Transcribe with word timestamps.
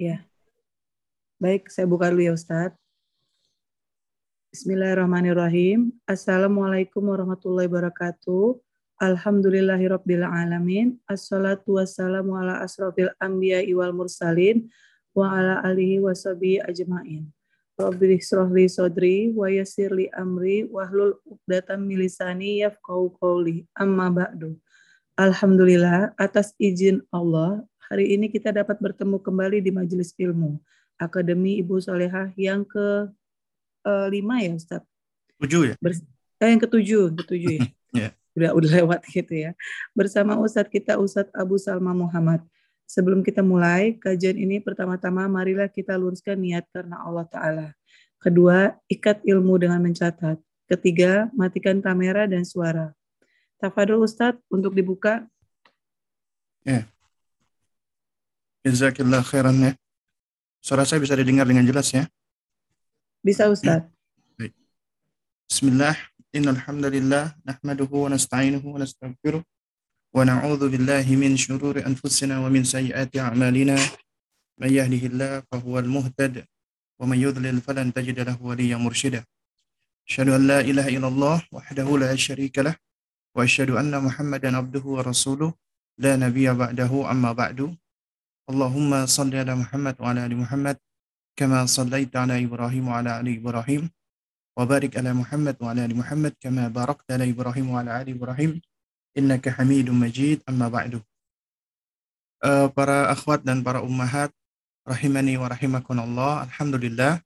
Ya. 0.00 0.24
Baik, 1.36 1.68
saya 1.68 1.84
buka 1.84 2.08
dulu 2.08 2.24
ya 2.24 2.32
Ustadz. 2.32 2.72
Bismillahirrahmanirrahim. 4.48 5.92
Assalamualaikum 6.08 7.04
warahmatullahi 7.04 7.68
wabarakatuh. 7.68 8.56
Alhamdulillahirabbil 8.96 10.24
alamin. 10.24 10.96
Assalatu 11.04 11.76
wassalamu 11.76 12.32
ala 12.32 12.64
asrofil 12.64 13.12
anbiya 13.20 13.60
wal 13.76 13.92
mursalin 13.92 14.72
wa 15.12 15.36
ala 15.36 15.60
alihi 15.68 16.00
washabihi 16.00 16.64
ajmain. 16.64 17.28
Rabbi 17.76 18.16
srohli 18.24 18.72
sodri 18.72 19.36
wa 19.36 19.52
yassirli 19.52 20.08
amri 20.16 20.64
wahlul 20.64 21.20
uqdatam 21.28 21.84
milisani 21.84 22.64
yafqahu 22.64 23.20
qawli. 23.20 23.68
Amma 23.76 24.08
ba'du. 24.08 24.56
Alhamdulillah 25.20 26.16
atas 26.16 26.56
izin 26.56 27.04
Allah 27.12 27.68
hari 27.90 28.14
ini 28.14 28.30
kita 28.30 28.54
dapat 28.54 28.78
bertemu 28.78 29.18
kembali 29.18 29.58
di 29.58 29.74
Majelis 29.74 30.14
Ilmu 30.14 30.62
Akademi 30.94 31.58
Ibu 31.58 31.82
Solehah 31.82 32.30
yang 32.38 32.62
ke 32.62 33.10
uh, 33.82 34.06
lima 34.06 34.38
ya 34.38 34.54
Ustaz? 34.54 34.86
Tujuh 35.42 35.74
ya? 35.74 35.74
Bers 35.82 35.98
eh, 36.38 36.48
yang 36.54 36.62
ketujuh, 36.62 37.18
ketujuh 37.18 37.52
ya. 37.58 37.62
yeah. 38.06 38.10
Udah 38.38 38.54
udah 38.54 38.70
lewat 38.70 39.00
gitu 39.10 39.34
ya. 39.34 39.58
Bersama 39.90 40.38
Ustadz 40.38 40.70
kita 40.70 40.94
Ustadz 41.02 41.34
Abu 41.34 41.58
Salma 41.58 41.90
Muhammad. 41.90 42.46
Sebelum 42.86 43.26
kita 43.26 43.42
mulai 43.42 43.98
kajian 43.98 44.38
ini 44.38 44.62
pertama-tama 44.62 45.26
marilah 45.26 45.66
kita 45.66 45.94
luruskan 45.98 46.38
niat 46.38 46.66
karena 46.70 46.98
Allah 47.02 47.26
Ta'ala. 47.26 47.66
Kedua, 48.18 48.74
ikat 48.90 49.22
ilmu 49.22 49.62
dengan 49.62 49.78
mencatat. 49.78 50.38
Ketiga, 50.66 51.30
matikan 51.34 51.78
kamera 51.78 52.26
dan 52.26 52.42
suara. 52.42 52.90
Tafadul 53.62 54.02
Ustadz 54.02 54.42
untuk 54.50 54.74
dibuka. 54.74 55.22
Ya. 56.66 56.86
Jazakillah 58.60 59.24
khairan 59.24 59.56
ya. 59.56 59.72
Suara 60.60 60.84
saya 60.84 61.00
bisa 61.00 61.16
didengar 61.16 61.48
dengan 61.48 61.64
jelas 61.64 61.88
ya? 61.96 62.04
Bisa 63.24 63.48
Ustaz. 63.48 63.88
Baik. 64.36 64.52
Bismillah. 65.48 65.96
Innal 66.30 66.60
hamdalillah 66.62 67.34
nahmaduhu 67.42 68.06
wa 68.06 68.14
nasta'inuhu 68.14 68.76
wa 68.76 68.78
nastaghfiruh 68.78 69.42
wa 70.14 70.22
na'udzu 70.22 70.70
billahi 70.70 71.18
min 71.18 71.34
shururi 71.34 71.82
anfusina 71.82 72.38
wa 72.38 72.52
min 72.52 72.62
sayyiati 72.62 73.18
a'malina. 73.18 73.74
May 74.60 74.76
yahdihillahu 74.76 75.48
fahuwal 75.48 75.88
muhtad 75.88 76.44
wa 77.00 77.08
may 77.08 77.24
yudlil 77.24 77.64
falan 77.64 77.90
tajid 77.96 78.20
lahu 78.20 78.52
waliyyan 78.52 78.78
mursyida. 78.78 79.24
Asyhadu 80.04 80.36
an 80.36 80.44
la 80.44 80.60
ilaha 80.60 80.92
illallah 80.92 81.36
wahdahu 81.48 81.96
la 81.96 82.12
syarika 82.12 82.60
lah 82.60 82.76
wa 83.32 83.40
asyhadu 83.40 83.80
anna 83.80 84.04
Muhammadan 84.04 84.52
abduhu 84.52 85.00
wa 85.00 85.02
rasuluh 85.02 85.50
la 85.96 86.20
nabiyya 86.20 86.52
ba'dahu 86.52 87.08
amma 87.08 87.32
ba'du. 87.32 87.72
Ala 88.50 90.26
ali 90.26 90.34
Muhammad 90.34 90.76
kama 91.38 91.64
sallaita 91.70 92.26
ala 92.26 92.36
Ibrahim 92.36 92.90
wa 92.90 92.98
ala 92.98 93.22
ali 93.22 93.38
Ibrahim 93.38 93.86
wa 94.58 94.66
barik 94.66 94.98
ala 94.98 95.14
Muhammad 95.14 95.54
wa 95.62 95.70
ala 95.70 95.86
ali 95.86 95.94
Muhammad 95.94 96.34
kama 96.42 96.66
barakta 96.68 97.14
ala 97.14 97.24
Ibrahim 97.24 97.70
wa 97.70 97.80
ala 97.80 98.02
ali 98.02 98.12
Ibrahim 98.12 98.58
innaka 99.14 99.54
Hamidum 99.54 99.94
Majid 99.94 100.42
amma 100.44 100.66
ba'du. 100.66 100.98
Uh, 102.40 102.72
para 102.72 103.12
akhwat 103.12 103.44
dan 103.44 103.62
para 103.62 103.84
ummahat 103.84 104.32
rahimani 104.88 105.36
wa 105.36 105.44
rahimakunallah 105.46 106.48
alhamdulillah 106.48 107.20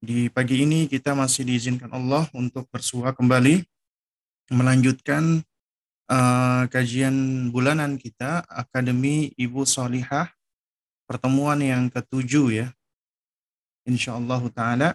di 0.00 0.28
pagi 0.28 0.62
ini 0.62 0.86
kita 0.86 1.16
masih 1.16 1.44
diizinkan 1.48 1.88
Allah 1.88 2.28
untuk 2.36 2.68
bersua 2.68 3.16
kembali 3.16 3.64
melanjutkan 4.52 5.40
uh, 6.10 6.66
kajian 6.66 7.48
bulanan 7.54 7.94
kita 7.94 8.42
Akademi 8.50 9.30
Ibu 9.38 9.62
Solihah 9.62 10.28
pertemuan 11.06 11.62
yang 11.62 11.86
ketujuh 11.86 12.46
ya 12.50 12.68
insya 13.86 14.18
Allah 14.18 14.42
taala 14.50 14.88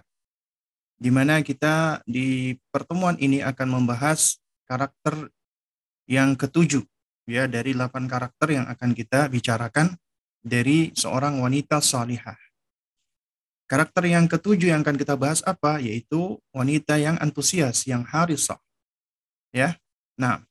di 0.95 1.11
mana 1.11 1.39
kita 1.43 2.03
di 2.07 2.55
pertemuan 2.71 3.19
ini 3.19 3.43
akan 3.43 3.81
membahas 3.81 4.39
karakter 4.67 5.31
yang 6.07 6.37
ketujuh 6.37 6.83
ya 7.27 7.49
dari 7.49 7.73
delapan 7.73 8.05
karakter 8.05 8.47
yang 8.53 8.65
akan 8.69 8.93
kita 8.95 9.27
bicarakan 9.27 9.97
dari 10.45 10.93
seorang 10.93 11.41
wanita 11.41 11.81
salihah. 11.81 12.37
Karakter 13.65 14.05
yang 14.05 14.29
ketujuh 14.29 14.69
yang 14.69 14.85
akan 14.85 14.93
kita 14.93 15.17
bahas 15.17 15.41
apa? 15.41 15.81
Yaitu 15.81 16.37
wanita 16.53 17.01
yang 17.01 17.17
antusias, 17.17 17.89
yang 17.89 18.05
harisah. 18.05 18.61
Ya. 19.49 19.81
Nah, 20.21 20.44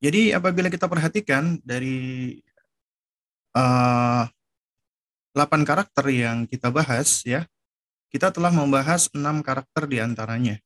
jadi 0.00 0.32
apabila 0.32 0.72
kita 0.72 0.88
perhatikan 0.88 1.60
dari 1.60 2.40
uh, 3.52 4.24
eh, 4.24 5.36
8 5.36 5.68
karakter 5.68 6.08
yang 6.08 6.48
kita 6.48 6.72
bahas 6.72 7.20
ya, 7.28 7.44
kita 8.08 8.32
telah 8.32 8.48
membahas 8.48 9.12
enam 9.12 9.44
karakter 9.44 9.84
di 9.84 10.00
antaranya. 10.00 10.56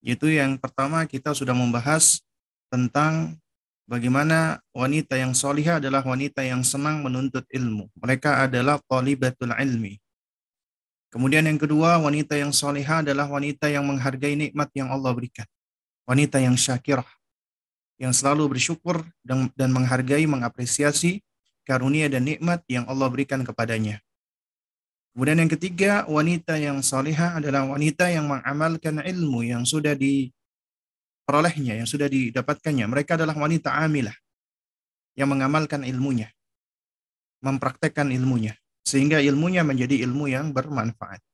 Yaitu 0.00 0.32
yang 0.32 0.56
pertama 0.56 1.04
kita 1.04 1.36
sudah 1.36 1.52
membahas 1.52 2.24
tentang 2.72 3.36
bagaimana 3.84 4.64
wanita 4.72 5.20
yang 5.20 5.36
solihah 5.36 5.76
adalah 5.76 6.00
wanita 6.00 6.40
yang 6.40 6.64
senang 6.64 7.04
menuntut 7.04 7.44
ilmu. 7.52 7.92
Mereka 8.00 8.48
adalah 8.48 8.80
qalibatul 8.88 9.52
ilmi. 9.52 10.00
Kemudian 11.12 11.44
yang 11.44 11.60
kedua, 11.60 12.00
wanita 12.00 12.40
yang 12.40 12.56
solihah 12.56 13.04
adalah 13.04 13.28
wanita 13.28 13.68
yang 13.68 13.84
menghargai 13.84 14.32
nikmat 14.32 14.72
yang 14.72 14.88
Allah 14.88 15.12
berikan. 15.12 15.46
Wanita 16.08 16.40
yang 16.40 16.56
syakirah 16.56 17.15
yang 17.96 18.12
selalu 18.12 18.56
bersyukur 18.56 19.04
dan, 19.24 19.48
dan 19.56 19.72
menghargai, 19.72 20.28
mengapresiasi 20.28 21.24
karunia 21.66 22.06
dan 22.06 22.24
nikmat 22.24 22.62
yang 22.70 22.86
Allah 22.86 23.10
berikan 23.10 23.42
kepadanya. 23.42 24.00
Kemudian 25.16 25.40
yang 25.40 25.48
ketiga, 25.48 26.04
wanita 26.04 26.60
yang 26.60 26.84
salihah 26.84 27.40
adalah 27.40 27.64
wanita 27.64 28.12
yang 28.12 28.28
mengamalkan 28.28 29.00
ilmu 29.00 29.48
yang 29.48 29.64
sudah 29.64 29.96
diperolehnya, 29.96 31.80
yang 31.80 31.88
sudah 31.88 32.04
didapatkannya. 32.04 32.84
Mereka 32.84 33.16
adalah 33.16 33.32
wanita 33.32 33.72
amilah 33.72 34.12
yang 35.16 35.32
mengamalkan 35.32 35.88
ilmunya, 35.88 36.28
mempraktekkan 37.40 38.12
ilmunya, 38.12 38.60
sehingga 38.84 39.24
ilmunya 39.24 39.64
menjadi 39.64 40.04
ilmu 40.04 40.28
yang 40.28 40.52
bermanfaat. 40.52 41.24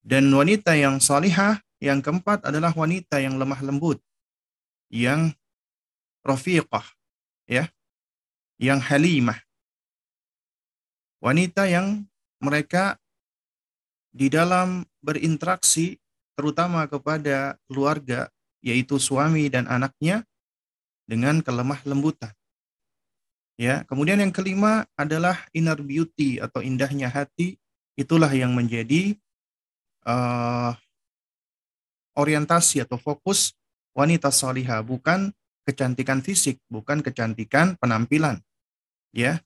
Dan 0.00 0.32
wanita 0.32 0.72
yang 0.80 0.96
salihah 0.96 1.60
yang 1.76 2.00
keempat 2.00 2.48
adalah 2.48 2.72
wanita 2.72 3.20
yang 3.20 3.36
lemah 3.36 3.60
lembut, 3.60 4.00
yang 4.90 5.32
rafiqah 6.26 6.84
ya 7.46 7.70
yang 8.60 8.82
halimah. 8.82 9.40
Wanita 11.22 11.64
yang 11.70 12.04
mereka 12.42 13.00
di 14.10 14.28
dalam 14.28 14.84
berinteraksi 15.00 15.96
terutama 16.34 16.84
kepada 16.90 17.56
keluarga 17.70 18.28
yaitu 18.60 19.00
suami 19.00 19.48
dan 19.48 19.64
anaknya 19.70 20.26
dengan 21.08 21.40
kelemah 21.40 21.80
lembutan. 21.88 22.32
Ya 23.60 23.84
kemudian 23.84 24.20
yang 24.20 24.32
kelima 24.32 24.88
adalah 24.96 25.36
inner 25.52 25.78
beauty 25.80 26.40
atau 26.40 26.60
indahnya 26.60 27.08
hati. 27.08 27.56
Itulah 27.92 28.32
yang 28.32 28.56
menjadi 28.56 29.12
uh, 30.08 30.72
orientasi 32.16 32.80
atau 32.80 32.96
fokus 32.96 33.52
wanita 33.94 34.30
salihah, 34.30 34.82
bukan 34.82 35.32
kecantikan 35.66 36.24
fisik, 36.24 36.58
bukan 36.70 37.04
kecantikan 37.04 37.78
penampilan. 37.78 38.40
Ya. 39.14 39.42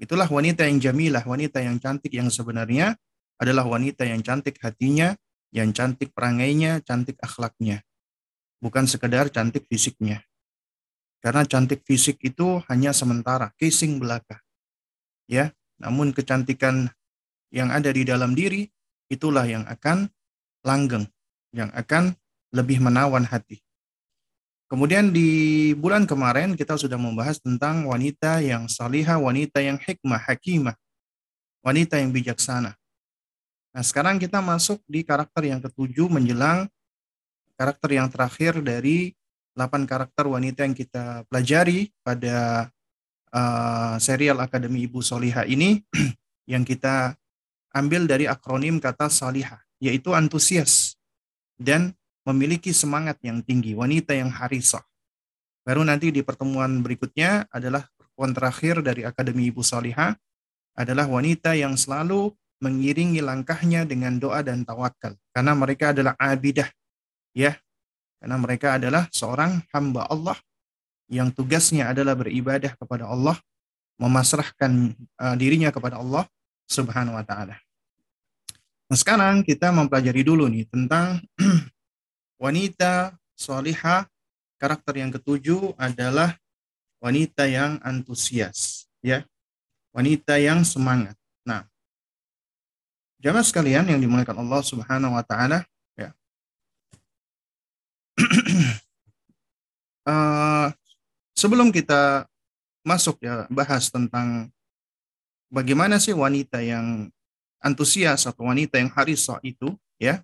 Itulah 0.00 0.26
wanita 0.26 0.66
yang 0.66 0.82
jamilah, 0.82 1.22
wanita 1.22 1.62
yang 1.62 1.78
cantik 1.78 2.10
yang 2.10 2.26
sebenarnya 2.26 2.98
adalah 3.38 3.62
wanita 3.62 4.02
yang 4.02 4.18
cantik 4.24 4.58
hatinya, 4.58 5.14
yang 5.54 5.70
cantik 5.70 6.10
perangainya, 6.10 6.82
cantik 6.82 7.20
akhlaknya. 7.22 7.86
Bukan 8.58 8.88
sekedar 8.90 9.30
cantik 9.30 9.68
fisiknya. 9.70 10.24
Karena 11.22 11.46
cantik 11.46 11.86
fisik 11.86 12.18
itu 12.26 12.58
hanya 12.66 12.90
sementara, 12.90 13.54
casing 13.54 14.02
belaka. 14.02 14.42
Ya, 15.30 15.54
namun 15.78 16.10
kecantikan 16.10 16.90
yang 17.54 17.70
ada 17.70 17.94
di 17.94 18.02
dalam 18.02 18.34
diri 18.34 18.66
itulah 19.06 19.46
yang 19.46 19.62
akan 19.70 20.10
langgeng, 20.66 21.06
yang 21.54 21.70
akan 21.78 22.18
lebih 22.52 22.78
menawan 22.78 23.24
hati. 23.24 23.58
Kemudian 24.68 25.12
di 25.12 25.72
bulan 25.76 26.08
kemarin 26.08 26.56
kita 26.56 26.80
sudah 26.80 26.96
membahas 26.96 27.36
tentang 27.40 27.84
wanita 27.84 28.40
yang 28.40 28.72
salihah, 28.72 29.20
wanita 29.20 29.60
yang 29.60 29.76
hikmah, 29.76 30.20
hakimah, 30.20 30.76
wanita 31.60 32.00
yang 32.00 32.08
bijaksana. 32.08 32.72
Nah 33.72 33.82
sekarang 33.84 34.16
kita 34.16 34.40
masuk 34.40 34.80
di 34.88 35.04
karakter 35.04 35.48
yang 35.48 35.60
ketujuh 35.60 36.08
menjelang 36.08 36.68
karakter 37.56 38.00
yang 38.00 38.08
terakhir 38.08 38.60
dari 38.64 39.12
8 39.56 39.84
karakter 39.84 40.24
wanita 40.24 40.64
yang 40.64 40.76
kita 40.76 41.28
pelajari 41.28 41.92
pada 42.00 42.68
uh, 43.32 43.96
serial 44.00 44.40
Akademi 44.40 44.88
Ibu 44.88 45.04
Solihah 45.04 45.44
ini 45.44 45.84
yang 46.52 46.64
kita 46.64 47.16
ambil 47.72 48.04
dari 48.04 48.28
akronim 48.28 48.80
kata 48.80 49.08
salihah, 49.08 49.60
yaitu 49.80 50.12
antusias 50.12 50.96
dan 51.56 51.96
memiliki 52.22 52.70
semangat 52.70 53.18
yang 53.22 53.42
tinggi, 53.42 53.74
wanita 53.74 54.14
yang 54.14 54.30
harisah. 54.30 54.82
Baru 55.62 55.86
nanti 55.86 56.10
di 56.10 56.22
pertemuan 56.26 56.82
berikutnya 56.82 57.46
adalah 57.50 57.86
poin 58.18 58.34
terakhir 58.34 58.82
dari 58.82 59.06
Akademi 59.06 59.50
Ibu 59.50 59.62
Salihah 59.62 60.14
adalah 60.74 61.06
wanita 61.06 61.54
yang 61.54 61.78
selalu 61.78 62.34
mengiringi 62.62 63.18
langkahnya 63.18 63.82
dengan 63.82 64.18
doa 64.22 64.38
dan 64.40 64.62
tawakal 64.62 65.18
karena 65.34 65.52
mereka 65.58 65.90
adalah 65.90 66.14
abidah 66.14 66.70
ya 67.34 67.58
karena 68.22 68.36
mereka 68.38 68.78
adalah 68.78 69.10
seorang 69.10 69.66
hamba 69.74 70.06
Allah 70.06 70.38
yang 71.10 71.34
tugasnya 71.34 71.90
adalah 71.90 72.14
beribadah 72.14 72.78
kepada 72.78 73.10
Allah 73.10 73.34
memasrahkan 73.98 74.94
uh, 75.18 75.34
dirinya 75.34 75.74
kepada 75.74 75.98
Allah 75.98 76.24
Subhanahu 76.70 77.18
wa 77.18 77.26
taala. 77.26 77.58
Nah, 78.88 78.96
sekarang 78.96 79.42
kita 79.42 79.74
mempelajari 79.74 80.22
dulu 80.22 80.46
nih 80.48 80.64
tentang 80.70 81.20
wanita 82.42 83.14
solihah 83.38 84.10
karakter 84.58 84.98
yang 84.98 85.14
ketujuh 85.14 85.78
adalah 85.78 86.34
wanita 86.98 87.46
yang 87.46 87.78
antusias 87.86 88.90
ya 88.98 89.22
wanita 89.94 90.42
yang 90.42 90.66
semangat 90.66 91.14
nah 91.46 91.70
Jamaah 93.22 93.46
sekalian 93.46 93.86
yang 93.86 94.02
dimuliakan 94.02 94.42
Allah 94.42 94.66
Subhanahu 94.66 95.14
wa 95.14 95.22
taala, 95.22 95.62
ya. 95.94 96.10
uh, 100.02 100.66
sebelum 101.38 101.70
kita 101.70 102.26
masuk 102.82 103.22
ya 103.22 103.46
bahas 103.46 103.94
tentang 103.94 104.50
bagaimana 105.54 106.02
sih 106.02 106.10
wanita 106.10 106.66
yang 106.66 107.14
antusias 107.62 108.26
atau 108.26 108.50
wanita 108.50 108.82
yang 108.82 108.90
harisah 108.90 109.38
itu 109.46 109.70
ya. 110.02 110.18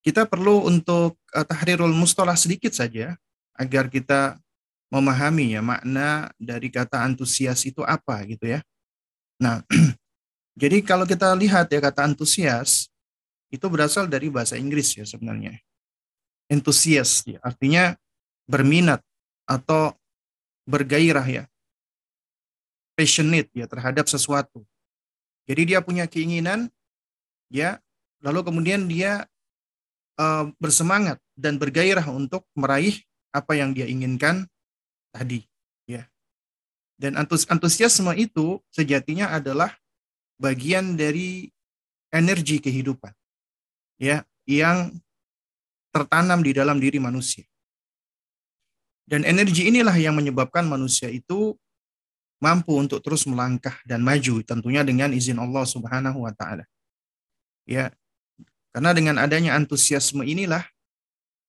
Kita 0.00 0.24
perlu 0.24 0.64
untuk 0.64 1.20
uh, 1.36 1.44
tahrirul 1.44 1.92
mustalah 1.92 2.36
sedikit 2.36 2.72
saja 2.72 3.16
agar 3.56 3.92
kita 3.92 4.40
memahami 4.90 5.54
ya 5.54 5.62
makna 5.62 6.32
dari 6.40 6.72
kata 6.72 7.04
antusias 7.04 7.62
itu 7.68 7.84
apa 7.84 8.24
gitu 8.26 8.48
ya. 8.48 8.64
Nah, 9.38 9.62
Jadi 10.60 10.84
kalau 10.84 11.08
kita 11.08 11.32
lihat 11.32 11.72
ya 11.72 11.80
kata 11.80 12.04
antusias 12.04 12.92
itu 13.48 13.64
berasal 13.72 14.04
dari 14.04 14.28
bahasa 14.28 14.60
Inggris 14.60 14.92
ya 14.92 15.08
sebenarnya. 15.08 15.56
Entusias 16.52 17.24
ya, 17.24 17.40
artinya 17.40 17.96
berminat 18.44 19.00
atau 19.48 19.96
bergairah 20.68 21.24
ya. 21.24 21.44
Passionate 22.92 23.48
ya 23.56 23.64
terhadap 23.70 24.04
sesuatu. 24.10 24.66
Jadi 25.48 25.72
dia 25.72 25.80
punya 25.80 26.04
keinginan 26.04 26.68
ya, 27.48 27.80
lalu 28.20 28.44
kemudian 28.44 28.84
dia 28.84 29.29
uh, 30.20 30.44
bersemangat 30.60 31.16
dan 31.32 31.56
bergairah 31.56 32.04
untuk 32.12 32.44
meraih 32.52 33.00
apa 33.32 33.56
yang 33.56 33.72
dia 33.72 33.88
inginkan 33.88 34.44
tadi 35.08 35.48
ya. 35.88 36.04
Dan 37.00 37.16
antus 37.16 37.48
antusiasme 37.48 38.12
itu 38.20 38.60
sejatinya 38.68 39.32
adalah 39.32 39.72
bagian 40.36 41.00
dari 41.00 41.48
energi 42.12 42.60
kehidupan 42.60 43.12
ya 43.96 44.20
yang 44.44 44.92
tertanam 45.90 46.44
di 46.44 46.52
dalam 46.52 46.76
diri 46.76 47.00
manusia. 47.00 47.48
Dan 49.10 49.26
energi 49.26 49.66
inilah 49.66 49.96
yang 49.98 50.14
menyebabkan 50.14 50.70
manusia 50.70 51.10
itu 51.10 51.58
mampu 52.38 52.72
untuk 52.78 53.02
terus 53.02 53.26
melangkah 53.26 53.74
dan 53.82 54.00
maju 54.00 54.40
tentunya 54.46 54.86
dengan 54.86 55.10
izin 55.10 55.36
Allah 55.42 55.66
Subhanahu 55.66 56.24
wa 56.24 56.32
taala. 56.32 56.64
Ya. 57.66 57.90
Karena 58.70 58.94
dengan 58.94 59.18
adanya 59.18 59.58
antusiasme 59.58 60.22
inilah 60.22 60.62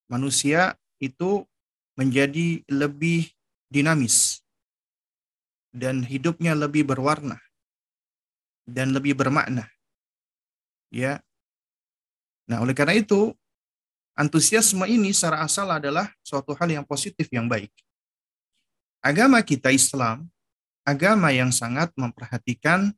manusia 0.10 0.74
itu 0.98 1.46
menjadi 1.94 2.66
lebih 2.66 3.30
dinamis 3.70 4.42
dan 5.72 6.04
hidupnya 6.04 6.58
lebih 6.58 6.84
berwarna 6.84 7.38
dan 8.66 8.92
lebih 8.92 9.14
bermakna. 9.14 9.70
Ya. 10.92 11.24
Nah, 12.50 12.60
oleh 12.60 12.76
karena 12.76 12.98
itu, 13.00 13.32
antusiasme 14.18 14.84
ini 14.90 15.16
secara 15.16 15.46
asal 15.46 15.72
adalah 15.72 16.12
suatu 16.20 16.52
hal 16.58 16.68
yang 16.68 16.84
positif 16.84 17.32
yang 17.32 17.48
baik. 17.48 17.72
Agama 19.00 19.40
kita 19.42 19.72
Islam, 19.72 20.28
agama 20.84 21.32
yang 21.32 21.50
sangat 21.50 21.90
memperhatikan 21.96 22.92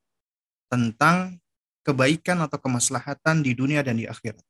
tentang 0.72 1.43
kebaikan 1.83 2.39
atau 2.41 2.57
kemaslahatan 2.57 3.44
di 3.44 3.51
dunia 3.53 3.83
dan 3.83 4.00
di 4.00 4.07
akhirat. 4.07 4.41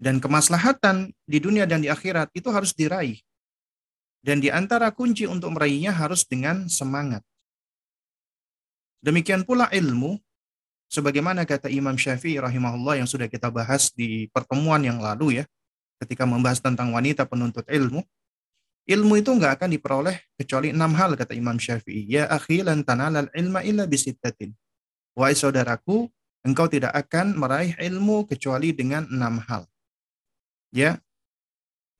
Dan 0.00 0.16
kemaslahatan 0.16 1.12
di 1.28 1.38
dunia 1.44 1.68
dan 1.68 1.84
di 1.84 1.92
akhirat 1.92 2.32
itu 2.32 2.48
harus 2.48 2.72
diraih. 2.72 3.20
Dan 4.24 4.40
di 4.40 4.48
antara 4.48 4.88
kunci 4.94 5.28
untuk 5.28 5.52
meraihnya 5.52 5.92
harus 5.92 6.24
dengan 6.24 6.70
semangat. 6.72 7.20
Demikian 9.04 9.44
pula 9.44 9.68
ilmu, 9.72 10.16
sebagaimana 10.88 11.44
kata 11.44 11.72
Imam 11.72 11.96
Syafi'i 11.96 12.40
rahimahullah 12.40 13.00
yang 13.00 13.08
sudah 13.08 13.28
kita 13.28 13.48
bahas 13.48 13.92
di 13.92 14.28
pertemuan 14.32 14.80
yang 14.84 15.00
lalu 15.00 15.40
ya, 15.40 15.44
ketika 16.00 16.24
membahas 16.24 16.60
tentang 16.60 16.92
wanita 16.92 17.24
penuntut 17.28 17.64
ilmu, 17.68 18.04
ilmu 18.88 19.14
itu 19.20 19.30
nggak 19.32 19.60
akan 19.60 19.68
diperoleh 19.72 20.16
kecuali 20.36 20.72
enam 20.72 20.92
hal 20.96 21.16
kata 21.16 21.32
Imam 21.36 21.56
Syafi'i. 21.56 22.08
Ya 22.08 22.28
akhi 22.28 22.64
lan 22.64 22.84
tanalal 22.84 23.28
ilma 23.36 23.64
illa 23.64 23.84
bisittatin. 23.84 24.52
Wahai 25.20 25.36
saudaraku, 25.36 26.08
engkau 26.40 26.64
tidak 26.64 26.96
akan 26.96 27.36
meraih 27.36 27.76
ilmu 27.76 28.24
kecuali 28.24 28.72
dengan 28.72 29.04
enam 29.12 29.36
hal. 29.44 29.68
Ya, 30.72 30.96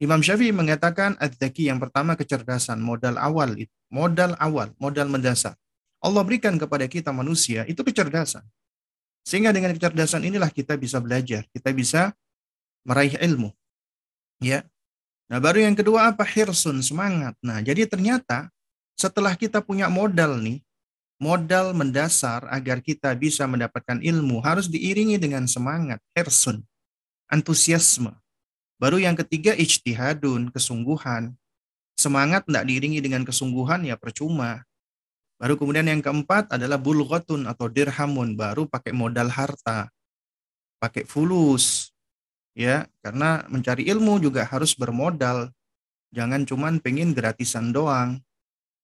Imam 0.00 0.24
Syafi'i 0.24 0.56
mengatakan 0.56 1.20
adzaki 1.20 1.68
yang 1.68 1.76
pertama 1.76 2.16
kecerdasan, 2.16 2.80
modal 2.80 3.20
awal 3.20 3.52
itu, 3.60 3.74
modal 3.92 4.32
awal, 4.40 4.72
modal 4.80 5.12
mendasar. 5.12 5.52
Allah 6.00 6.24
berikan 6.24 6.56
kepada 6.56 6.88
kita 6.88 7.12
manusia 7.12 7.68
itu 7.68 7.84
kecerdasan. 7.84 8.40
Sehingga 9.28 9.52
dengan 9.52 9.76
kecerdasan 9.76 10.24
inilah 10.24 10.48
kita 10.48 10.80
bisa 10.80 10.96
belajar, 11.04 11.44
kita 11.52 11.76
bisa 11.76 12.16
meraih 12.88 13.12
ilmu. 13.20 13.52
Ya. 14.40 14.64
Nah, 15.28 15.36
baru 15.36 15.68
yang 15.68 15.76
kedua 15.76 16.16
apa? 16.16 16.24
Hirsun, 16.24 16.80
semangat. 16.80 17.36
Nah, 17.44 17.60
jadi 17.60 17.84
ternyata 17.84 18.48
setelah 18.96 19.36
kita 19.36 19.60
punya 19.60 19.92
modal 19.92 20.40
nih, 20.40 20.64
modal 21.20 21.76
mendasar 21.76 22.48
agar 22.48 22.80
kita 22.80 23.12
bisa 23.12 23.44
mendapatkan 23.44 24.00
ilmu 24.00 24.40
harus 24.40 24.66
diiringi 24.72 25.20
dengan 25.20 25.44
semangat, 25.44 26.00
hirsun, 26.16 26.64
antusiasme. 27.28 28.16
Baru 28.80 28.96
yang 28.96 29.12
ketiga 29.12 29.52
ijtihadun, 29.52 30.48
kesungguhan. 30.48 31.36
Semangat 32.00 32.48
tidak 32.48 32.64
diiringi 32.64 33.04
dengan 33.04 33.28
kesungguhan 33.28 33.84
ya 33.84 34.00
percuma. 34.00 34.64
Baru 35.36 35.60
kemudian 35.60 35.84
yang 35.84 36.00
keempat 36.00 36.56
adalah 36.56 36.80
bulghatun 36.80 37.44
atau 37.44 37.68
dirhamun, 37.68 38.32
baru 38.40 38.64
pakai 38.64 38.96
modal 38.96 39.28
harta. 39.28 39.92
Pakai 40.80 41.04
fulus. 41.04 41.92
Ya, 42.56 42.88
karena 43.04 43.44
mencari 43.52 43.84
ilmu 43.92 44.16
juga 44.24 44.48
harus 44.48 44.72
bermodal. 44.72 45.52
Jangan 46.16 46.48
cuman 46.48 46.80
pengen 46.80 47.12
gratisan 47.12 47.76
doang. 47.76 48.24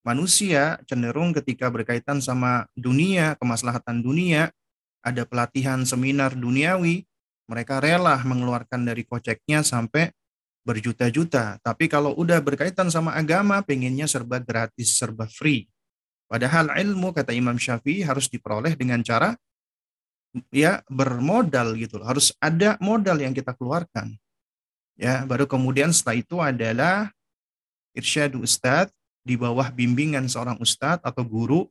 Manusia 0.07 0.79
cenderung 0.87 1.35
ketika 1.35 1.67
berkaitan 1.67 2.23
sama 2.23 2.71
dunia, 2.79 3.35
kemaslahatan 3.43 4.07
dunia, 4.07 4.55
ada 5.03 5.27
pelatihan 5.27 5.83
seminar 5.83 6.39
duniawi, 6.39 7.03
mereka 7.51 7.83
rela 7.83 8.15
mengeluarkan 8.23 8.87
dari 8.87 9.03
koceknya 9.03 9.67
sampai 9.67 10.15
berjuta-juta. 10.63 11.59
Tapi 11.59 11.91
kalau 11.91 12.15
udah 12.15 12.39
berkaitan 12.39 12.87
sama 12.87 13.19
agama, 13.19 13.67
pengennya 13.67 14.07
serba 14.07 14.39
gratis, 14.39 14.95
serba 14.95 15.27
free. 15.27 15.67
Padahal 16.31 16.71
ilmu 16.75 17.11
kata 17.11 17.35
Imam 17.35 17.59
Syafi'i 17.59 18.07
harus 18.07 18.31
diperoleh 18.31 18.79
dengan 18.79 19.03
cara 19.03 19.35
ya 20.55 20.87
bermodal 20.87 21.75
gitu 21.79 21.99
loh. 21.99 22.07
Harus 22.07 22.31
ada 22.39 22.79
modal 22.79 23.19
yang 23.23 23.35
kita 23.35 23.55
keluarkan. 23.59 24.15
Ya, 24.95 25.27
baru 25.27 25.51
kemudian 25.51 25.91
setelah 25.91 26.19
itu 26.19 26.37
adalah 26.39 27.11
irsyadu 27.95 28.43
ustadz 28.43 28.95
di 29.27 29.35
bawah 29.35 29.75
bimbingan 29.75 30.31
seorang 30.31 30.63
ustadz 30.63 31.03
atau 31.03 31.27
guru 31.27 31.67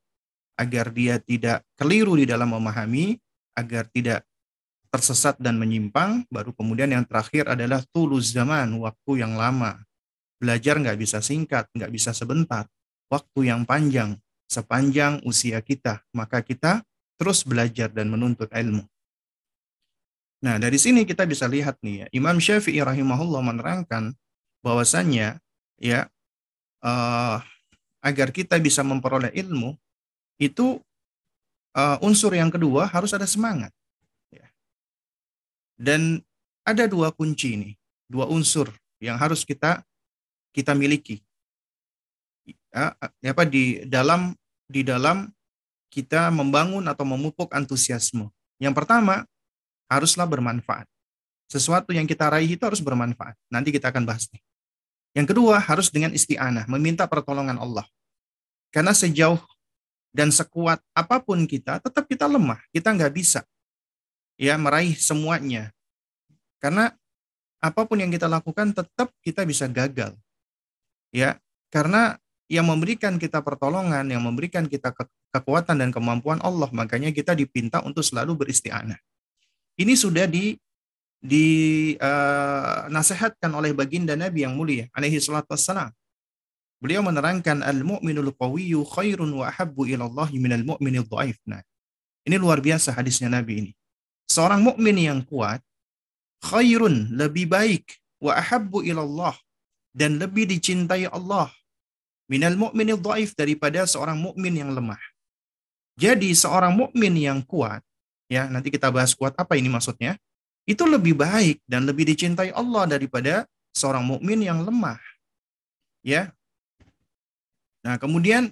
agar 0.59 0.91
dia 0.91 1.15
tidak 1.23 1.63
keliru 1.79 2.19
di 2.19 2.27
dalam 2.27 2.51
memahami, 2.51 3.15
agar 3.55 3.87
tidak 3.87 4.27
tersesat 4.91 5.39
dan 5.39 5.55
menyimpang. 5.55 6.27
Baru 6.27 6.51
kemudian 6.51 6.91
yang 6.91 7.07
terakhir 7.07 7.47
adalah 7.47 7.79
tulus 7.95 8.35
zaman, 8.35 8.75
waktu 8.83 9.23
yang 9.23 9.39
lama. 9.39 9.79
Belajar 10.35 10.75
nggak 10.75 10.99
bisa 10.99 11.23
singkat, 11.23 11.71
nggak 11.71 11.91
bisa 11.95 12.11
sebentar. 12.11 12.67
Waktu 13.07 13.47
yang 13.47 13.63
panjang 13.63 14.19
sepanjang 14.45 15.23
usia 15.25 15.59
kita, 15.63 16.03
maka 16.13 16.43
kita 16.45 16.85
terus 17.15 17.41
belajar 17.47 17.89
dan 17.89 18.11
menuntut 18.11 18.51
ilmu. 18.51 18.83
Nah, 20.43 20.61
dari 20.61 20.77
sini 20.77 21.07
kita 21.07 21.25
bisa 21.25 21.49
lihat 21.49 21.81
nih 21.81 22.05
ya, 22.05 22.07
Imam 22.13 22.37
Syafi'i 22.37 22.83
rahimahullah 22.83 23.41
menerangkan 23.41 24.13
bahwasannya 24.61 25.41
ya 25.81 25.99
uh, 26.85 27.41
agar 28.05 28.29
kita 28.29 28.61
bisa 28.61 28.85
memperoleh 28.85 29.33
ilmu 29.33 29.73
itu 30.37 30.77
uh, 31.73 31.97
unsur 32.05 32.37
yang 32.37 32.53
kedua 32.53 32.85
harus 32.85 33.11
ada 33.17 33.25
semangat. 33.25 33.73
Ya. 34.29 34.45
Dan 35.73 36.21
ada 36.61 36.85
dua 36.85 37.09
kunci 37.09 37.57
ini, 37.57 37.71
dua 38.05 38.29
unsur 38.29 38.69
yang 39.01 39.17
harus 39.17 39.41
kita 39.41 39.81
kita 40.55 40.71
miliki 40.71 41.19
ya, 42.71 42.95
apa 43.31 43.43
di 43.43 43.83
dalam 43.87 44.31
di 44.69 44.81
dalam 44.85 45.27
kita 45.89 46.27
membangun 46.29 46.83
atau 46.85 47.07
memupuk 47.07 47.51
antusiasme. 47.55 48.27
Yang 48.59 48.75
pertama, 48.75 49.23
haruslah 49.87 50.27
bermanfaat. 50.27 50.87
Sesuatu 51.47 51.93
yang 51.95 52.09
kita 52.09 52.27
raih 52.27 52.57
itu 52.57 52.63
harus 52.65 52.81
bermanfaat. 52.83 53.37
Nanti 53.47 53.71
kita 53.71 53.93
akan 53.93 54.03
bahas 54.03 54.27
nih. 54.33 54.41
Yang 55.15 55.31
kedua, 55.31 55.63
harus 55.63 55.87
dengan 55.89 56.11
isti'anah, 56.11 56.67
meminta 56.67 57.07
pertolongan 57.07 57.55
Allah. 57.55 57.87
Karena 58.69 58.91
sejauh 58.91 59.39
dan 60.11 60.29
sekuat 60.29 60.83
apa 60.91 61.23
pun 61.23 61.47
kita, 61.47 61.79
tetap 61.79 62.03
kita 62.05 62.27
lemah. 62.27 62.59
Kita 62.75 62.91
nggak 62.91 63.13
bisa 63.15 63.47
ya 64.35 64.59
meraih 64.59 64.95
semuanya. 64.95 65.71
Karena 66.59 66.91
apa 67.59 67.81
pun 67.87 67.97
yang 67.97 68.11
kita 68.11 68.29
lakukan, 68.29 68.75
tetap 68.75 69.09
kita 69.23 69.47
bisa 69.47 69.65
gagal. 69.65 70.13
Ya, 71.09 71.39
karena 71.71 72.19
yang 72.51 72.67
memberikan 72.67 73.17
kita 73.17 73.41
pertolongan, 73.41 74.05
yang 74.05 74.21
memberikan 74.21 74.69
kita 74.69 74.93
ke 74.93 75.07
kekuatan 75.33 75.81
dan 75.81 75.89
kemampuan 75.89 76.37
Allah, 76.45 76.69
makanya 76.69 77.09
kita 77.09 77.33
dipinta 77.33 77.81
untuk 77.81 78.05
selalu 78.05 78.45
beristianah. 78.45 78.99
Ini 79.75 79.93
sudah 79.97 80.29
di 80.29 80.55
dinasihatkan 81.25 83.49
uh, 83.49 83.59
oleh 83.59 83.73
baginda 83.73 84.13
Nabi 84.13 84.45
yang 84.45 84.53
mulia 84.53 84.85
alaihi 84.93 85.17
salatu 85.17 85.49
wassalam. 85.53 85.89
Beliau 86.77 87.01
menerangkan 87.01 87.65
al-mu'minul 87.65 88.29
qawiyyu 88.35 88.85
khairun 88.85 89.33
wa 89.33 89.49
ahabbu 89.49 89.89
ila 89.89 90.05
Allah 90.05 90.29
minal 90.35 90.61
mu'minil 90.61 91.09
dhaif. 91.09 91.41
Nah, 91.49 91.65
ini 92.27 92.37
luar 92.37 92.61
biasa 92.61 92.93
hadisnya 92.93 93.31
Nabi 93.31 93.65
ini. 93.65 93.71
Seorang 94.29 94.61
mukmin 94.61 94.97
yang 94.97 95.21
kuat 95.25 95.61
khairun 96.45 97.09
lebih 97.15 97.49
baik 97.49 97.97
wa 98.21 98.37
ahabbu 98.37 98.85
ila 98.85 99.01
Allah 99.01 99.35
dan 99.95 100.19
lebih 100.19 100.45
dicintai 100.49 101.07
Allah 101.09 101.49
minal 102.27 102.57
mu'minil 102.57 102.99
dhaif 102.99 103.37
daripada 103.37 103.85
seorang 103.85 104.17
mukmin 104.17 104.53
yang 104.53 104.73
lemah. 104.73 104.99
Jadi 105.95 106.35
seorang 106.35 106.75
mukmin 106.75 107.15
yang 107.15 107.39
kuat, 107.39 107.79
ya 108.27 108.51
nanti 108.51 108.67
kita 108.67 108.91
bahas 108.91 109.15
kuat 109.15 109.31
apa 109.39 109.55
ini 109.55 109.71
maksudnya, 109.71 110.19
itu 110.65 110.83
lebih 110.85 111.13
baik 111.13 111.61
dan 111.69 111.85
lebih 111.85 112.09
dicintai 112.09 112.49
Allah 112.53 112.89
daripada 112.89 113.45
seorang 113.71 114.01
mukmin 114.01 114.41
yang 114.41 114.65
lemah. 114.65 114.97
Ya. 116.01 116.33
Nah, 117.85 118.01
kemudian 118.01 118.49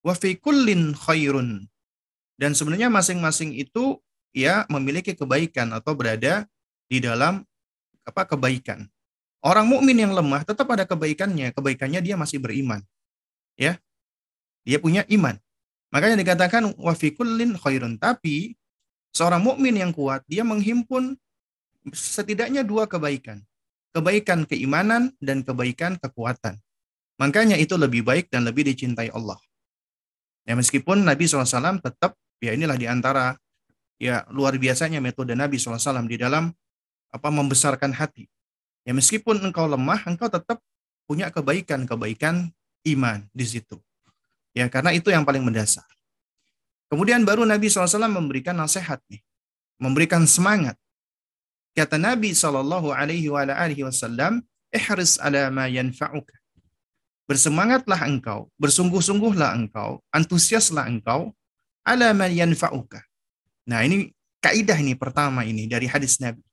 wa 0.00 0.16
fi 0.16 0.36
kullin 0.40 0.96
khairun. 0.96 1.68
Dan 2.40 2.56
sebenarnya 2.56 2.88
masing-masing 2.88 3.52
itu 3.54 4.00
ya 4.32 4.64
memiliki 4.72 5.12
kebaikan 5.12 5.70
atau 5.76 5.92
berada 5.92 6.48
di 6.88 6.98
dalam 6.98 7.44
apa 8.08 8.24
kebaikan. 8.24 8.88
Orang 9.44 9.68
mukmin 9.68 10.00
yang 10.00 10.16
lemah 10.16 10.48
tetap 10.48 10.70
ada 10.72 10.88
kebaikannya. 10.88 11.52
Kebaikannya 11.52 12.00
dia 12.00 12.16
masih 12.16 12.40
beriman. 12.40 12.80
Ya. 13.58 13.76
Dia 14.64 14.78
punya 14.78 15.02
iman. 15.12 15.36
Makanya 15.92 16.16
dikatakan 16.16 16.72
wa 16.78 16.94
fi 16.96 17.12
kullin 17.12 17.58
khairun. 17.58 18.00
Tapi 18.00 18.56
seorang 19.12 19.44
mukmin 19.44 19.76
yang 19.76 19.92
kuat 19.92 20.24
dia 20.26 20.42
menghimpun 20.42 21.14
setidaknya 21.92 22.64
dua 22.64 22.88
kebaikan. 22.88 23.40
Kebaikan 23.92 24.48
keimanan 24.48 25.12
dan 25.20 25.44
kebaikan 25.44 26.00
kekuatan. 26.00 26.56
Makanya 27.20 27.60
itu 27.60 27.76
lebih 27.76 28.02
baik 28.02 28.32
dan 28.32 28.48
lebih 28.48 28.64
dicintai 28.64 29.12
Allah. 29.12 29.36
Ya 30.48 30.56
meskipun 30.56 31.04
Nabi 31.04 31.28
SAW 31.28 31.78
tetap 31.78 32.16
ya 32.42 32.56
inilah 32.56 32.74
di 32.74 32.88
antara 32.88 33.36
ya 34.00 34.26
luar 34.32 34.56
biasanya 34.58 34.98
metode 34.98 35.36
Nabi 35.36 35.60
SAW 35.60 36.08
di 36.08 36.18
dalam 36.18 36.50
apa 37.12 37.28
membesarkan 37.28 37.92
hati. 37.94 38.26
Ya 38.82 38.96
meskipun 38.96 39.38
engkau 39.38 39.68
lemah, 39.70 40.02
engkau 40.08 40.26
tetap 40.26 40.58
punya 41.06 41.30
kebaikan-kebaikan 41.30 42.50
iman 42.96 43.18
di 43.30 43.44
situ. 43.46 43.78
Ya 44.56 44.66
karena 44.66 44.90
itu 44.90 45.12
yang 45.12 45.22
paling 45.22 45.44
mendasar. 45.44 45.86
Kemudian 46.92 47.24
baru 47.24 47.48
Nabi 47.48 47.72
SAW 47.72 48.04
memberikan 48.12 48.52
nasihat 48.52 49.00
nih, 49.08 49.24
memberikan 49.80 50.28
semangat. 50.28 50.76
Kata 51.72 51.96
Nabi 51.96 52.36
Shallallahu 52.36 52.92
Alaihi 52.92 53.32
Wasallam, 53.32 54.44
ihris 54.68 55.16
ala 55.16 55.48
ma 55.48 55.72
yanfa'uka. 55.72 56.36
Bersemangatlah 57.24 57.96
engkau, 57.96 58.52
bersungguh-sungguhlah 58.60 59.56
engkau, 59.56 60.04
antusiaslah 60.12 60.84
engkau, 60.84 61.32
ala 61.80 62.12
ma 62.12 62.28
yanfa'uka. 62.28 63.00
Nah 63.72 63.88
ini 63.88 64.12
kaidah 64.44 64.76
ini 64.76 64.92
pertama 64.92 65.48
ini 65.48 65.64
dari 65.64 65.88
hadis 65.88 66.20
Nabi. 66.20 66.44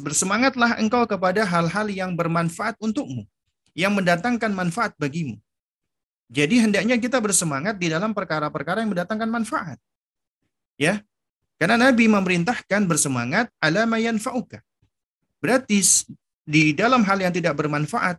Bersemangatlah 0.00 0.80
engkau 0.80 1.04
kepada 1.04 1.44
hal-hal 1.44 1.92
yang 1.92 2.16
bermanfaat 2.16 2.80
untukmu, 2.80 3.28
yang 3.76 3.92
mendatangkan 3.92 4.48
manfaat 4.56 4.96
bagimu. 4.96 5.36
Jadi 6.32 6.64
hendaknya 6.64 6.96
kita 6.96 7.20
bersemangat 7.20 7.76
di 7.76 7.92
dalam 7.92 8.16
perkara-perkara 8.16 8.80
yang 8.80 8.96
mendatangkan 8.96 9.28
manfaat. 9.28 9.76
Ya. 10.80 11.04
Karena 11.60 11.76
Nabi 11.76 12.08
memerintahkan 12.08 12.88
bersemangat 12.88 13.52
ala 13.60 13.84
fauka. 14.16 14.64
Berarti 15.44 15.84
di 16.48 16.72
dalam 16.72 17.04
hal 17.04 17.20
yang 17.20 17.30
tidak 17.30 17.54
bermanfaat 17.54 18.16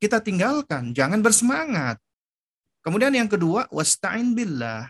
kita 0.00 0.24
tinggalkan, 0.24 0.96
jangan 0.96 1.20
bersemangat. 1.20 2.00
Kemudian 2.80 3.12
yang 3.12 3.28
kedua, 3.28 3.68
wasta'in 3.68 4.32
billah. 4.32 4.88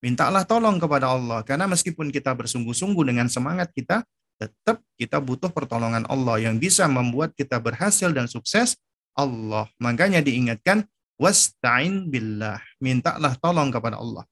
Mintalah 0.00 0.44
tolong 0.44 0.76
kepada 0.76 1.12
Allah 1.12 1.40
karena 1.44 1.64
meskipun 1.64 2.12
kita 2.12 2.32
bersungguh-sungguh 2.36 3.04
dengan 3.08 3.28
semangat 3.28 3.72
kita, 3.72 4.04
tetap 4.36 4.84
kita 5.00 5.16
butuh 5.20 5.48
pertolongan 5.48 6.04
Allah 6.12 6.44
yang 6.44 6.60
bisa 6.60 6.84
membuat 6.84 7.32
kita 7.32 7.56
berhasil 7.56 8.12
dan 8.12 8.28
sukses 8.28 8.76
Allah. 9.16 9.70
Makanya 9.80 10.20
diingatkan 10.20 10.84
wasta'in 11.20 12.10
billah. 12.10 12.60
Mintalah 12.82 13.34
tolong 13.38 13.70
kepada 13.70 13.98
Allah. 13.98 14.24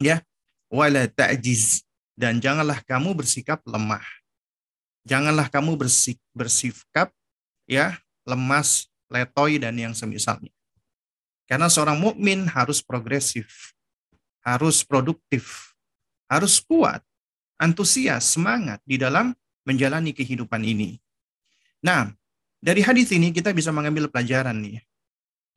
Ya. 0.00 0.20
Wala 0.72 1.04
ta'jiz 1.04 1.84
dan 2.16 2.40
janganlah 2.40 2.80
kamu 2.88 3.12
bersikap 3.12 3.60
lemah. 3.68 4.04
Janganlah 5.04 5.52
kamu 5.52 5.76
bersik, 5.76 6.16
bersikap 6.32 7.12
ya 7.68 7.98
lemas, 8.24 8.88
letoy 9.10 9.58
dan 9.60 9.76
yang 9.76 9.92
semisalnya. 9.92 10.48
Karena 11.44 11.68
seorang 11.68 11.98
mukmin 12.00 12.48
harus 12.48 12.80
progresif, 12.80 13.76
harus 14.40 14.80
produktif, 14.86 15.76
harus 16.30 16.62
kuat, 16.62 17.04
antusias, 17.60 18.32
semangat 18.32 18.80
di 18.88 18.96
dalam 18.96 19.36
menjalani 19.68 20.16
kehidupan 20.16 20.62
ini. 20.64 20.96
Nah, 21.82 22.08
dari 22.62 22.80
hadis 22.80 23.10
ini 23.10 23.34
kita 23.34 23.50
bisa 23.50 23.74
mengambil 23.74 24.06
pelajaran 24.06 24.56
nih, 24.62 24.80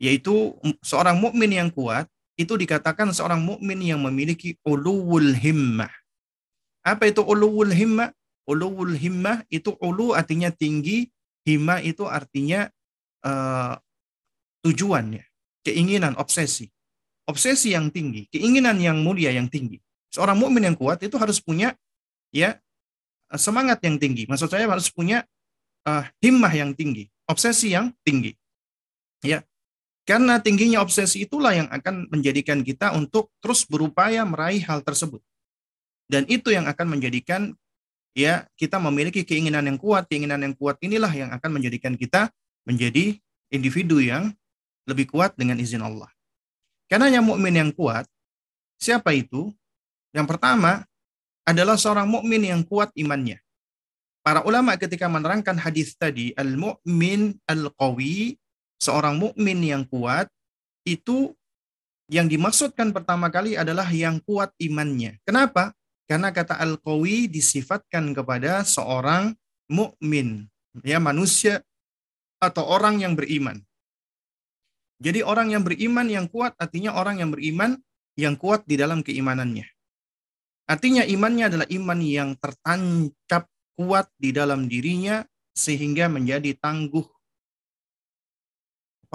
yaitu 0.01 0.55
seorang 0.83 1.17
mukmin 1.19 1.51
yang 1.51 1.69
kuat 1.71 2.09
itu 2.35 2.59
dikatakan 2.59 3.15
seorang 3.15 3.39
mukmin 3.39 3.79
yang 3.79 4.03
memiliki 4.03 4.59
uluwul 4.67 5.35
himmah. 5.35 5.91
Apa 6.83 7.09
itu 7.09 7.23
uluwul 7.23 7.71
himmah? 7.71 8.11
Uluwul 8.45 8.93
himmah 8.93 9.41
itu 9.49 9.73
ulu 9.81 10.13
artinya 10.13 10.53
tinggi, 10.53 11.09
himmah 11.47 11.81
itu 11.81 12.05
artinya 12.05 12.69
uh, 13.25 13.73
tujuan 14.61 15.17
ya, 15.17 15.25
keinginan, 15.65 16.13
obsesi. 16.21 16.69
Obsesi 17.25 17.73
yang 17.73 17.89
tinggi, 17.89 18.29
keinginan 18.29 18.77
yang 18.77 19.01
mulia 19.01 19.33
yang 19.33 19.49
tinggi. 19.49 19.81
Seorang 20.13 20.37
mukmin 20.37 20.61
yang 20.61 20.77
kuat 20.77 21.01
itu 21.01 21.17
harus 21.17 21.41
punya 21.41 21.73
ya 22.29 22.53
semangat 23.33 23.81
yang 23.81 23.97
tinggi. 23.97 24.29
Maksud 24.29 24.53
saya 24.53 24.69
harus 24.69 24.93
punya 24.93 25.25
uh, 25.89 26.05
himmah 26.21 26.53
yang 26.53 26.77
tinggi, 26.77 27.09
obsesi 27.25 27.73
yang 27.73 27.89
tinggi. 28.05 28.37
Ya. 29.25 29.41
Karena 30.05 30.37
tingginya 30.37 30.85
obsesi 30.85 31.25
itulah 31.25 31.57
yang 31.57 31.65
akan 31.73 32.05
menjadikan 32.13 32.61
kita 32.61 32.93
untuk 32.93 33.33
terus 33.41 33.65
berupaya 33.65 34.21
meraih 34.21 34.61
hal 34.61 34.85
tersebut. 34.85 35.17
Dan 36.05 36.29
itu 36.29 36.53
yang 36.53 36.69
akan 36.69 36.93
menjadikan 36.93 37.57
ya 38.13 38.45
kita 38.53 38.77
memiliki 38.77 39.25
keinginan 39.25 39.65
yang 39.65 39.81
kuat. 39.81 40.05
Keinginan 40.05 40.45
yang 40.45 40.53
kuat 40.53 40.77
inilah 40.85 41.09
yang 41.09 41.33
akan 41.33 41.49
menjadikan 41.57 41.97
kita 41.97 42.29
menjadi 42.69 43.17
individu 43.49 43.97
yang 43.97 44.29
lebih 44.85 45.09
kuat 45.09 45.33
dengan 45.33 45.57
izin 45.57 45.81
Allah. 45.81 46.09
Karena 46.85 47.09
yang 47.09 47.25
mukmin 47.25 47.57
yang 47.57 47.73
kuat, 47.73 48.05
siapa 48.77 49.09
itu? 49.17 49.49
Yang 50.13 50.37
pertama, 50.37 50.85
adalah 51.45 51.77
seorang 51.81 52.05
mukmin 52.05 52.45
yang 52.45 52.61
kuat 52.61 52.93
imannya. 52.93 53.41
Para 54.25 54.41
ulama 54.41 54.73
ketika 54.77 55.05
menerangkan 55.05 55.57
hadis 55.57 55.93
tadi, 55.93 56.33
al-mu'min 56.33 57.37
al-qawi, 57.45 58.37
seorang 58.85 59.17
mukmin 59.17 59.57
yang 59.65 59.83
kuat, 59.89 60.29
itu 60.85 61.33
yang 62.05 62.29
dimaksudkan 62.29 62.93
pertama 62.93 63.33
kali 63.33 63.57
adalah 63.57 63.89
yang 63.89 64.21
kuat 64.21 64.53
imannya. 64.61 65.17
Kenapa? 65.25 65.73
Karena 66.05 66.29
kata 66.29 66.61
al-qawi 66.61 67.25
disifatkan 67.25 68.13
kepada 68.13 68.61
seorang 68.61 69.33
mukmin, 69.65 70.45
ya 70.85 71.01
manusia 71.01 71.65
atau 72.37 72.61
orang 72.69 73.01
yang 73.01 73.17
beriman. 73.17 73.57
Jadi 75.01 75.25
orang 75.25 75.49
yang 75.51 75.65
beriman 75.65 76.05
yang 76.05 76.29
kuat 76.29 76.53
artinya 76.61 76.93
orang 76.93 77.19
yang 77.19 77.33
beriman 77.33 77.81
yang 78.15 78.37
kuat 78.37 78.63
di 78.69 78.77
dalam 78.77 79.01
keimanannya. 79.01 79.65
Artinya 80.69 81.03
imannya 81.03 81.45
adalah 81.51 81.67
iman 81.67 81.99
yang 82.01 82.29
tertancap 82.37 83.49
kuat 83.75 84.07
di 84.15 84.31
dalam 84.31 84.69
dirinya 84.69 85.25
sehingga 85.51 86.09
menjadi 86.09 86.55
tangguh, 86.57 87.05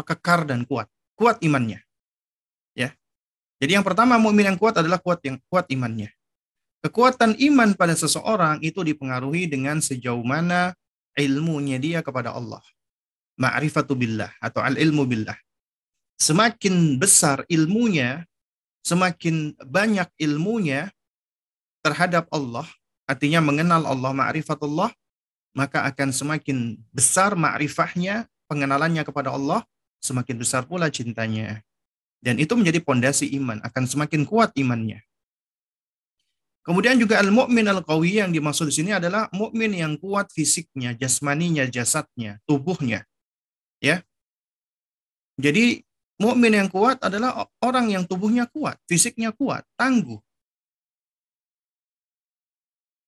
kekar 0.03 0.49
dan 0.49 0.67
kuat, 0.67 0.87
kuat 1.15 1.41
imannya. 1.45 1.81
Ya. 2.75 2.95
Jadi 3.61 3.77
yang 3.77 3.85
pertama 3.87 4.17
mukmin 4.17 4.55
yang 4.55 4.59
kuat 4.59 4.79
adalah 4.81 4.99
kuat 4.99 5.21
yang 5.25 5.37
kuat 5.49 5.69
imannya. 5.69 6.11
Kekuatan 6.81 7.37
iman 7.37 7.77
pada 7.77 7.93
seseorang 7.93 8.65
itu 8.65 8.81
dipengaruhi 8.81 9.45
dengan 9.45 9.85
sejauh 9.85 10.25
mana 10.25 10.73
ilmunya 11.13 11.77
dia 11.77 12.01
kepada 12.01 12.33
Allah. 12.33 12.65
Ma'rifatu 13.37 13.93
billah 13.93 14.33
atau 14.41 14.65
al-ilmu 14.65 15.05
billah. 15.05 15.37
Semakin 16.21 16.97
besar 17.01 17.45
ilmunya, 17.49 18.25
semakin 18.85 19.57
banyak 19.61 20.09
ilmunya 20.21 20.93
terhadap 21.81 22.29
Allah, 22.33 22.69
artinya 23.09 23.41
mengenal 23.41 23.89
Allah, 23.89 24.13
ma'rifatullah, 24.13 24.93
maka 25.57 25.89
akan 25.89 26.13
semakin 26.13 26.77
besar 26.93 27.37
ma'rifahnya, 27.37 28.29
pengenalannya 28.49 29.05
kepada 29.05 29.33
Allah, 29.33 29.65
semakin 30.01 30.37
besar 30.41 30.67
pula 30.67 30.89
cintanya. 30.89 31.63
Dan 32.21 32.37
itu 32.37 32.53
menjadi 32.53 32.85
pondasi 32.85 33.33
iman, 33.41 33.61
akan 33.65 33.85
semakin 33.89 34.29
kuat 34.29 34.53
imannya. 34.57 35.01
Kemudian 36.61 37.01
juga 37.01 37.17
al-mu'min 37.25 37.65
al-qawi 37.73 38.21
yang 38.21 38.29
dimaksud 38.37 38.69
di 38.69 38.75
sini 38.77 38.93
adalah 38.93 39.33
mukmin 39.33 39.73
yang 39.73 39.97
kuat 39.97 40.29
fisiknya, 40.29 40.93
jasmaninya, 40.93 41.65
jasadnya, 41.65 42.37
tubuhnya. 42.45 43.09
Ya. 43.81 44.05
Jadi 45.41 45.81
mukmin 46.21 46.53
yang 46.53 46.69
kuat 46.69 47.01
adalah 47.01 47.49
orang 47.65 47.97
yang 47.97 48.05
tubuhnya 48.05 48.45
kuat, 48.45 48.77
fisiknya 48.85 49.33
kuat, 49.33 49.65
tangguh. 49.81 50.21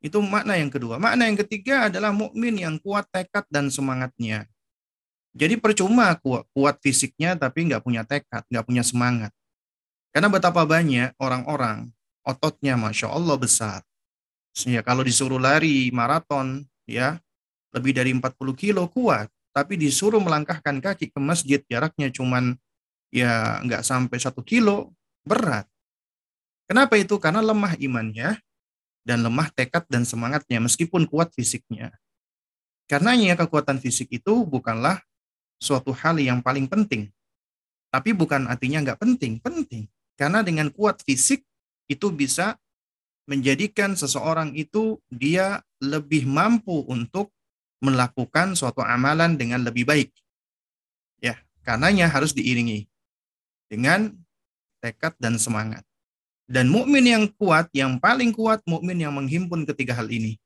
Itu 0.01 0.19
makna 0.25 0.57
yang 0.57 0.73
kedua. 0.73 0.97
Makna 0.97 1.29
yang 1.29 1.39
ketiga 1.45 1.93
adalah 1.93 2.11
mukmin 2.11 2.57
yang 2.57 2.81
kuat 2.81 3.05
tekad 3.13 3.45
dan 3.53 3.69
semangatnya. 3.69 4.49
Jadi 5.33 5.57
percuma 5.57 6.13
kuat, 6.21 6.45
kuat 6.53 6.77
fisiknya 6.85 7.33
tapi 7.41 7.65
nggak 7.65 7.81
punya 7.81 8.05
tekad, 8.05 8.45
nggak 8.53 8.65
punya 8.69 8.85
semangat. 8.85 9.33
Karena 10.13 10.29
betapa 10.29 10.69
banyak 10.69 11.17
orang-orang 11.17 11.89
ototnya 12.21 12.77
masya 12.77 13.09
Allah 13.09 13.41
besar. 13.41 13.81
Ya 14.69 14.85
kalau 14.85 15.01
disuruh 15.01 15.41
lari 15.41 15.89
maraton 15.89 16.69
ya 16.85 17.17
lebih 17.73 17.97
dari 17.97 18.13
40 18.13 18.37
kilo 18.53 18.85
kuat, 18.93 19.33
tapi 19.57 19.81
disuruh 19.81 20.21
melangkahkan 20.21 20.85
kaki 20.85 21.09
ke 21.09 21.19
masjid 21.21 21.65
jaraknya 21.65 22.13
cuman 22.13 22.61
ya 23.09 23.61
nggak 23.65 23.81
sampai 23.81 24.21
satu 24.21 24.45
kilo 24.45 24.93
berat. 25.25 25.65
Kenapa 26.69 27.01
itu? 27.01 27.17
Karena 27.17 27.41
lemah 27.41 27.81
imannya 27.81 28.37
dan 29.05 29.25
lemah 29.25 29.49
tekad 29.53 29.89
dan 29.89 30.05
semangatnya 30.05 30.61
meskipun 30.61 31.09
kuat 31.09 31.33
fisiknya. 31.33 31.93
Karenanya 32.89 33.37
kekuatan 33.41 33.81
fisik 33.81 34.13
itu 34.13 34.45
bukanlah 34.45 35.01
suatu 35.63 35.95
hal 35.95 36.19
yang 36.19 36.43
paling 36.43 36.67
penting. 36.67 37.07
Tapi 37.95 38.11
bukan 38.11 38.51
artinya 38.51 38.83
nggak 38.83 38.99
penting, 38.99 39.39
penting. 39.39 39.87
Karena 40.19 40.43
dengan 40.43 40.75
kuat 40.75 40.99
fisik 41.07 41.47
itu 41.87 42.11
bisa 42.11 42.59
menjadikan 43.31 43.95
seseorang 43.95 44.51
itu 44.59 44.99
dia 45.07 45.63
lebih 45.79 46.27
mampu 46.27 46.83
untuk 46.91 47.31
melakukan 47.79 48.59
suatu 48.59 48.83
amalan 48.83 49.39
dengan 49.39 49.63
lebih 49.63 49.87
baik. 49.87 50.11
Ya, 51.23 51.39
karenanya 51.63 52.11
harus 52.11 52.35
diiringi 52.35 52.91
dengan 53.71 54.11
tekad 54.83 55.15
dan 55.23 55.39
semangat. 55.39 55.87
Dan 56.51 56.69
mukmin 56.69 57.07
yang 57.07 57.25
kuat, 57.39 57.71
yang 57.71 58.03
paling 58.03 58.35
kuat 58.35 58.61
mukmin 58.67 58.99
yang 58.99 59.15
menghimpun 59.15 59.63
ketiga 59.63 59.95
hal 59.95 60.11
ini 60.11 60.43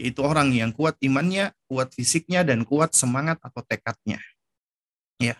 yaitu 0.00 0.24
orang 0.24 0.48
yang 0.56 0.72
kuat 0.72 0.96
imannya, 1.04 1.52
kuat 1.68 1.92
fisiknya, 1.92 2.40
dan 2.40 2.64
kuat 2.64 2.96
semangat 2.96 3.36
atau 3.44 3.60
tekadnya. 3.60 4.16
Ya. 5.20 5.36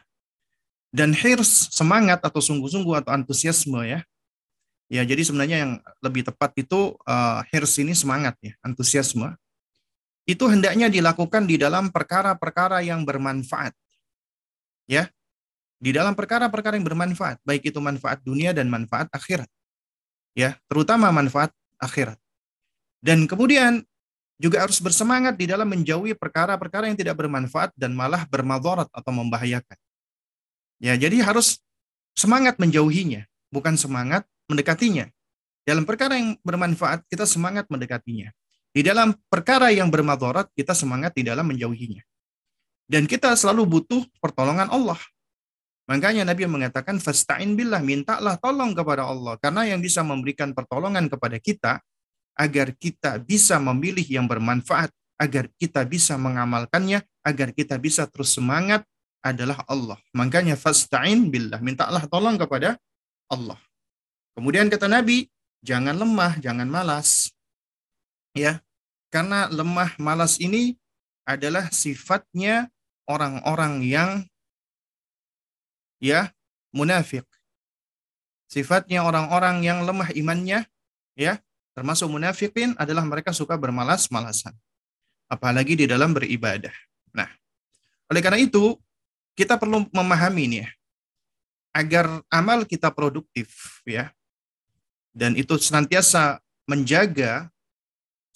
Dan 0.93 1.17
hirs, 1.17 1.73
semangat 1.73 2.21
atau 2.21 2.45
sungguh-sungguh 2.45 3.01
atau 3.01 3.17
antusiasme 3.17 3.81
ya. 3.89 4.05
Ya, 4.93 5.07
jadi 5.07 5.23
sebenarnya 5.25 5.57
yang 5.65 5.73
lebih 6.05 6.29
tepat 6.29 6.53
itu 6.61 6.99
uh, 7.09 7.41
hirs 7.49 7.81
ini 7.81 7.97
semangat 7.97 8.37
ya, 8.45 8.53
antusiasme. 8.61 9.33
Itu 10.29 10.45
hendaknya 10.53 10.93
dilakukan 10.93 11.49
di 11.49 11.57
dalam 11.57 11.89
perkara-perkara 11.89 12.85
yang 12.85 13.09
bermanfaat. 13.09 13.73
Ya. 14.85 15.09
Di 15.81 15.97
dalam 15.97 16.13
perkara-perkara 16.13 16.77
yang 16.77 16.85
bermanfaat, 16.85 17.41
baik 17.41 17.73
itu 17.73 17.81
manfaat 17.81 18.21
dunia 18.21 18.53
dan 18.53 18.69
manfaat 18.69 19.09
akhirat. 19.17 19.49
Ya, 20.37 20.61
terutama 20.69 21.09
manfaat 21.09 21.57
akhirat. 21.81 22.21
Dan 23.01 23.25
kemudian 23.25 23.89
juga 24.41 24.65
harus 24.65 24.81
bersemangat 24.81 25.37
di 25.37 25.45
dalam 25.45 25.69
menjauhi 25.69 26.17
perkara-perkara 26.17 26.89
yang 26.89 26.97
tidak 26.97 27.21
bermanfaat 27.21 27.77
dan 27.77 27.93
malah 27.93 28.25
bermadarat 28.25 28.89
atau 28.89 29.13
membahayakan. 29.13 29.77
Ya, 30.81 30.97
jadi 30.97 31.21
harus 31.21 31.61
semangat 32.17 32.57
menjauhinya, 32.57 33.29
bukan 33.53 33.77
semangat 33.77 34.25
mendekatinya. 34.49 35.13
Dalam 35.69 35.85
perkara 35.85 36.17
yang 36.17 36.41
bermanfaat, 36.41 37.05
kita 37.13 37.29
semangat 37.29 37.69
mendekatinya. 37.69 38.33
Di 38.73 38.81
dalam 38.81 39.13
perkara 39.29 39.69
yang 39.77 39.93
bermadarat, 39.93 40.49
kita 40.57 40.73
semangat 40.73 41.13
di 41.13 41.21
dalam 41.21 41.45
menjauhinya. 41.45 42.01
Dan 42.89 43.05
kita 43.05 43.37
selalu 43.37 43.69
butuh 43.69 44.03
pertolongan 44.25 44.73
Allah. 44.73 44.97
Makanya 45.85 46.25
Nabi 46.25 46.49
mengatakan, 46.49 46.97
Fasta'in 46.97 47.61
billah, 47.61 47.85
mintalah 47.85 48.41
tolong 48.41 48.73
kepada 48.73 49.05
Allah. 49.05 49.37
Karena 49.37 49.69
yang 49.69 49.85
bisa 49.85 50.01
memberikan 50.01 50.57
pertolongan 50.57 51.13
kepada 51.13 51.37
kita 51.37 51.83
agar 52.41 52.73
kita 52.73 53.21
bisa 53.21 53.61
memilih 53.61 54.09
yang 54.09 54.25
bermanfaat, 54.25 54.89
agar 55.21 55.53
kita 55.61 55.85
bisa 55.85 56.17
mengamalkannya, 56.17 57.05
agar 57.21 57.53
kita 57.53 57.77
bisa 57.77 58.09
terus 58.09 58.33
semangat 58.33 58.81
adalah 59.21 59.61
Allah. 59.69 60.01
Makanya 60.17 60.57
fasta'in 60.57 61.29
billah, 61.29 61.61
mintalah 61.61 62.09
tolong 62.09 62.41
kepada 62.41 62.81
Allah. 63.29 63.61
Kemudian 64.33 64.73
kata 64.73 64.89
Nabi, 64.89 65.29
jangan 65.61 65.93
lemah, 65.93 66.41
jangan 66.41 66.65
malas. 66.65 67.29
Ya. 68.33 68.65
Karena 69.13 69.51
lemah 69.53 70.01
malas 70.01 70.41
ini 70.41 70.81
adalah 71.29 71.69
sifatnya 71.69 72.73
orang-orang 73.05 73.85
yang 73.85 74.11
ya 76.01 76.33
munafik. 76.73 77.27
Sifatnya 78.49 79.05
orang-orang 79.05 79.63
yang 79.67 79.83
lemah 79.83 80.11
imannya, 80.15 80.67
ya, 81.15 81.39
termasuk 81.81 82.13
munafikin 82.13 82.77
adalah 82.77 83.01
mereka 83.09 83.33
suka 83.33 83.57
bermalas-malasan. 83.57 84.53
Apalagi 85.33 85.81
di 85.81 85.89
dalam 85.89 86.13
beribadah. 86.13 86.77
Nah, 87.17 87.25
oleh 88.13 88.21
karena 88.21 88.37
itu, 88.37 88.77
kita 89.33 89.57
perlu 89.57 89.89
memahami 89.89 90.45
ini 90.45 90.57
ya, 90.61 90.69
agar 91.73 92.21
amal 92.29 92.69
kita 92.69 92.93
produktif 92.93 93.81
ya, 93.89 94.13
dan 95.17 95.33
itu 95.41 95.57
senantiasa 95.57 96.45
menjaga 96.69 97.49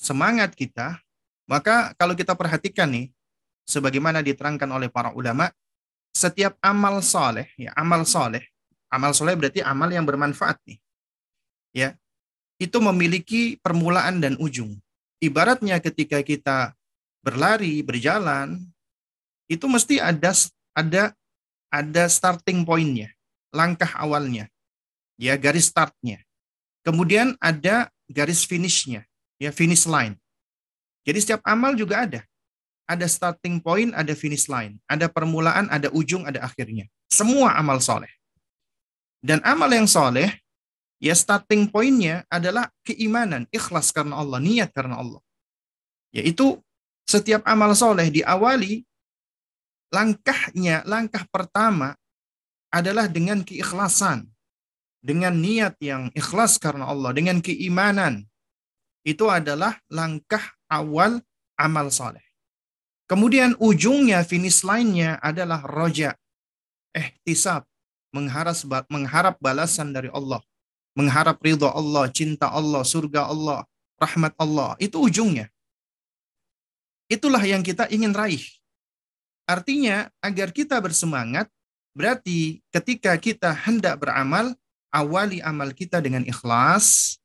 semangat 0.01 0.57
kita, 0.57 0.97
maka 1.45 1.93
kalau 2.01 2.17
kita 2.17 2.33
perhatikan 2.33 2.89
nih, 2.89 3.13
sebagaimana 3.69 4.25
diterangkan 4.25 4.73
oleh 4.73 4.89
para 4.89 5.13
ulama, 5.13 5.53
setiap 6.17 6.57
amal 6.65 7.05
soleh, 7.05 7.53
ya 7.61 7.77
amal 7.77 8.09
soleh, 8.09 8.41
amal 8.89 9.13
soleh 9.13 9.37
berarti 9.37 9.61
amal 9.61 9.93
yang 9.93 10.09
bermanfaat 10.09 10.57
nih, 10.65 10.79
ya 11.77 11.93
itu 12.59 12.79
memiliki 12.79 13.59
permulaan 13.61 14.23
dan 14.23 14.35
ujung. 14.39 14.79
Ibaratnya 15.19 15.81
ketika 15.81 16.21
kita 16.21 16.77
berlari, 17.25 17.81
berjalan, 17.81 18.61
itu 19.49 19.65
mesti 19.65 19.99
ada 20.01 20.33
ada 20.77 21.03
ada 21.73 22.05
starting 22.07 22.63
pointnya, 22.63 23.11
langkah 23.51 23.91
awalnya, 23.99 24.47
ya 25.19 25.35
garis 25.35 25.73
startnya. 25.73 26.23
Kemudian 26.85 27.35
ada 27.41 27.89
garis 28.07 28.45
finishnya, 28.45 29.09
ya 29.41 29.51
finish 29.51 29.89
line. 29.89 30.21
Jadi 31.05 31.19
setiap 31.21 31.43
amal 31.45 31.73
juga 31.77 32.05
ada. 32.05 32.21
Ada 32.85 33.09
starting 33.09 33.65
point, 33.65 33.97
ada 33.97 34.13
finish 34.13 34.45
line. 34.45 34.77
Ada 34.85 35.09
permulaan, 35.09 35.73
ada 35.73 35.89
ujung, 35.89 36.29
ada 36.29 36.45
akhirnya. 36.45 36.85
Semua 37.09 37.57
amal 37.57 37.81
soleh. 37.81 38.13
Dan 39.25 39.41
amal 39.41 39.73
yang 39.73 39.89
soleh 39.89 40.44
ya 41.05 41.13
starting 41.13 41.69
pointnya 41.69 42.25
adalah 42.33 42.73
keimanan, 42.81 43.45
ikhlas 43.53 43.93
karena 43.93 44.17
Allah, 44.17 44.41
niat 44.41 44.73
karena 44.73 44.97
Allah. 44.97 45.21
Yaitu 46.17 46.57
setiap 47.05 47.45
amal 47.45 47.77
soleh 47.77 48.09
diawali 48.09 48.81
langkahnya, 49.93 50.81
langkah 50.89 51.29
pertama 51.29 51.93
adalah 52.73 53.05
dengan 53.05 53.45
keikhlasan, 53.45 54.25
dengan 55.05 55.37
niat 55.37 55.77
yang 55.85 56.09
ikhlas 56.17 56.57
karena 56.57 56.89
Allah, 56.89 57.13
dengan 57.13 57.45
keimanan. 57.45 58.25
Itu 59.05 59.29
adalah 59.29 59.77
langkah 59.93 60.57
awal 60.73 61.21
amal 61.61 61.93
soleh. 61.93 62.25
Kemudian 63.05 63.53
ujungnya, 63.61 64.25
finish 64.25 64.65
line-nya 64.65 65.21
adalah 65.21 65.61
roja, 65.69 66.17
ihtisab, 66.97 67.69
mengharap, 68.17 68.57
mengharap 68.89 69.37
balasan 69.45 69.93
dari 69.93 70.09
Allah 70.09 70.41
mengharap 70.95 71.39
ridho 71.43 71.71
Allah, 71.71 72.11
cinta 72.11 72.51
Allah, 72.51 72.83
surga 72.87 73.31
Allah, 73.31 73.67
rahmat 73.99 74.35
Allah. 74.39 74.79
Itu 74.79 75.03
ujungnya. 75.03 75.51
Itulah 77.11 77.43
yang 77.45 77.61
kita 77.61 77.91
ingin 77.93 78.17
raih. 78.17 78.43
Artinya, 79.45 80.09
agar 80.25 80.51
kita 80.57 80.81
bersemangat, 80.81 81.53
Berarti 81.95 82.59
ketika 82.75 83.15
kita 83.15 83.55
hendak 83.55 84.03
beramal, 84.03 84.51
awali 84.91 85.39
amal 85.39 85.71
kita 85.71 86.03
dengan 86.03 86.27
ikhlas, 86.27 87.17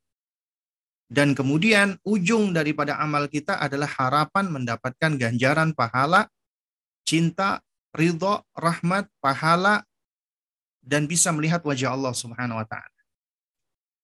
dan 1.10 1.34
kemudian 1.34 1.98
ujung 2.06 2.54
daripada 2.54 3.02
amal 3.02 3.26
kita 3.26 3.58
adalah 3.58 3.90
harapan 3.90 4.46
mendapatkan 4.46 5.18
ganjaran 5.18 5.74
pahala, 5.74 6.30
cinta, 7.02 7.66
ridho, 7.98 8.46
rahmat, 8.54 9.10
pahala, 9.18 9.82
dan 10.86 11.10
bisa 11.10 11.34
melihat 11.34 11.66
wajah 11.66 11.98
Allah 11.98 12.14
Subhanahu 12.14 12.62
wa 12.62 12.68
taala. 12.70 12.99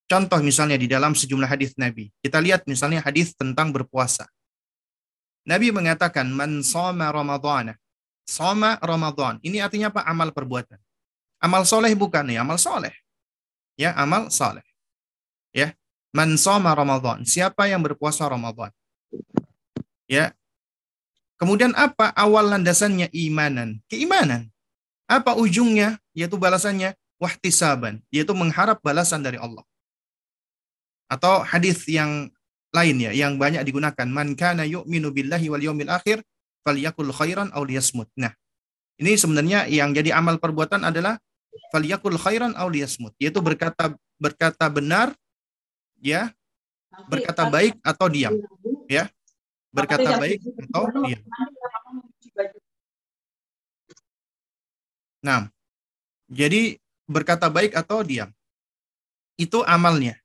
Contoh 0.05 0.37
misalnya 0.45 0.77
di 0.77 0.85
dalam 0.85 1.17
sejumlah 1.17 1.49
hadis 1.49 1.73
Nabi. 1.75 2.13
Kita 2.21 2.37
lihat 2.37 2.69
misalnya 2.69 3.01
hadis 3.01 3.33
tentang 3.33 3.73
berpuasa. 3.73 4.29
Nabi 5.45 5.73
mengatakan 5.73 6.29
man 6.29 6.61
shoma 6.61 7.09
ramadhana. 7.09 7.77
Shoma 8.25 8.81
Ramadan. 8.81 9.37
Ini 9.45 9.61
artinya 9.61 9.93
apa? 9.93 10.01
Amal 10.01 10.33
perbuatan. 10.33 10.81
Amal 11.37 11.61
soleh 11.61 11.93
bukan 11.93 12.25
ya, 12.25 12.41
amal 12.41 12.57
soleh. 12.57 12.89
Ya, 13.77 13.93
amal 13.93 14.33
soleh. 14.33 14.65
Ya, 15.53 15.77
Man 16.15 16.39
soma 16.39 16.71
Ramadan. 16.71 17.27
Siapa 17.27 17.67
yang 17.67 17.83
berpuasa 17.83 18.23
Ramadan? 18.23 18.71
Ya. 20.07 20.31
Kemudian 21.35 21.75
apa 21.75 22.15
awal 22.15 22.55
landasannya 22.55 23.11
imanan? 23.11 23.83
Keimanan. 23.91 24.47
Apa 25.11 25.35
ujungnya? 25.35 25.99
Yaitu 26.15 26.39
balasannya 26.39 26.95
wahtisaban, 27.19 27.99
yaitu 28.07 28.31
mengharap 28.31 28.79
balasan 28.79 29.19
dari 29.19 29.35
Allah. 29.35 29.67
Atau 31.05 31.45
hadis 31.45 31.85
yang 31.85 32.33
lain 32.75 32.97
ya, 32.99 33.11
yang 33.15 33.39
banyak 33.39 33.63
digunakan. 33.63 34.07
Man 34.09 34.35
kana 34.35 34.67
yu'minu 34.67 35.13
billahi 35.15 35.47
wal 35.47 35.63
yawmil 35.63 35.87
akhir 35.87 36.25
falyakul 36.65 37.13
khairan 37.13 37.53
aw 37.55 37.61
liyasmut. 37.63 38.09
Nah, 38.19 38.33
ini 38.99 39.15
sebenarnya 39.15 39.69
yang 39.71 39.93
jadi 39.95 40.17
amal 40.17 40.41
perbuatan 40.41 40.83
adalah 40.83 41.21
falyakul 41.71 42.19
khairan 42.19 42.57
aw 42.57 42.67
liyasmut, 42.67 43.15
yaitu 43.21 43.39
berkata 43.39 43.95
berkata 44.19 44.65
benar 44.71 45.11
ya 45.99 46.31
berkata 47.07 47.47
baik 47.47 47.75
atau 47.83 48.07
diam 48.07 48.35
ya. 48.87 49.07
Berkata 49.75 50.15
baik 50.15 50.39
atau 50.39 50.83
diam. 51.03 51.21
Nah 55.19 55.51
jadi 56.31 56.79
berkata 57.03 57.51
baik 57.51 57.75
atau 57.75 57.99
diam. 57.99 58.31
Itu 59.35 59.67
amalnya 59.67 60.15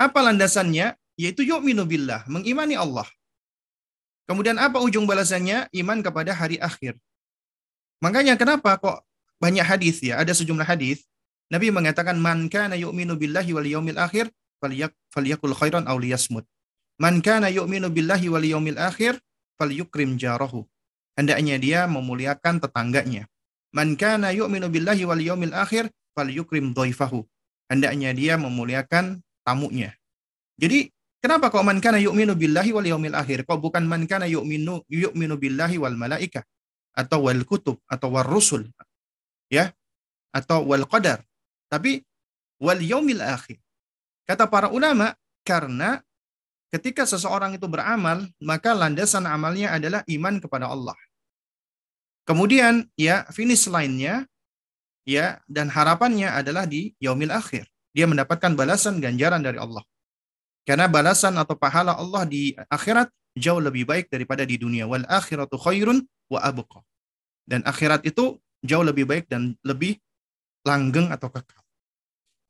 apa 0.00 0.18
landasannya 0.20 0.98
yaitu 1.18 1.46
yu'minu 1.46 1.86
billah 1.86 2.26
mengimani 2.26 2.74
Allah 2.74 3.06
kemudian 4.26 4.58
apa 4.58 4.82
ujung 4.82 5.06
balasannya 5.06 5.70
iman 5.70 5.98
kepada 6.02 6.34
hari 6.34 6.58
akhir 6.58 6.98
makanya 8.02 8.34
kenapa 8.34 8.76
kok 8.78 9.06
banyak 9.38 9.64
hadis 9.64 10.02
ya 10.02 10.18
ada 10.18 10.32
sejumlah 10.34 10.66
hadis 10.66 11.04
Nabi 11.52 11.68
mengatakan 11.68 12.16
man 12.16 12.48
kana 12.48 12.74
yu'minu 12.74 13.20
billahi 13.20 13.52
wal 13.52 13.68
yaumil 13.68 14.00
akhir 14.00 14.32
falyakul 15.12 15.52
khairan 15.52 15.84
aw 15.84 15.96
liyasmut. 16.00 16.48
Man 16.96 17.20
kana 17.20 17.50
yu'minu 17.50 17.90
billahi 17.90 18.30
wal 18.30 18.46
yawmil 18.46 18.78
akhir 18.78 19.18
falyukrim 19.58 20.16
jarahu. 20.16 20.64
Hendaknya 21.18 21.56
dia 21.58 21.80
memuliakan 21.86 22.62
tetangganya. 22.62 23.26
Man 23.74 23.98
kana 23.98 24.30
yu'minu 24.30 24.70
billahi 24.70 25.04
wal 25.04 25.20
yawmil 25.20 25.54
akhir 25.54 25.90
falyukrim 26.14 26.72
dhaifahu. 26.72 27.26
Hendaknya 27.66 28.14
dia 28.14 28.34
memuliakan 28.38 29.20
tamunya. 29.44 29.92
Jadi 30.58 30.90
kenapa 31.20 31.52
kok 31.52 31.62
man 31.62 31.78
kana 31.78 32.00
yu'minu 32.00 32.34
billahi 32.34 32.72
wal 32.74 32.88
yawmil 32.88 33.14
akhir? 33.14 33.44
Kok 33.46 33.60
bukan 33.60 33.84
man 33.86 34.08
kana 34.08 34.26
yu'minu 34.26 34.82
yu'minu 34.88 35.36
billahi 35.36 35.76
wal 35.78 35.94
malaika 35.94 36.42
atau 36.94 37.28
wal 37.28 37.42
kutub 37.44 37.78
atau 37.90 38.08
wal 38.10 38.26
rusul 38.26 38.66
ya 39.52 39.70
atau 40.34 40.66
wal 40.66 40.88
qadar. 40.90 41.22
Tapi 41.70 42.02
wal 42.62 42.80
yaumil 42.82 43.22
akhir. 43.22 43.58
Kata 44.24 44.48
para 44.48 44.72
ulama, 44.72 45.12
karena 45.44 46.00
ketika 46.72 47.04
seseorang 47.04 47.54
itu 47.54 47.68
beramal, 47.68 48.24
maka 48.40 48.72
landasan 48.72 49.28
amalnya 49.28 49.76
adalah 49.76 50.00
iman 50.08 50.40
kepada 50.40 50.72
Allah. 50.72 50.96
Kemudian 52.24 52.88
ya 52.96 53.28
finish 53.28 53.68
lainnya 53.68 54.24
ya 55.04 55.44
dan 55.44 55.68
harapannya 55.68 56.32
adalah 56.32 56.64
di 56.64 56.96
yaumil 56.96 57.36
akhir. 57.36 57.68
Dia 57.94 58.10
mendapatkan 58.10 58.58
balasan 58.58 58.98
ganjaran 58.98 59.40
dari 59.40 59.56
Allah. 59.56 59.86
Karena 60.66 60.90
balasan 60.90 61.38
atau 61.38 61.54
pahala 61.54 61.94
Allah 61.94 62.26
di 62.26 62.50
akhirat 62.66 63.08
jauh 63.38 63.62
lebih 63.62 63.86
baik 63.86 64.10
daripada 64.10 64.42
di 64.42 64.58
dunia. 64.58 64.84
Wal 64.90 65.06
akhiratu 65.06 65.54
khairun 65.54 66.02
wa 66.26 66.42
abqa. 66.42 66.82
Dan 67.46 67.62
akhirat 67.62 68.02
itu 68.02 68.34
jauh 68.66 68.82
lebih 68.82 69.06
baik 69.06 69.30
dan 69.30 69.54
lebih 69.62 70.02
langgeng 70.66 71.14
atau 71.14 71.30
kekal. 71.30 71.62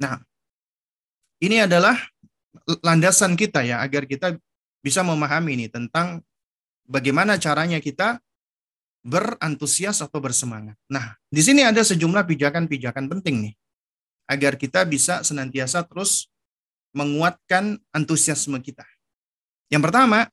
Nah, 0.00 0.22
ini 1.42 1.60
adalah 1.60 1.98
landasan 2.80 3.36
kita 3.36 3.66
ya 3.66 3.82
agar 3.84 4.08
kita 4.08 4.38
bisa 4.80 5.02
memahami 5.04 5.58
ini 5.58 5.66
tentang 5.68 6.22
bagaimana 6.86 7.36
caranya 7.36 7.82
kita 7.82 8.22
berantusias 9.04 10.00
atau 10.00 10.22
bersemangat. 10.22 10.78
Nah, 10.88 11.18
di 11.28 11.42
sini 11.44 11.66
ada 11.66 11.82
sejumlah 11.84 12.24
pijakan-pijakan 12.24 13.10
penting 13.10 13.50
nih 13.50 13.54
agar 14.24 14.56
kita 14.56 14.84
bisa 14.88 15.20
senantiasa 15.20 15.84
terus 15.84 16.28
menguatkan 16.94 17.76
antusiasme 17.90 18.56
kita. 18.62 18.86
Yang 19.68 19.90
pertama, 19.90 20.30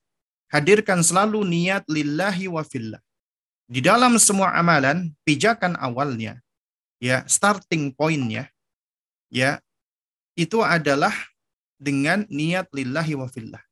hadirkan 0.52 1.02
selalu 1.02 1.42
niat 1.42 1.82
lillahi 1.90 2.46
wa 2.46 2.62
fillah. 2.62 3.02
Di 3.66 3.80
dalam 3.80 4.20
semua 4.20 4.52
amalan, 4.54 5.10
pijakan 5.24 5.74
awalnya, 5.80 6.38
ya 7.00 7.24
starting 7.24 7.90
pointnya, 7.96 8.52
ya 9.32 9.58
itu 10.36 10.60
adalah 10.60 11.12
dengan 11.80 12.28
niat 12.28 12.70
lillahi 12.70 13.16
wa 13.18 13.26
fillah. 13.26 13.62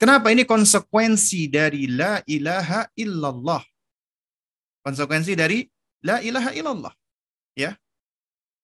Kenapa 0.00 0.32
ini 0.32 0.48
konsekuensi 0.48 1.52
dari 1.52 1.84
la 1.84 2.24
ilaha 2.24 2.88
illallah? 2.96 3.60
Konsekuensi 4.80 5.36
dari 5.36 5.68
la 6.00 6.24
ilaha 6.24 6.56
illallah. 6.56 6.94
Ya. 7.52 7.76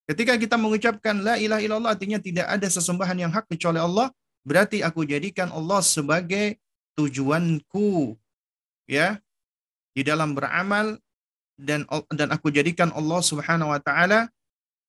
Ketika 0.07 0.39
kita 0.39 0.55
mengucapkan 0.55 1.19
la 1.19 1.35
ilaha 1.35 1.59
illallah 1.59 1.93
artinya 1.99 2.23
tidak 2.23 2.47
ada 2.47 2.67
sesembahan 2.71 3.27
yang 3.27 3.33
hak 3.35 3.51
kecuali 3.51 3.83
Allah, 3.83 4.15
berarti 4.47 4.87
aku 4.87 5.03
jadikan 5.03 5.51
Allah 5.51 5.83
sebagai 5.83 6.63
tujuanku. 6.95 8.15
Ya. 8.87 9.19
Di 9.97 10.07
dalam 10.07 10.37
beramal 10.37 11.01
dan 11.57 11.89
dan 12.13 12.29
aku 12.31 12.53
jadikan 12.53 12.93
Allah 12.93 13.19
Subhanahu 13.25 13.73
wa 13.73 13.81
taala 13.81 14.29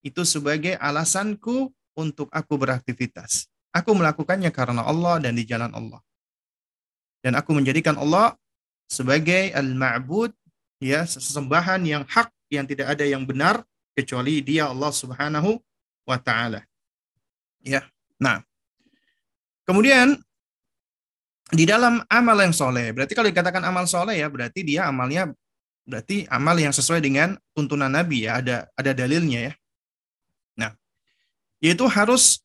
itu 0.04 0.22
sebagai 0.22 0.76
alasanku 0.78 1.72
untuk 1.98 2.30
aku 2.30 2.54
beraktivitas. 2.54 3.50
Aku 3.74 3.96
melakukannya 3.96 4.54
karena 4.54 4.86
Allah 4.86 5.18
dan 5.18 5.34
di 5.34 5.42
jalan 5.42 5.74
Allah. 5.74 5.98
Dan 7.18 7.34
aku 7.34 7.50
menjadikan 7.50 7.98
Allah 7.98 8.38
sebagai 8.86 9.50
al-ma'bud, 9.52 10.30
ya, 10.78 11.02
sesembahan 11.04 11.82
yang 11.82 12.06
hak, 12.06 12.30
yang 12.48 12.64
tidak 12.64 12.94
ada 12.94 13.04
yang 13.04 13.26
benar, 13.26 13.66
kecuali 13.98 14.38
dia 14.46 14.70
Allah 14.70 14.94
subhanahu 14.94 15.58
wa 16.06 16.18
ta'ala. 16.22 16.62
Ya, 17.66 17.82
nah. 18.22 18.38
Kemudian, 19.66 20.14
di 21.50 21.66
dalam 21.66 22.00
amal 22.06 22.38
yang 22.38 22.54
soleh, 22.54 22.94
berarti 22.94 23.18
kalau 23.18 23.28
dikatakan 23.28 23.66
amal 23.66 23.84
soleh 23.90 24.22
ya, 24.22 24.30
berarti 24.30 24.62
dia 24.62 24.86
amalnya, 24.86 25.34
berarti 25.82 26.24
amal 26.30 26.54
yang 26.54 26.70
sesuai 26.70 27.02
dengan 27.02 27.34
tuntunan 27.52 27.90
Nabi 27.90 28.24
ya, 28.24 28.40
ada 28.40 28.56
ada 28.78 28.92
dalilnya 28.94 29.50
ya 29.50 29.54
yaitu 31.62 31.84
harus 31.90 32.42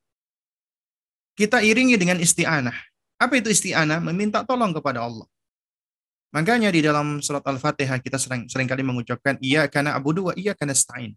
kita 1.34 1.62
iringi 1.66 1.98
dengan 1.98 2.22
isti'anah. 2.22 2.76
Apa 3.18 3.42
itu 3.42 3.50
isti'anah? 3.50 4.02
Meminta 4.02 4.46
tolong 4.46 4.74
kepada 4.74 5.06
Allah. 5.06 5.26
Makanya 6.34 6.74
di 6.74 6.82
dalam 6.82 7.22
surat 7.22 7.46
Al-Fatihah 7.46 8.02
kita 8.02 8.18
sering 8.18 8.50
sering 8.50 8.66
kali 8.66 8.82
mengucapkan 8.82 9.38
iya 9.38 9.70
karena 9.70 9.94
abudu 9.94 10.30
wa 10.30 10.34
iya 10.34 10.58
karena. 10.58 11.14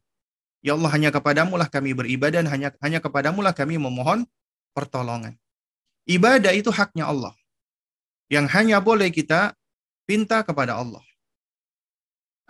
Ya 0.67 0.75
Allah 0.75 0.91
hanya 0.91 1.15
kepadamu 1.15 1.55
lah 1.55 1.71
kami 1.71 1.95
beribadah 1.95 2.43
dan 2.43 2.51
hanya 2.51 2.75
hanya 2.83 2.99
kepadamu 2.99 3.39
lah 3.39 3.55
kami 3.55 3.79
memohon 3.79 4.27
pertolongan. 4.75 5.39
Ibadah 6.11 6.51
itu 6.59 6.75
haknya 6.75 7.07
Allah. 7.07 7.31
Yang 8.27 8.51
hanya 8.51 8.83
boleh 8.83 9.15
kita 9.15 9.55
pinta 10.11 10.43
kepada 10.43 10.75
Allah. 10.75 11.07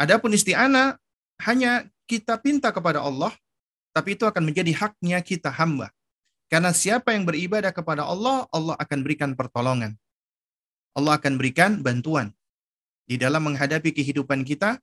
Adapun 0.01 0.33
isti'anah 0.33 0.97
hanya 1.45 1.85
kita 2.09 2.41
pinta 2.41 2.73
kepada 2.73 3.05
Allah 3.05 3.37
tapi 3.93 4.17
itu 4.17 4.25
akan 4.25 4.49
menjadi 4.49 4.73
haknya 4.73 5.21
kita 5.21 5.53
hamba. 5.53 5.93
Karena 6.49 6.73
siapa 6.73 7.13
yang 7.13 7.29
beribadah 7.29 7.69
kepada 7.69 8.09
Allah, 8.09 8.49
Allah 8.49 8.81
akan 8.81 8.99
berikan 9.05 9.37
pertolongan. 9.37 9.93
Allah 10.97 11.21
akan 11.21 11.37
berikan 11.37 11.85
bantuan 11.85 12.33
di 13.05 13.21
dalam 13.21 13.45
menghadapi 13.45 13.93
kehidupan 13.93 14.41
kita 14.49 14.81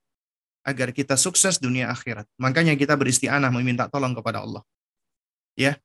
agar 0.63 0.95
kita 0.95 1.19
sukses 1.19 1.59
dunia 1.59 1.91
akhirat. 1.91 2.27
Makanya 2.39 2.73
kita 2.79 2.95
beristianah 2.95 3.51
meminta 3.51 3.91
tolong 3.91 4.15
kepada 4.15 4.43
Allah. 4.43 4.63
Ya. 5.59 5.77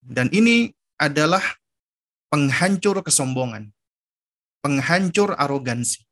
Dan 0.00 0.32
ini 0.32 0.72
adalah 0.96 1.42
penghancur 2.32 3.04
kesombongan, 3.04 3.70
penghancur 4.64 5.36
arogansi, 5.36 6.02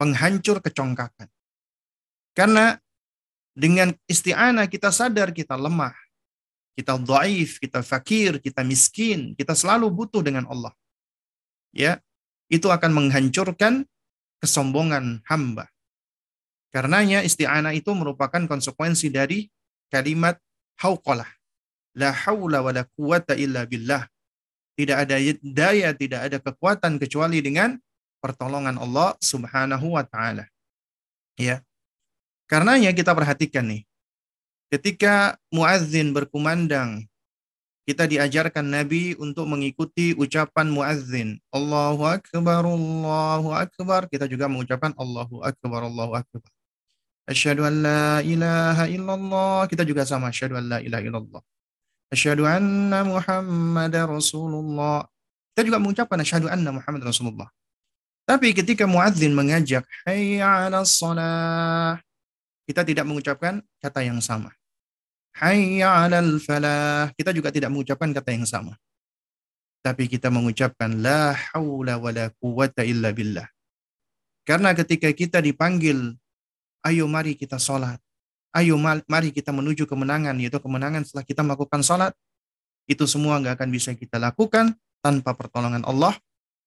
penghancur 0.00 0.64
kecongkakan. 0.64 1.28
Karena 2.34 2.80
Dengan 3.54 3.94
isti'anah 4.10 4.66
kita 4.66 4.90
sadar 4.90 5.30
kita 5.30 5.54
lemah. 5.54 5.94
Kita 6.74 6.98
dhaif, 6.98 7.62
kita 7.62 7.86
fakir, 7.86 8.42
kita 8.42 8.66
miskin, 8.66 9.38
kita 9.38 9.54
selalu 9.54 9.86
butuh 9.94 10.26
dengan 10.26 10.42
Allah. 10.50 10.74
Ya, 11.70 12.02
itu 12.50 12.66
akan 12.66 12.90
menghancurkan 12.90 13.86
kesombongan 14.42 15.22
hamba. 15.30 15.70
Karenanya 16.74 17.22
isti'anah 17.22 17.70
itu 17.70 17.94
merupakan 17.94 18.42
konsekuensi 18.50 19.06
dari 19.06 19.46
kalimat 19.94 20.42
hauqalah. 20.82 21.30
La 21.94 22.10
haula 22.10 22.66
wa 22.66 22.74
la 22.74 22.82
quwata 22.98 23.38
illa 23.38 23.62
billah. 23.62 24.10
Tidak 24.74 24.96
ada 25.06 25.14
daya, 25.38 25.94
tidak 25.94 26.20
ada 26.26 26.42
kekuatan 26.42 26.98
kecuali 26.98 27.38
dengan 27.38 27.78
pertolongan 28.18 28.74
Allah 28.74 29.14
Subhanahu 29.22 29.94
wa 29.94 30.02
taala. 30.02 30.50
Ya. 31.38 31.62
Karenanya 32.50 32.90
kita 32.90 33.14
perhatikan 33.14 33.70
nih. 33.70 33.86
Ketika 34.66 35.38
muadzin 35.54 36.10
berkumandang, 36.10 37.06
kita 37.86 38.10
diajarkan 38.10 38.66
Nabi 38.66 39.14
untuk 39.14 39.46
mengikuti 39.46 40.10
ucapan 40.18 40.72
muadzin. 40.74 41.38
Allahu 41.54 42.02
akbar, 42.02 42.66
Allahu 42.66 43.54
akbar. 43.54 44.10
Kita 44.10 44.26
juga 44.26 44.50
mengucapkan 44.50 44.90
Allahu 44.98 45.46
akbar, 45.46 45.86
Allahu 45.86 46.18
akbar. 46.18 46.53
Asyhadu 47.24 47.64
an 47.64 47.74
la 47.80 48.20
ilaha 48.20 48.84
illallah. 48.88 49.64
Kita 49.70 49.82
juga 49.88 50.04
sama 50.04 50.28
asyhadu 50.28 50.60
an 50.60 50.64
la 50.68 50.78
ilaha 50.84 51.02
illallah. 51.02 51.42
Asyhadu 52.12 52.44
anna 52.44 53.00
Muhammadar 53.02 54.06
Rasulullah. 54.12 55.08
Kita 55.52 55.64
juga 55.64 55.78
mengucapkan 55.80 56.20
asyhadu 56.20 56.52
anna 56.52 56.70
Muhammad 56.76 57.02
Rasulullah. 57.08 57.48
Tapi 58.24 58.56
ketika 58.56 58.88
muadzin 58.88 59.36
mengajak 59.36 59.84
hayya 60.08 60.68
'alas 60.68 61.00
kita 62.64 62.80
tidak 62.80 63.04
mengucapkan 63.04 63.60
kata 63.80 64.00
yang 64.00 64.20
sama. 64.24 64.52
Hayya 65.36 66.06
'alal 66.06 66.40
falah, 66.40 67.12
kita 67.18 67.34
juga 67.36 67.52
tidak 67.52 67.68
mengucapkan 67.68 68.14
kata 68.16 68.30
yang 68.32 68.48
sama. 68.48 68.76
Tapi 69.84 70.08
kita 70.08 70.32
mengucapkan 70.32 70.96
la 71.04 71.36
haula 71.52 72.00
wala 72.00 72.32
quwata 72.40 72.80
illa 72.88 73.12
billah. 73.12 73.44
Karena 74.48 74.72
ketika 74.72 75.12
kita 75.12 75.44
dipanggil 75.44 76.16
Ayo 76.84 77.08
mari 77.08 77.32
kita 77.32 77.56
sholat. 77.56 77.96
Ayo 78.52 78.76
mari 78.78 79.32
kita 79.32 79.50
menuju 79.56 79.88
kemenangan, 79.88 80.36
yaitu 80.36 80.60
kemenangan 80.60 81.00
setelah 81.02 81.24
kita 81.24 81.40
melakukan 81.40 81.80
sholat. 81.80 82.12
Itu 82.84 83.08
semua 83.08 83.40
nggak 83.40 83.56
akan 83.56 83.68
bisa 83.72 83.96
kita 83.96 84.20
lakukan 84.20 84.76
tanpa 85.00 85.32
pertolongan 85.32 85.80
Allah. 85.88 86.12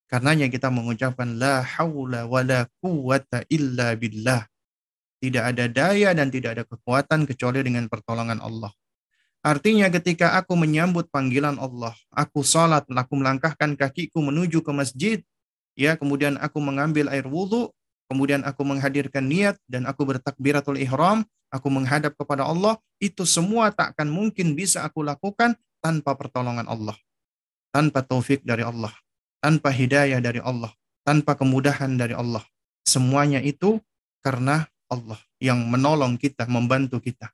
Karenanya 0.10 0.49
kita 0.49 0.73
mengucapkan 0.73 1.38
la 1.38 1.62
haula 1.62 2.25
wa 2.25 2.41
la 2.41 2.65
quwata 2.82 3.45
illa 3.53 3.93
billah. 3.93 4.49
Tidak 5.21 5.43
ada 5.53 5.69
daya 5.69 6.17
dan 6.17 6.34
tidak 6.34 6.58
ada 6.58 6.63
kekuatan 6.65 7.30
kecuali 7.30 7.62
dengan 7.62 7.86
pertolongan 7.86 8.41
Allah. 8.41 8.73
Artinya 9.45 9.86
ketika 9.93 10.34
aku 10.34 10.58
menyambut 10.58 11.13
panggilan 11.13 11.62
Allah, 11.62 11.93
aku 12.10 12.41
sholat, 12.41 12.89
aku 12.89 13.13
melangkahkan 13.21 13.77
kakiku 13.77 14.19
menuju 14.25 14.65
ke 14.65 14.71
masjid, 14.73 15.17
ya 15.77 15.93
kemudian 15.93 16.41
aku 16.41 16.58
mengambil 16.58 17.08
air 17.13 17.30
wudhu, 17.30 17.69
kemudian 18.08 18.43
aku 18.48 18.63
menghadirkan 18.63 19.28
niat 19.28 19.60
dan 19.67 19.86
aku 19.86 20.08
bertakbiratul 20.08 20.80
ihram, 20.80 21.28
aku 21.52 21.67
menghadap 21.72 22.15
kepada 22.15 22.48
Allah, 22.48 22.80
itu 23.00 23.24
semua 23.28 23.72
tak 23.72 23.96
akan 23.96 24.10
mungkin 24.12 24.56
bisa 24.56 24.84
aku 24.84 25.04
lakukan 25.04 25.56
tanpa 25.84 26.15
pertolongan 26.15 26.67
Allah. 26.67 26.96
Tanpa 27.72 28.02
taufik 28.02 28.41
dari 28.41 28.63
Allah, 28.63 28.91
tanpa 29.43 29.70
hidayah 29.70 30.17
dari 30.24 30.41
Allah, 30.41 30.72
tanpa 31.06 31.36
kemudahan 31.38 31.93
dari 32.00 32.15
Allah. 32.15 32.41
Semuanya 32.88 33.43
itu 33.43 33.78
karena 34.24 34.65
Allah 34.88 35.20
yang 35.38 35.67
menolong 35.67 36.15
kita, 36.15 36.48
membantu 36.48 37.04
kita. 37.04 37.30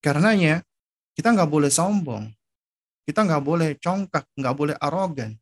Karenanya 0.00 0.64
kita 1.12 1.36
nggak 1.36 1.50
boleh 1.50 1.68
sombong, 1.68 2.32
kita 3.04 3.24
nggak 3.24 3.44
boleh 3.44 3.76
congkak, 3.80 4.24
nggak 4.36 4.54
boleh 4.56 4.74
arogan, 4.80 5.36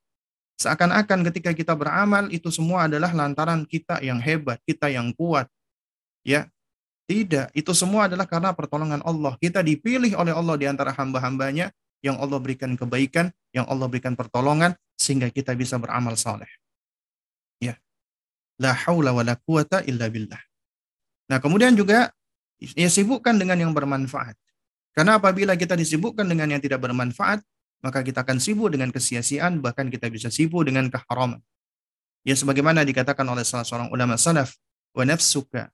Seakan-akan 0.56 1.20
ketika 1.32 1.52
kita 1.52 1.76
beramal 1.76 2.32
itu 2.32 2.48
semua 2.48 2.88
adalah 2.88 3.12
lantaran 3.12 3.68
kita 3.68 4.00
yang 4.00 4.16
hebat, 4.16 4.56
kita 4.64 4.88
yang 4.88 5.12
kuat. 5.12 5.48
Ya, 6.24 6.48
tidak. 7.04 7.52
Itu 7.52 7.76
semua 7.76 8.08
adalah 8.08 8.24
karena 8.24 8.56
pertolongan 8.56 9.04
Allah. 9.04 9.36
Kita 9.36 9.60
dipilih 9.60 10.16
oleh 10.16 10.32
Allah 10.32 10.56
di 10.56 10.66
antara 10.66 10.96
hamba-hambanya 10.96 11.70
yang 12.00 12.16
Allah 12.18 12.40
berikan 12.40 12.72
kebaikan, 12.74 13.30
yang 13.52 13.68
Allah 13.68 13.86
berikan 13.86 14.16
pertolongan 14.16 14.72
sehingga 14.96 15.28
kita 15.28 15.52
bisa 15.52 15.76
beramal 15.76 16.16
saleh. 16.16 16.48
Ya. 17.60 17.76
La 18.56 18.72
haula 18.72 19.12
wa 19.12 19.22
la 19.22 19.36
quwata 19.36 19.84
illa 19.84 20.08
billah. 20.08 20.40
Nah, 21.30 21.38
kemudian 21.38 21.76
juga 21.76 22.10
ya 22.58 22.88
sibukkan 22.88 23.36
dengan 23.36 23.60
yang 23.60 23.72
bermanfaat. 23.76 24.34
Karena 24.96 25.20
apabila 25.20 25.52
kita 25.60 25.76
disibukkan 25.76 26.24
dengan 26.24 26.56
yang 26.56 26.62
tidak 26.64 26.80
bermanfaat, 26.80 27.44
maka 27.84 28.00
kita 28.02 28.24
akan 28.24 28.38
sibuk 28.40 28.72
dengan 28.72 28.92
kesia-siaan, 28.92 29.60
bahkan 29.60 29.88
kita 29.92 30.08
bisa 30.08 30.32
sibuk 30.32 30.66
dengan 30.66 30.88
keharaman. 30.88 31.40
Ya 32.26 32.34
sebagaimana 32.34 32.82
dikatakan 32.82 33.26
oleh 33.26 33.46
salah 33.46 33.66
seorang 33.66 33.90
ulama 33.94 34.18
salaf, 34.18 34.56
wa 34.96 35.04
nafsuka 35.06 35.70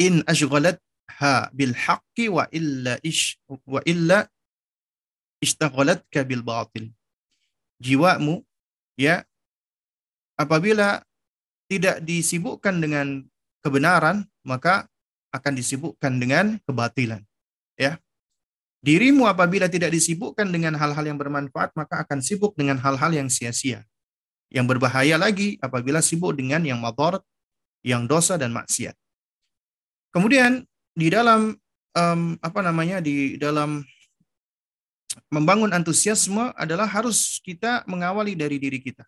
in 0.00 0.24
ha 0.26 1.48
bil 1.54 1.74
haqqi 1.74 2.26
wa 2.26 2.50
illa 2.50 2.98
ish 3.06 3.38
wa 3.46 3.80
illa 3.86 4.26
ishtaghallatka 5.38 6.26
bil 6.26 6.42
batil. 6.42 6.90
Jiwamu 7.78 8.42
ya 8.98 9.22
apabila 10.34 11.04
tidak 11.66 12.02
disibukkan 12.02 12.78
dengan 12.78 13.26
kebenaran, 13.60 14.26
maka 14.46 14.86
akan 15.34 15.52
disibukkan 15.58 16.12
dengan 16.16 16.56
kebatilan. 16.64 17.20
Ya. 17.76 17.98
Dirimu 18.86 19.26
apabila 19.26 19.66
tidak 19.66 19.90
disibukkan 19.90 20.46
dengan 20.46 20.78
hal-hal 20.78 21.02
yang 21.02 21.18
bermanfaat, 21.18 21.74
maka 21.74 22.06
akan 22.06 22.22
sibuk 22.22 22.54
dengan 22.54 22.78
hal-hal 22.78 23.10
yang 23.10 23.26
sia-sia. 23.26 23.82
Yang 24.46 24.78
berbahaya 24.78 25.18
lagi 25.18 25.58
apabila 25.58 25.98
sibuk 25.98 26.38
dengan 26.38 26.62
yang 26.62 26.78
mador, 26.78 27.18
yang 27.82 28.06
dosa 28.06 28.38
dan 28.38 28.54
maksiat. 28.54 28.94
Kemudian 30.14 30.62
di 30.94 31.10
dalam 31.10 31.58
um, 31.98 32.38
apa 32.38 32.60
namanya 32.62 33.02
di 33.02 33.34
dalam 33.34 33.82
membangun 35.34 35.74
antusiasme 35.74 36.54
adalah 36.54 36.86
harus 36.86 37.42
kita 37.42 37.82
mengawali 37.90 38.38
dari 38.38 38.62
diri 38.62 38.78
kita. 38.78 39.02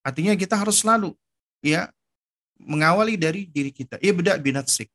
Artinya 0.00 0.32
kita 0.32 0.56
harus 0.56 0.80
selalu 0.80 1.12
ya 1.60 1.92
mengawali 2.56 3.20
dari 3.20 3.44
diri 3.44 3.74
kita. 3.74 4.00
Ibda 4.00 4.40
binatsik. 4.40 4.88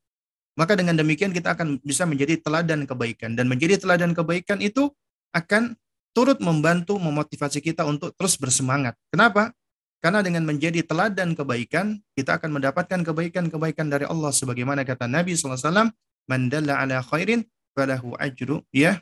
Maka 0.58 0.74
dengan 0.74 0.98
demikian 0.98 1.30
kita 1.30 1.54
akan 1.54 1.78
bisa 1.86 2.02
menjadi 2.02 2.34
teladan 2.42 2.82
kebaikan. 2.82 3.38
Dan 3.38 3.46
menjadi 3.46 3.78
teladan 3.78 4.10
kebaikan 4.10 4.58
itu 4.58 4.90
akan 5.30 5.78
turut 6.10 6.42
membantu 6.42 6.98
memotivasi 6.98 7.62
kita 7.62 7.86
untuk 7.86 8.10
terus 8.18 8.34
bersemangat. 8.34 8.98
Kenapa? 9.14 9.54
Karena 10.02 10.18
dengan 10.18 10.42
menjadi 10.42 10.82
teladan 10.82 11.38
kebaikan, 11.38 12.02
kita 12.18 12.42
akan 12.42 12.58
mendapatkan 12.58 13.06
kebaikan-kebaikan 13.06 13.86
dari 13.86 14.10
Allah. 14.10 14.34
Sebagaimana 14.34 14.82
kata 14.82 15.06
Nabi 15.06 15.38
SAW, 15.38 15.94
Man 16.28 16.50
dalla 16.50 16.82
ala 16.82 17.00
khairin 17.06 17.46
falahu 17.72 18.18
ajru 18.18 18.60
ya 18.74 18.98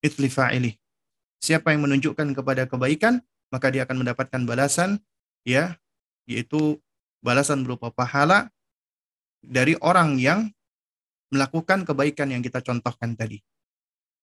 itli 0.00 0.26
fa'ili. 0.26 0.72
Siapa 1.40 1.72
yang 1.72 1.84
menunjukkan 1.84 2.32
kepada 2.32 2.64
kebaikan, 2.64 3.20
maka 3.52 3.68
dia 3.68 3.84
akan 3.84 4.04
mendapatkan 4.04 4.42
balasan 4.48 4.98
ya 5.46 5.78
yaitu 6.24 6.80
balasan 7.24 7.64
berupa 7.64 7.92
pahala 7.92 8.48
dari 9.40 9.74
orang 9.80 10.20
yang 10.20 10.48
melakukan 11.32 11.86
kebaikan 11.88 12.30
yang 12.30 12.44
kita 12.44 12.60
contohkan 12.60 13.16
tadi. 13.16 13.40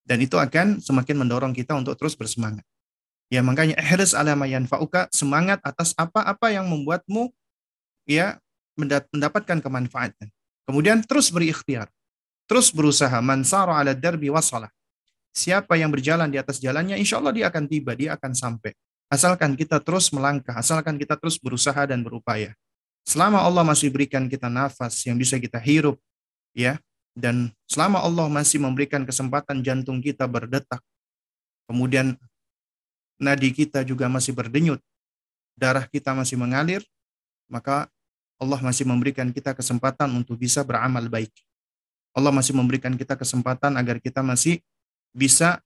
Dan 0.08 0.24
itu 0.24 0.40
akan 0.40 0.80
semakin 0.80 1.20
mendorong 1.20 1.52
kita 1.52 1.76
untuk 1.76 2.00
terus 2.00 2.16
bersemangat. 2.16 2.64
Ya 3.28 3.44
makanya 3.44 3.76
ihris 3.76 4.16
ala 4.16 4.40
fauka 4.72 5.12
semangat 5.12 5.60
atas 5.68 5.92
apa-apa 6.00 6.48
yang 6.48 6.64
membuatmu 6.72 7.28
ya 8.08 8.40
mendapatkan 8.80 9.60
kemanfaatan. 9.60 10.32
Kemudian 10.64 11.04
terus 11.04 11.28
berikhtiar. 11.28 11.92
Terus 12.48 12.72
berusaha 12.72 13.20
mansara 13.20 13.76
ala 13.76 13.92
darbi 13.92 14.32
wasalah. 14.32 14.72
Siapa 15.36 15.76
yang 15.76 15.92
berjalan 15.92 16.32
di 16.32 16.40
atas 16.40 16.64
jalannya, 16.64 16.96
insya 16.96 17.20
Allah 17.20 17.36
dia 17.36 17.46
akan 17.52 17.68
tiba, 17.68 17.92
dia 17.94 18.16
akan 18.16 18.32
sampai. 18.32 18.72
Asalkan 19.12 19.60
kita 19.60 19.84
terus 19.84 20.10
melangkah, 20.16 20.56
asalkan 20.56 20.96
kita 20.96 21.20
terus 21.20 21.36
berusaha 21.38 21.84
dan 21.84 22.00
berupaya. 22.02 22.56
Selama 23.08 23.40
Allah 23.40 23.64
masih 23.64 23.88
berikan 23.88 24.28
kita 24.28 24.52
nafas 24.52 25.00
yang 25.08 25.16
bisa 25.16 25.40
kita 25.40 25.56
hirup, 25.64 25.96
ya, 26.52 26.76
dan 27.16 27.56
selama 27.64 28.04
Allah 28.04 28.28
masih 28.28 28.60
memberikan 28.60 29.08
kesempatan 29.08 29.64
jantung 29.64 30.04
kita 30.04 30.28
berdetak, 30.28 30.84
kemudian 31.72 32.20
nadi 33.16 33.56
kita 33.56 33.88
juga 33.88 34.12
masih 34.12 34.36
berdenyut, 34.36 34.84
darah 35.56 35.88
kita 35.88 36.12
masih 36.12 36.36
mengalir, 36.36 36.84
maka 37.48 37.88
Allah 38.44 38.60
masih 38.60 38.84
memberikan 38.84 39.32
kita 39.32 39.56
kesempatan 39.56 40.12
untuk 40.12 40.36
bisa 40.36 40.68
beramal 40.68 41.08
baik. 41.08 41.32
Allah 42.12 42.36
masih 42.36 42.52
memberikan 42.60 42.92
kita 43.00 43.16
kesempatan 43.16 43.80
agar 43.80 44.04
kita 44.04 44.20
masih 44.20 44.60
bisa 45.16 45.64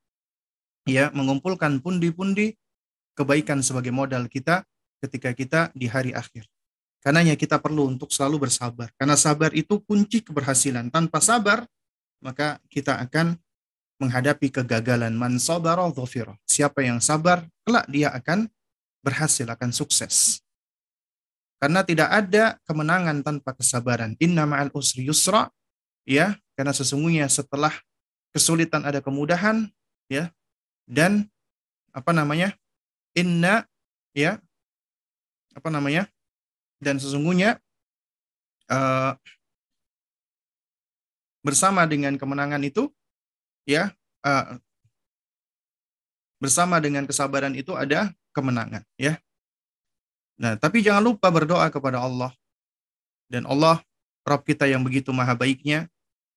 ya 0.85 1.09
mengumpulkan 1.09 1.81
pundi-pundi 1.81 2.53
kebaikan 3.17 3.65
sebagai 3.65 3.89
modal 3.89 4.29
kita 4.29 4.61
ketika 5.01 5.33
kita 5.33 5.59
di 5.73 5.89
hari 5.89 6.13
akhir. 6.13 6.50
Karenanya 7.01 7.33
kita 7.33 7.57
perlu 7.57 7.89
untuk 7.89 8.13
selalu 8.13 8.45
bersabar. 8.45 8.93
Karena 8.93 9.17
sabar 9.17 9.49
itu 9.57 9.81
kunci 9.81 10.21
keberhasilan. 10.21 10.93
Tanpa 10.93 11.17
sabar, 11.17 11.65
maka 12.21 12.61
kita 12.69 13.01
akan 13.01 13.41
menghadapi 13.97 14.53
kegagalan. 14.53 15.17
Man 15.17 15.41
Siapa 15.41 16.79
yang 16.85 17.01
sabar, 17.01 17.49
kelak 17.65 17.89
dia 17.89 18.13
akan 18.13 18.45
berhasil, 19.01 19.49
akan 19.49 19.73
sukses. 19.73 20.45
Karena 21.57 21.81
tidak 21.81 22.09
ada 22.09 22.57
kemenangan 22.69 23.25
tanpa 23.25 23.57
kesabaran. 23.57 24.13
Inna 24.21 24.45
ma'al 24.45 24.69
usri 24.73 25.05
yusra. 25.05 25.49
Ya, 26.05 26.37
karena 26.57 26.73
sesungguhnya 26.73 27.29
setelah 27.29 27.69
kesulitan 28.33 28.81
ada 28.85 29.01
kemudahan, 29.01 29.69
ya. 30.09 30.33
Dan 30.89 31.29
apa 31.93 32.09
namanya? 32.13 32.57
Inna 33.13 33.69
ya. 34.13 34.41
Apa 35.53 35.69
namanya? 35.69 36.09
Dan 36.81 36.97
sesungguhnya 36.97 37.61
uh, 38.73 39.13
bersama 41.45 41.85
dengan 41.85 42.17
kemenangan 42.17 42.61
itu 42.65 42.89
ya 43.69 43.93
uh, 44.25 44.57
bersama 46.41 46.81
dengan 46.81 47.05
kesabaran 47.05 47.53
itu 47.53 47.77
ada 47.77 48.09
kemenangan 48.33 48.81
ya. 48.97 49.21
Nah, 50.41 50.57
tapi 50.57 50.81
jangan 50.81 51.05
lupa 51.05 51.29
berdoa 51.29 51.69
kepada 51.69 52.01
Allah. 52.01 52.33
Dan 53.29 53.45
Allah, 53.45 53.77
Rabb 54.25 54.41
kita 54.41 54.65
yang 54.65 54.81
begitu 54.81 55.13
maha 55.13 55.37
baiknya, 55.37 55.85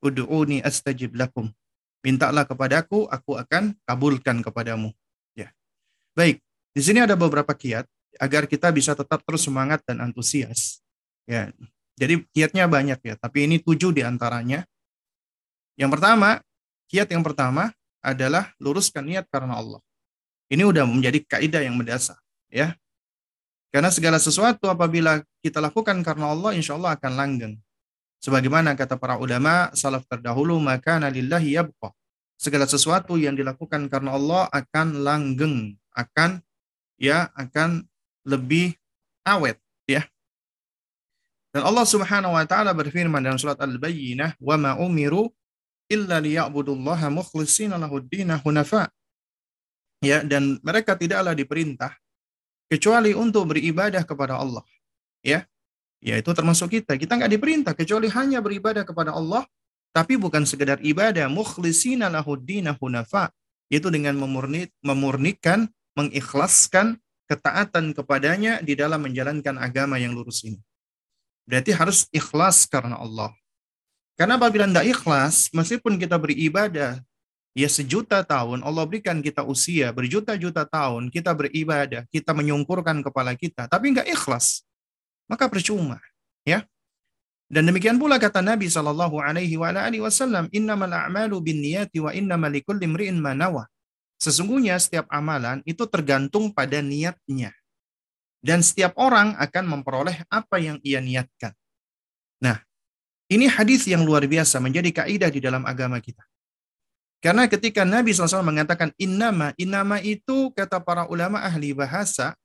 Udu'uni 0.04 0.60
astajib 0.60 1.16
lakum. 1.16 1.48
Mintalah 2.04 2.44
kepadaku, 2.44 3.08
aku 3.08 3.40
akan 3.40 3.72
kabulkan 3.88 4.44
kepadamu. 4.44 4.92
Ya. 5.32 5.48
Baik, 6.12 6.44
di 6.76 6.84
sini 6.84 7.00
ada 7.00 7.16
beberapa 7.16 7.48
kiat 7.56 7.88
agar 8.18 8.46
kita 8.46 8.70
bisa 8.70 8.94
tetap 8.94 9.22
terus 9.22 9.46
semangat 9.46 9.82
dan 9.86 10.02
antusias. 10.02 10.82
Ya. 11.26 11.50
Jadi 11.94 12.26
kiatnya 12.34 12.66
banyak 12.66 12.98
ya, 13.06 13.14
tapi 13.14 13.46
ini 13.46 13.62
tujuh 13.62 13.94
di 13.94 14.02
antaranya. 14.02 14.66
Yang 15.78 15.98
pertama, 15.98 16.42
kiat 16.90 17.10
yang 17.10 17.22
pertama 17.22 17.70
adalah 18.02 18.50
luruskan 18.58 19.06
niat 19.06 19.30
karena 19.30 19.58
Allah. 19.58 19.80
Ini 20.50 20.66
udah 20.66 20.84
menjadi 20.84 21.22
kaidah 21.22 21.62
yang 21.62 21.78
mendasar, 21.78 22.18
ya. 22.50 22.74
Karena 23.70 23.90
segala 23.90 24.22
sesuatu 24.22 24.70
apabila 24.70 25.22
kita 25.42 25.58
lakukan 25.58 25.98
karena 26.02 26.30
Allah, 26.30 26.54
insya 26.54 26.78
Allah 26.78 26.94
akan 26.94 27.12
langgeng. 27.14 27.54
Sebagaimana 28.22 28.78
kata 28.78 28.98
para 28.98 29.18
ulama, 29.18 29.70
salaf 29.74 30.06
terdahulu, 30.06 30.58
maka 30.62 31.02
nalillahi 31.02 31.58
yabqa. 31.58 31.90
Segala 32.38 32.66
sesuatu 32.66 33.18
yang 33.18 33.34
dilakukan 33.38 33.86
karena 33.86 34.14
Allah 34.14 34.46
akan 34.50 35.02
langgeng, 35.02 35.74
akan 35.94 36.42
ya 36.98 37.30
akan 37.34 37.86
lebih 38.24 38.74
awet 39.24 39.60
ya. 39.84 40.04
Dan 41.54 41.62
Allah 41.62 41.86
Subhanahu 41.86 42.34
wa 42.34 42.42
taala 42.48 42.74
berfirman 42.74 43.22
dalam 43.22 43.38
surat 43.38 43.54
Al-Bayyinah, 43.62 44.42
"Wa 44.42 44.58
ma 44.58 44.74
umiru 44.74 45.30
illa 45.86 46.18
liya'budullaha 46.18 47.12
mukhlishina 47.14 47.78
lahud 47.78 48.10
hunafa." 48.42 48.90
Ya, 50.02 50.20
dan 50.26 50.58
mereka 50.60 50.98
tidaklah 50.98 51.32
diperintah 51.32 51.94
kecuali 52.68 53.14
untuk 53.14 53.54
beribadah 53.54 54.02
kepada 54.02 54.36
Allah. 54.36 54.66
Ya, 55.24 55.46
ya 56.02 56.18
itu 56.18 56.28
termasuk 56.34 56.74
kita. 56.74 56.98
Kita 56.98 57.16
nggak 57.16 57.32
diperintah 57.38 57.72
kecuali 57.72 58.10
hanya 58.12 58.42
beribadah 58.42 58.82
kepada 58.82 59.14
Allah, 59.14 59.46
tapi 59.94 60.18
bukan 60.18 60.42
sekedar 60.44 60.82
ibadah. 60.82 61.30
Mukhlisina 61.30 62.10
lahuddina 62.10 62.74
hunafa. 62.76 63.30
Itu 63.70 63.88
dengan 63.88 64.18
memurni, 64.20 64.68
memurnikan, 64.84 65.70
mengikhlaskan 65.96 67.00
ketaatan 67.26 67.96
kepadanya 67.96 68.60
di 68.60 68.76
dalam 68.76 69.00
menjalankan 69.02 69.56
agama 69.56 69.96
yang 69.96 70.12
lurus 70.12 70.44
ini. 70.44 70.60
Berarti 71.44 71.72
harus 71.76 72.08
ikhlas 72.12 72.64
karena 72.64 72.96
Allah. 72.96 73.32
Karena 74.14 74.38
apabila 74.38 74.64
tidak 74.68 74.86
ikhlas, 74.88 75.50
meskipun 75.50 75.98
kita 75.98 76.16
beribadah 76.16 77.02
ya 77.54 77.70
sejuta 77.70 78.26
tahun 78.26 78.66
Allah 78.66 78.82
berikan 78.82 79.22
kita 79.22 79.46
usia 79.46 79.94
berjuta-juta 79.94 80.66
tahun 80.66 81.06
kita 81.08 81.30
beribadah 81.30 82.02
kita 82.10 82.34
menyungkurkan 82.34 82.98
kepala 83.06 83.38
kita 83.38 83.70
tapi 83.70 83.94
nggak 83.94 84.10
ikhlas 84.10 84.66
maka 85.30 85.46
percuma 85.46 86.02
ya 86.42 86.66
dan 87.46 87.62
demikian 87.70 87.94
pula 87.94 88.18
kata 88.18 88.42
Nabi 88.42 88.66
Shallallahu 88.66 89.22
Alaihi 89.22 89.54
Wasallam 90.02 90.50
innamal 90.50 90.90
a'malu 90.90 91.38
bin 91.38 91.62
niyati 91.62 92.02
wa 92.02 92.10
innamal 92.10 92.50
likulli 92.50 92.90
manawa 93.14 93.70
sesungguhnya 94.20 94.78
setiap 94.78 95.06
amalan 95.10 95.60
itu 95.68 95.84
tergantung 95.86 96.52
pada 96.52 96.78
niatnya 96.80 97.52
dan 98.44 98.60
setiap 98.60 98.92
orang 99.00 99.34
akan 99.40 99.64
memperoleh 99.78 100.22
apa 100.28 100.56
yang 100.60 100.78
ia 100.84 101.00
niatkan 101.00 101.52
nah 102.38 102.60
ini 103.30 103.48
hadis 103.48 103.88
yang 103.88 104.04
luar 104.04 104.24
biasa 104.28 104.60
menjadi 104.60 105.04
kaidah 105.04 105.30
di 105.32 105.40
dalam 105.40 105.64
agama 105.64 105.98
kita 105.98 106.22
karena 107.24 107.48
ketika 107.48 107.88
Nabi 107.88 108.12
SAW 108.12 108.44
mengatakan 108.44 108.92
innama, 109.00 109.56
innama 109.56 109.96
itu 110.04 110.52
kata 110.52 110.76
para 110.76 111.08
ulama 111.08 111.40
ahli 111.40 111.72
bahasa 111.72 112.36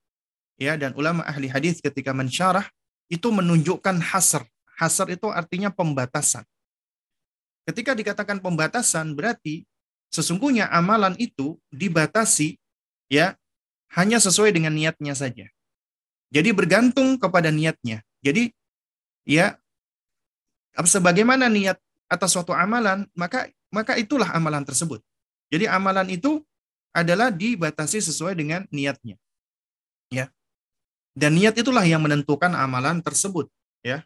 ya 0.56 0.80
dan 0.80 0.96
ulama 0.96 1.20
ahli 1.28 1.52
hadis 1.52 1.84
ketika 1.84 2.16
mensyarah 2.16 2.64
itu 3.12 3.28
menunjukkan 3.28 4.00
hasr. 4.00 4.48
Hasr 4.80 5.20
itu 5.20 5.28
artinya 5.28 5.68
pembatasan. 5.68 6.48
Ketika 7.68 7.92
dikatakan 7.92 8.40
pembatasan 8.40 9.20
berarti 9.20 9.68
sesungguhnya 10.10 10.70
amalan 10.70 11.14
itu 11.18 11.58
dibatasi 11.74 12.58
ya 13.10 13.38
hanya 13.94 14.22
sesuai 14.22 14.54
dengan 14.54 14.74
niatnya 14.74 15.18
saja. 15.18 15.50
Jadi 16.30 16.50
bergantung 16.54 17.18
kepada 17.18 17.50
niatnya. 17.50 18.06
Jadi 18.22 18.54
ya 19.26 19.58
sebagaimana 20.78 21.50
niat 21.50 21.82
atas 22.10 22.34
suatu 22.34 22.54
amalan, 22.54 23.06
maka 23.18 23.50
maka 23.70 23.98
itulah 23.98 24.30
amalan 24.34 24.66
tersebut. 24.66 25.02
Jadi 25.50 25.66
amalan 25.70 26.10
itu 26.10 26.42
adalah 26.94 27.30
dibatasi 27.34 28.02
sesuai 28.02 28.34
dengan 28.38 28.66
niatnya. 28.74 29.18
Ya. 30.10 30.34
Dan 31.14 31.38
niat 31.38 31.58
itulah 31.58 31.86
yang 31.86 32.02
menentukan 32.02 32.54
amalan 32.54 33.02
tersebut, 33.02 33.50
ya. 33.86 34.06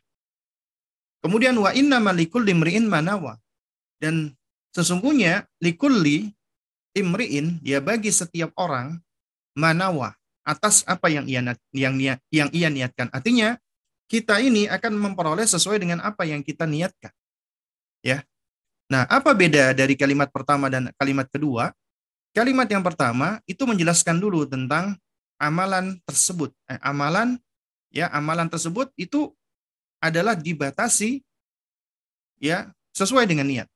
Kemudian 1.23 1.55
wa 1.55 1.71
inna 1.71 2.03
malikul 2.03 2.43
limriin 2.43 2.87
manawa. 2.87 3.39
Dan 3.99 4.35
sesungguhnya 4.73 5.45
likulli 5.61 6.33
imriin 6.97 7.61
ya 7.65 7.81
bagi 7.81 8.09
setiap 8.13 8.53
orang 8.57 9.01
manawa 9.53 10.17
atas 10.43 10.83
apa 10.85 11.07
yang 11.07 11.25
ia 11.25 11.41
yang 11.71 11.95
yang 12.29 12.49
ia 12.51 12.67
niatkan. 12.69 13.07
Artinya 13.13 13.55
kita 14.11 14.37
ini 14.43 14.67
akan 14.67 14.93
memperoleh 14.93 15.47
sesuai 15.47 15.79
dengan 15.79 16.03
apa 16.03 16.27
yang 16.27 16.43
kita 16.43 16.67
niatkan. 16.67 17.09
Ya. 18.03 18.21
Nah, 18.91 19.07
apa 19.07 19.31
beda 19.31 19.71
dari 19.73 19.95
kalimat 19.95 20.29
pertama 20.29 20.67
dan 20.67 20.91
kalimat 20.99 21.25
kedua? 21.31 21.71
Kalimat 22.35 22.67
yang 22.67 22.83
pertama 22.83 23.39
itu 23.47 23.63
menjelaskan 23.63 24.19
dulu 24.19 24.43
tentang 24.43 24.99
amalan 25.39 25.97
tersebut. 26.03 26.51
Eh, 26.67 26.77
amalan 26.83 27.39
ya, 27.89 28.11
amalan 28.11 28.51
tersebut 28.51 28.91
itu 28.99 29.31
adalah 30.03 30.35
dibatasi 30.35 31.23
ya 32.37 32.69
sesuai 32.91 33.23
dengan 33.23 33.47
niat. 33.47 33.67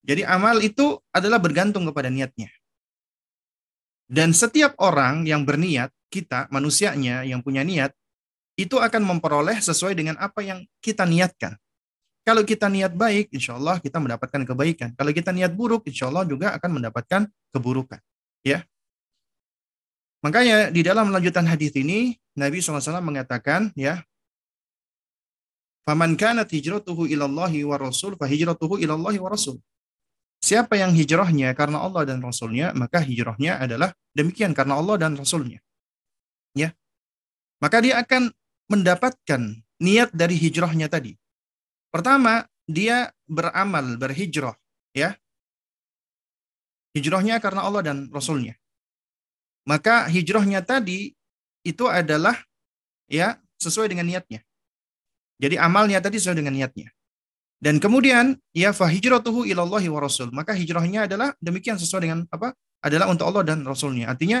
Jadi 0.00 0.24
amal 0.24 0.60
itu 0.64 0.96
adalah 1.12 1.36
bergantung 1.36 1.84
kepada 1.88 2.08
niatnya. 2.08 2.48
Dan 4.10 4.34
setiap 4.34 4.74
orang 4.82 5.22
yang 5.28 5.46
berniat, 5.46 5.92
kita 6.10 6.50
manusianya 6.50 7.22
yang 7.22 7.44
punya 7.44 7.62
niat, 7.62 7.94
itu 8.58 8.76
akan 8.76 9.06
memperoleh 9.06 9.62
sesuai 9.62 9.94
dengan 9.94 10.18
apa 10.18 10.42
yang 10.42 10.66
kita 10.82 11.06
niatkan. 11.06 11.54
Kalau 12.26 12.44
kita 12.44 12.68
niat 12.68 12.92
baik, 12.92 13.32
insya 13.32 13.56
Allah 13.56 13.80
kita 13.80 13.96
mendapatkan 13.96 14.42
kebaikan. 14.44 14.92
Kalau 14.98 15.14
kita 15.14 15.32
niat 15.32 15.54
buruk, 15.54 15.88
insya 15.88 16.12
Allah 16.12 16.28
juga 16.28 16.52
akan 16.58 16.82
mendapatkan 16.82 17.24
keburukan. 17.54 18.00
Ya. 18.44 18.66
Makanya 20.20 20.68
di 20.68 20.84
dalam 20.84 21.08
lanjutan 21.08 21.48
hadis 21.48 21.72
ini, 21.72 22.20
Nabi 22.36 22.60
SAW 22.60 23.00
mengatakan, 23.00 23.72
ya, 23.72 24.04
Faman 25.80 26.12
kanat 26.14 26.52
hijratuhu 26.52 27.08
ilallahi 27.08 27.64
wa 27.64 27.80
rasul, 27.80 28.14
fahijratuhu 28.20 28.78
ilallahi 28.84 29.16
wa 29.16 29.32
rasul. 29.32 29.56
Siapa 30.40 30.72
yang 30.80 30.96
hijrahnya 30.96 31.52
karena 31.52 31.84
Allah 31.84 32.08
dan 32.08 32.24
Rasulnya, 32.24 32.72
maka 32.72 33.04
hijrahnya 33.04 33.60
adalah 33.60 33.92
demikian 34.16 34.56
karena 34.56 34.80
Allah 34.80 34.96
dan 34.96 35.12
Rasulnya. 35.14 35.60
Ya. 36.56 36.72
Maka 37.60 37.84
dia 37.84 38.00
akan 38.00 38.32
mendapatkan 38.72 39.40
niat 39.84 40.10
dari 40.16 40.40
hijrahnya 40.40 40.88
tadi. 40.88 41.12
Pertama, 41.92 42.48
dia 42.64 43.12
beramal, 43.28 44.00
berhijrah, 44.00 44.56
ya. 44.96 45.12
Hijrahnya 46.96 47.36
karena 47.38 47.68
Allah 47.68 47.82
dan 47.84 48.08
Rasulnya. 48.08 48.56
Maka 49.68 50.08
hijrahnya 50.08 50.64
tadi 50.64 51.12
itu 51.62 51.84
adalah 51.84 52.34
ya 53.06 53.36
sesuai 53.60 53.92
dengan 53.92 54.08
niatnya. 54.08 54.40
Jadi 55.40 55.56
amalnya 55.60 56.00
tadi 56.00 56.16
sesuai 56.16 56.40
dengan 56.40 56.56
niatnya. 56.56 56.88
Dan 57.60 57.76
kemudian 57.76 58.40
ya 58.56 58.72
fahijratuhu 58.72 59.44
ilallahi 59.44 59.92
wa 59.92 60.00
rasul. 60.00 60.32
Maka 60.32 60.56
hijrahnya 60.56 61.04
adalah 61.04 61.36
demikian 61.44 61.76
sesuai 61.76 62.08
dengan 62.08 62.24
apa? 62.32 62.56
Adalah 62.80 63.12
untuk 63.12 63.28
Allah 63.28 63.44
dan 63.44 63.60
Rasulnya. 63.60 64.08
Artinya 64.08 64.40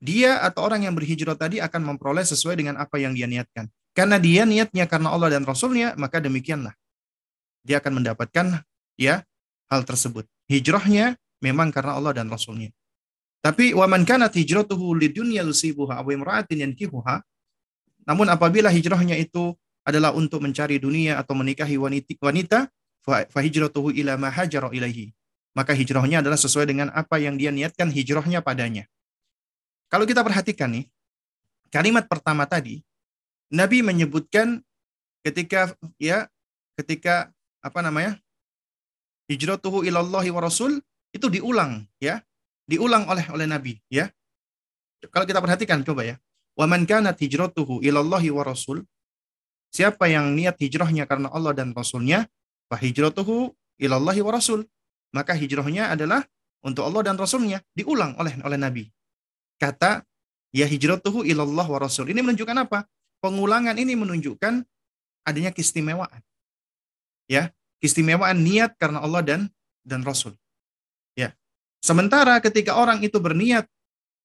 dia 0.00 0.40
atau 0.40 0.64
orang 0.64 0.88
yang 0.88 0.96
berhijrah 0.96 1.36
tadi 1.36 1.60
akan 1.60 1.92
memperoleh 1.92 2.24
sesuai 2.24 2.56
dengan 2.56 2.80
apa 2.80 2.96
yang 2.96 3.12
dia 3.12 3.28
niatkan. 3.28 3.68
Karena 3.92 4.16
dia 4.16 4.48
niatnya 4.48 4.88
karena 4.88 5.12
Allah 5.12 5.36
dan 5.36 5.44
Rasulnya, 5.44 5.92
maka 6.00 6.24
demikianlah 6.24 6.72
dia 7.64 7.80
akan 7.80 8.00
mendapatkan 8.00 8.64
ya 9.00 9.24
hal 9.72 9.82
tersebut. 9.84 10.28
Hijrahnya 10.48 11.16
memang 11.40 11.72
karena 11.72 11.96
Allah 11.96 12.12
dan 12.16 12.28
Rasulnya. 12.28 12.72
Tapi 13.44 13.76
waman 13.76 14.08
kanat 14.08 14.32
hijratuhu 14.36 14.96
lidunya 14.96 15.44
yusibuha 15.44 16.00
aw 16.00 16.08
imra'atin 16.08 16.64
yankihuha. 16.64 17.20
Namun 18.08 18.28
apabila 18.32 18.72
hijrahnya 18.72 19.16
itu 19.20 19.52
adalah 19.84 20.16
untuk 20.16 20.40
mencari 20.40 20.80
dunia 20.80 21.20
atau 21.20 21.36
menikahi 21.36 21.76
wanita, 21.76 22.72
fa 23.04 23.40
hijratuhu 23.40 23.92
ila 23.92 24.16
ma 24.16 24.32
hajara 24.32 24.72
ilaihi. 24.72 25.12
Maka 25.54 25.70
hijrahnya 25.76 26.24
adalah 26.24 26.40
sesuai 26.40 26.66
dengan 26.66 26.90
apa 26.90 27.20
yang 27.20 27.38
dia 27.38 27.54
niatkan 27.54 27.92
hijrahnya 27.92 28.42
padanya. 28.42 28.90
Kalau 29.86 30.02
kita 30.02 30.26
perhatikan 30.26 30.74
nih, 30.74 30.90
kalimat 31.70 32.10
pertama 32.10 32.42
tadi, 32.48 32.82
Nabi 33.54 33.84
menyebutkan 33.86 34.58
ketika 35.22 35.70
ya 36.00 36.26
ketika 36.74 37.30
apa 37.62 37.80
namanya? 37.84 38.18
hijratuhu 39.24 39.88
ilallahi 39.88 40.28
wa 40.28 40.44
rasul 40.44 40.84
itu 41.08 41.32
diulang 41.32 41.88
ya 41.96 42.20
diulang 42.68 43.08
oleh 43.08 43.24
oleh 43.32 43.46
Nabi 43.48 43.80
ya. 43.88 44.12
Kalau 45.08 45.24
kita 45.28 45.40
perhatikan 45.40 45.84
coba 45.84 46.04
ya. 46.04 46.16
Wa 46.54 46.68
man 46.68 46.84
kanat 46.84 47.18
hijratuhu 47.20 47.80
ilallahi 47.80 48.28
wa 48.32 48.44
rasul 48.44 48.84
Siapa 49.74 50.06
yang 50.06 50.38
niat 50.38 50.54
hijrahnya 50.62 51.10
karena 51.10 51.26
Allah 51.34 51.50
dan 51.50 51.74
Rasulnya, 51.74 52.30
fa 52.70 52.78
hijratuhu 52.78 53.50
ilallahi 53.82 54.22
wa 54.22 54.32
rasul. 54.38 54.62
Maka 55.10 55.34
hijrahnya 55.34 55.90
adalah 55.90 56.22
untuk 56.62 56.86
Allah 56.86 57.10
dan 57.10 57.18
Rasulnya. 57.18 57.58
Diulang 57.74 58.14
oleh 58.22 58.38
oleh 58.46 58.58
Nabi. 58.58 58.86
Kata, 59.58 60.06
ya 60.54 60.70
hijratuhu 60.70 61.26
ilallah 61.26 61.66
wa 61.66 61.78
rasul. 61.82 62.06
Ini 62.06 62.22
menunjukkan 62.22 62.54
apa? 62.54 62.86
Pengulangan 63.18 63.74
ini 63.74 63.98
menunjukkan 63.98 64.62
adanya 65.26 65.50
keistimewaan. 65.50 66.22
Ya, 67.26 67.50
keistimewaan 67.82 68.38
niat 68.46 68.78
karena 68.78 69.02
Allah 69.02 69.22
dan 69.26 69.40
dan 69.82 70.06
Rasul. 70.06 70.38
Sementara 71.84 72.40
ketika 72.40 72.80
orang 72.80 73.04
itu 73.04 73.20
berniat 73.20 73.68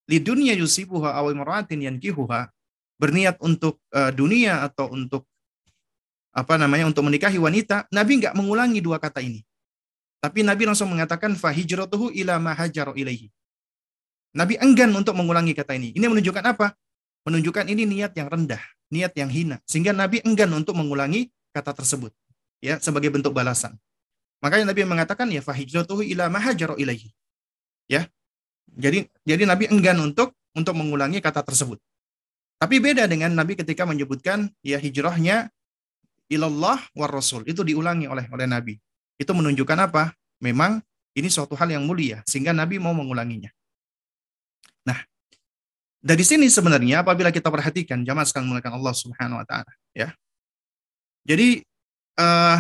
di 0.07 0.23
dunia 0.23 0.55
yusibuha 0.55 1.11
aw 1.11 1.27
imra'atin 1.27 1.83
yankihuha, 1.83 2.47
berniat 2.95 3.35
untuk 3.43 3.83
uh, 3.91 4.15
dunia 4.15 4.63
atau 4.63 4.87
untuk 4.95 5.27
apa 6.29 6.55
namanya 6.55 6.85
untuk 6.89 7.05
menikahi 7.05 7.41
wanita, 7.41 7.89
Nabi 7.89 8.21
nggak 8.21 8.37
mengulangi 8.37 8.79
dua 8.79 9.01
kata 9.01 9.19
ini. 9.23 9.41
Tapi 10.19 10.43
Nabi 10.43 10.67
langsung 10.67 10.91
mengatakan 10.91 11.33
fahijratuhu 11.33 12.11
ila 12.11 12.37
ma 12.37 12.53
ilaihi. 12.53 13.31
Nabi 14.35 14.59
enggan 14.61 14.93
untuk 14.93 15.17
mengulangi 15.17 15.57
kata 15.57 15.73
ini. 15.79 15.95
Ini 15.95 16.05
menunjukkan 16.05 16.43
apa? 16.45 16.75
Menunjukkan 17.25 17.65
ini 17.65 17.87
niat 17.87 18.13
yang 18.13 18.29
rendah, 18.29 18.61
niat 18.93 19.15
yang 19.17 19.31
hina. 19.31 19.57
Sehingga 19.65 19.95
Nabi 19.95 20.21
enggan 20.21 20.51
untuk 20.53 20.77
mengulangi 20.77 21.33
kata 21.55 21.73
tersebut. 21.73 22.13
Ya, 22.59 22.77
sebagai 22.77 23.09
bentuk 23.09 23.31
balasan. 23.31 23.79
Makanya 24.43 24.71
Nabi 24.71 24.83
mengatakan 24.87 25.27
ya 25.31 25.43
fahijratuhu 25.43 26.03
ila 26.03 26.31
ma 26.31 26.39
ilaihi 26.53 27.11
ya. 27.91 28.07
Jadi 28.69 29.09
jadi 29.25 29.43
Nabi 29.43 29.67
enggan 29.67 29.99
untuk 29.99 30.37
untuk 30.55 30.77
mengulangi 30.77 31.19
kata 31.19 31.43
tersebut. 31.43 31.81
Tapi 32.59 32.75
beda 32.79 33.07
dengan 33.07 33.33
Nabi 33.35 33.55
ketika 33.55 33.87
menyebutkan 33.87 34.51
ya 34.63 34.79
hijrahnya 34.79 35.51
ilallah 36.29 36.77
war 36.95 37.11
rasul 37.11 37.43
itu 37.49 37.65
diulangi 37.65 38.05
oleh 38.05 38.29
oleh 38.29 38.45
Nabi. 38.45 38.77
Itu 39.19 39.35
menunjukkan 39.35 39.77
apa? 39.89 40.13
Memang 40.39 40.79
ini 41.17 41.27
suatu 41.27 41.57
hal 41.57 41.67
yang 41.73 41.83
mulia 41.83 42.23
sehingga 42.23 42.55
Nabi 42.55 42.79
mau 42.79 42.95
mengulanginya. 42.95 43.51
Nah, 44.87 45.01
dari 45.99 46.23
sini 46.23 46.47
sebenarnya 46.47 47.03
apabila 47.03 47.33
kita 47.33 47.51
perhatikan 47.51 48.05
jamaah 48.07 48.23
sekalian 48.23 48.55
menggunakan 48.55 48.73
Allah 48.79 48.93
Subhanahu 48.95 49.41
wa 49.41 49.45
taala 49.49 49.73
ya. 49.91 50.15
Jadi 51.27 51.59
uh, 52.15 52.59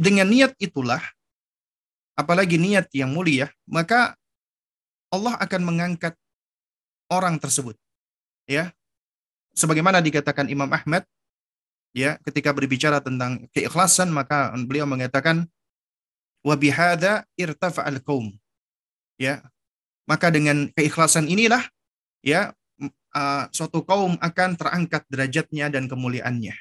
dengan 0.00 0.26
niat 0.30 0.56
itulah 0.56 1.02
apalagi 2.16 2.56
niat 2.56 2.88
yang 2.94 3.10
mulia, 3.12 3.50
maka 3.68 4.14
Allah 5.12 5.38
akan 5.38 5.60
mengangkat 5.62 6.14
orang 7.10 7.38
tersebut. 7.38 7.78
Ya. 8.48 8.74
Sebagaimana 9.54 10.02
dikatakan 10.02 10.50
Imam 10.50 10.66
Ahmad 10.66 11.06
ya 11.94 12.18
ketika 12.26 12.50
berbicara 12.50 12.98
tentang 12.98 13.46
keikhlasan 13.54 14.10
maka 14.10 14.50
beliau 14.66 14.84
mengatakan 14.84 15.46
wa 16.44 16.54
bihadza 16.58 17.24
irtafa'al 17.38 18.02
qaum. 18.04 18.34
Ya. 19.16 19.40
Maka 20.04 20.28
dengan 20.28 20.68
keikhlasan 20.76 21.30
inilah 21.32 21.64
ya 22.20 22.52
suatu 23.54 23.86
kaum 23.86 24.20
akan 24.20 24.58
terangkat 24.58 25.06
derajatnya 25.08 25.72
dan 25.72 25.88
kemuliaannya. 25.88 26.52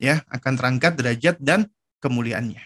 Ya, 0.00 0.24
akan 0.32 0.56
terangkat 0.56 0.96
derajat 0.96 1.36
dan 1.36 1.68
kemuliaannya. 2.00 2.64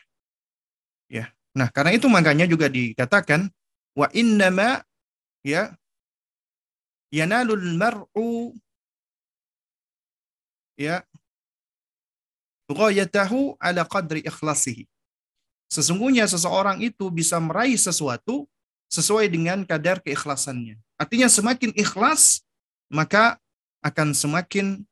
Ya. 1.11 1.35
Nah, 1.59 1.67
karena 1.75 1.99
itu 1.99 2.07
makanya 2.07 2.47
juga 2.47 2.71
dikatakan 2.71 3.51
wa 3.99 4.07
innama 4.15 4.87
ya 5.43 5.75
yanalul 7.11 7.75
mar'u 7.75 8.55
ya 10.79 11.03
ghayatahu 12.71 13.57
ala 13.61 13.85
qadri 13.85 14.25
ikhlasihi. 14.25 14.89
Sesungguhnya 15.69 16.29
seseorang 16.29 16.81
itu 16.85 17.11
bisa 17.11 17.41
meraih 17.41 17.77
sesuatu 17.77 18.47
sesuai 18.93 19.27
dengan 19.27 19.67
kadar 19.67 19.99
keikhlasannya. 20.05 20.79
Artinya 21.01 21.27
semakin 21.27 21.75
ikhlas 21.75 22.47
maka 22.93 23.43
akan 23.83 24.15
semakin 24.15 24.87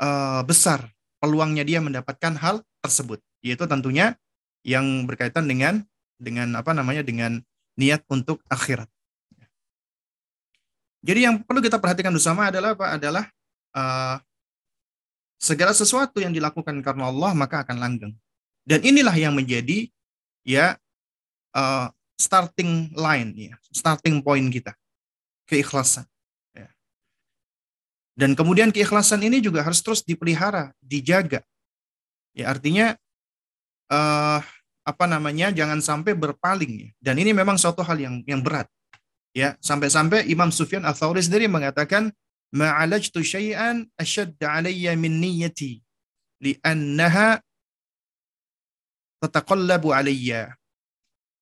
uh, 0.00 0.42
besar 0.46 0.90
peluangnya 1.20 1.62
dia 1.62 1.78
mendapatkan 1.84 2.34
hal 2.40 2.64
tersebut. 2.80 3.20
Yaitu 3.44 3.68
tentunya 3.68 4.16
yang 4.64 5.04
berkaitan 5.04 5.44
dengan 5.44 5.84
dengan 6.16 6.56
apa 6.56 6.72
namanya 6.72 7.04
dengan 7.04 7.44
niat 7.76 8.00
untuk 8.08 8.40
akhirat. 8.48 8.88
Jadi 11.04 11.28
yang 11.28 11.44
perlu 11.44 11.60
kita 11.60 11.76
perhatikan 11.76 12.16
bersama 12.16 12.48
adalah 12.48 12.72
apa? 12.72 12.86
Adalah 12.96 13.24
uh, 13.76 14.16
segala 15.40 15.72
sesuatu 15.76 16.22
yang 16.22 16.32
dilakukan 16.32 16.80
karena 16.80 17.10
Allah 17.10 17.32
maka 17.36 17.62
akan 17.66 17.76
langgeng. 17.80 18.14
Dan 18.64 18.80
inilah 18.80 19.12
yang 19.12 19.36
menjadi 19.36 19.92
ya 20.46 20.80
uh, 21.52 21.88
starting 22.16 22.92
line 22.96 23.30
ya, 23.36 23.54
starting 23.70 24.24
point 24.24 24.48
kita. 24.48 24.72
Keikhlasan. 25.44 26.08
Ya. 26.56 26.72
Dan 28.16 28.32
kemudian 28.32 28.72
keikhlasan 28.72 29.20
ini 29.20 29.44
juga 29.44 29.60
harus 29.60 29.84
terus 29.84 30.00
dipelihara, 30.00 30.72
dijaga. 30.80 31.44
Ya 32.32 32.48
artinya 32.48 32.96
uh, 33.92 34.40
apa 34.84 35.04
namanya 35.08 35.52
jangan 35.52 35.80
sampai 35.80 36.16
berpaling 36.16 36.72
ya. 36.72 36.90
Dan 37.00 37.20
ini 37.20 37.36
memang 37.36 37.60
suatu 37.60 37.84
hal 37.84 38.00
yang 38.00 38.24
yang 38.24 38.40
berat. 38.40 38.68
Ya, 39.34 39.58
sampai-sampai 39.58 40.30
Imam 40.30 40.54
Sufyan 40.54 40.86
Ats-Tsauri 40.86 41.18
sendiri 41.18 41.50
mengatakan 41.50 42.14
ma'alajtu 42.54 43.18
syai'an 43.20 43.82
ashadd 43.98 44.38
'alayya 44.38 44.94
min 44.94 45.18
niyyati 45.18 45.82
li'annaha 46.38 47.42
tataqallabu 49.18 49.90
'alayya. 49.90 50.54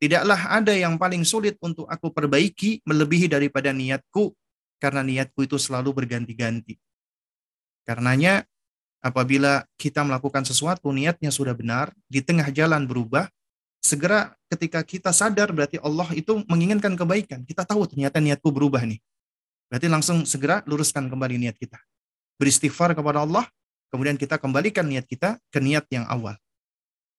Tidaklah 0.02 0.50
ada 0.50 0.74
yang 0.74 0.98
paling 0.98 1.22
sulit 1.22 1.54
untuk 1.62 1.86
aku 1.86 2.10
perbaiki 2.10 2.82
melebihi 2.82 3.30
daripada 3.30 3.70
niatku 3.70 4.34
karena 4.82 5.06
niatku 5.06 5.46
itu 5.46 5.54
selalu 5.62 5.94
berganti-ganti. 6.02 6.74
Karenanya 7.86 8.42
apabila 8.98 9.62
kita 9.78 10.02
melakukan 10.02 10.42
sesuatu 10.42 10.90
niatnya 10.90 11.30
sudah 11.30 11.54
benar, 11.54 11.94
di 12.10 12.18
tengah 12.18 12.50
jalan 12.50 12.82
berubah, 12.82 13.30
segera 13.78 14.34
ketika 14.50 14.82
kita 14.82 15.14
sadar 15.14 15.54
berarti 15.54 15.78
Allah 15.78 16.10
itu 16.18 16.42
menginginkan 16.50 16.98
kebaikan. 16.98 17.46
Kita 17.46 17.62
tahu 17.62 17.86
ternyata 17.86 18.18
niatku 18.18 18.50
berubah 18.50 18.82
nih. 18.82 18.98
Berarti 19.72 19.88
langsung 19.88 20.28
segera 20.28 20.60
luruskan 20.68 21.08
kembali 21.08 21.40
niat 21.40 21.56
kita. 21.56 21.80
Beristighfar 22.36 22.92
kepada 22.92 23.24
Allah, 23.24 23.48
kemudian 23.88 24.20
kita 24.20 24.36
kembalikan 24.36 24.84
niat 24.84 25.08
kita 25.08 25.40
ke 25.48 25.64
niat 25.64 25.88
yang 25.88 26.04
awal. 26.12 26.36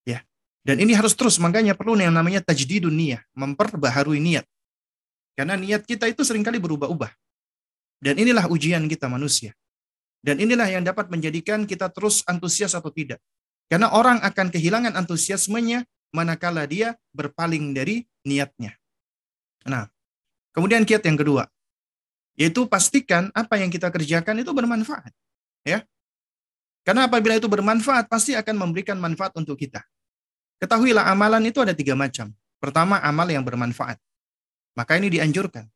Ya. 0.06 0.22
Dan 0.62 0.78
ini 0.78 0.94
harus 0.94 1.18
terus, 1.18 1.42
makanya 1.42 1.74
perlu 1.74 1.98
yang 1.98 2.14
namanya 2.14 2.46
tajdidun 2.46 2.94
niyah, 2.94 3.26
memperbaharui 3.34 4.22
niat. 4.22 4.46
Karena 5.34 5.58
niat 5.58 5.82
kita 5.90 6.06
itu 6.06 6.22
sering 6.22 6.46
kali 6.46 6.62
berubah-ubah. 6.62 7.10
Dan 7.98 8.22
inilah 8.22 8.46
ujian 8.46 8.86
kita 8.86 9.10
manusia. 9.10 9.58
Dan 10.22 10.38
inilah 10.38 10.70
yang 10.70 10.86
dapat 10.86 11.10
menjadikan 11.10 11.66
kita 11.66 11.90
terus 11.90 12.22
antusias 12.30 12.78
atau 12.78 12.94
tidak. 12.94 13.18
Karena 13.66 13.90
orang 13.90 14.22
akan 14.22 14.54
kehilangan 14.54 14.94
antusiasmenya 14.94 15.90
manakala 16.14 16.70
dia 16.70 16.94
berpaling 17.18 17.74
dari 17.74 18.06
niatnya. 18.22 18.78
Nah, 19.66 19.90
kemudian 20.54 20.86
kiat 20.86 21.02
yang 21.02 21.18
kedua, 21.18 21.50
yaitu 22.40 22.66
pastikan 22.66 23.30
apa 23.38 23.62
yang 23.62 23.70
kita 23.70 23.90
kerjakan 23.94 24.42
itu 24.42 24.52
bermanfaat. 24.52 25.14
Ya, 25.64 25.88
karena 26.84 27.08
apabila 27.08 27.40
itu 27.40 27.48
bermanfaat, 27.48 28.12
pasti 28.12 28.36
akan 28.36 28.60
memberikan 28.60 29.00
manfaat 29.00 29.32
untuk 29.40 29.56
kita. 29.56 29.80
Ketahuilah 30.60 31.08
amalan 31.08 31.48
itu 31.48 31.64
ada 31.64 31.72
tiga 31.72 31.96
macam. 31.96 32.32
Pertama, 32.60 33.00
amal 33.00 33.28
yang 33.32 33.44
bermanfaat. 33.44 34.00
Maka 34.76 35.00
ini 35.00 35.08
dianjurkan. 35.08 35.68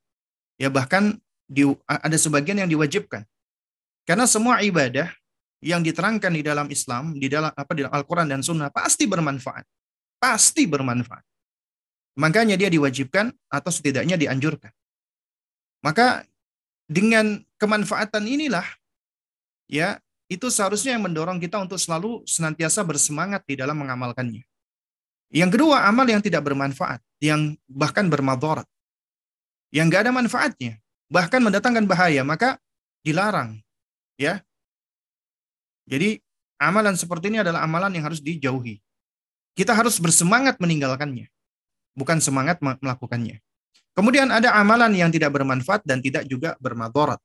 Ya 0.59 0.67
bahkan 0.67 1.15
di, 1.47 1.63
ada 1.87 2.17
sebagian 2.19 2.59
yang 2.59 2.67
diwajibkan. 2.67 3.23
Karena 4.03 4.27
semua 4.27 4.59
ibadah 4.63 5.11
yang 5.63 5.79
diterangkan 5.79 6.31
di 6.31 6.43
dalam 6.43 6.67
Islam, 6.67 7.15
di 7.15 7.27
dalam 7.31 7.51
apa 7.51 7.71
di 7.75 7.87
dalam 7.87 7.95
Al-Quran 7.95 8.27
dan 8.27 8.41
Sunnah 8.43 8.71
pasti 8.71 9.07
bermanfaat. 9.07 9.63
Pasti 10.19 10.67
bermanfaat. 10.67 11.23
Makanya 12.17 12.57
dia 12.57 12.67
diwajibkan 12.67 13.31
atau 13.47 13.71
setidaknya 13.71 14.17
dianjurkan. 14.17 14.73
Maka 15.85 16.25
dengan 16.87 17.43
kemanfaatan 17.59 18.23
inilah 18.23 18.65
ya 19.67 19.99
itu 20.27 20.47
seharusnya 20.51 20.95
yang 20.95 21.03
mendorong 21.07 21.39
kita 21.39 21.59
untuk 21.59 21.79
selalu 21.79 22.23
senantiasa 22.27 22.83
bersemangat 22.83 23.47
di 23.47 23.55
dalam 23.55 23.79
mengamalkannya. 23.79 24.43
Yang 25.31 25.59
kedua, 25.59 25.87
amal 25.87 26.07
yang 26.07 26.23
tidak 26.23 26.43
bermanfaat, 26.43 27.03
yang 27.19 27.55
bahkan 27.67 28.07
bermadarat. 28.07 28.67
Yang 29.71 29.85
nggak 29.91 30.01
ada 30.07 30.13
manfaatnya, 30.15 30.73
bahkan 31.11 31.43
mendatangkan 31.43 31.83
bahaya, 31.83 32.23
maka 32.23 32.59
dilarang. 33.03 33.59
Ya. 34.15 34.43
Jadi 35.87 36.19
amalan 36.59 36.95
seperti 36.95 37.31
ini 37.31 37.43
adalah 37.43 37.63
amalan 37.63 37.91
yang 37.95 38.07
harus 38.07 38.23
dijauhi. 38.23 38.79
Kita 39.55 39.75
harus 39.75 39.99
bersemangat 39.99 40.59
meninggalkannya, 40.59 41.27
bukan 41.95 42.19
semangat 42.19 42.59
melakukannya. 42.59 43.43
Kemudian 43.97 44.29
ada 44.29 44.53
amalan 44.53 44.93
yang 44.93 45.09
tidak 45.09 45.33
bermanfaat 45.33 45.81
dan 45.81 45.97
tidak 46.05 46.29
juga 46.29 46.53
bermadarat. 46.61 47.17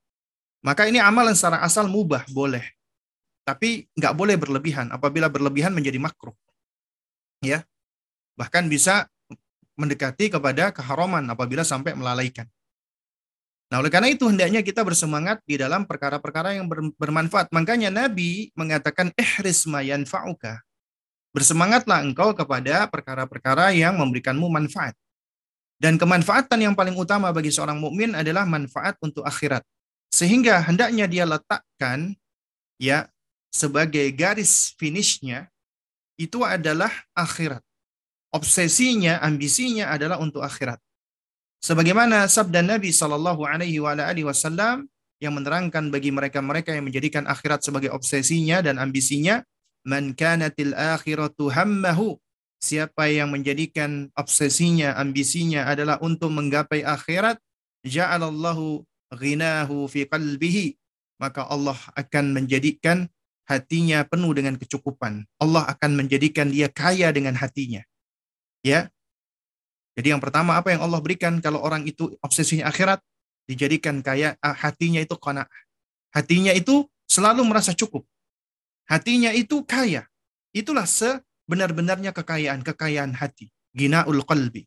Maka 0.65 0.89
ini 0.89 0.97
amalan 0.97 1.37
secara 1.37 1.61
asal 1.61 1.85
mubah, 1.85 2.25
boleh. 2.33 2.65
Tapi 3.45 3.93
nggak 3.93 4.15
boleh 4.17 4.41
berlebihan. 4.41 4.89
Apabila 4.89 5.29
berlebihan 5.29 5.77
menjadi 5.77 6.01
makruh. 6.01 6.33
Ya, 7.45 7.67
Bahkan 8.37 8.69
bisa 8.69 9.09
mendekati 9.77 10.33
kepada 10.33 10.73
keharaman 10.73 11.25
apabila 11.29 11.65
sampai 11.65 11.97
melalaikan. 11.97 12.49
Nah, 13.73 13.81
oleh 13.81 13.89
karena 13.89 14.13
itu 14.13 14.29
hendaknya 14.29 14.61
kita 14.61 14.85
bersemangat 14.85 15.41
di 15.49 15.57
dalam 15.57 15.89
perkara-perkara 15.89 16.61
yang 16.61 16.69
bermanfaat. 17.01 17.49
Makanya 17.57 17.89
Nabi 17.89 18.53
mengatakan 18.53 19.09
ihris 19.17 19.65
ma 19.65 19.81
yanfa'uka. 19.81 20.61
Bersemangatlah 21.33 22.05
engkau 22.05 22.37
kepada 22.37 22.85
perkara-perkara 22.93 23.73
yang 23.73 23.97
memberikanmu 23.97 24.45
manfaat. 24.53 24.93
Dan 25.83 25.99
kemanfaatan 25.99 26.63
yang 26.63 26.75
paling 26.79 26.95
utama 26.95 27.35
bagi 27.35 27.51
seorang 27.51 27.83
mukmin 27.83 28.15
adalah 28.15 28.47
manfaat 28.47 28.95
untuk 29.03 29.27
akhirat. 29.27 29.67
Sehingga 30.15 30.63
hendaknya 30.63 31.11
dia 31.11 31.27
letakkan 31.27 32.15
ya 32.79 33.11
sebagai 33.51 34.07
garis 34.15 34.79
finishnya 34.79 35.51
itu 36.15 36.47
adalah 36.47 36.95
akhirat 37.19 37.67
obsesinya, 38.33 39.21
ambisinya 39.21 39.93
adalah 39.93 40.19
untuk 40.19 40.41
akhirat. 40.41 40.81
Sebagaimana 41.63 42.27
sabda 42.27 42.65
Nabi 42.65 42.91
Shallallahu 42.91 43.47
Alaihi 43.47 43.79
Wasallam 43.79 44.89
yang 45.23 45.39
menerangkan 45.39 45.93
bagi 45.95 46.11
mereka-mereka 46.11 46.75
yang 46.75 46.91
menjadikan 46.91 47.29
akhirat 47.31 47.63
sebagai 47.63 47.95
obsesinya 47.95 48.59
dan 48.59 48.83
ambisinya, 48.83 49.45
man 49.87 50.17
kanatil 50.19 50.75
akhiratu 50.75 51.53
hammahu. 51.55 52.19
Siapa 52.63 53.11
yang 53.11 53.35
menjadikan 53.35 54.07
obsesinya, 54.15 54.95
ambisinya 54.95 55.67
adalah 55.67 55.99
untuk 55.99 56.31
menggapai 56.31 56.87
akhirat, 56.87 57.43
ja'alallahu 57.83 58.87
ghinahu 59.19 59.91
fi 59.91 60.07
qalbihi. 60.07 60.79
Maka 61.19 61.43
Allah 61.51 61.75
akan 61.99 62.39
menjadikan 62.39 63.11
hatinya 63.51 64.07
penuh 64.07 64.31
dengan 64.31 64.55
kecukupan. 64.55 65.27
Allah 65.43 65.67
akan 65.75 66.07
menjadikan 66.07 66.55
dia 66.55 66.71
kaya 66.71 67.11
dengan 67.11 67.35
hatinya. 67.35 67.83
Ya. 68.63 68.87
Jadi 69.99 70.15
yang 70.15 70.23
pertama 70.23 70.55
apa 70.55 70.71
yang 70.71 70.87
Allah 70.87 71.03
berikan 71.03 71.43
kalau 71.43 71.61
orang 71.61 71.83
itu 71.85 72.15
obsesinya 72.23 72.71
akhirat 72.71 73.03
dijadikan 73.51 74.01
kaya 74.01 74.39
ah, 74.39 74.55
hatinya 74.55 75.03
itu 75.03 75.19
kona. 75.19 75.51
Hatinya 76.15 76.55
itu 76.55 76.87
selalu 77.11 77.43
merasa 77.43 77.75
cukup. 77.75 78.07
Hatinya 78.87 79.35
itu 79.35 79.67
kaya. 79.67 80.07
Itulah 80.55 80.87
sebenar-benarnya 81.53 82.17
kekayaan, 82.17 82.65
kekayaan 82.65 83.13
hati. 83.13 83.53
Ginaul 83.77 84.25
qalbi. 84.25 84.65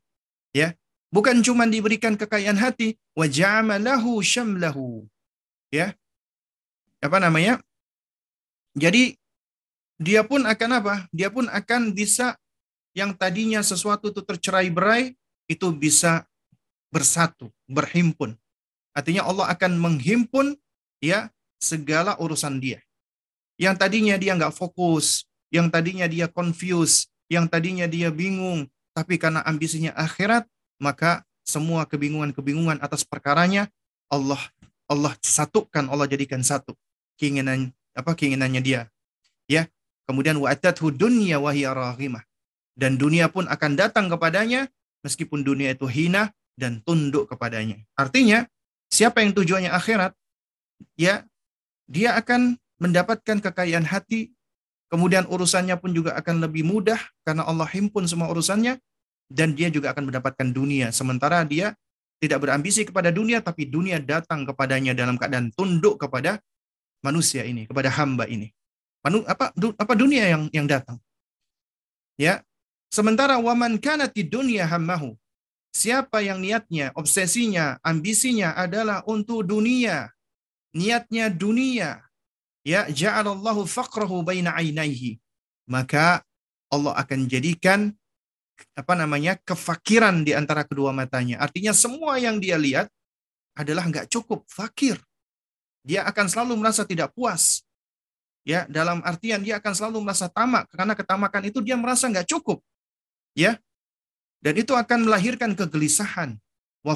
Ya. 0.54 0.78
Bukan 1.10 1.42
cuma 1.42 1.66
diberikan 1.66 2.14
kekayaan 2.14 2.62
hati, 2.62 2.94
wa 3.18 3.26
ja'amalahu 3.26 4.22
syamlahu. 4.22 5.10
Ya. 5.74 5.98
Apa 7.02 7.18
namanya? 7.18 7.58
Jadi 8.78 9.18
dia 9.98 10.22
pun 10.22 10.46
akan 10.46 10.72
apa? 10.78 10.96
Dia 11.10 11.34
pun 11.34 11.50
akan 11.50 11.98
bisa 11.98 12.38
yang 12.94 13.18
tadinya 13.18 13.66
sesuatu 13.66 14.14
itu 14.14 14.22
tercerai-berai 14.22 15.18
itu 15.50 15.68
bisa 15.74 16.30
bersatu, 16.94 17.50
berhimpun. 17.66 18.38
Artinya 18.94 19.26
Allah 19.26 19.50
akan 19.58 19.82
menghimpun 19.82 20.54
ya 21.02 21.34
segala 21.58 22.14
urusan 22.22 22.62
dia. 22.62 22.78
Yang 23.58 23.76
tadinya 23.82 24.16
dia 24.22 24.38
nggak 24.38 24.54
fokus, 24.54 25.26
yang 25.56 25.72
tadinya 25.72 26.04
dia 26.12 26.28
confused, 26.28 27.08
yang 27.32 27.48
tadinya 27.48 27.88
dia 27.88 28.12
bingung, 28.12 28.68
tapi 28.92 29.16
karena 29.16 29.40
ambisinya 29.48 29.96
akhirat, 29.96 30.44
maka 30.84 31.24
semua 31.48 31.88
kebingungan-kebingungan 31.88 32.84
atas 32.84 33.08
perkaranya 33.08 33.72
Allah 34.12 34.40
Allah 34.92 35.16
satukan, 35.24 35.88
Allah 35.88 36.06
jadikan 36.12 36.44
satu 36.44 36.76
keinginan 37.16 37.72
apa 37.96 38.12
keinginannya 38.14 38.62
dia. 38.62 38.82
Ya. 39.48 39.72
Kemudian 40.06 40.38
wa'atathu 40.38 40.94
dunya 40.94 41.42
wa 41.42 41.50
hiya 41.50 41.74
dan 42.78 42.94
dunia 42.94 43.26
pun 43.26 43.50
akan 43.50 43.74
datang 43.74 44.06
kepadanya 44.06 44.70
meskipun 45.02 45.42
dunia 45.42 45.74
itu 45.74 45.90
hina 45.90 46.30
dan 46.54 46.78
tunduk 46.86 47.26
kepadanya. 47.26 47.82
Artinya, 47.98 48.46
siapa 48.94 49.26
yang 49.26 49.34
tujuannya 49.34 49.74
akhirat, 49.74 50.14
ya 50.94 51.26
dia 51.90 52.14
akan 52.22 52.54
mendapatkan 52.78 53.42
kekayaan 53.42 53.88
hati, 53.88 54.30
kemudian 54.92 55.26
urusannya 55.28 55.76
pun 55.82 55.92
juga 55.92 56.14
akan 56.18 56.46
lebih 56.46 56.66
mudah 56.66 56.98
karena 57.26 57.46
Allah 57.46 57.68
himpun 57.70 58.06
semua 58.06 58.30
urusannya 58.30 58.78
dan 59.30 59.58
dia 59.58 59.74
juga 59.74 59.92
akan 59.94 60.14
mendapatkan 60.14 60.48
dunia 60.54 60.94
sementara 60.94 61.42
dia 61.44 61.74
tidak 62.22 62.46
berambisi 62.48 62.88
kepada 62.88 63.12
dunia 63.12 63.44
tapi 63.44 63.68
dunia 63.68 64.00
datang 64.00 64.48
kepadanya 64.48 64.96
dalam 64.96 65.20
keadaan 65.20 65.52
tunduk 65.52 66.00
kepada 66.00 66.40
manusia 67.04 67.46
ini, 67.46 67.70
kepada 67.70 67.92
hamba 67.92 68.26
ini. 68.26 68.50
Manu, 69.06 69.22
apa 69.30 69.54
apa 69.54 69.94
dunia 69.94 70.26
yang 70.26 70.44
yang 70.50 70.66
datang? 70.66 70.98
Ya, 72.18 72.42
Sementara 72.96 73.36
waman 73.44 73.76
kana 73.76 74.08
dunya 74.08 74.64
hammahu. 74.64 75.20
Siapa 75.76 76.24
yang 76.24 76.40
niatnya, 76.40 76.96
obsesinya, 76.96 77.76
ambisinya 77.84 78.56
adalah 78.56 79.04
untuk 79.04 79.44
dunia. 79.44 80.16
Niatnya 80.72 81.28
dunia. 81.28 82.05
Ya, 82.66 82.90
ja'alallahu 82.90 83.70
faqrahu 83.70 84.26
baina 84.26 84.58
ainaihi. 84.58 85.22
Maka 85.70 86.26
Allah 86.74 86.98
akan 86.98 87.30
jadikan 87.30 87.94
apa 88.74 88.94
namanya 88.98 89.38
kefakiran 89.46 90.26
di 90.26 90.34
antara 90.34 90.66
kedua 90.66 90.90
matanya. 90.90 91.38
Artinya 91.38 91.78
semua 91.78 92.18
yang 92.18 92.42
dia 92.42 92.58
lihat 92.58 92.90
adalah 93.54 93.86
nggak 93.86 94.10
cukup, 94.10 94.50
fakir. 94.50 94.98
Dia 95.86 96.10
akan 96.10 96.26
selalu 96.26 96.58
merasa 96.58 96.82
tidak 96.82 97.14
puas. 97.14 97.62
Ya, 98.46 98.66
dalam 98.70 99.02
artian 99.06 99.42
dia 99.42 99.58
akan 99.62 99.74
selalu 99.74 100.06
merasa 100.06 100.30
tamak 100.30 100.70
karena 100.74 100.94
ketamakan 100.94 101.50
itu 101.50 101.62
dia 101.62 101.78
merasa 101.78 102.10
nggak 102.10 102.30
cukup. 102.30 102.62
Ya. 103.38 103.62
Dan 104.42 104.58
itu 104.62 104.74
akan 104.74 105.06
melahirkan 105.10 105.54
kegelisahan. 105.58 106.38
Wa 106.86 106.94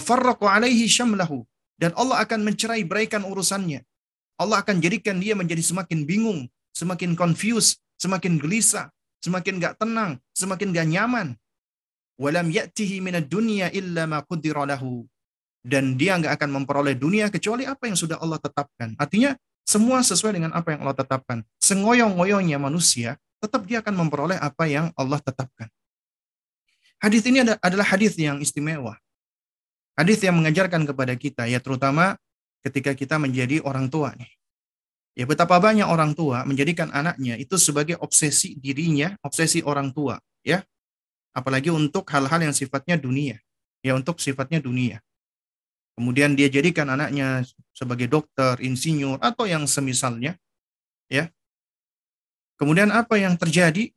alaihi 0.54 0.86
syamlahu. 0.86 1.46
Dan 1.78 1.94
Allah 1.98 2.22
akan 2.22 2.46
mencerai 2.46 2.86
beraikan 2.86 3.26
urusannya. 3.26 3.82
Allah 4.40 4.64
akan 4.64 4.80
jadikan 4.80 5.20
dia 5.20 5.36
menjadi 5.36 5.60
semakin 5.60 6.08
bingung, 6.08 6.48
semakin 6.72 7.14
confused, 7.20 7.84
semakin 8.00 8.40
gelisah, 8.40 8.88
semakin 9.20 9.60
gak 9.60 9.76
tenang, 9.76 10.16
semakin 10.32 10.72
gak 10.72 10.88
nyaman. 10.88 11.36
Walam 12.16 12.48
ya'tihi 12.48 13.04
minad 13.04 13.28
dunya 13.28 13.68
illa 13.76 14.08
ma 14.08 14.24
lahu. 14.64 15.04
Dan 15.60 16.00
dia 16.00 16.16
nggak 16.16 16.40
akan 16.40 16.64
memperoleh 16.64 16.96
dunia 16.96 17.28
kecuali 17.28 17.68
apa 17.68 17.84
yang 17.92 18.00
sudah 18.00 18.16
Allah 18.24 18.40
tetapkan. 18.40 18.96
Artinya 18.96 19.36
semua 19.68 20.00
sesuai 20.00 20.40
dengan 20.40 20.56
apa 20.56 20.72
yang 20.72 20.88
Allah 20.88 20.96
tetapkan. 20.96 21.44
Sengoyong-ngoyongnya 21.60 22.56
manusia, 22.56 23.20
tetap 23.44 23.68
dia 23.68 23.84
akan 23.84 24.08
memperoleh 24.08 24.40
apa 24.40 24.68
yang 24.72 24.92
Allah 24.96 25.20
tetapkan. 25.20 25.68
Hadis 27.00 27.24
ini 27.28 27.44
adalah 27.44 27.88
hadis 27.88 28.16
yang 28.20 28.40
istimewa. 28.44 29.00
Hadis 29.96 30.24
yang 30.24 30.36
mengajarkan 30.40 30.88
kepada 30.88 31.12
kita 31.16 31.44
ya 31.48 31.60
terutama 31.60 32.16
ketika 32.64 32.92
kita 32.96 33.16
menjadi 33.20 33.64
orang 33.64 33.88
tua 33.88 34.14
nih. 34.16 34.32
Ya 35.18 35.28
betapa 35.28 35.60
banyak 35.60 35.84
orang 35.84 36.16
tua 36.16 36.48
menjadikan 36.48 36.96
anaknya 36.96 37.36
itu 37.36 37.60
sebagai 37.60 38.00
obsesi 38.00 38.56
dirinya, 38.56 39.20
obsesi 39.20 39.60
orang 39.60 39.92
tua, 39.92 40.16
ya. 40.48 40.64
Apalagi 41.36 41.70
untuk 41.74 42.08
hal-hal 42.08 42.40
yang 42.40 42.56
sifatnya 42.56 42.96
dunia. 42.96 43.36
Ya 43.84 43.96
untuk 43.96 44.20
sifatnya 44.24 44.64
dunia. 44.64 45.04
Kemudian 46.00 46.32
dia 46.36 46.48
jadikan 46.48 46.88
anaknya 46.88 47.44
sebagai 47.76 48.08
dokter, 48.08 48.56
insinyur 48.64 49.20
atau 49.20 49.44
yang 49.44 49.68
semisalnya, 49.68 50.40
ya. 51.12 51.28
Kemudian 52.56 52.92
apa 52.92 53.20
yang 53.20 53.36
terjadi? 53.36 53.92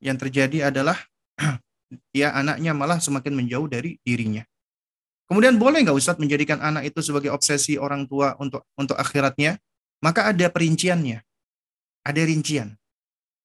Yang 0.00 0.16
terjadi 0.28 0.72
adalah 0.72 0.96
ya 2.16 2.32
anaknya 2.32 2.72
malah 2.72 3.00
semakin 3.00 3.36
menjauh 3.36 3.68
dari 3.68 4.00
dirinya. 4.00 4.44
Kemudian 5.32 5.56
boleh 5.56 5.80
nggak 5.80 5.96
Ustadz 5.96 6.20
menjadikan 6.20 6.60
anak 6.60 6.92
itu 6.92 7.00
sebagai 7.00 7.32
obsesi 7.32 7.80
orang 7.80 8.04
tua 8.04 8.36
untuk 8.36 8.68
untuk 8.76 9.00
akhiratnya? 9.00 9.56
Maka 10.04 10.28
ada 10.28 10.52
perinciannya. 10.52 11.24
Ada 12.04 12.20
rincian. 12.28 12.76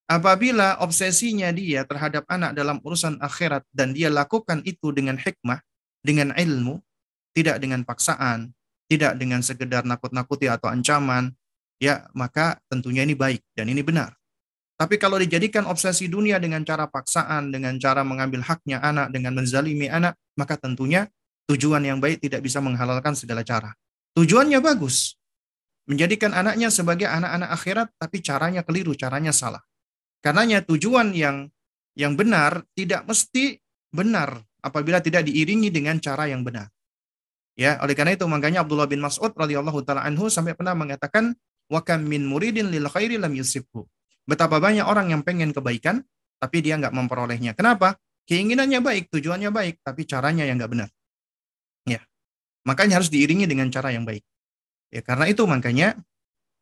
Apabila 0.03 0.83
obsesinya 0.83 1.47
dia 1.55 1.87
terhadap 1.87 2.27
anak 2.27 2.59
dalam 2.59 2.83
urusan 2.83 3.23
akhirat 3.23 3.63
dan 3.71 3.95
dia 3.95 4.11
lakukan 4.11 4.67
itu 4.67 4.91
dengan 4.91 5.15
hikmah, 5.15 5.63
dengan 6.03 6.35
ilmu, 6.35 6.83
tidak 7.31 7.63
dengan 7.63 7.87
paksaan, 7.87 8.51
tidak 8.91 9.15
dengan 9.15 9.39
sekedar 9.39 9.87
nakut-nakuti 9.87 10.51
atau 10.51 10.67
ancaman, 10.67 11.31
ya 11.79 12.03
maka 12.11 12.59
tentunya 12.67 13.07
ini 13.07 13.15
baik 13.15 13.39
dan 13.55 13.71
ini 13.71 13.79
benar. 13.79 14.11
Tapi 14.75 14.99
kalau 14.99 15.23
dijadikan 15.23 15.63
obsesi 15.63 16.11
dunia 16.11 16.35
dengan 16.35 16.67
cara 16.67 16.83
paksaan, 16.83 17.47
dengan 17.47 17.79
cara 17.79 18.03
mengambil 18.03 18.43
haknya 18.43 18.83
anak, 18.83 19.07
dengan 19.15 19.39
menzalimi 19.39 19.87
anak, 19.87 20.19
maka 20.35 20.59
tentunya 20.59 21.07
tujuan 21.47 21.83
yang 21.83 21.97
baik 22.03 22.19
tidak 22.21 22.43
bisa 22.43 22.59
menghalalkan 22.59 23.15
segala 23.15 23.41
cara. 23.41 23.71
Tujuannya 24.13 24.59
bagus, 24.59 25.15
menjadikan 25.87 26.35
anaknya 26.35 26.67
sebagai 26.67 27.07
anak-anak 27.07 27.49
akhirat, 27.55 27.87
tapi 27.95 28.19
caranya 28.19 28.61
keliru, 28.61 28.93
caranya 28.93 29.31
salah. 29.31 29.63
Karenanya 30.19 30.61
tujuan 30.67 31.15
yang 31.15 31.47
yang 31.97 32.13
benar 32.13 32.61
tidak 32.77 33.07
mesti 33.07 33.57
benar 33.89 34.43
apabila 34.61 34.99
tidak 34.99 35.25
diiringi 35.25 35.71
dengan 35.71 35.97
cara 35.97 36.27
yang 36.27 36.43
benar. 36.43 36.69
Ya, 37.57 37.81
oleh 37.81 37.97
karena 37.97 38.13
itu 38.13 38.27
makanya 38.29 38.61
Abdullah 38.61 38.85
bin 38.85 39.01
Mas'ud 39.01 39.33
radhiyallahu 39.33 39.81
taala 39.81 40.05
anhu 40.05 40.29
sampai 40.29 40.53
pernah 40.53 40.77
mengatakan 40.77 41.33
wa 41.73 41.81
kam 41.81 42.05
min 42.05 42.21
muridin 42.21 42.69
lil 42.69 42.85
khairi 42.85 43.17
lam 43.17 43.33
yusibhu. 43.33 43.87
Betapa 44.27 44.61
banyak 44.61 44.85
orang 44.85 45.09
yang 45.09 45.25
pengen 45.25 45.55
kebaikan 45.55 46.05
tapi 46.37 46.61
dia 46.61 46.77
nggak 46.77 46.93
memperolehnya. 46.93 47.57
Kenapa? 47.57 47.97
Keinginannya 48.27 48.83
baik, 48.83 49.09
tujuannya 49.09 49.49
baik, 49.49 49.81
tapi 49.81 50.03
caranya 50.03 50.43
yang 50.43 50.59
nggak 50.59 50.69
benar. 50.69 50.89
Ya. 52.67 52.75
Makanya 52.75 52.99
harus 52.99 53.07
diiringi 53.07 53.47
dengan 53.47 53.71
cara 53.71 53.95
yang 53.95 54.03
baik. 54.03 54.27
Ya, 54.91 54.99
karena 54.99 55.31
itu 55.31 55.47
makanya 55.47 55.95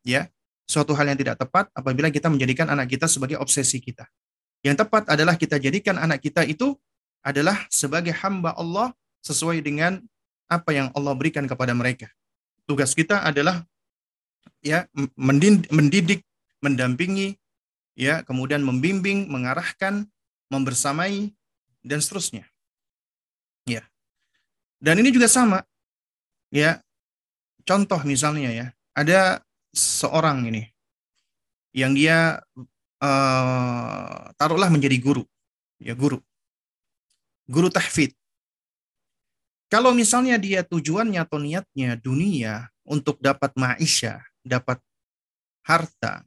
ya 0.06 0.30
suatu 0.70 0.94
hal 0.94 1.10
yang 1.10 1.18
tidak 1.18 1.42
tepat 1.42 1.66
apabila 1.74 2.14
kita 2.14 2.30
menjadikan 2.30 2.70
anak 2.70 2.94
kita 2.94 3.10
sebagai 3.10 3.42
obsesi 3.42 3.82
kita. 3.82 4.06
Yang 4.62 4.86
tepat 4.86 5.10
adalah 5.10 5.34
kita 5.34 5.58
jadikan 5.58 5.98
anak 5.98 6.22
kita 6.22 6.46
itu 6.46 6.78
adalah 7.26 7.66
sebagai 7.74 8.14
hamba 8.22 8.54
Allah 8.54 8.94
sesuai 9.26 9.58
dengan 9.66 9.98
apa 10.46 10.70
yang 10.70 10.94
Allah 10.94 11.10
berikan 11.18 11.42
kepada 11.50 11.74
mereka. 11.74 12.06
Tugas 12.70 12.94
kita 12.94 13.26
adalah 13.26 13.66
ya 14.62 14.86
mendidik, 15.18 16.22
mendampingi, 16.62 17.34
ya 17.98 18.22
kemudian 18.22 18.62
membimbing, 18.62 19.26
mengarahkan, 19.26 20.06
membersamai 20.50 21.34
dan 21.82 21.98
seterusnya. 21.98 22.46
Ya. 23.66 23.82
Dan 24.78 25.02
ini 25.02 25.10
juga 25.10 25.26
sama. 25.26 25.66
Ya. 26.50 26.82
Contoh 27.66 27.98
misalnya 28.06 28.50
ya, 28.54 28.66
ada 28.94 29.42
seorang 29.74 30.46
ini 30.46 30.70
yang 31.76 31.92
dia 31.92 32.40
uh, 33.02 34.32
taruhlah 34.40 34.72
menjadi 34.72 34.96
guru, 34.96 35.24
ya 35.76 35.92
guru, 35.92 36.22
guru 37.44 37.68
tahfid. 37.68 38.16
Kalau 39.66 39.92
misalnya 39.92 40.38
dia 40.38 40.62
tujuannya 40.62 41.20
atau 41.26 41.42
niatnya 41.42 41.98
dunia 41.98 42.70
untuk 42.86 43.18
dapat 43.18 43.50
maisha, 43.58 44.22
dapat 44.46 44.78
harta, 45.66 46.22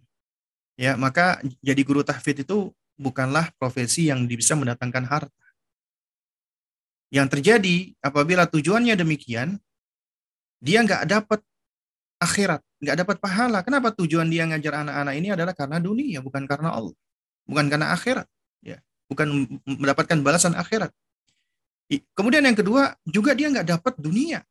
ya 0.75 0.99
maka 0.99 1.39
jadi 1.63 1.81
guru 1.87 2.03
tahfid 2.03 2.43
itu 2.43 2.69
bukanlah 2.99 3.49
profesi 3.55 4.11
yang 4.11 4.27
bisa 4.27 4.53
mendatangkan 4.59 5.07
harta. 5.07 5.47
Yang 7.09 7.39
terjadi 7.39 7.95
apabila 8.05 8.45
tujuannya 8.45 8.93
demikian, 8.93 9.57
dia 10.59 10.83
nggak 10.83 11.07
dapat 11.07 11.39
akhirat, 12.19 12.61
nggak 12.83 12.97
dapat 13.03 13.17
pahala. 13.23 13.59
Kenapa 13.63 13.95
tujuan 13.95 14.27
dia 14.27 14.43
ngajar 14.43 14.83
anak-anak 14.83 15.13
ini 15.15 15.27
adalah 15.31 15.55
karena 15.55 15.79
dunia, 15.79 16.19
bukan 16.19 16.43
karena 16.43 16.75
Allah, 16.75 16.95
bukan 17.47 17.65
karena 17.71 17.95
akhirat, 17.95 18.27
ya, 18.59 18.77
bukan 19.07 19.47
mendapatkan 19.63 20.19
balasan 20.19 20.53
akhirat. 20.53 20.91
Kemudian 22.13 22.45
yang 22.45 22.53
kedua 22.53 22.93
juga 23.07 23.33
dia 23.33 23.49
nggak 23.49 23.65
dapat 23.65 23.93
dunia, 23.97 24.45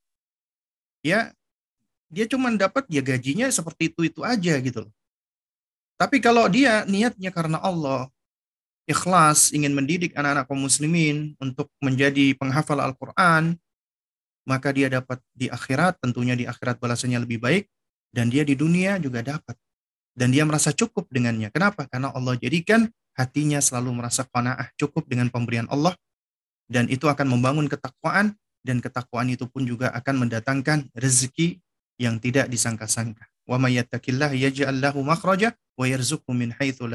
ya, 1.05 1.31
dia 2.09 2.25
cuma 2.25 2.49
dapat 2.57 2.89
ya 2.89 3.05
gajinya 3.05 3.47
seperti 3.53 3.93
itu 3.93 4.01
itu 4.09 4.21
aja 4.25 4.57
gitu 4.59 4.89
loh. 4.89 4.93
Tapi 6.01 6.23
kalau 6.25 6.49
dia 6.49 6.89
niatnya 6.89 7.29
karena 7.29 7.61
Allah, 7.61 8.09
ikhlas 8.89 9.53
ingin 9.53 9.77
mendidik 9.77 10.17
anak-anak 10.17 10.49
kaum 10.49 10.65
muslimin 10.65 11.37
untuk 11.37 11.69
menjadi 11.85 12.33
penghafal 12.39 12.81
Al-Qur'an, 12.81 13.61
maka 14.49 14.73
dia 14.73 14.89
dapat 14.89 15.21
di 15.37 15.53
akhirat, 15.53 16.01
tentunya 16.01 16.33
di 16.33 16.49
akhirat 16.49 16.81
balasannya 16.81 17.21
lebih 17.21 17.45
baik, 17.45 17.69
dan 18.09 18.33
dia 18.33 18.49
di 18.49 18.57
dunia 18.57 18.97
juga 18.97 19.21
dapat. 19.21 19.53
Dan 20.17 20.33
dia 20.33 20.49
merasa 20.49 20.73
cukup 20.73 21.07
dengannya. 21.13 21.53
Kenapa? 21.53 21.85
Karena 21.85 22.09
Allah 22.11 22.35
jadikan 22.41 22.89
hatinya 23.13 23.61
selalu 23.61 24.01
merasa 24.01 24.25
qanaah, 24.25 24.73
cukup 24.81 25.05
dengan 25.05 25.29
pemberian 25.29 25.69
Allah, 25.69 25.93
dan 26.65 26.89
itu 26.89 27.05
akan 27.05 27.29
membangun 27.29 27.69
ketakwaan, 27.69 28.33
dan 28.65 28.81
ketakwaan 28.81 29.29
itu 29.29 29.45
pun 29.45 29.69
juga 29.69 29.93
akan 29.93 30.27
mendatangkan 30.27 30.89
rezeki 30.97 31.61
yang 32.01 32.17
tidak 32.17 32.49
disangka-sangka. 32.49 33.29
Wa 33.45 33.61
may 33.61 33.77
yattaqillah 33.77 34.33
yaj'al 34.33 34.81
makhraja 35.05 35.53
wa 35.77 35.85
yarzuqhu 35.85 36.33
min 36.33 36.57
haitsu. 36.57 36.89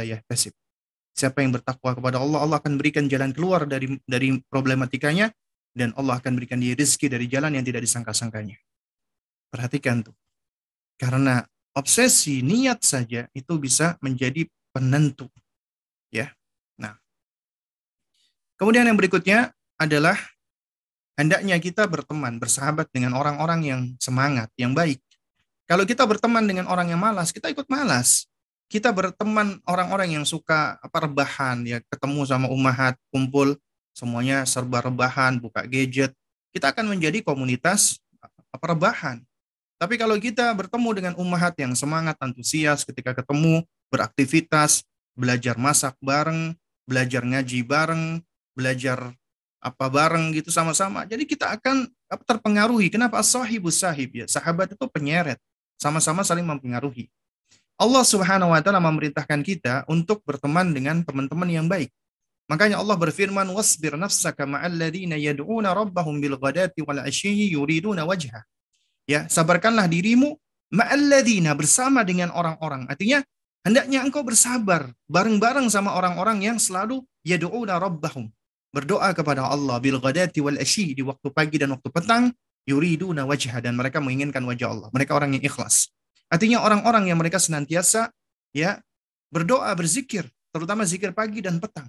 Siapa 1.13 1.45
yang 1.45 1.53
bertakwa 1.53 1.93
kepada 1.93 2.17
Allah, 2.17 2.41
Allah 2.41 2.57
akan 2.57 2.73
berikan 2.81 3.05
jalan 3.05 3.29
keluar 3.29 3.69
dari 3.69 4.01
dari 4.09 4.33
problematikanya 4.49 5.29
dan 5.73 5.91
Allah 5.97 6.21
akan 6.21 6.37
berikan 6.37 6.61
dia 6.61 6.77
rezeki 6.77 7.09
dari 7.09 7.25
jalan 7.25 7.57
yang 7.57 7.65
tidak 7.65 7.81
disangka-sangkanya. 7.83 8.57
Perhatikan 9.49 10.05
tuh. 10.05 10.15
Karena 10.97 11.41
obsesi 11.73 12.45
niat 12.45 12.85
saja 12.85 13.25
itu 13.33 13.53
bisa 13.57 13.97
menjadi 13.99 14.45
penentu. 14.69 15.27
Ya. 16.13 16.33
Nah. 16.77 16.97
Kemudian 18.57 18.85
yang 18.85 18.97
berikutnya 18.97 19.49
adalah 19.81 20.15
hendaknya 21.17 21.57
kita 21.57 21.89
berteman, 21.89 22.37
bersahabat 22.37 22.89
dengan 22.93 23.17
orang-orang 23.17 23.61
yang 23.65 23.81
semangat, 23.97 24.49
yang 24.57 24.77
baik. 24.77 25.01
Kalau 25.65 25.89
kita 25.89 26.05
berteman 26.05 26.45
dengan 26.45 26.69
orang 26.69 26.93
yang 26.93 27.01
malas, 27.01 27.33
kita 27.33 27.49
ikut 27.49 27.65
malas. 27.65 28.29
Kita 28.69 28.89
berteman 28.89 29.61
orang-orang 29.69 30.17
yang 30.17 30.25
suka 30.25 30.81
apa 30.81 31.05
rebahan, 31.05 31.61
ya 31.65 31.77
ketemu 31.89 32.25
sama 32.25 32.47
umahat, 32.49 32.97
kumpul, 33.13 33.57
semuanya 33.93 34.43
serba 34.43 34.81
rebahan, 34.83 35.39
buka 35.39 35.63
gadget, 35.69 36.11
kita 36.53 36.73
akan 36.73 36.91
menjadi 36.93 37.21
komunitas 37.21 38.01
apa 38.53 38.65
rebahan. 38.73 39.21
Tapi 39.81 39.97
kalau 39.97 40.15
kita 40.21 40.53
bertemu 40.53 40.89
dengan 40.93 41.13
umahat 41.17 41.57
yang 41.57 41.73
semangat, 41.73 42.17
antusias 42.21 42.85
ketika 42.85 43.13
ketemu, 43.17 43.65
beraktivitas, 43.89 44.85
belajar 45.17 45.57
masak 45.57 45.97
bareng, 46.01 46.57
belajar 46.85 47.21
ngaji 47.25 47.59
bareng, 47.65 48.21
belajar 48.53 49.13
apa 49.63 49.85
bareng 49.87 50.35
gitu 50.35 50.51
sama-sama. 50.51 51.07
Jadi 51.07 51.23
kita 51.23 51.55
akan 51.55 51.87
terpengaruhi. 52.27 52.91
Kenapa 52.91 53.23
sahibu 53.23 53.71
sahib 53.71 54.23
ya? 54.23 54.25
Sahabat 54.27 54.75
itu 54.75 54.85
penyeret, 54.91 55.39
sama-sama 55.79 56.21
saling 56.21 56.45
mempengaruhi. 56.45 57.07
Allah 57.79 58.05
Subhanahu 58.05 58.53
wa 58.53 58.61
taala 58.61 58.79
memerintahkan 58.83 59.41
kita 59.41 59.83
untuk 59.89 60.21
berteman 60.23 60.69
dengan 60.71 61.01
teman-teman 61.01 61.49
yang 61.49 61.65
baik. 61.65 61.89
Makanya 62.51 62.75
Allah 62.83 62.99
berfirman, 62.99 63.47
"Wasbir 63.55 63.95
nafsaka 63.95 64.43
ma'al 64.43 64.75
ladzina 64.75 65.15
yad'una 65.15 65.71
rabbahum 65.71 66.19
bil 66.19 66.35
ghadati 66.35 66.83
wal 66.83 66.99
'ashyi 66.99 67.55
yuriduna 67.55 68.03
wajha." 68.03 68.43
Ya, 69.07 69.27
sabarkanlah 69.31 69.87
dirimu 69.87 70.35
ma'al 70.75 71.07
ladzina 71.07 71.55
bersama 71.55 72.03
dengan 72.03 72.35
orang-orang. 72.35 72.83
Artinya, 72.91 73.23
hendaknya 73.63 74.03
engkau 74.03 74.27
bersabar 74.27 74.91
bareng-bareng 75.07 75.71
sama 75.71 75.95
orang-orang 75.95 76.43
yang 76.43 76.57
selalu 76.59 76.99
yad'una 77.23 77.79
rabbahum. 77.79 78.27
Berdoa 78.75 79.15
kepada 79.15 79.47
Allah 79.47 79.79
bil 79.79 80.03
ghadati 80.03 80.43
wal 80.43 80.59
'ashyi 80.59 80.99
di 80.99 81.03
waktu 81.05 81.31
pagi 81.31 81.55
dan 81.55 81.71
waktu 81.79 81.87
petang 81.95 82.35
yuriduna 82.67 83.23
wajha 83.23 83.63
dan 83.63 83.79
mereka 83.79 84.03
menginginkan 84.03 84.43
wajah 84.43 84.67
Allah. 84.67 84.89
Mereka 84.91 85.15
orang 85.15 85.39
yang 85.39 85.43
ikhlas. 85.47 85.95
Artinya 86.27 86.59
orang-orang 86.59 87.07
yang 87.07 87.19
mereka 87.21 87.39
senantiasa 87.39 88.11
ya 88.51 88.83
berdoa, 89.31 89.71
berzikir, 89.77 90.27
terutama 90.51 90.83
zikir 90.83 91.15
pagi 91.15 91.39
dan 91.39 91.61
petang 91.61 91.87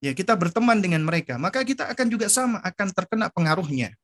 ya 0.00 0.12
kita 0.16 0.34
berteman 0.34 0.80
dengan 0.80 1.04
mereka, 1.04 1.36
maka 1.36 1.62
kita 1.62 1.88
akan 1.92 2.06
juga 2.08 2.26
sama 2.26 2.58
akan 2.64 2.88
terkena 2.92 3.28
pengaruhnya. 3.30 3.94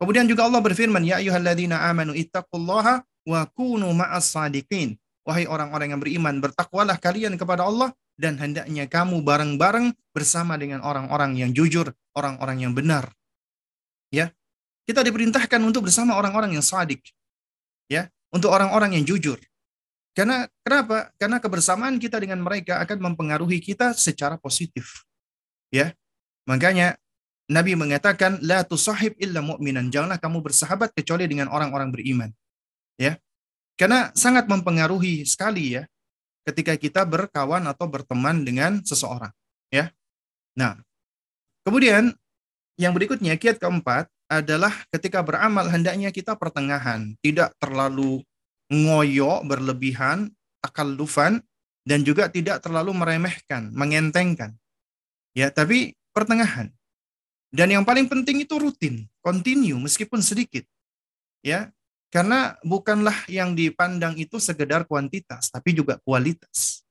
Kemudian 0.00 0.24
juga 0.24 0.48
Allah 0.48 0.64
berfirman, 0.64 1.04
Ya 1.04 1.20
ayuhalladzina 1.20 1.84
amanu 1.84 2.16
ittaqullaha 2.16 3.04
wa 3.28 3.40
kunu 3.52 3.92
ma'as 3.92 4.32
sadiqin. 4.32 4.96
Wahai 5.28 5.44
orang-orang 5.44 5.92
yang 5.92 6.00
beriman, 6.00 6.40
bertakwalah 6.40 6.96
kalian 6.96 7.36
kepada 7.36 7.68
Allah 7.68 7.92
dan 8.16 8.40
hendaknya 8.40 8.88
kamu 8.88 9.20
bareng-bareng 9.20 9.92
bersama 10.16 10.56
dengan 10.56 10.80
orang-orang 10.80 11.36
yang 11.36 11.52
jujur, 11.52 11.92
orang-orang 12.16 12.64
yang 12.64 12.72
benar. 12.72 13.12
Ya. 14.08 14.32
Kita 14.88 15.04
diperintahkan 15.04 15.60
untuk 15.60 15.86
bersama 15.86 16.16
orang-orang 16.16 16.56
yang 16.56 16.64
sadik. 16.64 17.04
Ya, 17.86 18.08
untuk 18.32 18.50
orang-orang 18.50 18.96
yang 18.96 19.04
jujur. 19.04 19.36
Karena 20.16 20.48
kenapa? 20.64 21.12
Karena 21.20 21.38
kebersamaan 21.38 22.00
kita 22.00 22.18
dengan 22.18 22.42
mereka 22.42 22.82
akan 22.82 23.12
mempengaruhi 23.12 23.62
kita 23.62 23.94
secara 23.94 24.40
positif. 24.40 25.06
Ya. 25.70 25.94
Makanya 26.46 26.98
Nabi 27.50 27.74
mengatakan 27.74 28.38
la 28.42 28.62
tusahib 28.62 29.18
illa 29.18 29.42
mu'minan. 29.42 29.90
Janganlah 29.90 30.22
kamu 30.22 30.42
bersahabat 30.42 30.94
kecuali 30.94 31.26
dengan 31.26 31.50
orang-orang 31.50 31.90
beriman. 31.90 32.30
Ya. 32.98 33.18
Karena 33.74 34.12
sangat 34.12 34.44
mempengaruhi 34.44 35.24
sekali 35.24 35.80
ya 35.80 35.88
ketika 36.44 36.76
kita 36.76 37.02
berkawan 37.06 37.64
atau 37.68 37.86
berteman 37.88 38.42
dengan 38.44 38.80
seseorang, 38.84 39.32
ya. 39.68 39.92
Nah, 40.56 40.76
kemudian 41.64 42.12
yang 42.80 42.96
berikutnya 42.96 43.36
kiat 43.36 43.60
keempat 43.60 44.08
adalah 44.30 44.72
ketika 44.90 45.20
beramal 45.20 45.68
hendaknya 45.68 46.08
kita 46.10 46.34
pertengahan, 46.38 47.14
tidak 47.20 47.52
terlalu 47.60 48.24
ngoyo 48.70 49.42
berlebihan, 49.42 50.30
takallufan 50.62 51.42
dan 51.84 52.06
juga 52.06 52.30
tidak 52.30 52.62
terlalu 52.62 52.94
meremehkan, 52.94 53.72
mengentengkan. 53.74 54.54
Ya, 55.36 55.48
tapi 55.50 55.94
pertengahan. 56.10 56.70
Dan 57.50 57.74
yang 57.74 57.82
paling 57.82 58.06
penting 58.06 58.46
itu 58.46 58.54
rutin, 58.58 59.10
continue 59.22 59.74
meskipun 59.78 60.22
sedikit. 60.22 60.62
Ya, 61.42 61.74
karena 62.10 62.58
bukanlah 62.66 63.26
yang 63.26 63.54
dipandang 63.54 64.18
itu 64.18 64.38
sekedar 64.38 64.86
kuantitas, 64.86 65.50
tapi 65.50 65.74
juga 65.74 65.98
kualitas. 66.02 66.82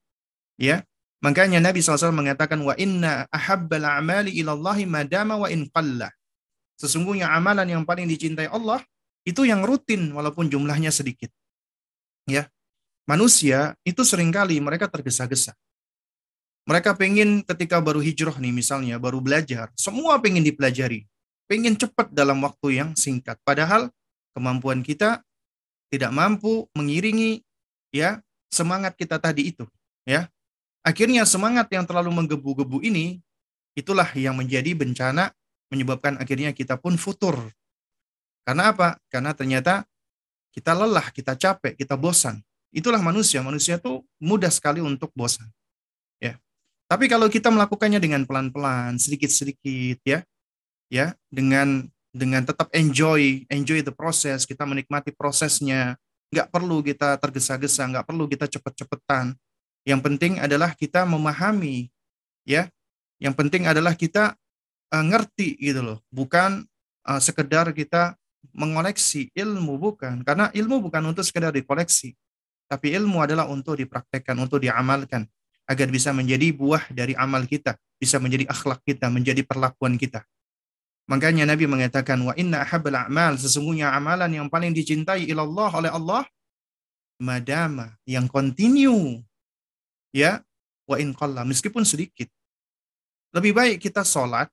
Ya, 0.60 0.84
makanya 1.24 1.60
Nabi 1.60 1.80
SAW 1.80 2.12
mengatakan 2.12 2.60
wa 2.60 2.76
inna 2.76 3.24
ahabbal 3.32 3.84
a'mali 3.84 4.36
ilallahi 4.36 4.84
madama 4.84 5.40
wa 5.40 5.48
in 5.48 5.68
qalla. 5.72 6.12
Sesungguhnya 6.76 7.28
amalan 7.32 7.68
yang 7.68 7.84
paling 7.84 8.08
dicintai 8.08 8.48
Allah 8.48 8.80
itu 9.24 9.44
yang 9.44 9.64
rutin 9.64 10.12
walaupun 10.12 10.48
jumlahnya 10.48 10.88
sedikit. 10.92 11.28
Ya, 12.28 12.48
manusia 13.04 13.76
itu 13.84 14.04
sering 14.04 14.32
kali 14.32 14.60
mereka 14.60 14.88
tergesa-gesa. 14.88 15.56
Mereka 16.68 16.94
pengen 16.96 17.40
ketika 17.44 17.80
baru 17.80 18.02
hijrah 18.04 18.36
nih 18.36 18.52
misalnya, 18.52 19.00
baru 19.00 19.18
belajar, 19.18 19.72
semua 19.74 20.20
pengen 20.20 20.44
dipelajari. 20.44 21.08
Pengen 21.50 21.74
cepat 21.74 22.12
dalam 22.14 22.38
waktu 22.46 22.78
yang 22.78 22.94
singkat. 22.94 23.40
Padahal 23.42 23.90
kemampuan 24.36 24.86
kita 24.86 25.24
tidak 25.90 26.14
mampu 26.14 26.70
mengiringi 26.78 27.42
ya 27.90 28.22
semangat 28.54 28.94
kita 28.94 29.18
tadi 29.18 29.50
itu. 29.50 29.66
Ya, 30.06 30.30
Akhirnya 30.80 31.28
semangat 31.28 31.68
yang 31.68 31.84
terlalu 31.84 32.08
menggebu-gebu 32.08 32.80
ini, 32.80 33.20
itulah 33.76 34.08
yang 34.16 34.32
menjadi 34.32 34.72
bencana 34.72 35.28
menyebabkan 35.68 36.16
akhirnya 36.16 36.56
kita 36.56 36.80
pun 36.80 36.96
futur. 36.96 37.36
Karena 38.48 38.72
apa? 38.72 38.96
Karena 39.12 39.36
ternyata 39.36 39.84
kita 40.56 40.72
lelah, 40.72 41.12
kita 41.12 41.36
capek, 41.36 41.76
kita 41.76 42.00
bosan. 42.00 42.40
Itulah 42.72 42.98
manusia. 43.04 43.44
Manusia 43.44 43.76
itu 43.76 44.00
mudah 44.16 44.48
sekali 44.48 44.80
untuk 44.80 45.12
bosan. 45.12 45.46
Tapi 46.90 47.06
kalau 47.06 47.30
kita 47.30 47.54
melakukannya 47.54 48.02
dengan 48.02 48.26
pelan-pelan, 48.26 48.98
sedikit-sedikit 48.98 50.02
ya, 50.02 50.26
ya, 50.90 51.14
dengan 51.30 51.86
dengan 52.10 52.42
tetap 52.42 52.66
enjoy, 52.74 53.46
enjoy 53.46 53.86
the 53.86 53.94
process, 53.94 54.42
kita 54.42 54.66
menikmati 54.66 55.14
prosesnya, 55.14 55.94
nggak 56.34 56.50
perlu 56.50 56.82
kita 56.82 57.14
tergesa-gesa, 57.22 57.86
nggak 57.86 58.02
perlu 58.10 58.26
kita 58.26 58.50
cepet-cepetan. 58.50 59.38
Yang 59.86 60.00
penting 60.02 60.32
adalah 60.42 60.74
kita 60.74 61.06
memahami, 61.06 61.94
ya. 62.42 62.66
Yang 63.22 63.34
penting 63.38 63.70
adalah 63.70 63.94
kita 63.94 64.34
uh, 64.90 65.04
ngerti 65.06 65.62
gitu 65.62 65.86
loh, 65.86 65.98
bukan 66.10 66.66
uh, 67.06 67.22
sekedar 67.22 67.70
kita 67.70 68.18
mengoleksi 68.50 69.30
ilmu 69.38 69.78
bukan, 69.78 70.26
karena 70.26 70.50
ilmu 70.50 70.82
bukan 70.90 71.14
untuk 71.14 71.22
sekedar 71.22 71.54
dikoleksi, 71.54 72.18
tapi 72.66 72.98
ilmu 72.98 73.22
adalah 73.22 73.46
untuk 73.46 73.78
dipraktekkan, 73.78 74.34
untuk 74.42 74.58
diamalkan 74.66 75.30
agar 75.70 75.86
bisa 75.86 76.10
menjadi 76.10 76.50
buah 76.50 76.90
dari 76.90 77.14
amal 77.14 77.46
kita, 77.46 77.78
bisa 77.94 78.18
menjadi 78.18 78.50
akhlak 78.50 78.82
kita, 78.82 79.06
menjadi 79.06 79.46
perlakuan 79.46 79.94
kita. 79.94 80.26
Makanya 81.06 81.46
Nabi 81.46 81.70
mengatakan 81.70 82.18
wa 82.26 82.34
inna 82.34 82.66
ahabbal 82.66 83.06
a'mal 83.06 83.38
sesungguhnya 83.38 83.94
amalan 83.94 84.30
yang 84.42 84.46
paling 84.50 84.74
dicintai 84.74 85.30
ilallah 85.30 85.70
oleh 85.78 85.90
Allah 85.90 86.22
madama 87.22 87.94
yang 88.06 88.26
continue 88.26 89.22
ya 90.10 90.42
wa 90.90 90.96
in 90.98 91.14
qalla 91.14 91.46
meskipun 91.46 91.86
sedikit. 91.86 92.26
Lebih 93.30 93.54
baik 93.54 93.76
kita 93.78 94.02
sholat 94.02 94.50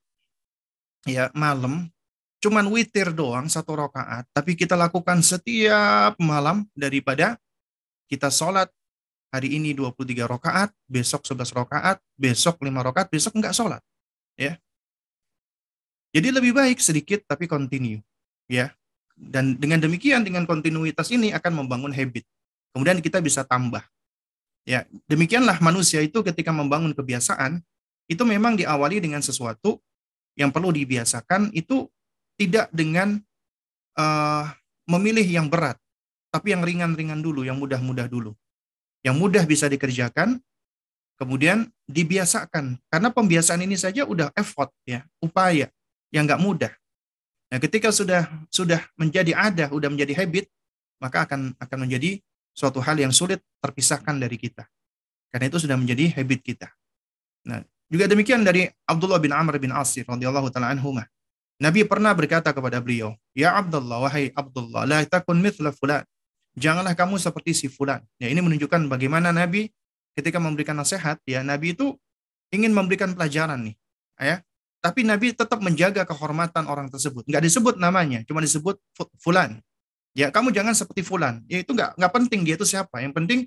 ya 1.09 1.33
malam 1.33 1.89
cuman 2.37 2.69
witir 2.69 3.09
doang 3.09 3.49
satu 3.49 3.73
rakaat 3.73 4.29
tapi 4.29 4.53
kita 4.53 4.77
lakukan 4.77 5.25
setiap 5.25 6.13
malam 6.21 6.69
daripada 6.77 7.41
kita 8.05 8.29
sholat 8.29 8.69
hari 9.37 9.61
ini 9.61 9.77
23 9.77 10.25
rakaat, 10.25 10.73
besok 10.89 11.21
11 11.29 11.53
rakaat, 11.53 12.01
besok 12.17 12.57
5 12.57 12.73
rakaat, 12.73 13.07
besok 13.13 13.37
enggak 13.37 13.53
sholat. 13.53 13.85
Ya. 14.33 14.57
Jadi 16.09 16.33
lebih 16.33 16.57
baik 16.57 16.81
sedikit 16.81 17.21
tapi 17.29 17.45
continue. 17.45 18.01
Ya. 18.49 18.73
Dan 19.13 19.61
dengan 19.61 19.77
demikian, 19.77 20.25
dengan 20.25 20.49
kontinuitas 20.49 21.13
ini 21.13 21.29
akan 21.37 21.65
membangun 21.65 21.93
habit. 21.93 22.25
Kemudian 22.73 22.97
kita 22.97 23.21
bisa 23.21 23.45
tambah. 23.45 23.85
Ya, 24.67 24.83
demikianlah 25.07 25.63
manusia 25.63 26.03
itu 26.03 26.19
ketika 26.25 26.51
membangun 26.51 26.91
kebiasaan, 26.91 27.63
itu 28.09 28.23
memang 28.27 28.59
diawali 28.59 28.99
dengan 28.99 29.23
sesuatu 29.23 29.79
yang 30.35 30.51
perlu 30.51 30.75
dibiasakan 30.75 31.49
itu 31.55 31.87
tidak 32.35 32.69
dengan 32.75 33.17
uh, 33.95 34.45
memilih 34.85 35.23
yang 35.23 35.47
berat, 35.47 35.79
tapi 36.29 36.51
yang 36.51 36.61
ringan-ringan 36.61 37.23
dulu, 37.23 37.47
yang 37.47 37.57
mudah-mudah 37.57 38.05
dulu 38.11 38.35
yang 39.05 39.17
mudah 39.17 39.43
bisa 39.45 39.69
dikerjakan, 39.69 40.39
kemudian 41.17 41.69
dibiasakan. 41.89 42.77
Karena 42.89 43.09
pembiasaan 43.09 43.61
ini 43.65 43.75
saja 43.75 44.05
udah 44.05 44.31
effort 44.37 44.71
ya, 44.85 45.05
upaya 45.19 45.69
yang 46.13 46.25
nggak 46.29 46.41
mudah. 46.41 46.73
Nah, 47.47 47.59
ketika 47.63 47.89
sudah 47.95 48.27
sudah 48.51 48.83
menjadi 48.99 49.31
ada, 49.33 49.71
sudah 49.71 49.87
menjadi 49.87 50.13
habit, 50.19 50.45
maka 50.99 51.23
akan 51.23 51.55
akan 51.55 51.77
menjadi 51.87 52.19
suatu 52.51 52.81
hal 52.83 52.97
yang 52.97 53.13
sulit 53.13 53.39
terpisahkan 53.61 54.17
dari 54.17 54.35
kita. 54.35 54.67
Karena 55.31 55.51
itu 55.51 55.61
sudah 55.61 55.77
menjadi 55.77 56.11
habit 56.17 56.39
kita. 56.43 56.67
Nah, 57.47 57.63
juga 57.87 58.09
demikian 58.09 58.43
dari 58.43 58.67
Abdullah 58.83 59.21
bin 59.21 59.31
Amr 59.31 59.61
bin 59.61 59.71
Asir 59.71 60.03
radhiyallahu 60.03 60.51
taala 60.51 60.75
anhumah. 60.75 61.07
Nabi 61.57 61.87
pernah 61.87 62.13
berkata 62.13 62.51
kepada 62.51 62.77
beliau, 62.83 63.15
"Ya 63.33 63.55
Abdullah, 63.55 64.03
wahai 64.03 64.29
Abdullah, 64.35 64.83
la 64.83 65.01
takun 65.07 65.39
mithla 65.39 65.71
fulan." 65.73 66.03
Janganlah 66.57 66.97
kamu 66.97 67.21
seperti 67.21 67.53
si 67.53 67.67
fulan. 67.69 68.01
Ya, 68.17 68.27
ini 68.27 68.41
menunjukkan 68.41 68.89
bagaimana 68.89 69.29
Nabi 69.29 69.69
ketika 70.17 70.41
memberikan 70.41 70.73
nasihat, 70.73 71.21
ya 71.29 71.45
Nabi 71.45 71.77
itu 71.77 71.93
ingin 72.49 72.73
memberikan 72.73 73.13
pelajaran 73.13 73.71
nih, 73.71 73.75
ya. 74.17 74.41
Tapi 74.81 75.05
Nabi 75.05 75.33
tetap 75.33 75.61
menjaga 75.61 76.05
kehormatan 76.05 76.65
orang 76.69 76.89
tersebut. 76.89 77.25
Nggak 77.29 77.43
disebut 77.45 77.75
namanya, 77.77 78.25
cuma 78.25 78.41
disebut 78.41 78.77
fulan. 79.21 79.61
Ya, 80.17 80.33
kamu 80.33 80.49
jangan 80.49 80.73
seperti 80.73 81.05
fulan. 81.05 81.45
Ya 81.45 81.61
itu 81.61 81.77
nggak 81.77 81.93
nggak 81.97 82.13
penting 82.13 82.41
dia 82.41 82.57
itu 82.57 82.65
siapa. 82.65 83.05
Yang 83.05 83.13
penting 83.13 83.39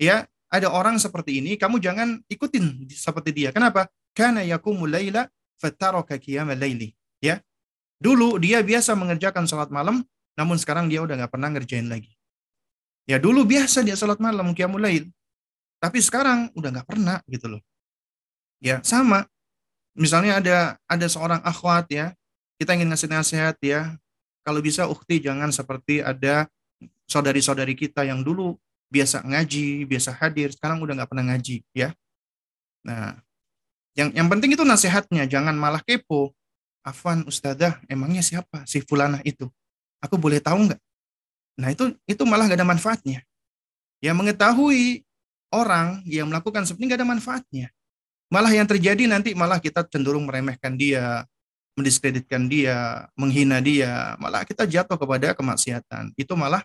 ya 0.00 0.24
ada 0.48 0.72
orang 0.72 0.96
seperti 0.96 1.44
ini, 1.44 1.60
kamu 1.60 1.82
jangan 1.82 2.22
ikutin 2.30 2.88
seperti 2.88 3.34
dia. 3.34 3.50
Kenapa? 3.52 3.90
Karena 4.16 4.40
yakumul 4.46 4.88
laila 4.88 5.28
fataraka 5.58 6.16
qiyamal 6.16 6.56
laili. 6.56 6.94
Ya. 7.20 7.42
Dulu 7.98 8.38
dia 8.38 8.62
biasa 8.62 8.94
mengerjakan 8.94 9.50
sholat 9.50 9.68
malam, 9.74 10.06
namun 10.38 10.56
sekarang 10.56 10.86
dia 10.86 11.02
udah 11.02 11.18
nggak 11.18 11.32
pernah 11.32 11.50
ngerjain 11.50 11.90
lagi. 11.90 12.13
Ya 13.04 13.20
dulu 13.20 13.44
biasa 13.44 13.84
dia 13.84 13.96
sholat 13.96 14.16
malam, 14.16 14.56
qiyamul 14.56 14.80
lail. 14.80 15.04
Tapi 15.80 16.00
sekarang 16.00 16.48
udah 16.56 16.80
nggak 16.80 16.88
pernah 16.88 17.20
gitu 17.28 17.52
loh. 17.52 17.62
Ya 18.60 18.80
sama. 18.80 19.28
Misalnya 19.94 20.40
ada 20.40 20.58
ada 20.88 21.06
seorang 21.06 21.38
akhwat 21.44 21.86
ya, 21.92 22.16
kita 22.56 22.74
ingin 22.74 22.90
ngasih 22.90 23.10
nasihat 23.12 23.56
ya. 23.60 23.94
Kalau 24.44 24.60
bisa 24.64 24.88
ukti 24.88 25.20
jangan 25.20 25.52
seperti 25.52 26.00
ada 26.00 26.48
saudari-saudari 27.04 27.76
kita 27.76 28.04
yang 28.04 28.24
dulu 28.24 28.56
biasa 28.88 29.24
ngaji, 29.24 29.84
biasa 29.88 30.16
hadir, 30.16 30.52
sekarang 30.52 30.80
udah 30.80 30.98
nggak 30.98 31.10
pernah 31.12 31.34
ngaji 31.34 31.64
ya. 31.76 31.92
Nah, 32.84 33.20
yang 33.94 34.10
yang 34.12 34.28
penting 34.28 34.56
itu 34.56 34.64
nasihatnya, 34.64 35.28
jangan 35.28 35.54
malah 35.54 35.80
kepo. 35.84 36.34
Afwan 36.84 37.24
Ustazah, 37.24 37.80
emangnya 37.88 38.20
siapa 38.20 38.68
si 38.68 38.84
fulanah 38.84 39.24
itu? 39.24 39.48
Aku 40.04 40.20
boleh 40.20 40.36
tahu 40.36 40.68
nggak? 40.68 40.80
Nah 41.58 41.70
itu 41.70 41.94
itu 42.06 42.22
malah 42.26 42.50
gak 42.50 42.58
ada 42.58 42.68
manfaatnya. 42.68 43.22
Ya 44.02 44.12
mengetahui 44.12 45.06
orang 45.54 46.02
yang 46.04 46.28
melakukan 46.28 46.66
seperti 46.66 46.90
gak 46.90 47.00
ada 47.02 47.08
manfaatnya. 47.08 47.70
Malah 48.32 48.50
yang 48.50 48.66
terjadi 48.66 49.06
nanti 49.06 49.36
malah 49.36 49.62
kita 49.62 49.86
cenderung 49.86 50.26
meremehkan 50.26 50.74
dia, 50.74 51.22
mendiskreditkan 51.78 52.50
dia, 52.50 53.06
menghina 53.14 53.62
dia, 53.62 54.18
malah 54.18 54.42
kita 54.42 54.66
jatuh 54.66 54.98
kepada 54.98 55.36
kemaksiatan. 55.38 56.10
Itu 56.18 56.34
malah 56.34 56.64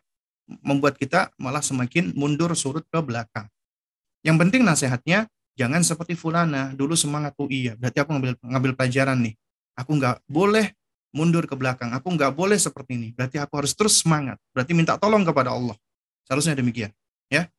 membuat 0.65 0.97
kita 0.97 1.29
malah 1.37 1.61
semakin 1.61 2.11
mundur 2.17 2.49
surut 2.57 2.81
ke 2.89 2.99
belakang. 3.05 3.45
Yang 4.25 4.37
penting 4.41 4.61
nasihatnya 4.65 5.29
jangan 5.59 5.83
seperti 5.83 6.15
fulana 6.15 6.71
dulu 6.71 6.95
semangat 6.95 7.35
oh 7.35 7.51
iya 7.51 7.75
berarti 7.75 7.99
aku 7.99 8.15
ngambil 8.15 8.33
ngambil 8.39 8.71
pelajaran 8.79 9.19
nih 9.19 9.35
aku 9.75 9.91
nggak 9.99 10.23
boleh 10.31 10.71
mundur 11.09 11.45
ke 11.49 11.55
belakang. 11.57 11.93
Aku 11.93 12.13
nggak 12.13 12.33
boleh 12.33 12.57
seperti 12.57 12.97
ini. 12.97 13.09
Berarti 13.13 13.41
aku 13.41 13.53
harus 13.59 13.73
terus 13.73 14.01
semangat. 14.01 14.37
Berarti 14.53 14.71
minta 14.77 14.95
tolong 14.95 15.25
kepada 15.25 15.53
Allah. 15.53 15.77
Seharusnya 16.25 16.57
demikian. 16.57 16.93
Ya. 17.29 17.49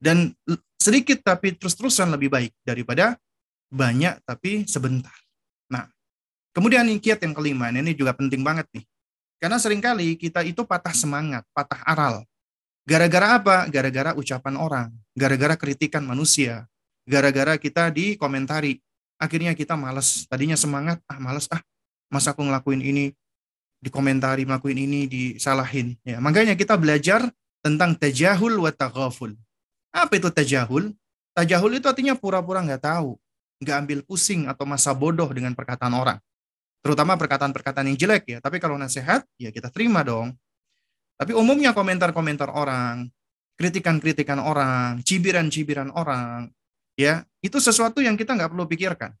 Dan 0.00 0.34
sedikit 0.80 1.22
tapi 1.22 1.54
terus-terusan 1.54 2.10
lebih 2.10 2.32
baik 2.32 2.52
daripada 2.64 3.16
banyak 3.72 4.20
tapi 4.26 4.66
sebentar. 4.68 5.14
Nah, 5.70 5.88
kemudian 6.52 6.84
kiat 7.00 7.24
yang 7.24 7.32
kelima, 7.32 7.72
ini 7.72 7.96
juga 7.96 8.12
penting 8.12 8.44
banget 8.44 8.68
nih. 8.76 8.84
Karena 9.40 9.58
sering 9.58 9.82
kali 9.82 10.14
kita 10.14 10.44
itu 10.46 10.62
patah 10.62 10.94
semangat, 10.94 11.42
patah 11.50 11.80
aral. 11.86 12.22
Gara-gara 12.82 13.38
apa? 13.38 13.66
Gara-gara 13.70 14.10
ucapan 14.14 14.54
orang, 14.58 14.88
gara-gara 15.14 15.54
kritikan 15.54 16.02
manusia, 16.02 16.66
gara-gara 17.06 17.54
kita 17.58 17.90
dikomentari. 17.90 18.78
Akhirnya 19.18 19.54
kita 19.54 19.78
malas. 19.78 20.26
Tadinya 20.26 20.58
semangat, 20.58 20.98
ah 21.06 21.18
malas 21.22 21.46
ah, 21.50 21.62
masa 22.12 22.36
aku 22.36 22.44
ngelakuin 22.44 22.84
ini, 22.84 23.16
dikomentari, 23.80 24.44
ngelakuin 24.44 24.78
ini, 24.78 25.08
disalahin. 25.08 25.96
Ya, 26.04 26.20
makanya 26.20 26.52
kita 26.54 26.76
belajar 26.76 27.26
tentang 27.64 27.96
tajahul 27.96 28.60
wa 28.60 28.70
taghaful. 28.70 29.32
Apa 29.90 30.20
itu 30.20 30.28
tajahul? 30.28 30.92
Tajahul 31.32 31.80
itu 31.80 31.88
artinya 31.88 32.12
pura-pura 32.12 32.60
nggak 32.60 32.84
tahu, 32.84 33.16
nggak 33.64 33.76
ambil 33.82 33.98
pusing 34.04 34.44
atau 34.46 34.68
masa 34.68 34.92
bodoh 34.92 35.32
dengan 35.32 35.56
perkataan 35.56 35.96
orang. 35.96 36.20
Terutama 36.84 37.16
perkataan-perkataan 37.16 37.88
yang 37.88 37.96
jelek 37.96 38.24
ya. 38.26 38.38
Tapi 38.42 38.60
kalau 38.60 38.76
nasihat, 38.76 39.24
ya 39.40 39.48
kita 39.48 39.72
terima 39.72 40.04
dong. 40.04 40.34
Tapi 41.16 41.32
umumnya 41.32 41.70
komentar-komentar 41.70 42.50
orang, 42.50 43.06
kritikan-kritikan 43.54 44.42
orang, 44.42 44.98
cibiran-cibiran 45.06 45.94
orang, 45.94 46.50
ya 46.98 47.22
itu 47.40 47.62
sesuatu 47.62 48.02
yang 48.02 48.18
kita 48.18 48.34
nggak 48.34 48.50
perlu 48.50 48.66
pikirkan. 48.66 49.14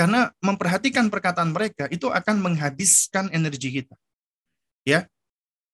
Karena 0.00 0.32
memperhatikan 0.40 1.12
perkataan 1.12 1.52
mereka 1.52 1.84
itu 1.92 2.08
akan 2.08 2.40
menghabiskan 2.40 3.28
energi 3.36 3.68
kita. 3.68 3.92
Ya. 4.88 5.04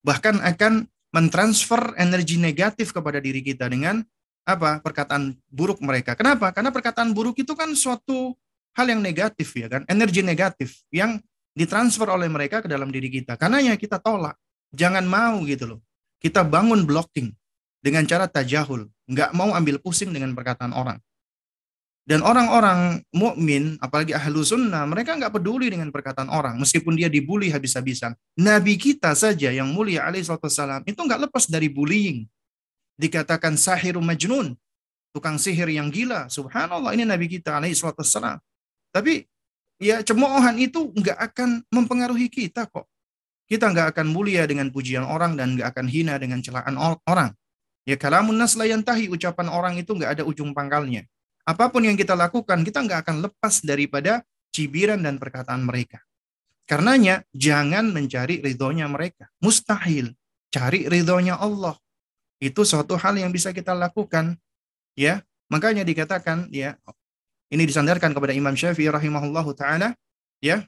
Bahkan 0.03 0.43
akan 0.43 0.91
mentransfer 1.15 1.95
energi 1.95 2.35
negatif 2.35 2.91
kepada 2.91 3.23
diri 3.23 3.39
kita 3.39 3.71
dengan 3.71 4.03
apa? 4.43 4.83
perkataan 4.83 5.39
buruk 5.47 5.79
mereka. 5.79 6.19
Kenapa? 6.19 6.51
Karena 6.51 6.75
perkataan 6.75 7.15
buruk 7.15 7.39
itu 7.39 7.55
kan 7.55 7.71
suatu 7.79 8.35
hal 8.75 8.91
yang 8.91 8.99
negatif 8.99 9.55
ya 9.55 9.71
kan, 9.71 9.87
energi 9.87 10.27
negatif 10.27 10.83
yang 10.91 11.23
ditransfer 11.55 12.11
oleh 12.11 12.27
mereka 12.27 12.59
ke 12.59 12.67
dalam 12.67 12.91
diri 12.91 13.07
kita. 13.07 13.39
Karena 13.39 13.63
ya 13.63 13.79
kita 13.79 14.03
tolak. 14.03 14.35
Jangan 14.75 15.07
mau 15.07 15.39
gitu 15.47 15.71
loh. 15.71 15.81
Kita 16.19 16.43
bangun 16.43 16.83
blocking 16.83 17.31
dengan 17.79 18.03
cara 18.11 18.27
tajahul, 18.27 18.91
nggak 19.07 19.31
mau 19.39 19.55
ambil 19.55 19.79
pusing 19.79 20.11
dengan 20.11 20.35
perkataan 20.35 20.75
orang. 20.75 20.99
Dan 22.07 22.23
orang-orang 22.23 23.03
mukmin, 23.11 23.75
apalagi 23.83 24.15
ahlu 24.15 24.47
sunnah, 24.47 24.87
mereka 24.87 25.19
nggak 25.19 25.35
peduli 25.35 25.67
dengan 25.75 25.91
perkataan 25.91 26.31
orang, 26.31 26.55
meskipun 26.55 26.95
dia 26.95 27.11
dibully 27.11 27.51
habis-habisan. 27.51 28.15
Nabi 28.39 28.79
kita 28.79 29.11
saja 29.19 29.51
yang 29.51 29.75
mulia 29.75 30.07
alaihissalam 30.07 30.87
itu 30.87 31.01
nggak 31.03 31.27
lepas 31.27 31.51
dari 31.51 31.67
bullying. 31.67 32.23
Dikatakan 32.95 33.59
sahiru 33.59 33.99
majnun, 33.99 34.55
tukang 35.11 35.35
sihir 35.35 35.67
yang 35.67 35.91
gila. 35.91 36.31
Subhanallah, 36.31 36.95
ini 36.95 37.03
Nabi 37.03 37.27
kita 37.27 37.59
alaihissalam. 37.59 38.39
Tapi 38.95 39.27
ya 39.83 39.99
cemoohan 40.07 40.63
itu 40.63 40.95
nggak 40.95 41.19
akan 41.35 41.67
mempengaruhi 41.75 42.31
kita 42.31 42.71
kok. 42.71 42.87
Kita 43.51 43.67
nggak 43.75 43.99
akan 43.99 44.15
mulia 44.15 44.47
dengan 44.47 44.71
pujian 44.71 45.03
orang 45.03 45.35
dan 45.35 45.59
nggak 45.59 45.75
akan 45.75 45.87
hina 45.91 46.23
dengan 46.23 46.39
celaan 46.39 46.79
orang. 46.79 47.35
Ya 47.83 47.99
kalamun 47.99 48.39
nas 48.39 48.55
tahi 48.55 49.11
ucapan 49.11 49.51
orang 49.51 49.75
itu 49.75 49.91
nggak 49.91 50.19
ada 50.19 50.23
ujung 50.23 50.55
pangkalnya. 50.55 51.03
Apa 51.47 51.71
pun 51.71 51.87
yang 51.87 51.95
kita 51.95 52.19
lakukan, 52.19 52.67
kita 52.67 52.83
nggak 52.83 53.07
akan 53.07 53.17
lepas 53.31 53.63
daripada 53.63 54.27
cibiran 54.51 54.99
dan 55.01 55.17
perkataan 55.23 55.63
mereka. 55.63 56.03
Karenanya 56.67 57.23
jangan 57.31 57.95
mencari 57.95 58.43
ridhonya 58.43 58.91
mereka. 58.91 59.31
Mustahil. 59.39 60.11
Cari 60.51 60.91
ridhonya 60.91 61.39
Allah. 61.39 61.79
Itu 62.43 62.67
suatu 62.67 62.99
hal 62.99 63.15
yang 63.23 63.31
bisa 63.31 63.55
kita 63.55 63.71
lakukan. 63.71 64.35
Ya, 64.99 65.23
makanya 65.47 65.87
dikatakan 65.87 66.51
ya 66.51 66.75
ini 67.51 67.63
disandarkan 67.67 68.11
kepada 68.11 68.35
Imam 68.35 68.55
Syafi'i 68.55 68.91
rahimahullahu 68.91 69.55
taala 69.55 69.95
ya 70.43 70.67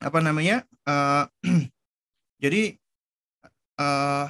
apa 0.00 0.18
namanya 0.20 0.64
uh, 0.84 1.24
jadi 2.42 2.76
uh, 3.80 4.26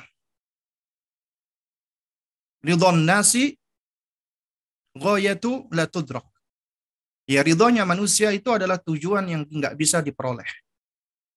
ridhon 2.62 3.07
nasi 3.07 3.59
ghayatu 5.01 5.66
la 5.72 5.88
tudrak. 5.88 6.28
Ya 7.24 7.40
ridhonya 7.40 7.88
manusia 7.88 8.28
itu 8.36 8.53
adalah 8.53 8.76
tujuan 8.76 9.24
yang 9.24 9.42
nggak 9.48 9.74
bisa 9.80 10.05
diperoleh. 10.05 10.46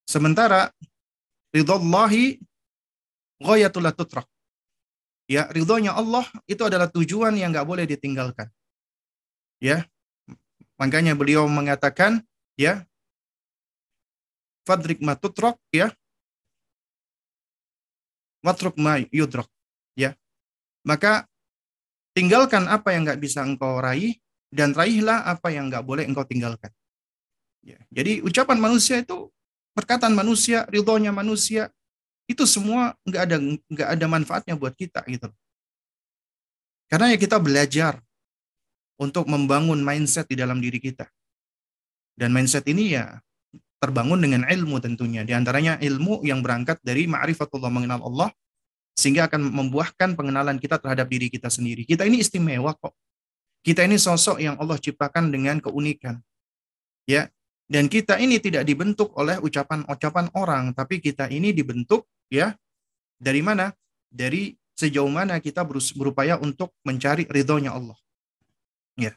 Sementara 0.03 0.67
ridhollahi 1.55 2.43
ghayatu 3.39 3.79
la 3.79 3.95
tudrak. 3.95 4.27
Ya 5.31 5.47
ridhonya 5.47 5.95
Allah 5.95 6.27
itu 6.43 6.59
adalah 6.67 6.91
tujuan 6.91 7.39
yang 7.39 7.55
nggak 7.55 7.67
boleh 7.67 7.87
ditinggalkan. 7.87 8.51
Ya 9.63 9.87
makanya 10.75 11.15
beliau 11.15 11.47
mengatakan 11.47 12.19
ya 12.59 12.83
fadrik 14.67 14.99
matutrok 14.99 15.55
ya 15.71 15.95
watruk 18.43 18.75
ma 18.75 18.99
yudrok 19.07 19.47
ya. 19.95 20.19
Maka 20.83 21.31
tinggalkan 22.13 22.69
apa 22.69 22.93
yang 22.93 23.05
nggak 23.05 23.21
bisa 23.21 23.45
engkau 23.45 23.81
raih 23.81 24.17
dan 24.53 24.73
raihlah 24.73 25.25
apa 25.25 25.49
yang 25.49 25.69
nggak 25.69 25.85
boleh 25.85 26.05
engkau 26.05 26.25
tinggalkan. 26.25 26.69
Ya 27.65 27.77
jadi 27.89 28.21
ucapan 28.21 28.57
manusia 28.57 29.01
itu 29.01 29.29
perkataan 29.73 30.13
manusia 30.13 30.65
ridhonya 30.69 31.09
manusia 31.09 31.73
itu 32.29 32.47
semua 32.47 32.95
nggak 33.03 33.21
ada 33.25 33.37
nggak 33.41 33.89
ada 33.99 34.05
manfaatnya 34.07 34.55
buat 34.55 34.71
kita 34.77 35.03
gitu 35.11 35.27
karena 36.93 37.09
ya 37.09 37.17
kita 37.17 37.41
belajar 37.41 37.97
untuk 39.01 39.25
membangun 39.25 39.81
mindset 39.81 40.29
di 40.29 40.37
dalam 40.37 40.61
diri 40.61 40.77
kita. 40.77 41.09
Dan 42.13 42.29
mindset 42.29 42.69
ini 42.69 42.93
ya 42.93 43.17
terbangun 43.81 44.21
dengan 44.21 44.45
ilmu 44.45 44.77
tentunya. 44.77 45.25
Di 45.25 45.33
antaranya 45.33 45.81
ilmu 45.81 46.21
yang 46.21 46.45
berangkat 46.45 46.77
dari 46.85 47.09
ma'rifatullah 47.09 47.73
mengenal 47.73 48.05
Allah 48.05 48.29
sehingga 48.93 49.25
akan 49.25 49.49
membuahkan 49.49 50.13
pengenalan 50.13 50.61
kita 50.61 50.77
terhadap 50.77 51.09
diri 51.09 51.27
kita 51.29 51.49
sendiri. 51.49 51.83
Kita 51.83 52.05
ini 52.05 52.21
istimewa 52.21 52.77
kok. 52.77 52.93
Kita 53.63 53.81
ini 53.83 53.97
sosok 53.97 54.39
yang 54.43 54.55
Allah 54.59 54.77
ciptakan 54.77 55.33
dengan 55.33 55.57
keunikan. 55.59 56.19
Ya. 57.09 57.29
Dan 57.63 57.87
kita 57.87 58.19
ini 58.19 58.37
tidak 58.37 58.67
dibentuk 58.67 59.15
oleh 59.15 59.39
ucapan-ucapan 59.39 60.29
orang, 60.35 60.75
tapi 60.75 60.99
kita 60.99 61.31
ini 61.31 61.55
dibentuk 61.55 62.05
ya 62.27 62.53
dari 63.17 63.39
mana? 63.39 63.71
Dari 64.11 64.53
sejauh 64.77 65.09
mana 65.09 65.39
kita 65.39 65.63
berupaya 65.95 66.37
untuk 66.37 66.75
mencari 66.83 67.23
ridhonya 67.25 67.73
Allah. 67.73 67.97
Ya. 68.99 69.15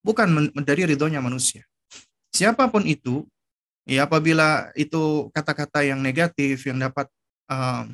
Bukan 0.00 0.54
dari 0.62 0.88
ridhonya 0.88 1.18
manusia. 1.20 1.66
Siapa 2.32 2.70
pun 2.70 2.86
itu, 2.86 3.26
Ya, 3.88 4.04
apabila 4.04 4.68
itu 4.76 5.32
kata-kata 5.32 5.80
yang 5.80 6.04
negatif 6.04 6.60
yang 6.68 6.76
dapat 6.76 7.08
uh, 7.48 7.88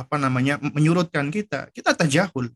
apa 0.00 0.16
namanya 0.16 0.56
menyurutkan 0.60 1.28
kita, 1.28 1.68
kita 1.76 1.92
tajahul. 1.92 2.48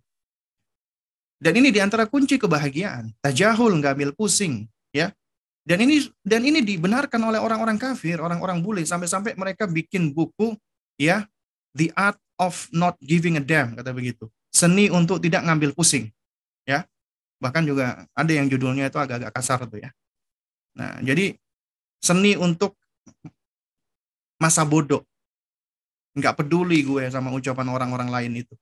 Dan 1.37 1.61
ini 1.61 1.69
di 1.69 1.81
antara 1.83 2.09
kunci 2.09 2.41
kebahagiaan. 2.41 3.13
Tajahul, 3.21 3.77
nggak 3.77 3.93
ambil 4.01 4.13
pusing, 4.17 4.65
ya. 4.97 5.13
Dan 5.65 5.85
ini 5.85 6.09
dan 6.25 6.45
ini 6.45 6.65
dibenarkan 6.65 7.21
oleh 7.21 7.41
orang-orang 7.41 7.77
kafir, 7.77 8.21
orang-orang 8.21 8.61
bule 8.65 8.85
sampai-sampai 8.85 9.37
mereka 9.37 9.69
bikin 9.69 10.13
buku, 10.13 10.57
ya, 10.97 11.29
The 11.77 11.93
Art 11.93 12.21
of 12.41 12.69
Not 12.73 12.97
Giving 13.01 13.37
a 13.37 13.45
Damn 13.45 13.77
kata 13.77 13.93
begitu. 13.93 14.29
Seni 14.49 14.89
untuk 14.89 15.21
tidak 15.21 15.45
ngambil 15.45 15.77
pusing, 15.77 16.09
ya. 16.65 16.89
Bahkan 17.43 17.65
juga 17.69 18.09
ada 18.17 18.33
yang 18.33 18.49
judulnya 18.49 18.89
itu 18.89 18.97
agak-agak 18.97 19.33
kasar 19.35 19.69
tuh 19.69 19.85
ya. 19.85 19.91
Nah, 20.79 20.97
jadi 21.05 21.37
seni 22.01 22.41
untuk 22.41 22.77
masa 24.41 24.65
bodoh. 24.65 25.05
Nggak 26.15 26.35
peduli 26.39 26.87
gue 26.87 27.11
sama 27.11 27.35
ucapan 27.35 27.67
orang-orang 27.71 28.09
lain 28.11 28.33
itu. 28.47 28.55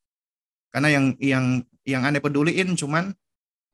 Karena 0.72 0.88
yang 0.88 1.04
yang 1.20 1.44
yang 1.84 2.02
aneh 2.08 2.20
peduliin 2.20 2.72
cuman 2.72 3.12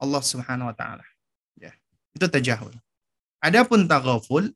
Allah 0.02 0.22
Subhanahu 0.22 0.70
wa 0.70 0.76
taala. 0.76 1.06
Ya. 1.54 1.70
Itu 2.14 2.26
tajahul. 2.26 2.74
Adapun 3.38 3.86
taghaful 3.86 4.50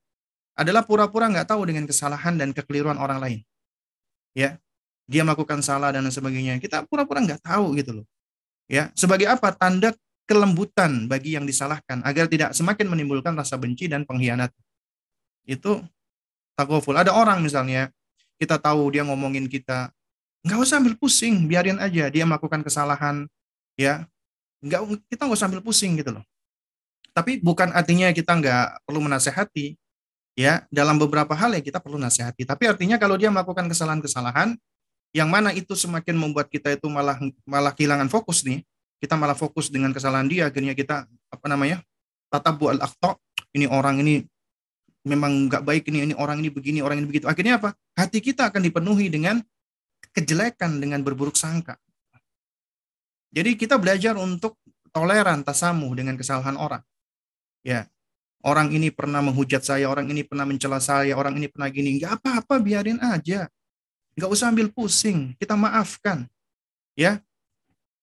adalah 0.58 0.82
pura-pura 0.82 1.30
nggak 1.30 1.54
tahu 1.54 1.62
dengan 1.70 1.86
kesalahan 1.86 2.34
dan 2.34 2.50
kekeliruan 2.50 2.98
orang 2.98 3.22
lain. 3.22 3.40
Ya. 4.34 4.58
Dia 5.06 5.22
melakukan 5.26 5.62
salah 5.62 5.94
dan 5.94 6.06
sebagainya. 6.10 6.58
Kita 6.58 6.86
pura-pura 6.86 7.22
nggak 7.22 7.42
tahu 7.42 7.78
gitu 7.78 8.02
loh. 8.02 8.06
Ya, 8.70 8.88
sebagai 8.96 9.28
apa? 9.28 9.52
Tanda 9.52 9.92
kelembutan 10.24 11.10
bagi 11.10 11.34
yang 11.36 11.44
disalahkan 11.44 12.00
agar 12.06 12.30
tidak 12.30 12.56
semakin 12.56 12.88
menimbulkan 12.88 13.36
rasa 13.36 13.58
benci 13.58 13.90
dan 13.90 14.06
pengkhianat 14.06 14.48
itu 15.44 15.82
takoful. 16.54 16.94
Ada 16.96 17.10
orang 17.12 17.42
misalnya, 17.42 17.90
kita 18.36 18.60
tahu 18.60 18.92
dia 18.92 19.02
ngomongin 19.02 19.48
kita, 19.48 19.90
nggak 20.44 20.58
usah 20.58 20.78
ambil 20.82 20.94
pusing, 20.98 21.46
biarin 21.46 21.78
aja 21.78 22.10
dia 22.10 22.24
melakukan 22.26 22.62
kesalahan, 22.64 23.26
ya, 23.78 24.06
nggak 24.62 25.08
kita 25.10 25.26
nggak 25.26 25.38
usah 25.38 25.48
ambil 25.50 25.62
pusing 25.62 25.98
gitu 25.98 26.14
loh. 26.14 26.24
Tapi 27.12 27.44
bukan 27.44 27.70
artinya 27.76 28.08
kita 28.10 28.32
nggak 28.38 28.88
perlu 28.88 29.04
menasehati, 29.04 29.76
ya, 30.34 30.64
dalam 30.72 30.96
beberapa 30.96 31.36
hal 31.36 31.52
ya 31.52 31.60
kita 31.60 31.78
perlu 31.78 32.00
nasihati. 32.00 32.48
Tapi 32.48 32.68
artinya 32.68 32.96
kalau 32.96 33.20
dia 33.20 33.28
melakukan 33.28 33.68
kesalahan-kesalahan, 33.68 34.56
yang 35.12 35.28
mana 35.28 35.52
itu 35.52 35.76
semakin 35.76 36.16
membuat 36.16 36.48
kita 36.48 36.72
itu 36.72 36.88
malah 36.88 37.20
malah 37.44 37.72
kehilangan 37.76 38.08
fokus 38.08 38.42
nih, 38.42 38.64
kita 38.98 39.14
malah 39.14 39.36
fokus 39.36 39.68
dengan 39.68 39.92
kesalahan 39.92 40.24
dia, 40.24 40.48
akhirnya 40.48 40.72
kita 40.72 41.04
apa 41.28 41.46
namanya, 41.46 41.84
tatabu 42.32 42.72
al 42.72 42.80
ini 43.52 43.68
orang 43.68 44.00
ini 44.00 44.24
memang 45.02 45.50
nggak 45.50 45.62
baik 45.66 45.90
ini 45.90 46.10
ini 46.10 46.14
orang 46.14 46.38
ini 46.38 46.50
begini 46.50 46.78
orang 46.78 47.02
ini 47.02 47.06
begitu 47.10 47.26
akhirnya 47.26 47.58
apa 47.58 47.74
hati 47.98 48.22
kita 48.22 48.50
akan 48.50 48.62
dipenuhi 48.62 49.10
dengan 49.10 49.42
kejelekan 50.14 50.78
dengan 50.78 51.02
berburuk 51.02 51.34
sangka 51.34 51.78
Jadi 53.32 53.56
kita 53.56 53.80
belajar 53.80 54.12
untuk 54.20 54.60
toleran 54.92 55.40
tasamuh 55.40 55.96
dengan 55.96 56.14
kesalahan 56.20 56.54
orang. 56.54 56.84
Ya, 57.64 57.88
orang 58.44 58.68
ini 58.70 58.92
pernah 58.92 59.24
menghujat 59.24 59.64
saya, 59.64 59.88
orang 59.88 60.06
ini 60.12 60.22
pernah 60.22 60.44
mencela 60.44 60.78
saya, 60.78 61.16
orang 61.16 61.40
ini 61.40 61.48
pernah 61.48 61.72
gini. 61.72 61.96
Nggak 61.96 62.20
apa-apa, 62.20 62.60
biarin 62.60 63.00
aja. 63.00 63.48
Nggak 64.12 64.30
usah 64.30 64.52
ambil 64.52 64.68
pusing, 64.68 65.32
kita 65.40 65.56
maafkan. 65.56 66.28
Ya, 66.92 67.24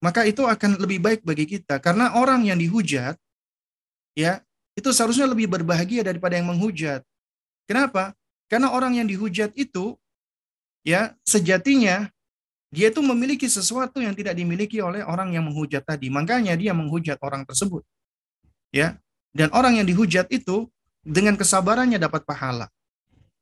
maka 0.01 0.25
itu 0.25 0.41
akan 0.41 0.81
lebih 0.81 0.97
baik 0.97 1.21
bagi 1.21 1.45
kita. 1.45 1.77
Karena 1.77 2.17
orang 2.17 2.49
yang 2.49 2.57
dihujat, 2.57 3.13
ya, 4.17 4.41
itu 4.77 4.89
seharusnya 4.93 5.29
lebih 5.29 5.49
berbahagia 5.49 6.05
daripada 6.05 6.37
yang 6.37 6.49
menghujat. 6.49 7.01
Kenapa? 7.69 8.17
Karena 8.49 8.73
orang 8.73 8.97
yang 8.97 9.05
dihujat 9.05 9.53
itu, 9.53 9.93
ya, 10.81 11.13
sejatinya 11.21 12.09
dia 12.69 12.93
itu 12.93 13.01
memiliki 13.01 13.49
sesuatu 13.49 13.97
yang 13.97 14.13
tidak 14.13 14.37
dimiliki 14.37 14.77
oleh 14.77 15.01
orang 15.01 15.33
yang 15.33 15.45
menghujat 15.49 15.81
tadi. 15.81 16.13
Makanya 16.13 16.53
dia 16.53 16.69
menghujat 16.73 17.17
orang 17.25 17.41
tersebut. 17.45 17.81
Ya. 18.69 19.01
Dan 19.33 19.49
orang 19.53 19.81
yang 19.81 19.85
dihujat 19.89 20.29
itu 20.29 20.69
dengan 21.01 21.33
kesabarannya 21.37 21.97
dapat 21.97 22.25
pahala. 22.25 22.69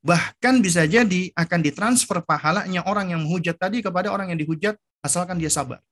Bahkan 0.04 0.64
bisa 0.64 0.88
jadi 0.88 1.32
akan 1.36 1.60
ditransfer 1.60 2.24
pahalanya 2.24 2.88
orang 2.88 3.12
yang 3.12 3.28
menghujat 3.28 3.60
tadi 3.60 3.84
kepada 3.84 4.12
orang 4.12 4.32
yang 4.32 4.40
dihujat 4.40 4.80
asalkan 5.04 5.36
dia 5.36 5.52
sabar. 5.52 5.84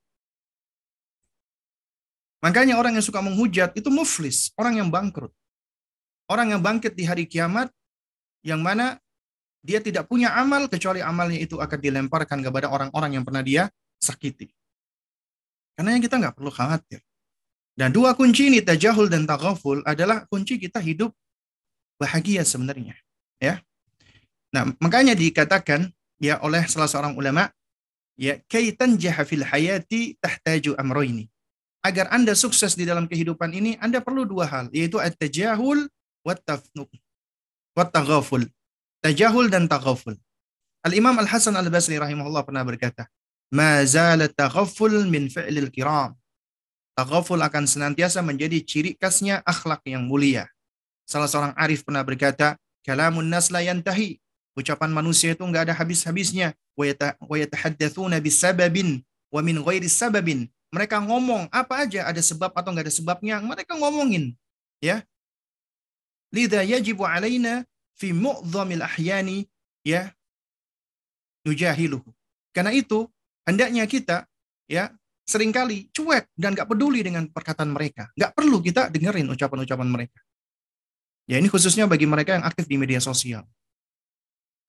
Makanya 2.46 2.78
orang 2.78 2.94
yang 2.94 3.02
suka 3.02 3.26
menghujat 3.26 3.74
itu 3.74 3.90
muflis, 3.90 4.54
orang 4.54 4.78
yang 4.78 4.94
bangkrut. 4.94 5.34
Orang 6.30 6.54
yang 6.54 6.62
bangkit 6.62 6.94
di 6.94 7.02
hari 7.02 7.26
kiamat 7.26 7.74
yang 8.46 8.62
mana 8.62 9.02
dia 9.66 9.82
tidak 9.82 10.06
punya 10.06 10.30
amal 10.38 10.70
kecuali 10.70 11.02
amalnya 11.02 11.42
itu 11.42 11.58
akan 11.58 11.80
dilemparkan 11.82 12.46
kepada 12.46 12.70
orang-orang 12.70 13.18
yang 13.18 13.26
pernah 13.26 13.42
dia 13.42 13.66
sakiti. 13.98 14.54
Karena 15.74 15.98
yang 15.98 16.06
kita 16.06 16.22
nggak 16.22 16.38
perlu 16.38 16.54
khawatir. 16.54 17.02
Dan 17.74 17.90
dua 17.90 18.14
kunci 18.14 18.54
ini 18.54 18.62
tajahul 18.62 19.10
dan 19.10 19.26
taghaful 19.26 19.82
adalah 19.82 20.30
kunci 20.30 20.62
kita 20.62 20.78
hidup 20.78 21.18
bahagia 21.98 22.46
sebenarnya. 22.46 22.94
Ya. 23.42 23.60
Nah, 24.54 24.70
makanya 24.78 25.18
dikatakan 25.18 25.90
ya 26.22 26.38
oleh 26.46 26.62
salah 26.70 26.88
seorang 26.88 27.18
ulama 27.18 27.50
ya 28.16 28.38
kaitan 28.48 28.96
jahafil 29.02 29.44
hayati 29.44 30.16
tahtaju 30.22 30.78
amroini. 30.78 31.28
Agar 31.86 32.10
Anda 32.10 32.34
sukses 32.34 32.74
di 32.74 32.82
dalam 32.90 33.06
kehidupan 33.06 33.54
ini, 33.54 33.78
Anda 33.78 34.02
perlu 34.02 34.26
dua 34.26 34.50
hal, 34.50 34.74
yaitu 34.74 34.98
at-tajahul 34.98 35.86
wa 36.26 36.34
taghaful 37.86 38.50
tajahul 39.06 39.54
dan 39.54 39.70
taghaful. 39.70 40.18
Al-Imam 40.82 41.14
Al-Hasan 41.22 41.54
Al-Basri 41.54 42.02
rahimahullah 42.02 42.42
pernah 42.42 42.66
berkata, 42.66 43.06
"Ma 43.54 43.86
zalat 43.86 44.34
taghaful 44.34 45.06
min 45.06 45.30
fi'lil 45.30 45.70
kiram." 45.70 46.18
Taghaful 46.98 47.38
akan 47.46 47.70
senantiasa 47.70 48.26
menjadi 48.26 48.58
ciri 48.66 48.98
khasnya 48.98 49.46
akhlak 49.46 49.86
yang 49.86 50.10
mulia. 50.10 50.50
Salah 51.06 51.30
seorang 51.30 51.54
arif 51.54 51.86
pernah 51.86 52.02
berkata, 52.02 52.58
"Kalamun 52.82 53.30
nas 53.30 53.54
la 53.54 53.62
yantahi." 53.62 54.18
Ucapan 54.58 54.90
manusia 54.90 55.38
itu 55.38 55.44
enggak 55.46 55.70
ada 55.70 55.76
habis-habisnya. 55.78 56.56
Wa 56.74 57.36
yatahaddatsuna 57.38 58.18
bisababin 58.24 59.04
wa 59.30 59.42
min 59.44 59.60
ghairi 59.62 59.92
sababin. 59.92 60.48
Mereka 60.76 61.00
ngomong 61.08 61.48
apa 61.56 61.88
aja 61.88 62.12
ada 62.12 62.20
sebab 62.20 62.52
atau 62.52 62.76
enggak 62.76 62.92
ada 62.92 62.94
sebabnya, 62.94 63.40
mereka 63.40 63.80
ngomongin. 63.80 64.36
Ya. 64.84 65.08
Lidha 66.36 66.68
yajibu 66.68 67.08
alaina 67.08 67.64
fi 67.96 68.12
mu'dhamil 68.12 68.84
ahyani 68.84 69.48
ya 69.88 70.12
nujahiluhu. 71.48 72.12
Karena 72.52 72.76
itu 72.76 73.08
hendaknya 73.48 73.88
kita 73.88 74.28
ya 74.68 74.92
sering 75.24 75.56
kali 75.56 75.88
cuek 75.96 76.28
dan 76.36 76.52
gak 76.52 76.68
peduli 76.68 77.00
dengan 77.08 77.32
perkataan 77.32 77.72
mereka. 77.72 78.12
Gak 78.20 78.36
perlu 78.36 78.60
kita 78.60 78.92
dengerin 78.92 79.32
ucapan-ucapan 79.32 79.88
mereka. 79.88 80.20
Ya 81.26 81.40
ini 81.40 81.48
khususnya 81.50 81.88
bagi 81.88 82.06
mereka 82.06 82.36
yang 82.36 82.46
aktif 82.46 82.68
di 82.70 82.76
media 82.78 83.00
sosial. 83.00 83.48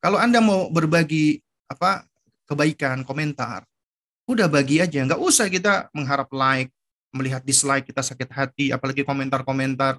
Kalau 0.01 0.23
Anda 0.23 0.39
mau 0.39 0.71
berbagi 0.71 1.43
apa 1.67 2.07
kebaikan, 2.47 3.03
komentar, 3.03 3.67
udah 4.27 4.47
bagi 4.51 4.83
aja. 4.83 5.03
Nggak 5.07 5.23
usah 5.23 5.47
kita 5.47 5.89
mengharap 5.95 6.29
like, 6.35 6.71
melihat 7.15 7.41
dislike 7.47 7.89
kita 7.89 8.03
sakit 8.03 8.29
hati, 8.31 8.67
apalagi 8.75 9.07
komentar-komentar. 9.07 9.99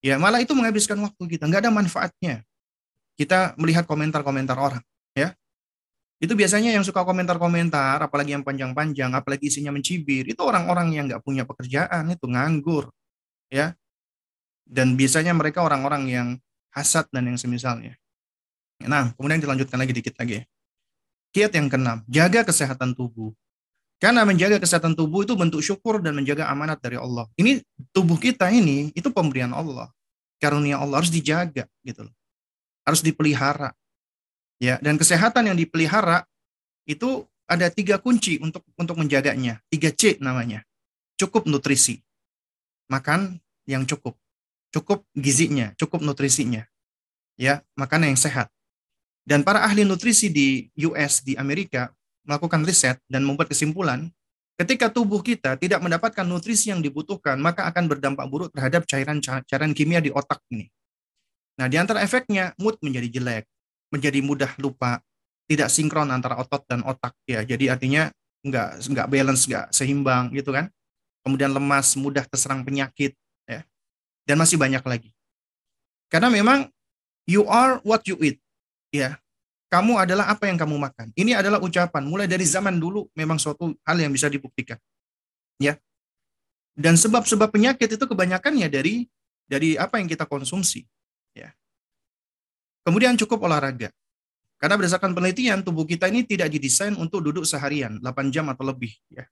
Ya 0.00 0.16
malah 0.16 0.40
itu 0.40 0.56
menghabiskan 0.56 0.96
waktu 1.00 1.22
kita, 1.36 1.48
nggak 1.48 1.68
ada 1.68 1.72
manfaatnya 1.72 2.44
kita 3.14 3.54
melihat 3.58 3.86
komentar-komentar 3.86 4.58
orang, 4.58 4.82
ya. 5.14 5.34
Itu 6.18 6.34
biasanya 6.34 6.74
yang 6.74 6.82
suka 6.82 7.06
komentar-komentar, 7.06 8.02
apalagi 8.02 8.34
yang 8.34 8.42
panjang-panjang, 8.42 9.14
apalagi 9.14 9.50
isinya 9.50 9.70
mencibir, 9.74 10.26
itu 10.26 10.42
orang-orang 10.42 10.94
yang 10.94 11.04
nggak 11.10 11.22
punya 11.22 11.46
pekerjaan, 11.46 12.10
itu 12.10 12.26
nganggur, 12.26 12.90
ya. 13.50 13.74
Dan 14.66 14.98
biasanya 14.98 15.30
mereka 15.36 15.62
orang-orang 15.62 16.10
yang 16.10 16.28
hasad 16.74 17.06
dan 17.14 17.30
yang 17.30 17.38
semisalnya. 17.38 17.94
Nah, 18.82 19.14
kemudian 19.14 19.38
dilanjutkan 19.38 19.78
lagi 19.78 19.94
dikit 19.94 20.18
lagi. 20.18 20.42
Kiat 21.30 21.54
yang 21.54 21.70
keenam, 21.70 22.02
jaga 22.10 22.42
kesehatan 22.46 22.94
tubuh. 22.98 23.34
Karena 24.04 24.28
menjaga 24.28 24.60
kesehatan 24.60 24.92
tubuh 24.92 25.24
itu 25.24 25.32
bentuk 25.32 25.64
syukur 25.64 26.04
dan 26.04 26.12
menjaga 26.12 26.52
amanat 26.52 26.76
dari 26.84 27.00
Allah. 27.00 27.24
Ini 27.40 27.64
tubuh 27.88 28.20
kita 28.20 28.52
ini 28.52 28.92
itu 28.92 29.08
pemberian 29.08 29.56
Allah. 29.56 29.88
Karunia 30.36 30.76
Allah 30.76 31.00
harus 31.00 31.08
dijaga 31.08 31.64
gitu 31.80 32.04
loh 32.04 32.14
harus 32.84 33.00
dipelihara. 33.00 33.72
Ya, 34.62 34.78
dan 34.78 35.00
kesehatan 35.00 35.50
yang 35.50 35.58
dipelihara 35.58 36.28
itu 36.86 37.26
ada 37.44 37.68
tiga 37.68 37.98
kunci 37.98 38.38
untuk 38.38 38.62
untuk 38.78 38.96
menjaganya. 39.00 39.58
Tiga 39.72 39.90
C 39.90 40.20
namanya. 40.22 40.62
Cukup 41.18 41.48
nutrisi. 41.48 42.00
Makan 42.88 43.40
yang 43.66 43.88
cukup. 43.88 44.14
Cukup 44.70 45.02
gizinya, 45.16 45.72
cukup 45.80 46.04
nutrisinya. 46.04 46.68
Ya, 47.34 47.66
makanan 47.74 48.14
yang 48.14 48.20
sehat. 48.20 48.52
Dan 49.24 49.42
para 49.42 49.64
ahli 49.64 49.82
nutrisi 49.82 50.28
di 50.28 50.68
US, 50.84 51.24
di 51.24 51.34
Amerika, 51.34 51.90
melakukan 52.24 52.64
riset 52.64 53.00
dan 53.06 53.24
membuat 53.24 53.52
kesimpulan, 53.52 54.08
ketika 54.56 54.88
tubuh 54.88 55.20
kita 55.20 55.56
tidak 55.60 55.80
mendapatkan 55.80 56.24
nutrisi 56.24 56.72
yang 56.72 56.80
dibutuhkan, 56.80 57.36
maka 57.38 57.68
akan 57.68 57.88
berdampak 57.88 58.26
buruk 58.26 58.50
terhadap 58.52 58.88
cairan-cairan 58.88 59.70
kimia 59.76 60.00
di 60.00 60.10
otak 60.10 60.40
ini. 60.50 60.68
Nah, 61.54 61.70
di 61.70 61.78
antara 61.78 62.02
efeknya 62.02 62.50
mood 62.58 62.80
menjadi 62.82 63.20
jelek, 63.20 63.44
menjadi 63.94 64.18
mudah 64.24 64.50
lupa, 64.58 64.98
tidak 65.46 65.68
sinkron 65.70 66.10
antara 66.10 66.40
otot 66.40 66.64
dan 66.66 66.82
otak 66.82 67.14
ya. 67.28 67.44
Jadi 67.46 67.70
artinya 67.70 68.10
nggak 68.42 68.90
nggak 68.90 69.06
balance, 69.06 69.46
nggak 69.46 69.66
seimbang 69.70 70.34
gitu 70.34 70.50
kan. 70.50 70.66
Kemudian 71.24 71.54
lemas, 71.54 71.96
mudah 71.96 72.26
terserang 72.28 72.66
penyakit 72.66 73.16
ya. 73.48 73.64
Dan 74.28 74.36
masih 74.40 74.60
banyak 74.60 74.82
lagi. 74.84 75.10
Karena 76.12 76.28
memang 76.28 76.68
you 77.24 77.48
are 77.48 77.80
what 77.86 78.04
you 78.04 78.16
eat. 78.20 78.36
Ya. 78.92 79.18
Kamu 79.74 79.98
adalah 79.98 80.30
apa 80.30 80.46
yang 80.46 80.54
kamu 80.54 80.78
makan. 80.78 81.10
Ini 81.18 81.34
adalah 81.34 81.58
ucapan 81.58 82.06
mulai 82.06 82.30
dari 82.30 82.46
zaman 82.46 82.78
dulu 82.78 83.10
memang 83.18 83.42
suatu 83.42 83.74
hal 83.82 83.98
yang 83.98 84.14
bisa 84.14 84.30
dibuktikan. 84.30 84.78
Ya. 85.58 85.74
Dan 86.78 86.94
sebab-sebab 86.94 87.50
penyakit 87.50 87.90
itu 87.90 88.06
kebanyakannya 88.06 88.70
dari 88.70 89.10
dari 89.50 89.74
apa 89.74 89.98
yang 89.98 90.06
kita 90.06 90.30
konsumsi. 90.30 90.86
Ya. 91.34 91.50
Kemudian 92.86 93.18
cukup 93.18 93.50
olahraga. 93.50 93.90
Karena 94.62 94.78
berdasarkan 94.78 95.10
penelitian, 95.10 95.66
tubuh 95.66 95.82
kita 95.82 96.06
ini 96.06 96.22
tidak 96.22 96.54
didesain 96.54 96.94
untuk 96.94 97.18
duduk 97.18 97.42
seharian, 97.42 97.98
8 97.98 98.30
jam 98.30 98.46
atau 98.54 98.62
lebih. 98.62 98.94
Ya. 99.10 99.26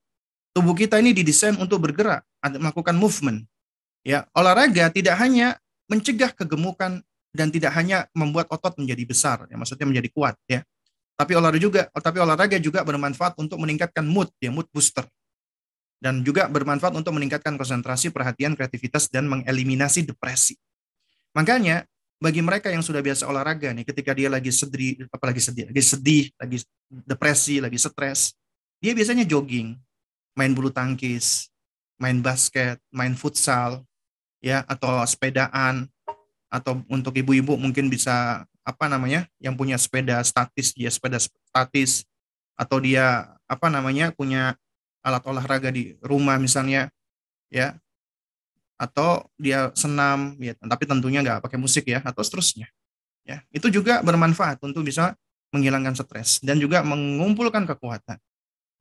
Tubuh 0.51 0.75
kita 0.75 0.99
ini 0.99 1.15
didesain 1.15 1.55
untuk 1.55 1.87
bergerak, 1.87 2.27
melakukan 2.59 2.99
movement. 2.99 3.47
Ya, 4.03 4.27
olahraga 4.35 4.91
tidak 4.91 5.15
hanya 5.23 5.63
mencegah 5.87 6.35
kegemukan 6.35 6.99
dan 7.33 7.49
tidak 7.49 7.73
hanya 7.75 8.07
membuat 8.13 8.49
otot 8.53 8.77
menjadi 8.77 9.03
besar, 9.09 9.49
ya, 9.49 9.57
maksudnya 9.57 9.89
menjadi 9.89 10.09
kuat. 10.13 10.37
Ya. 10.47 10.63
Tapi 11.17 11.33
olahraga 11.37 11.61
juga, 11.61 11.83
tapi 11.91 12.19
olahraga 12.21 12.57
juga 12.61 12.85
bermanfaat 12.85 13.41
untuk 13.41 13.57
meningkatkan 13.61 14.05
mood, 14.05 14.29
ya, 14.39 14.53
mood 14.53 14.69
booster 14.71 15.05
dan 16.03 16.27
juga 16.27 16.51
bermanfaat 16.51 16.99
untuk 16.99 17.15
meningkatkan 17.15 17.55
konsentrasi, 17.55 18.11
perhatian, 18.11 18.59
kreativitas, 18.59 19.07
dan 19.07 19.31
mengeliminasi 19.31 20.03
depresi. 20.03 20.59
Makanya 21.31 21.87
bagi 22.19 22.43
mereka 22.43 22.75
yang 22.75 22.83
sudah 22.83 22.99
biasa 22.99 23.31
olahraga 23.31 23.71
nih, 23.71 23.87
ketika 23.87 24.11
dia 24.11 24.27
lagi 24.27 24.51
sedih, 24.51 25.07
apalagi 25.15 25.39
sedih, 25.39 25.71
lagi 25.71 25.83
sedih, 25.83 26.25
lagi 26.35 26.59
depresi, 26.91 27.63
lagi 27.63 27.79
stres, 27.79 28.35
dia 28.83 28.99
biasanya 28.99 29.23
jogging, 29.23 29.79
main 30.35 30.51
bulu 30.51 30.75
tangkis, 30.75 31.47
main 32.03 32.19
basket, 32.19 32.83
main 32.91 33.15
futsal, 33.15 33.87
ya 34.43 34.67
atau 34.67 35.07
sepedaan, 35.07 35.87
atau 36.53 36.85
untuk 36.93 37.17
ibu-ibu 37.17 37.57
mungkin 37.57 37.89
bisa 37.89 38.45
apa 38.61 38.87
namanya, 38.93 39.25
yang 39.41 39.57
punya 39.57 39.81
sepeda 39.81 40.21
statis, 40.21 40.77
dia 40.77 40.93
sepeda 40.93 41.17
statis, 41.17 42.05
atau 42.55 42.77
dia 42.79 43.33
apa 43.49 43.73
namanya 43.73 44.13
punya 44.13 44.55
alat 45.01 45.25
olahraga 45.25 45.73
di 45.73 45.97
rumah 46.05 46.37
misalnya, 46.37 46.93
ya 47.49 47.75
atau 48.77 49.25
dia 49.39 49.71
senam 49.79 50.35
ya 50.43 50.59
tapi 50.59 50.91
tentunya 50.91 51.23
nggak 51.23 51.47
pakai 51.47 51.55
musik 51.55 51.87
ya 51.87 52.03
atau 52.03 52.19
seterusnya 52.19 52.67
ya 53.23 53.39
itu 53.55 53.71
juga 53.71 54.03
bermanfaat 54.03 54.59
untuk 54.67 54.83
bisa 54.83 55.15
menghilangkan 55.55 55.95
stres 55.95 56.43
dan 56.43 56.59
juga 56.59 56.83
mengumpulkan 56.83 57.63
kekuatan 57.63 58.19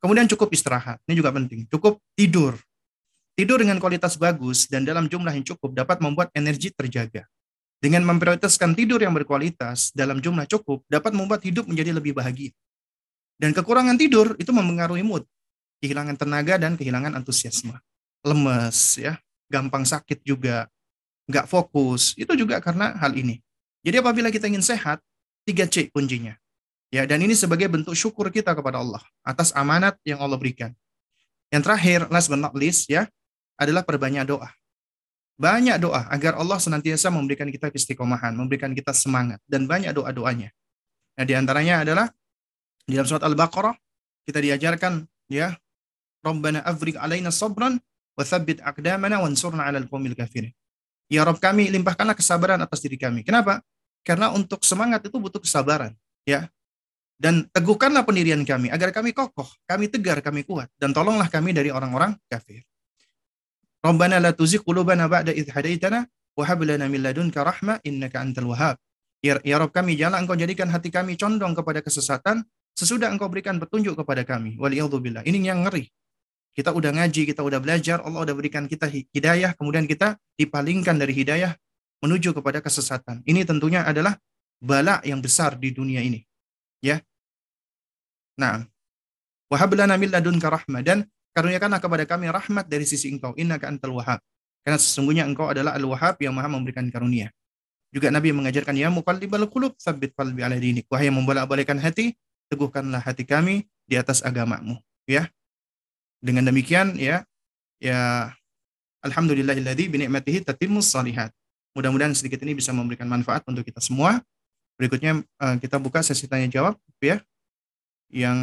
Kemudian 0.01 0.25
cukup 0.25 0.49
istirahat, 0.49 0.97
ini 1.05 1.21
juga 1.21 1.29
penting. 1.29 1.69
Cukup 1.69 2.01
tidur. 2.17 2.57
Tidur 3.37 3.61
dengan 3.61 3.77
kualitas 3.77 4.17
bagus 4.17 4.65
dan 4.65 4.81
dalam 4.81 5.05
jumlah 5.05 5.29
yang 5.29 5.45
cukup 5.45 5.77
dapat 5.77 6.01
membuat 6.01 6.33
energi 6.33 6.73
terjaga. 6.73 7.29
Dengan 7.81 8.05
memprioritaskan 8.05 8.77
tidur 8.77 9.01
yang 9.01 9.09
berkualitas 9.17 9.89
dalam 9.97 10.21
jumlah 10.21 10.45
cukup 10.45 10.85
dapat 10.85 11.17
membuat 11.17 11.41
hidup 11.41 11.65
menjadi 11.65 11.97
lebih 11.97 12.13
bahagia. 12.13 12.53
Dan 13.41 13.57
kekurangan 13.57 13.97
tidur 13.97 14.37
itu 14.37 14.53
mempengaruhi 14.53 15.01
mood, 15.01 15.25
kehilangan 15.81 16.13
tenaga 16.13 16.61
dan 16.61 16.77
kehilangan 16.77 17.17
antusiasme. 17.17 17.73
Lemes 18.21 19.01
ya, 19.01 19.17
gampang 19.49 19.81
sakit 19.81 20.21
juga, 20.21 20.69
nggak 21.25 21.49
fokus, 21.49 22.13
itu 22.21 22.29
juga 22.37 22.61
karena 22.61 22.93
hal 23.01 23.17
ini. 23.17 23.41
Jadi 23.81 23.97
apabila 23.97 24.29
kita 24.29 24.45
ingin 24.45 24.61
sehat, 24.61 25.01
3C 25.49 25.89
kuncinya. 25.89 26.37
Ya, 26.93 27.09
dan 27.09 27.23
ini 27.23 27.33
sebagai 27.33 27.65
bentuk 27.65 27.97
syukur 27.97 28.29
kita 28.29 28.53
kepada 28.53 28.77
Allah 28.77 29.01
atas 29.25 29.49
amanat 29.57 29.97
yang 30.05 30.21
Allah 30.21 30.37
berikan. 30.37 30.75
Yang 31.49 31.65
terakhir, 31.65 31.99
last 32.13 32.29
but 32.29 32.37
not 32.37 32.53
least 32.53 32.85
ya, 32.91 33.09
adalah 33.57 33.81
perbanyak 33.81 34.27
doa. 34.27 34.53
Banyak 35.41 35.81
doa 35.81 36.05
agar 36.13 36.37
Allah 36.37 36.61
senantiasa 36.61 37.09
memberikan 37.09 37.49
kita 37.49 37.73
istiqomahan, 37.73 38.29
memberikan 38.37 38.69
kita 38.77 38.93
semangat 38.93 39.41
dan 39.49 39.65
banyak 39.65 39.89
doa-doanya. 39.89 40.53
Nah, 41.17 41.25
di 41.25 41.33
antaranya 41.33 41.81
adalah 41.81 42.05
di 42.85 42.93
dalam 42.93 43.09
surat 43.09 43.25
Al-Baqarah 43.25 43.73
kita 44.29 44.37
diajarkan 44.37 45.01
ya, 45.33 45.57
Rabbana 46.21 46.61
afrig 46.61 46.93
alaina 46.93 47.33
sabran 47.33 47.81
wa 48.13 48.21
thabbit 48.21 48.61
aqdamana 48.61 49.17
wansurna 49.25 49.65
'alal 49.65 49.89
qawmil 49.89 50.13
kafirin. 50.13 50.53
Ya 51.09 51.25
Rob 51.25 51.41
kami, 51.41 51.73
limpahkanlah 51.73 52.13
kesabaran 52.13 52.61
atas 52.61 52.79
diri 52.85 53.01
kami. 53.01 53.25
Kenapa? 53.25 53.65
Karena 54.05 54.29
untuk 54.29 54.61
semangat 54.61 55.03
itu 55.09 55.17
butuh 55.17 55.41
kesabaran, 55.41 55.91
ya. 56.23 56.47
Dan 57.21 57.49
teguhkanlah 57.49 58.05
pendirian 58.05 58.41
kami 58.45 58.69
agar 58.69 58.93
kami 58.93 59.13
kokoh, 59.13 59.45
kami 59.65 59.89
tegar, 59.89 60.21
kami 60.21 60.45
kuat 60.45 60.69
dan 60.77 60.93
tolonglah 60.93 61.29
kami 61.29 61.53
dari 61.53 61.73
orang-orang 61.73 62.13
kafir. 62.29 62.61
Rabbana 63.81 64.21
la 64.21 64.31
tuzigh 64.31 64.61
qulubana 64.61 65.09
ba'da 65.09 65.33
idh 65.33 65.49
hadaitana 65.49 66.05
wa 66.37 66.43
hab 66.45 66.61
lana 66.61 66.85
min 66.87 67.01
ladunka 67.01 67.41
rahmah 67.41 67.81
innaka 67.83 68.21
antal 68.21 68.53
wahhab. 68.53 68.77
Ya, 69.21 69.37
ya 69.45 69.61
Rob 69.61 69.69
kami, 69.69 69.97
jangan 69.97 70.25
engkau 70.25 70.37
jadikan 70.37 70.69
hati 70.69 70.89
kami 70.89 71.17
condong 71.17 71.53
kepada 71.53 71.81
kesesatan 71.85 72.41
sesudah 72.73 73.13
engkau 73.13 73.29
berikan 73.29 73.61
petunjuk 73.61 73.93
kepada 73.97 74.25
kami. 74.25 74.57
Waliyadzubillah. 74.57 75.21
Ini 75.25 75.37
yang 75.53 75.65
ngeri. 75.65 75.89
Kita 76.51 76.73
udah 76.73 76.91
ngaji, 76.91 77.29
kita 77.29 77.45
udah 77.45 77.61
belajar, 77.61 78.01
Allah 78.03 78.27
udah 78.27 78.35
berikan 78.35 78.65
kita 78.67 78.89
hidayah, 78.89 79.55
kemudian 79.55 79.87
kita 79.87 80.19
dipalingkan 80.35 80.99
dari 80.99 81.15
hidayah 81.15 81.55
menuju 82.01 82.33
kepada 82.35 82.59
kesesatan. 82.59 83.23
Ini 83.23 83.45
tentunya 83.45 83.85
adalah 83.87 84.17
bala 84.59 84.99
yang 85.05 85.21
besar 85.23 85.55
di 85.55 85.71
dunia 85.71 86.03
ini. 86.03 86.19
Ya, 86.81 86.99
Nah, 88.41 88.65
wahablana 89.53 89.99
min 90.01 90.09
ladunka 90.09 90.49
rahmah 90.49 90.81
dan 90.81 91.05
karuniakanlah 91.31 91.79
kepada 91.79 92.03
kami 92.07 92.31
rahmat 92.31 92.67
dari 92.67 92.83
sisi 92.83 93.11
engkau 93.11 93.35
innaka 93.39 93.67
antal 93.67 93.95
wahhab. 93.95 94.19
Karena 94.61 94.77
sesungguhnya 94.77 95.25
engkau 95.25 95.49
adalah 95.49 95.73
al-wahhab 95.73 96.21
yang 96.21 96.37
maha 96.37 96.45
memberikan 96.45 96.85
karunia. 96.93 97.33
Juga 97.91 98.13
Nabi 98.13 98.31
mengajarkan 98.31 98.77
ya 98.77 98.87
muqallibal 98.93 99.49
qulub 99.49 99.75
tsabbit 99.75 100.13
qalbi 100.15 100.45
ala 100.45 100.55
dinik. 100.55 100.87
Wahai 100.87 101.09
yang 101.09 101.17
membolak-balikkan 101.17 101.81
hati, 101.81 102.15
teguhkanlah 102.47 103.03
hati 103.03 103.25
kami 103.27 103.67
di 103.89 103.99
atas 103.99 104.23
agamamu, 104.23 104.79
ya. 105.09 105.27
Dengan 106.21 106.47
demikian 106.47 106.95
ya 106.95 107.25
ya 107.81 108.29
alhamdulillahilladzi 109.01 109.89
bi 109.89 110.05
ni'matihi 110.05 110.45
tatimmus 110.45 110.93
salihat. 110.93 111.33
Mudah-mudahan 111.73 112.13
sedikit 112.13 112.39
ini 112.45 112.53
bisa 112.53 112.69
memberikan 112.71 113.09
manfaat 113.09 113.41
untuk 113.49 113.65
kita 113.65 113.81
semua. 113.81 114.21
Berikutnya 114.77 115.19
eh, 115.25 115.55
kita 115.57 115.81
buka 115.81 116.05
sesi 116.05 116.29
tanya 116.29 116.47
jawab 116.47 116.77
ya. 117.01 117.19
Yang 118.13 118.39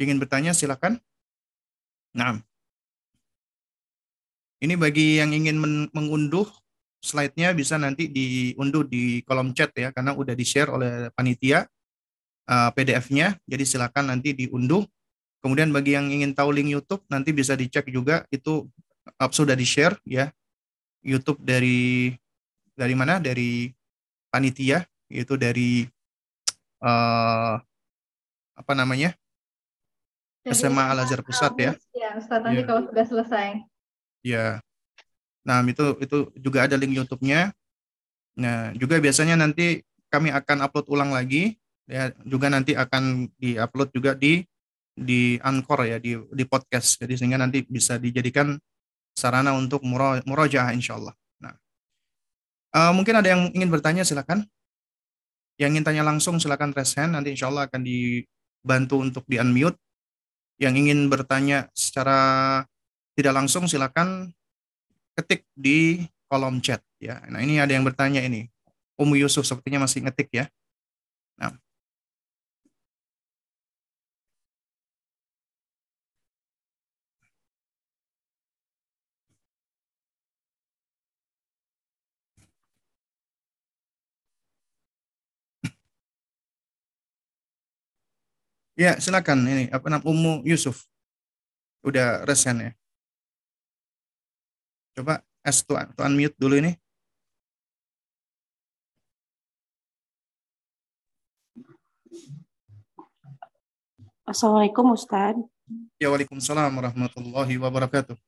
ingin 0.00 0.16
bertanya 0.18 0.56
silakan. 0.56 0.98
Nah, 2.14 2.38
ini 4.62 4.74
bagi 4.78 5.18
yang 5.18 5.34
ingin 5.34 5.58
mengunduh 5.90 6.46
slide-nya 7.02 7.52
bisa 7.52 7.76
nanti 7.76 8.08
diunduh 8.08 8.86
di 8.86 9.20
kolom 9.26 9.52
chat 9.52 9.74
ya, 9.74 9.90
karena 9.90 10.14
udah 10.14 10.32
di-share 10.32 10.70
oleh 10.70 11.10
panitia 11.12 11.66
uh, 12.48 12.70
PDF-nya. 12.72 13.36
Jadi 13.44 13.64
silakan 13.66 14.14
nanti 14.14 14.32
diunduh. 14.32 14.86
Kemudian 15.44 15.68
bagi 15.74 15.92
yang 15.92 16.08
ingin 16.08 16.32
tahu 16.32 16.56
link 16.56 16.72
YouTube 16.72 17.04
nanti 17.12 17.36
bisa 17.36 17.52
dicek 17.52 17.92
juga 17.92 18.24
itu 18.32 18.64
sudah 19.20 19.52
di-share 19.52 19.98
ya. 20.08 20.32
YouTube 21.04 21.44
dari 21.44 22.16
dari 22.72 22.94
mana? 22.96 23.20
Dari 23.20 23.68
panitia, 24.32 24.80
yaitu 25.12 25.36
dari 25.36 25.84
uh, 26.80 27.60
apa 28.54 28.72
namanya 28.72 29.12
Jadi, 30.44 30.60
SMA 30.60 30.84
Al 30.84 31.00
Azhar 31.00 31.24
Pusat 31.24 31.52
ya. 31.56 31.72
Ya, 31.96 32.08
Ustaz 32.20 32.44
nanti 32.44 32.60
ya. 32.60 32.68
kalau 32.68 32.82
sudah 32.84 33.04
selesai. 33.08 33.48
Ya. 34.20 34.46
Nah 35.44 35.60
itu 35.64 35.96
itu 36.00 36.18
juga 36.36 36.68
ada 36.68 36.76
link 36.76 36.92
YouTube-nya. 36.96 37.52
Nah 38.36 38.72
juga 38.76 39.00
biasanya 39.00 39.40
nanti 39.40 39.80
kami 40.12 40.28
akan 40.32 40.68
upload 40.68 40.86
ulang 40.92 41.10
lagi. 41.16 41.56
Ya 41.84 42.12
juga 42.24 42.48
nanti 42.48 42.72
akan 42.72 43.28
diupload 43.36 43.92
juga 43.92 44.16
di 44.16 44.44
di 44.94 45.36
Anchor 45.42 45.84
ya 45.84 45.96
di 46.00 46.16
di 46.16 46.44
podcast. 46.48 47.00
Jadi 47.00 47.16
sehingga 47.20 47.40
nanti 47.40 47.64
bisa 47.64 48.00
dijadikan 48.00 48.56
sarana 49.14 49.52
untuk 49.52 49.84
murojaah 50.24 50.72
insya 50.72 50.96
Allah. 50.96 51.14
Nah, 51.42 51.54
uh, 52.74 52.92
mungkin 52.96 53.20
ada 53.20 53.28
yang 53.32 53.52
ingin 53.52 53.68
bertanya 53.68 54.02
silakan. 54.06 54.46
Yang 55.54 55.70
ingin 55.78 55.84
tanya 55.86 56.02
langsung 56.02 56.40
silakan 56.42 56.74
raise 56.74 56.96
hand. 56.98 57.14
Nanti 57.14 57.36
insya 57.36 57.52
Allah 57.52 57.68
akan 57.70 57.80
di 57.84 58.24
bantu 58.64 59.04
untuk 59.04 59.22
di 59.28 59.38
unmute. 59.38 59.78
Yang 60.58 60.74
ingin 60.86 61.00
bertanya 61.10 61.68
secara 61.74 62.62
tidak 63.14 63.32
langsung 63.34 63.66
silakan 63.66 64.30
ketik 65.14 65.46
di 65.54 66.02
kolom 66.26 66.58
chat 66.58 66.82
ya. 66.98 67.22
Nah, 67.30 67.38
ini 67.42 67.62
ada 67.62 67.70
yang 67.70 67.86
bertanya 67.86 68.22
ini. 68.22 68.50
Umu 68.98 69.18
Yusuf 69.18 69.46
sepertinya 69.46 69.86
masih 69.86 70.06
ngetik 70.06 70.30
ya. 70.30 70.46
Ya, 88.74 88.98
silakan 88.98 89.46
ini 89.46 89.70
apa 89.70 89.86
nama 89.86 90.02
Umu 90.02 90.42
Yusuf. 90.42 90.82
Udah 91.86 92.26
resen 92.26 92.58
ya. 92.58 92.70
Coba 94.98 95.22
S 95.46 95.62
tuan, 95.62 95.94
tuan 95.94 96.10
mute 96.10 96.34
dulu 96.34 96.58
ini. 96.58 96.74
Assalamualaikum 104.26 104.90
Ustaz. 104.90 105.38
Ya 106.02 106.10
Waalaikumsalam 106.10 106.74
warahmatullahi 106.74 107.54
wabarakatuh. 107.54 108.18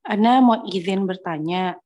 Anda 0.00 0.40
mau 0.40 0.64
izin 0.64 1.04
bertanya, 1.04 1.76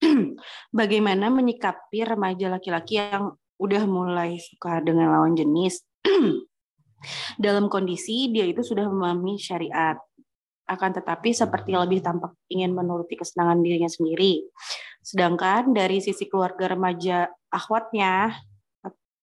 bagaimana 0.72 1.28
menyikapi 1.28 2.00
remaja 2.00 2.48
laki-laki 2.48 2.96
yang 2.96 3.36
udah 3.60 3.84
mulai 3.84 4.40
suka 4.40 4.80
dengan 4.80 5.12
lawan 5.12 5.36
jenis 5.36 5.84
dalam 7.44 7.72
kondisi 7.72 8.28
dia 8.32 8.44
itu 8.44 8.60
sudah 8.60 8.88
memahami 8.88 9.40
syariat 9.40 9.96
akan 10.70 10.90
tetapi 10.94 11.34
seperti 11.34 11.74
lebih 11.74 11.98
tampak 11.98 12.30
ingin 12.46 12.70
menuruti 12.70 13.18
kesenangan 13.18 13.58
dirinya 13.58 13.90
sendiri. 13.90 14.46
Sedangkan 15.02 15.74
dari 15.74 15.98
sisi 15.98 16.30
keluarga 16.30 16.70
remaja 16.70 17.26
akhwatnya, 17.50 18.38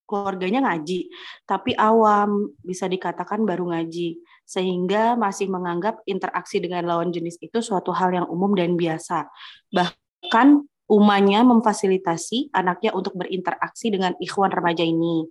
keluarganya 0.04 0.68
ngaji, 0.68 1.08
tapi 1.48 1.72
awam 1.80 2.52
bisa 2.60 2.92
dikatakan 2.92 3.48
baru 3.48 3.72
ngaji, 3.72 4.20
sehingga 4.44 5.16
masih 5.16 5.48
menganggap 5.48 6.04
interaksi 6.04 6.60
dengan 6.60 6.84
lawan 6.84 7.16
jenis 7.16 7.40
itu 7.40 7.64
suatu 7.64 7.96
hal 7.96 8.12
yang 8.12 8.28
umum 8.28 8.52
dan 8.52 8.76
biasa. 8.76 9.32
Bahkan 9.72 10.48
umanya 10.92 11.44
memfasilitasi 11.44 12.56
anaknya 12.56 12.92
untuk 12.92 13.16
berinteraksi 13.16 13.92
dengan 13.92 14.16
ikhwan 14.20 14.52
remaja 14.52 14.84
ini. 14.84 15.28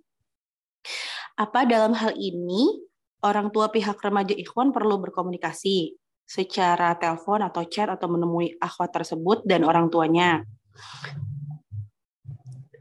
Apa 1.36 1.68
dalam 1.68 1.92
hal 1.92 2.16
ini 2.16 2.80
orang 3.20 3.52
tua 3.52 3.68
pihak 3.68 4.00
remaja 4.00 4.32
ikhwan 4.32 4.72
perlu 4.72 4.96
berkomunikasi 5.04 5.92
secara 6.24 6.96
telepon 6.96 7.44
atau 7.44 7.60
chat 7.68 7.92
atau 7.92 8.08
menemui 8.08 8.56
akhwat 8.56 8.96
tersebut 8.96 9.44
dan 9.44 9.68
orang 9.68 9.92
tuanya? 9.92 10.48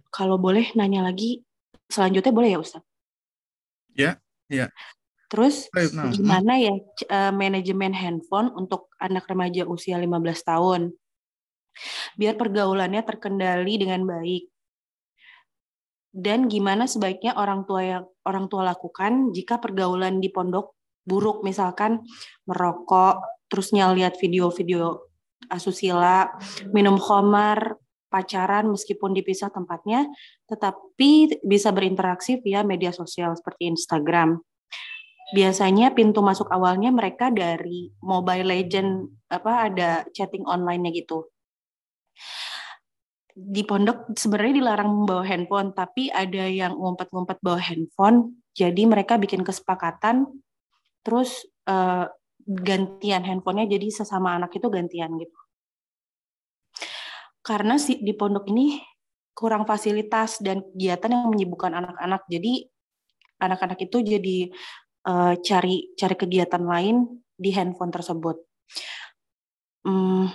Kalau 0.07 0.39
boleh 0.39 0.71
nanya 0.79 1.03
lagi, 1.03 1.43
selanjutnya 1.91 2.31
boleh 2.31 2.49
ya 2.55 2.59
Ustaz? 2.63 2.83
Ya, 3.91 4.23
ya. 4.47 4.71
Terus 5.27 5.67
nah, 5.91 6.07
gimana 6.07 6.55
ya 6.55 6.79
eh, 7.11 7.33
manajemen 7.35 7.91
handphone 7.91 8.55
untuk 8.55 8.87
anak 9.03 9.27
remaja 9.27 9.67
usia 9.67 9.99
15 9.99 10.15
tahun? 10.47 10.81
Biar 12.15 12.39
pergaulannya 12.39 13.03
terkendali 13.03 13.83
dengan 13.83 14.07
baik 14.07 14.47
dan 16.15 16.47
gimana 16.47 16.87
sebaiknya 16.87 17.35
orang 17.35 17.67
tua 17.67 17.81
yang 17.83 18.03
orang 18.23 18.47
tua 18.47 18.63
lakukan 18.63 19.35
jika 19.35 19.59
pergaulan 19.59 20.23
di 20.23 20.31
pondok 20.31 20.71
buruk 21.03 21.43
misalkan 21.43 22.07
merokok 22.47 23.19
terusnya 23.51 23.91
lihat 23.91 24.15
video-video 24.15 25.11
asusila 25.51 26.31
minum 26.71 26.95
khamar 26.95 27.75
pacaran 28.07 28.71
meskipun 28.71 29.11
dipisah 29.11 29.51
tempatnya 29.51 30.07
tetapi 30.47 31.43
bisa 31.43 31.75
berinteraksi 31.75 32.39
via 32.39 32.63
media 32.63 32.95
sosial 32.95 33.35
seperti 33.35 33.67
Instagram. 33.75 34.39
Biasanya 35.35 35.91
pintu 35.91 36.23
masuk 36.23 36.47
awalnya 36.53 36.95
mereka 36.95 37.27
dari 37.33 37.91
Mobile 37.99 38.45
Legend 38.45 39.09
apa 39.27 39.67
ada 39.67 40.05
chatting 40.15 40.47
online-nya 40.47 40.95
gitu 40.95 41.27
di 43.35 43.67
pondok 43.67 44.15
sebenarnya 44.15 44.63
dilarang 44.63 44.87
membawa 44.87 45.27
handphone, 45.27 45.75
tapi 45.75 46.07
ada 46.07 46.47
yang 46.47 46.79
ngumpet-ngumpet 46.79 47.43
bawa 47.43 47.59
handphone. 47.59 48.39
Jadi 48.55 48.87
mereka 48.87 49.19
bikin 49.19 49.43
kesepakatan, 49.43 50.23
terus 51.03 51.43
uh, 51.67 52.07
gantian 52.47 53.27
handphonenya. 53.27 53.75
Jadi 53.75 53.91
sesama 53.91 54.39
anak 54.39 54.55
itu 54.55 54.71
gantian 54.71 55.19
gitu. 55.19 55.39
Karena 57.43 57.75
si, 57.75 57.99
di 57.99 58.15
pondok 58.15 58.47
ini 58.47 58.79
kurang 59.35 59.67
fasilitas 59.67 60.39
dan 60.39 60.63
kegiatan 60.71 61.11
yang 61.11 61.27
menyibukkan 61.27 61.75
anak-anak. 61.75 62.23
Jadi 62.31 62.63
anak-anak 63.43 63.79
itu 63.83 63.99
jadi 63.99 64.37
uh, 65.11 65.35
cari 65.43 65.91
cari 65.99 66.15
kegiatan 66.15 66.63
lain 66.63 67.03
di 67.35 67.51
handphone 67.51 67.91
tersebut. 67.91 68.39
Hmm, 69.83 70.31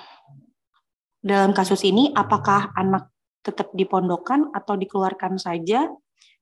dalam 1.21 1.53
kasus 1.53 1.85
ini 1.85 2.13
apakah 2.17 2.73
anak 2.77 3.13
tetap 3.41 3.73
dipondokan 3.73 4.53
atau 4.53 4.77
dikeluarkan 4.77 5.41
saja 5.41 5.89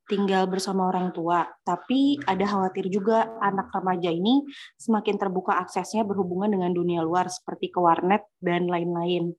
tinggal 0.09 0.49
bersama 0.49 0.89
orang 0.89 1.13
tua. 1.13 1.47
Tapi 1.63 2.17
ada 2.25 2.43
khawatir 2.49 2.89
juga 2.89 3.29
anak 3.39 3.71
remaja 3.71 4.09
ini 4.09 4.43
semakin 4.81 5.21
terbuka 5.21 5.61
aksesnya 5.61 6.03
berhubungan 6.03 6.49
dengan 6.49 6.73
dunia 6.73 7.05
luar 7.05 7.29
seperti 7.29 7.69
ke 7.69 7.79
warnet 7.79 8.25
dan 8.41 8.67
lain-lain. 8.67 9.37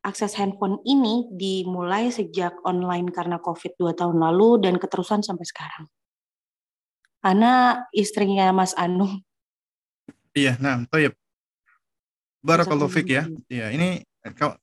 Akses 0.00 0.38
handphone 0.40 0.80
ini 0.88 1.28
dimulai 1.28 2.08
sejak 2.08 2.56
online 2.64 3.12
karena 3.12 3.36
COVID 3.42 3.76
dua 3.76 3.92
tahun 3.92 4.16
lalu 4.16 4.64
dan 4.64 4.80
keterusan 4.80 5.20
sampai 5.20 5.44
sekarang. 5.44 5.84
Ana 7.20 7.84
istrinya 7.92 8.48
Mas 8.54 8.72
Anung. 8.78 9.20
Iya, 10.32 10.54
nah, 10.62 10.86
Toyib. 10.86 11.18
Barakallahu 12.40 12.88
fik 12.88 13.10
ya. 13.10 13.26
Ya, 13.50 13.74
ini 13.74 14.06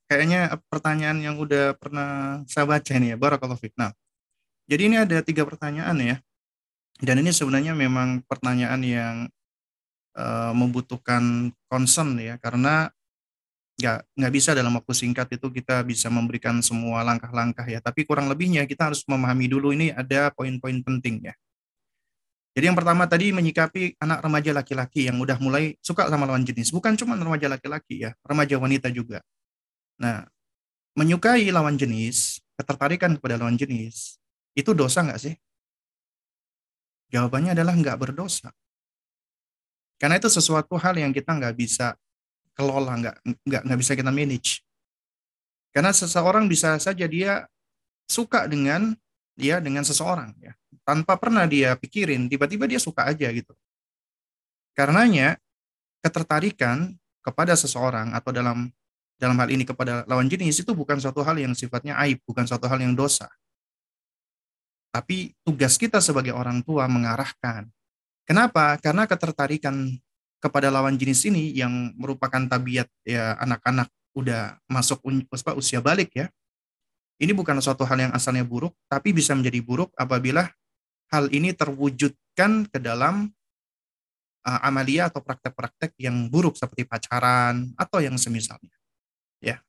kayaknya 0.09 0.59
pertanyaan 0.69 1.17
yang 1.21 1.35
udah 1.39 1.77
pernah 1.77 2.41
saya 2.45 2.65
baca 2.67 2.91
ini 2.93 3.13
ya, 3.13 3.17
Barakallahu 3.17 3.57
Fik. 3.57 3.73
Nah, 3.77 3.93
jadi 4.65 4.89
ini 4.89 4.95
ada 5.01 5.21
tiga 5.21 5.45
pertanyaan 5.45 5.97
ya. 6.01 6.17
Dan 6.95 7.19
ini 7.19 7.35
sebenarnya 7.35 7.75
memang 7.75 8.23
pertanyaan 8.23 8.81
yang 8.83 9.15
uh, 10.15 10.51
membutuhkan 10.55 11.51
concern 11.67 12.15
ya, 12.17 12.39
karena 12.39 12.87
nggak 13.75 14.07
nggak 14.15 14.33
bisa 14.33 14.55
dalam 14.55 14.71
waktu 14.79 14.95
singkat 14.95 15.27
itu 15.35 15.51
kita 15.51 15.83
bisa 15.83 16.07
memberikan 16.07 16.63
semua 16.63 17.03
langkah-langkah 17.03 17.67
ya. 17.67 17.83
Tapi 17.83 18.07
kurang 18.07 18.31
lebihnya 18.31 18.63
kita 18.63 18.91
harus 18.91 19.03
memahami 19.03 19.51
dulu 19.51 19.75
ini 19.75 19.91
ada 19.91 20.31
poin-poin 20.31 20.79
penting 20.79 21.27
ya. 21.27 21.35
Jadi 22.55 22.71
yang 22.71 22.77
pertama 22.79 23.03
tadi 23.03 23.35
menyikapi 23.35 23.99
anak 23.99 24.23
remaja 24.23 24.55
laki-laki 24.55 25.11
yang 25.11 25.19
udah 25.19 25.35
mulai 25.43 25.75
suka 25.83 26.07
sama 26.07 26.23
lawan 26.23 26.47
jenis. 26.47 26.71
Bukan 26.71 26.95
cuma 26.95 27.19
remaja 27.19 27.51
laki-laki 27.51 28.07
ya, 28.07 28.15
remaja 28.23 28.55
wanita 28.55 28.87
juga. 28.95 29.19
Nah, 30.01 30.27
menyukai 30.95 31.47
lawan 31.51 31.79
jenis, 31.79 32.43
ketertarikan 32.59 33.15
kepada 33.19 33.39
lawan 33.39 33.55
jenis, 33.55 34.19
itu 34.55 34.71
dosa 34.71 35.03
nggak 35.03 35.19
sih? 35.19 35.35
Jawabannya 37.11 37.55
adalah 37.55 37.75
nggak 37.75 37.97
berdosa. 37.99 38.51
Karena 39.95 40.19
itu 40.19 40.27
sesuatu 40.27 40.75
hal 40.75 40.99
yang 40.99 41.15
kita 41.15 41.31
nggak 41.31 41.55
bisa 41.55 41.95
kelola, 42.55 42.99
nggak 42.99 43.15
nggak 43.47 43.61
nggak 43.67 43.79
bisa 43.79 43.93
kita 43.95 44.11
manage. 44.11 44.59
Karena 45.71 45.91
seseorang 45.91 46.47
bisa 46.47 46.75
saja 46.79 47.07
dia 47.07 47.47
suka 48.07 48.45
dengan 48.45 48.95
dia 49.35 49.59
dengan 49.59 49.83
seseorang 49.83 50.31
ya 50.39 50.55
tanpa 50.87 51.19
pernah 51.19 51.43
dia 51.43 51.75
pikirin 51.75 52.31
tiba-tiba 52.31 52.69
dia 52.69 52.79
suka 52.79 53.09
aja 53.09 53.27
gitu 53.33 53.51
karenanya 54.71 55.35
ketertarikan 55.99 56.95
kepada 57.19 57.57
seseorang 57.57 58.15
atau 58.15 58.31
dalam 58.31 58.71
dalam 59.15 59.39
hal 59.39 59.47
ini 59.47 59.63
kepada 59.63 60.03
lawan 60.07 60.27
jenis 60.27 60.59
itu 60.59 60.71
bukan 60.75 60.99
suatu 60.99 61.23
hal 61.23 61.39
yang 61.39 61.55
sifatnya 61.55 61.95
aib, 62.03 62.19
bukan 62.27 62.43
suatu 62.43 62.67
hal 62.67 62.79
yang 62.83 62.91
dosa. 62.91 63.31
Tapi 64.91 65.35
tugas 65.43 65.75
kita 65.75 65.99
sebagai 65.99 66.31
orang 66.31 66.63
tua 66.63 66.87
mengarahkan. 66.87 67.67
Kenapa? 68.23 68.79
Karena 68.79 69.03
ketertarikan 69.07 69.91
kepada 70.39 70.71
lawan 70.71 70.95
jenis 70.95 71.27
ini 71.27 71.51
yang 71.55 71.95
merupakan 71.99 72.43
tabiat 72.47 72.87
ya 73.03 73.35
anak-anak 73.39 73.91
udah 74.15 74.59
masuk 74.71 75.03
usia 75.59 75.83
balik 75.83 76.11
ya. 76.15 76.27
Ini 77.15 77.31
bukan 77.31 77.59
suatu 77.63 77.87
hal 77.87 77.95
yang 77.95 78.11
asalnya 78.11 78.43
buruk, 78.43 78.75
tapi 78.91 79.15
bisa 79.15 79.31
menjadi 79.31 79.63
buruk 79.63 79.95
apabila 79.95 80.51
hal 81.11 81.31
ini 81.31 81.55
terwujudkan 81.55 82.67
ke 82.67 82.79
dalam 82.83 83.31
uh, 84.43 84.59
amalia 84.67 85.07
atau 85.07 85.23
praktek-praktek 85.23 85.95
yang 85.95 86.27
buruk 86.27 86.59
seperti 86.59 86.83
pacaran 86.83 87.71
atau 87.79 88.03
yang 88.03 88.19
semisalnya 88.19 88.75
ya. 89.45 89.61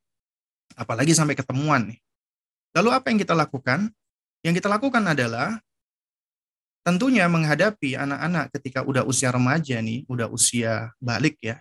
Apalagi 0.73 1.13
sampai 1.13 1.37
ketemuan 1.37 1.93
nih. 1.93 2.01
Lalu 2.73 2.89
apa 2.93 3.13
yang 3.13 3.21
kita 3.21 3.37
lakukan? 3.37 3.93
Yang 4.41 4.65
kita 4.65 4.69
lakukan 4.73 5.05
adalah 5.05 5.61
tentunya 6.85 7.27
menghadapi 7.27 7.97
anak-anak 7.97 8.53
ketika 8.57 8.85
udah 8.85 9.03
usia 9.05 9.33
remaja 9.33 9.81
nih, 9.81 10.09
udah 10.09 10.29
usia 10.33 10.93
balik 11.01 11.37
ya. 11.45 11.61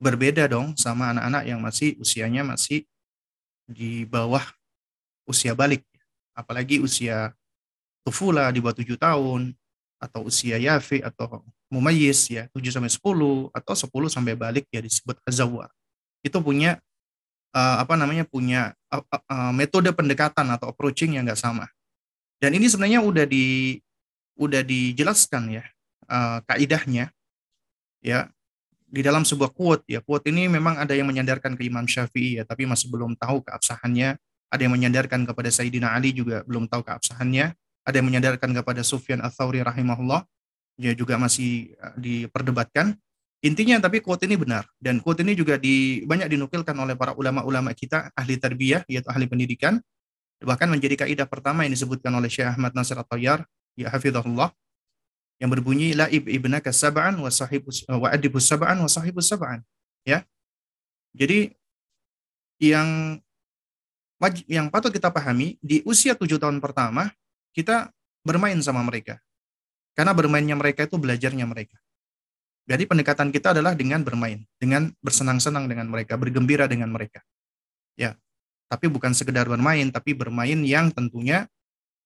Berbeda 0.00 0.48
dong 0.48 0.76
sama 0.80 1.12
anak-anak 1.12 1.42
yang 1.44 1.60
masih 1.60 1.96
usianya 2.00 2.40
masih 2.40 2.88
di 3.68 4.08
bawah 4.08 4.42
usia 5.28 5.52
balik. 5.52 5.84
Apalagi 6.32 6.80
usia 6.80 7.36
tufula 8.04 8.48
di 8.48 8.64
bawah 8.64 8.76
7 8.76 8.96
tahun 8.96 9.52
atau 10.00 10.24
usia 10.24 10.56
yafi 10.56 11.04
atau 11.04 11.44
mumayyiz 11.68 12.32
ya 12.32 12.48
7 12.56 12.72
sampai 12.72 12.88
10 12.88 13.52
atau 13.52 13.74
10 13.76 14.08
sampai 14.08 14.34
balik 14.34 14.64
ya 14.72 14.80
disebut 14.80 15.20
azawar. 15.28 15.68
Itu 16.24 16.40
punya 16.40 16.80
uh, 17.54 17.76
apa 17.82 17.94
namanya 17.98 18.26
punya 18.26 18.74
uh, 18.90 19.02
uh, 19.02 19.52
metode 19.54 19.90
pendekatan 19.94 20.46
atau 20.50 20.70
approaching 20.70 21.18
yang 21.18 21.26
nggak 21.26 21.38
sama. 21.38 21.66
Dan 22.40 22.56
ini 22.56 22.66
sebenarnya 22.70 23.04
udah 23.04 23.24
di 23.28 23.76
udah 24.40 24.64
dijelaskan 24.64 25.60
ya 25.60 25.64
uh, 26.08 26.40
kaidahnya 26.48 27.12
ya 28.00 28.32
di 28.90 29.00
dalam 29.04 29.22
sebuah 29.22 29.52
quote 29.52 29.86
ya. 29.86 30.00
Quote 30.02 30.32
ini 30.32 30.48
memang 30.48 30.80
ada 30.80 30.96
yang 30.96 31.06
menyandarkan 31.06 31.54
ke 31.54 31.62
Imam 31.68 31.84
Syafi'i 31.84 32.40
ya 32.40 32.44
tapi 32.48 32.64
masih 32.64 32.90
belum 32.90 33.14
tahu 33.18 33.44
keabsahannya. 33.44 34.16
Ada 34.50 34.66
yang 34.66 34.74
menyandarkan 34.74 35.22
kepada 35.30 35.46
Sayyidina 35.46 35.94
Ali 35.94 36.10
juga 36.10 36.42
belum 36.42 36.66
tahu 36.66 36.82
keabsahannya. 36.82 37.54
Ada 37.86 38.02
yang 38.02 38.10
menyandarkan 38.10 38.50
kepada 38.50 38.82
Sufyan 38.82 39.22
Ats-Tsauri 39.22 39.62
rahimahullah 39.62 40.26
dia 40.80 40.96
juga 40.96 41.20
masih 41.20 41.76
diperdebatkan 42.00 42.96
Intinya 43.40 43.80
tapi 43.80 44.04
quote 44.04 44.28
ini 44.28 44.36
benar 44.36 44.68
dan 44.76 45.00
quote 45.00 45.24
ini 45.24 45.32
juga 45.32 45.56
di, 45.56 46.04
banyak 46.04 46.28
dinukilkan 46.28 46.76
oleh 46.76 46.92
para 46.92 47.16
ulama-ulama 47.16 47.72
kita 47.72 48.12
ahli 48.12 48.36
tarbiyah 48.36 48.84
yaitu 48.84 49.08
ahli 49.08 49.24
pendidikan 49.24 49.80
bahkan 50.44 50.68
menjadi 50.68 51.04
kaidah 51.04 51.24
pertama 51.24 51.64
yang 51.64 51.72
disebutkan 51.72 52.12
oleh 52.12 52.28
Syekh 52.28 52.52
Ahmad 52.52 52.76
Nasir 52.76 53.00
At-Tayyar 53.00 53.44
ya 53.80 53.88
hafizahullah 53.88 54.52
yang 55.40 55.48
berbunyi 55.48 55.96
la 55.96 56.12
ibnaka 56.12 56.68
sab'an 56.68 57.16
wa 57.16 57.32
sahibus 57.32 57.88
wa 57.88 58.12
adibus 58.12 58.44
sab'an 58.44 58.76
wa 58.76 58.88
sahibus 58.92 59.32
sab'an 59.32 59.64
ya. 60.04 60.20
Jadi 61.16 61.56
yang 62.60 63.18
yang 64.44 64.68
patut 64.68 64.92
kita 64.92 65.08
pahami 65.08 65.56
di 65.64 65.80
usia 65.88 66.12
tujuh 66.12 66.36
tahun 66.36 66.60
pertama 66.60 67.08
kita 67.56 67.88
bermain 68.20 68.60
sama 68.60 68.84
mereka. 68.84 69.16
Karena 69.96 70.12
bermainnya 70.12 70.54
mereka 70.54 70.84
itu 70.84 71.00
belajarnya 71.00 71.48
mereka. 71.48 71.80
Jadi 72.70 72.86
pendekatan 72.86 73.34
kita 73.34 73.50
adalah 73.50 73.74
dengan 73.74 74.06
bermain, 74.06 74.46
dengan 74.54 74.94
bersenang-senang 75.02 75.66
dengan 75.66 75.90
mereka, 75.90 76.14
bergembira 76.14 76.70
dengan 76.70 76.94
mereka. 76.94 77.18
Ya. 77.98 78.14
Tapi 78.70 78.86
bukan 78.86 79.10
sekedar 79.10 79.50
bermain, 79.50 79.90
tapi 79.90 80.14
bermain 80.14 80.62
yang 80.62 80.94
tentunya 80.94 81.50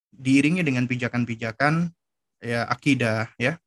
diiringi 0.09 0.65
dengan 0.65 0.89
pijakan-pijakan 0.89 1.93
ya 2.41 2.65
akidah 2.65 3.28
ya. 3.36 3.61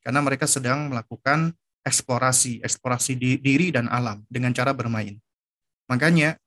Karena 0.00 0.24
mereka 0.24 0.48
sedang 0.48 0.88
melakukan 0.88 1.52
eksplorasi, 1.84 2.64
eksplorasi 2.64 3.12
diri 3.44 3.68
dan 3.68 3.84
alam 3.92 4.24
dengan 4.32 4.56
cara 4.56 4.72
bermain. 4.72 5.20
Makanya 5.84 6.40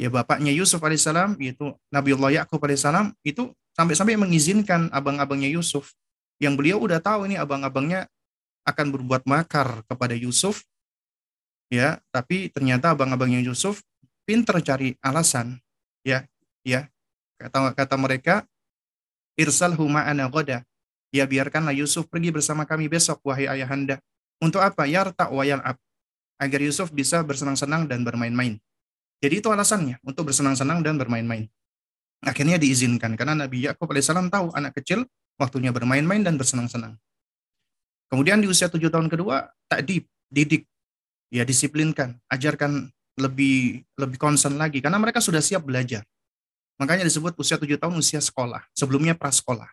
ya 0.00 0.08
bapaknya 0.08 0.48
Yusuf 0.56 0.80
alaihissalam 0.80 1.36
yaitu 1.36 1.76
Nabiullah 1.92 2.40
Yakub 2.40 2.56
alaihissalam 2.56 3.12
itu 3.20 3.52
sampai-sampai 3.76 4.16
mengizinkan 4.16 4.88
abang-abangnya 4.88 5.52
Yusuf 5.52 5.92
yang 6.40 6.56
beliau 6.56 6.80
udah 6.80 7.04
tahu 7.04 7.28
ini 7.28 7.36
abang-abangnya 7.36 8.08
akan 8.62 8.86
berbuat 8.94 9.26
makar 9.26 9.82
kepada 9.86 10.14
Yusuf 10.14 10.62
ya 11.72 11.98
tapi 12.14 12.50
ternyata 12.52 12.94
abang-abangnya 12.94 13.42
Yusuf 13.42 13.82
pinter 14.22 14.60
cari 14.62 14.94
alasan 15.02 15.58
ya 16.06 16.26
ya 16.62 16.86
kata 17.42 17.74
kata 17.74 17.96
mereka 17.98 18.34
irsal 19.34 19.74
huma 19.74 20.06
ana 20.06 20.30
goda 20.30 20.62
ya 21.10 21.26
biarkanlah 21.26 21.74
Yusuf 21.74 22.06
pergi 22.06 22.30
bersama 22.30 22.64
kami 22.64 22.86
besok 22.86 23.20
wahai 23.26 23.50
ayahanda 23.50 23.98
Untuk 24.42 24.58
apa? 24.58 24.90
Yarta 24.90 25.30
wa 25.30 25.46
yal'ab. 25.46 25.78
Agar 26.42 26.58
Yusuf 26.58 26.90
bisa 26.90 27.22
bersenang-senang 27.22 27.86
dan 27.86 28.02
bermain-main. 28.02 28.58
Jadi 29.22 29.38
itu 29.38 29.46
alasannya 29.54 30.02
untuk 30.02 30.26
bersenang-senang 30.26 30.82
dan 30.82 30.98
bermain-main. 30.98 31.46
Akhirnya 32.26 32.58
diizinkan 32.58 33.14
karena 33.14 33.38
Nabi 33.38 33.70
Yakub 33.70 33.86
alaihissalam 33.86 34.26
tahu 34.34 34.50
anak 34.58 34.74
kecil 34.74 35.06
waktunya 35.38 35.70
bermain-main 35.70 36.26
dan 36.26 36.34
bersenang-senang. 36.34 36.98
Kemudian 38.12 38.44
di 38.44 38.48
usia 38.52 38.68
tujuh 38.68 38.92
tahun 38.92 39.08
kedua, 39.08 39.48
tak 39.72 39.88
didik, 40.28 40.68
ya 41.32 41.48
disiplinkan, 41.48 42.20
ajarkan 42.28 42.92
lebih 43.16 43.88
lebih 43.96 44.20
concern 44.20 44.60
lagi 44.60 44.84
karena 44.84 45.00
mereka 45.00 45.24
sudah 45.24 45.40
siap 45.40 45.64
belajar. 45.64 46.04
Makanya 46.76 47.08
disebut 47.08 47.32
usia 47.40 47.56
tujuh 47.56 47.80
tahun 47.80 47.96
usia 47.96 48.20
sekolah, 48.20 48.68
sebelumnya 48.76 49.16
prasekolah. 49.16 49.72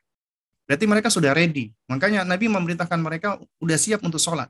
Berarti 0.64 0.86
mereka 0.88 1.11
sudah 1.11 1.36
ready. 1.36 1.76
Makanya 1.91 2.24
Nabi 2.24 2.48
memerintahkan 2.48 2.99
mereka 3.02 3.41
udah 3.60 3.76
siap 3.76 3.99
untuk 4.07 4.24
sholat. 4.24 4.48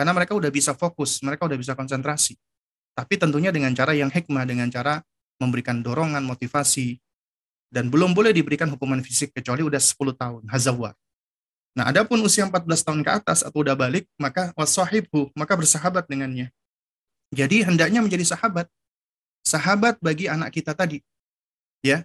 Karena 0.00 0.16
mereka 0.16 0.32
udah 0.32 0.48
bisa 0.48 0.72
fokus, 0.72 1.20
mereka 1.20 1.44
udah 1.44 1.58
bisa 1.60 1.76
konsentrasi. 1.76 2.40
Tapi 2.96 3.20
tentunya 3.20 3.52
dengan 3.52 3.76
cara 3.76 3.92
yang 3.92 4.08
hikmah, 4.08 4.48
dengan 4.48 4.72
cara 4.72 5.04
memberikan 5.36 5.84
dorongan, 5.84 6.24
motivasi, 6.24 6.96
dan 7.68 7.92
belum 7.92 8.16
boleh 8.16 8.32
diberikan 8.32 8.70
hukuman 8.72 9.04
fisik 9.04 9.36
kecuali 9.36 9.60
udah 9.60 9.82
10 9.82 10.16
tahun, 10.16 10.42
hazawar. 10.48 10.96
Nah, 11.70 11.86
adapun 11.86 12.18
usia 12.26 12.42
14 12.42 12.82
tahun 12.82 13.00
ke 13.06 13.10
atas 13.22 13.46
atau 13.46 13.62
udah 13.62 13.78
balik, 13.78 14.10
maka 14.18 14.50
wasahibhu, 14.58 15.30
maka 15.38 15.54
bersahabat 15.54 16.06
dengannya. 16.10 16.50
Jadi 17.30 17.62
hendaknya 17.62 18.02
menjadi 18.02 18.26
sahabat. 18.34 18.66
Sahabat 19.46 19.96
bagi 20.02 20.26
anak 20.26 20.50
kita 20.50 20.74
tadi. 20.74 20.98
Ya. 21.80 22.02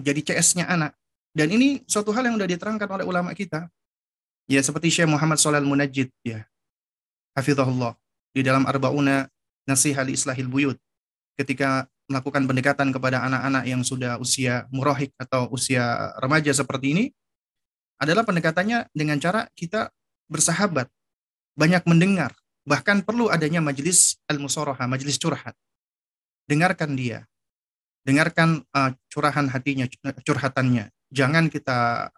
Jadi 0.00 0.24
CS-nya 0.24 0.64
anak. 0.64 0.96
Dan 1.36 1.52
ini 1.52 1.84
suatu 1.84 2.12
hal 2.12 2.28
yang 2.28 2.40
sudah 2.40 2.48
diterangkan 2.48 2.88
oleh 2.88 3.04
ulama 3.04 3.36
kita. 3.36 3.68
Ya 4.48 4.60
seperti 4.64 4.92
Syekh 4.92 5.08
Muhammad 5.08 5.38
Shalal 5.40 5.64
Munajjid 5.64 6.08
ya. 6.24 6.44
Hafizahullah 7.32 7.96
di 8.36 8.44
dalam 8.44 8.68
Arbauna 8.68 9.28
Nasihah 9.64 10.04
Islahil 10.08 10.48
Buyut 10.48 10.76
ketika 11.40 11.88
melakukan 12.10 12.44
pendekatan 12.44 12.92
kepada 12.92 13.24
anak-anak 13.24 13.64
yang 13.64 13.80
sudah 13.80 14.20
usia 14.20 14.68
murahik 14.68 15.14
atau 15.16 15.48
usia 15.48 16.12
remaja 16.20 16.52
seperti 16.52 16.92
ini 16.92 17.04
adalah 18.02 18.26
pendekatannya 18.26 18.90
dengan 18.90 19.22
cara 19.22 19.46
kita 19.54 19.94
bersahabat, 20.26 20.90
banyak 21.54 21.86
mendengar, 21.86 22.34
bahkan 22.66 22.98
perlu 23.06 23.30
adanya 23.30 23.62
majelis 23.62 24.18
al-musoroha, 24.26 24.90
majelis 24.90 25.22
curhat. 25.22 25.54
Dengarkan 26.50 26.98
dia, 26.98 27.30
dengarkan 28.02 28.66
uh, 28.74 28.90
curahan 29.06 29.46
hatinya, 29.46 29.86
curhatannya, 30.26 30.90
jangan 31.14 31.46
kita 31.46 32.10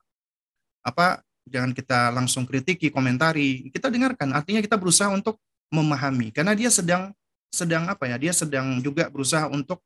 apa 0.85 1.21
jangan 1.45 1.77
kita 1.77 2.09
langsung 2.09 2.49
kritiki 2.49 2.89
komentari. 2.89 3.69
Kita 3.69 3.93
dengarkan. 3.93 4.33
Artinya 4.33 4.65
kita 4.65 4.81
berusaha 4.81 5.13
untuk 5.13 5.37
memahami. 5.69 6.33
Karena 6.33 6.57
dia 6.57 6.73
sedang 6.73 7.13
sedang 7.53 7.87
apa 7.87 8.11
ya 8.11 8.17
dia 8.19 8.35
sedang 8.35 8.83
juga 8.83 9.07
berusaha 9.07 9.47
untuk 9.47 9.79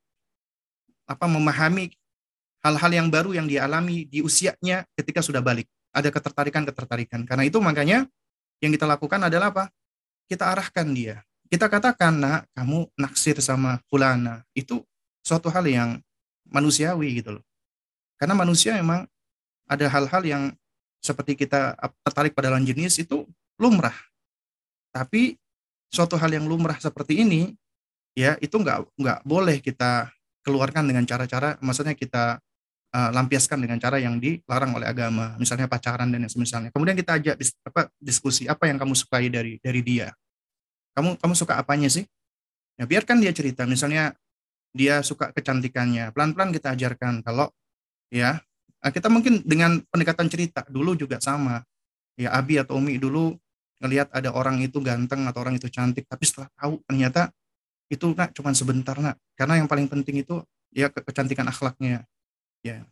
apa 1.05 1.29
memahami 1.29 1.93
hal-hal 2.65 2.91
yang 2.93 3.09
baru 3.12 3.37
yang 3.37 3.45
dialami 3.45 4.09
di 4.09 4.25
usianya 4.25 4.89
ketika 4.97 5.20
sudah 5.20 5.45
balik 5.45 5.69
ada 5.99 6.09
ketertarikan 6.15 6.62
ketertarikan 6.62 7.27
karena 7.27 7.43
itu 7.45 7.59
makanya 7.59 8.07
yang 8.62 8.75
kita 8.75 8.87
lakukan 8.87 9.19
adalah 9.23 9.55
apa? 9.55 9.65
Kita 10.27 10.51
arahkan 10.51 10.87
dia. 10.95 11.23
Kita 11.49 11.70
katakan 11.70 12.20
nak 12.20 12.45
kamu 12.53 12.91
naksir 12.99 13.41
sama 13.41 13.81
fulana. 13.89 14.45
Itu 14.53 14.85
suatu 15.25 15.49
hal 15.49 15.65
yang 15.65 15.91
manusiawi 16.51 17.23
gitu 17.23 17.41
loh. 17.41 17.45
Karena 18.20 18.35
manusia 18.37 18.77
memang 18.77 19.07
ada 19.65 19.87
hal-hal 19.89 20.23
yang 20.27 20.43
seperti 20.99 21.39
kita 21.39 21.79
tertarik 22.03 22.35
pada 22.35 22.53
lawan 22.53 22.66
jenis 22.66 23.01
itu 23.01 23.25
lumrah. 23.57 23.95
Tapi 24.93 25.39
suatu 25.89 26.19
hal 26.20 26.35
yang 26.35 26.45
lumrah 26.45 26.77
seperti 26.77 27.25
ini 27.25 27.55
ya 28.12 28.37
itu 28.43 28.59
nggak 28.59 28.99
nggak 28.99 29.19
boleh 29.25 29.62
kita 29.62 30.11
keluarkan 30.45 30.85
dengan 30.91 31.07
cara-cara 31.07 31.57
maksudnya 31.65 31.95
kita 31.97 32.43
uh, 32.94 33.10
lampiaskan 33.12 33.60
dengan 33.60 33.77
cara 33.77 34.01
yang 34.01 34.16
dilarang 34.16 34.73
oleh 34.77 34.89
agama 34.89 35.36
misalnya 35.36 35.69
pacaran 35.69 36.09
dan 36.09 36.24
yang 36.24 36.32
semisalnya. 36.32 36.70
Kemudian 36.73 36.97
kita 36.97 37.20
ajak 37.20 37.36
apa, 37.69 37.93
diskusi 38.01 38.48
apa 38.48 38.69
yang 38.69 38.81
kamu 38.81 38.94
sukai 38.97 39.28
dari 39.28 39.60
dari 39.60 39.81
dia? 39.85 40.12
Kamu 40.97 41.20
kamu 41.20 41.35
suka 41.36 41.60
apanya 41.60 41.89
sih? 41.93 42.05
Ya 42.78 42.86
biarkan 42.86 43.19
dia 43.19 43.35
cerita 43.35 43.66
misalnya 43.66 44.15
dia 44.73 45.02
suka 45.02 45.35
kecantikannya. 45.35 46.15
Pelan-pelan 46.15 46.55
kita 46.55 46.73
ajarkan 46.74 47.20
kalau 47.27 47.51
ya 48.09 48.40
nah, 48.81 48.90
kita 48.93 49.10
mungkin 49.12 49.44
dengan 49.44 49.82
pendekatan 49.90 50.31
cerita 50.31 50.65
dulu 50.69 50.97
juga 50.97 51.20
sama. 51.20 51.62
Ya 52.19 52.35
Abi 52.35 52.59
atau 52.59 52.82
Umi 52.82 52.98
dulu 52.98 53.39
ngelihat 53.78 54.10
ada 54.10 54.35
orang 54.35 54.59
itu 54.59 54.82
ganteng 54.82 55.23
atau 55.31 55.39
orang 55.39 55.55
itu 55.55 55.70
cantik 55.70 56.02
tapi 56.10 56.27
setelah 56.27 56.51
tahu 56.59 56.82
ternyata 56.82 57.31
itu 57.86 58.10
nak 58.12 58.35
cuma 58.35 58.51
sebentar 58.52 58.98
nak. 58.98 59.16
Karena 59.39 59.62
yang 59.62 59.70
paling 59.70 59.86
penting 59.86 60.27
itu 60.27 60.43
ya 60.74 60.90
ke 60.90 61.01
kecantikan 61.01 61.47
akhlaknya 61.47 62.05
ya 62.64 62.82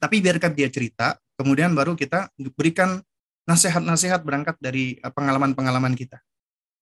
tapi 0.00 0.22
biarkan 0.24 0.52
dia 0.56 0.68
cerita 0.72 1.18
kemudian 1.36 1.72
baru 1.72 1.94
kita 1.94 2.32
berikan 2.56 3.00
nasihat-nasihat 3.48 4.22
berangkat 4.22 4.56
dari 4.60 4.98
eh, 4.98 5.12
pengalaman-pengalaman 5.12 5.96
kita 5.96 6.20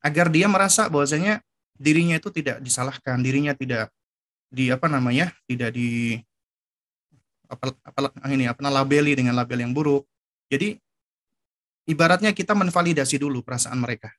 agar 0.05 0.31
dia 0.31 0.47
merasa 0.47 0.87
bahwasanya 0.87 1.43
dirinya 1.79 2.19
itu 2.19 2.31
tidak 2.35 2.63
disalahkan 2.63 3.19
dirinya 3.23 3.55
tidak 3.55 3.91
di 4.49 4.73
apa 4.73 4.89
namanya 4.89 5.31
tidak 5.45 5.77
di 5.77 6.17
apa, 7.49 7.73
apa 7.73 7.99
ini 8.29 8.45
apa 8.45 8.61
labeli 8.69 9.17
dengan 9.17 9.35
label 9.37 9.65
yang 9.65 9.73
buruk. 9.73 10.05
Jadi 10.53 10.77
ibaratnya 11.89 12.37
kita 12.37 12.53
menvalidasi 12.53 13.17
dulu 13.17 13.41
perasaan 13.41 13.81
mereka. 13.81 14.13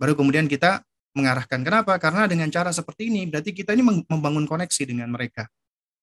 Baru 0.00 0.16
kemudian 0.16 0.48
kita 0.48 0.84
mengarahkan. 1.16 1.60
Kenapa? 1.64 1.96
Karena 1.96 2.28
dengan 2.28 2.48
cara 2.52 2.72
seperti 2.72 3.08
ini 3.08 3.28
berarti 3.28 3.52
kita 3.52 3.72
ini 3.72 4.04
membangun 4.08 4.44
koneksi 4.44 4.82
dengan 4.84 5.08
mereka. 5.12 5.48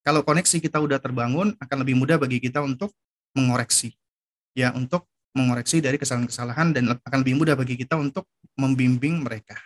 Kalau 0.04 0.22
koneksi 0.22 0.60
kita 0.60 0.84
udah 0.84 1.00
terbangun, 1.00 1.56
akan 1.58 1.78
lebih 1.80 1.96
mudah 1.96 2.20
bagi 2.20 2.44
kita 2.44 2.60
untuk 2.60 2.92
mengoreksi. 3.34 3.96
Ya, 4.54 4.76
untuk 4.76 5.08
mengoreksi 5.34 5.82
dari 5.82 5.98
kesalahan-kesalahan 5.98 6.76
dan 6.78 6.84
akan 6.94 7.20
lebih 7.26 7.42
mudah 7.42 7.58
bagi 7.58 7.74
kita 7.80 7.98
untuk 7.98 8.30
membimbing 8.54 9.26
mereka. 9.26 9.58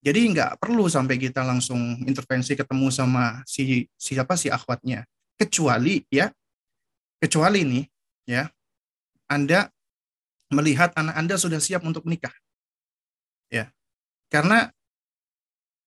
Jadi 0.00 0.32
nggak 0.32 0.56
perlu 0.56 0.88
sampai 0.88 1.20
kita 1.20 1.44
langsung 1.44 2.00
intervensi 2.08 2.56
ketemu 2.56 2.88
sama 2.88 3.44
si 3.44 3.84
siapa 4.00 4.32
si 4.32 4.48
akhwatnya 4.48 5.04
kecuali 5.36 6.00
ya 6.08 6.32
kecuali 7.20 7.68
nih 7.68 7.84
ya 8.24 8.48
Anda 9.28 9.68
melihat 10.48 10.96
anak 10.96 11.14
Anda 11.20 11.36
sudah 11.36 11.60
siap 11.60 11.84
untuk 11.84 12.08
menikah. 12.08 12.32
Ya. 13.52 13.68
Karena 14.32 14.72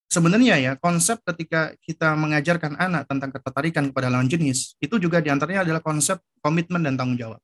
sebenarnya 0.10 0.58
ya 0.60 0.76
konsep 0.78 1.24
ketika 1.24 1.74
kita 1.82 2.16
mengajarkan 2.18 2.76
anak 2.78 3.08
tentang 3.10 3.32
ketertarikan 3.34 3.88
kepada 3.90 4.10
lawan 4.14 4.30
jenis 4.30 4.76
itu 4.78 5.00
juga 5.02 5.22
di 5.24 5.30
antaranya 5.34 5.62
adalah 5.68 5.82
konsep 5.82 6.22
komitmen 6.40 6.84
dan 6.84 6.98
tanggung 7.00 7.18
jawab. 7.18 7.40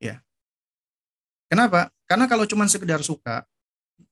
Ya. 0.00 0.20
Kenapa? 1.50 1.90
Karena 2.06 2.26
kalau 2.30 2.46
cuma 2.46 2.68
sekedar 2.70 3.02
suka, 3.02 3.42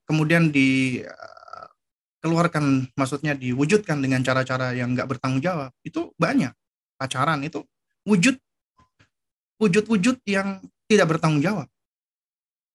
kemudian 0.07 0.51
dikeluarkan, 0.51 2.87
maksudnya 2.95 3.35
diwujudkan 3.35 4.03
dengan 4.03 4.23
cara-cara 4.27 4.73
yang 4.75 4.95
nggak 4.95 5.07
bertanggung 5.07 5.43
jawab, 5.43 5.73
itu 5.87 6.13
banyak 6.19 6.53
pacaran 6.99 7.43
itu 7.47 7.63
wujud 8.03 8.35
wujud-wujud 9.59 10.23
yang 10.27 10.63
tidak 10.91 11.07
bertanggung 11.15 11.43
jawab. 11.43 11.69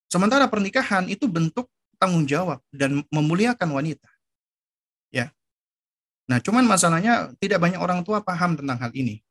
Sementara 0.08 0.46
pernikahan 0.46 1.08
itu 1.10 1.26
bentuk 1.26 1.66
tanggung 1.98 2.28
jawab 2.28 2.60
dan 2.70 3.02
memuliakan 3.10 3.72
wanita. 3.72 4.13
Ya. 5.14 5.30
Nah, 6.26 6.42
cuman 6.42 6.66
masalahnya 6.66 7.30
tidak 7.38 7.62
banyak 7.62 7.78
orang 7.78 8.02
tua 8.02 8.18
paham 8.18 8.58
tentang 8.58 8.74
hal 8.82 8.90
ini. 8.90 9.22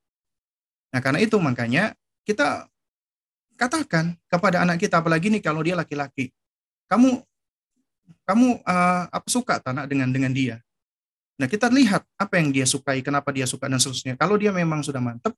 Nah, 0.96 1.04
karena 1.04 1.20
itu 1.20 1.36
makanya 1.42 1.92
kita 2.24 2.72
katakan 3.60 4.16
kepada 4.32 4.64
anak 4.64 4.80
kita 4.80 5.04
apalagi 5.04 5.28
nih 5.28 5.44
kalau 5.44 5.60
dia 5.60 5.76
laki-laki. 5.76 6.32
Kamu 6.88 7.20
kamu 8.24 8.64
uh, 8.64 9.04
apa 9.12 9.28
suka 9.28 9.60
tanah 9.60 9.84
dengan 9.90 10.08
dengan 10.08 10.32
dia? 10.32 10.64
Nah, 11.36 11.50
kita 11.50 11.68
lihat 11.68 12.06
apa 12.16 12.40
yang 12.40 12.54
dia 12.54 12.64
sukai, 12.64 13.02
kenapa 13.02 13.34
dia 13.34 13.50
suka, 13.50 13.66
dan 13.66 13.82
seterusnya. 13.82 14.14
Kalau 14.16 14.38
dia 14.38 14.54
memang 14.54 14.86
sudah 14.86 15.02
mantep, 15.02 15.34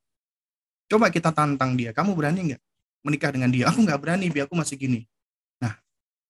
coba 0.91 1.07
kita 1.07 1.31
tantang 1.31 1.73
dia. 1.79 1.95
Kamu 1.95 2.11
berani 2.13 2.53
nggak 2.53 2.61
menikah 3.01 3.31
dengan 3.31 3.49
dia? 3.49 3.71
Aku 3.71 3.79
nggak 3.79 3.97
berani, 3.97 4.27
biar 4.27 4.45
aku 4.45 4.59
masih 4.59 4.75
gini. 4.75 5.07
Nah, 5.63 5.71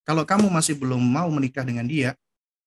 kalau 0.06 0.22
kamu 0.22 0.48
masih 0.54 0.78
belum 0.78 1.02
mau 1.02 1.28
menikah 1.34 1.66
dengan 1.66 1.90
dia, 1.90 2.14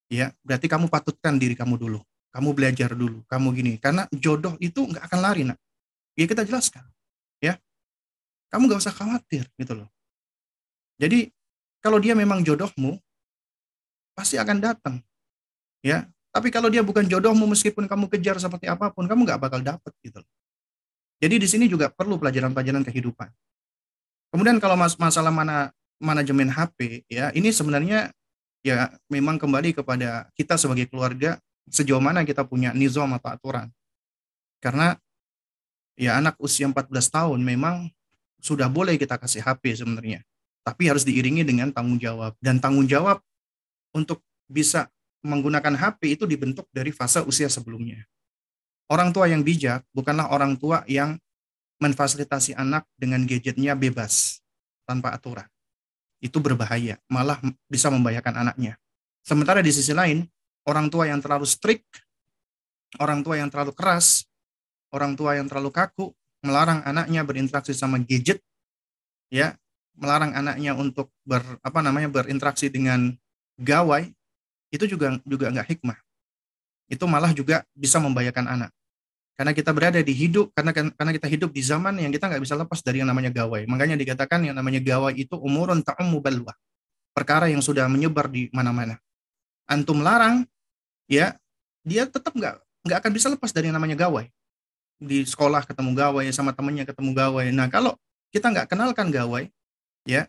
ya 0.09 0.33
berarti 0.43 0.67
kamu 0.67 0.89
patutkan 0.89 1.37
diri 1.37 1.55
kamu 1.55 1.77
dulu. 1.77 2.01
Kamu 2.29 2.53
belajar 2.53 2.93
dulu, 2.93 3.25
kamu 3.25 3.47
gini. 3.57 3.73
Karena 3.81 4.05
jodoh 4.13 4.53
itu 4.61 4.85
nggak 4.85 5.01
akan 5.01 5.21
lari, 5.25 5.49
nak. 5.49 5.57
Ya 6.13 6.29
kita 6.29 6.45
jelaskan, 6.45 6.85
ya. 7.41 7.57
Kamu 8.53 8.69
nggak 8.69 8.85
usah 8.85 8.93
khawatir, 8.93 9.49
gitu 9.57 9.73
loh. 9.73 9.89
Jadi, 11.01 11.33
kalau 11.81 11.97
dia 11.97 12.13
memang 12.13 12.45
jodohmu, 12.45 13.01
pasti 14.13 14.37
akan 14.37 14.61
datang. 14.61 15.01
Ya, 15.81 16.05
tapi 16.29 16.53
kalau 16.53 16.69
dia 16.69 16.85
bukan 16.85 17.09
jodohmu 17.09 17.49
meskipun 17.49 17.89
kamu 17.89 18.13
kejar 18.13 18.37
seperti 18.37 18.69
apa 18.69 18.93
pun, 18.93 19.09
kamu 19.09 19.25
nggak 19.25 19.41
bakal 19.41 19.65
dapet 19.65 19.95
gitu. 20.05 20.21
Jadi 21.19 21.35
di 21.41 21.49
sini 21.49 21.65
juga 21.67 21.91
perlu 21.91 22.21
pelajaran-pelajaran 22.21 22.85
kehidupan. 22.87 23.31
Kemudian 24.31 24.61
kalau 24.61 24.77
mas 24.77 24.95
masalah 25.01 25.33
mana 25.33 25.73
manajemen 25.99 26.47
HP 26.47 27.03
ya 27.11 27.35
ini 27.35 27.51
sebenarnya 27.51 28.15
ya 28.63 28.93
memang 29.07 29.39
kembali 29.39 29.77
kepada 29.77 30.29
kita 30.35 30.59
sebagai 30.59 30.91
keluarga 30.91 31.39
sejauh 31.69 32.01
mana 32.01 32.25
kita 32.25 32.43
punya 32.45 32.73
nizam 32.73 33.13
atau 33.15 33.29
aturan. 33.31 33.69
Karena 34.59 34.97
ya 35.95 36.19
anak 36.19 36.35
usia 36.43 36.67
14 36.67 36.89
tahun 36.91 37.41
memang 37.43 37.91
sudah 38.39 38.67
boleh 38.71 38.99
kita 38.99 39.19
kasih 39.19 39.45
HP 39.45 39.79
sebenarnya. 39.79 40.25
Tapi 40.67 40.91
harus 40.91 41.07
diiringi 41.07 41.47
dengan 41.47 41.73
tanggung 41.73 41.97
jawab. 41.97 42.37
Dan 42.43 42.61
tanggung 42.61 42.85
jawab 42.85 43.23
untuk 43.95 44.21
bisa 44.49 44.89
menggunakan 45.25 45.75
HP 45.75 46.19
itu 46.19 46.25
dibentuk 46.25 46.67
dari 46.71 46.93
fase 46.95 47.23
usia 47.25 47.51
sebelumnya. 47.51 48.05
Orang 48.89 49.13
tua 49.13 49.29
yang 49.29 49.45
bijak 49.45 49.85
bukanlah 49.93 50.33
orang 50.33 50.57
tua 50.57 50.81
yang 50.89 51.21
memfasilitasi 51.79 52.57
anak 52.57 52.89
dengan 52.97 53.23
gadgetnya 53.29 53.77
bebas 53.77 54.41
tanpa 54.89 55.13
aturan. 55.15 55.47
Itu 56.19 56.43
berbahaya, 56.43 56.99
malah 57.07 57.39
bisa 57.71 57.89
membahayakan 57.89 58.47
anaknya. 58.47 58.75
Sementara 59.23 59.63
di 59.63 59.71
sisi 59.71 59.95
lain, 59.95 60.27
orang 60.67 60.91
tua 60.91 61.07
yang 61.07 61.23
terlalu 61.23 61.47
strict, 61.47 61.87
orang 62.99 63.23
tua 63.23 63.39
yang 63.39 63.53
terlalu 63.53 63.71
keras, 63.77 64.27
orang 64.91 65.15
tua 65.15 65.39
yang 65.39 65.47
terlalu 65.47 65.71
kaku, 65.71 66.11
melarang 66.43 66.83
anaknya 66.83 67.23
berinteraksi 67.23 67.77
sama 67.77 68.01
gadget, 68.03 68.43
ya, 69.31 69.55
melarang 69.99 70.35
anaknya 70.35 70.75
untuk 70.75 71.11
ber 71.27 71.43
apa 71.61 71.81
namanya 71.83 72.09
berinteraksi 72.09 72.71
dengan 72.71 73.15
gawai, 73.59 74.11
itu 74.71 74.85
juga 74.87 75.19
juga 75.27 75.51
nggak 75.51 75.69
hikmah. 75.77 75.99
Itu 76.89 77.05
malah 77.05 77.37
juga 77.37 77.67
bisa 77.77 78.01
membahayakan 78.01 78.47
anak. 78.49 78.71
Karena 79.39 79.55
kita 79.55 79.71
berada 79.71 80.03
di 80.03 80.11
hidup, 80.11 80.51
karena 80.51 80.75
karena 80.75 81.13
kita 81.15 81.31
hidup 81.31 81.55
di 81.55 81.63
zaman 81.63 81.95
yang 82.03 82.11
kita 82.11 82.27
nggak 82.27 82.43
bisa 82.43 82.59
lepas 82.59 82.83
dari 82.83 82.99
yang 82.99 83.07
namanya 83.07 83.31
gawai. 83.31 83.71
Makanya 83.71 83.95
dikatakan 83.95 84.43
yang 84.43 84.59
namanya 84.59 84.83
gawai 84.83 85.15
itu 85.15 85.39
umurun 85.39 85.79
ta'ummu 85.79 86.19
balwa. 86.19 86.59
Perkara 87.15 87.47
yang 87.47 87.63
sudah 87.63 87.87
menyebar 87.87 88.27
di 88.27 88.51
mana-mana. 88.51 88.99
Antum 89.71 90.03
larang, 90.03 90.43
ya, 91.07 91.39
dia 91.87 92.11
tetap 92.11 92.35
nggak 92.35 92.59
nggak 92.83 92.99
akan 92.99 93.13
bisa 93.15 93.31
lepas 93.31 93.55
dari 93.55 93.71
yang 93.71 93.79
namanya 93.79 93.95
gawai. 93.95 94.27
Di 94.99 95.23
sekolah 95.23 95.63
ketemu 95.63 95.95
gawai, 95.95 96.27
sama 96.35 96.51
temannya 96.51 96.83
ketemu 96.83 97.15
gawai. 97.15 97.47
Nah, 97.55 97.71
kalau 97.71 97.95
kita 98.35 98.51
nggak 98.51 98.75
kenalkan 98.75 99.15
gawai, 99.15 99.47
ya, 100.03 100.27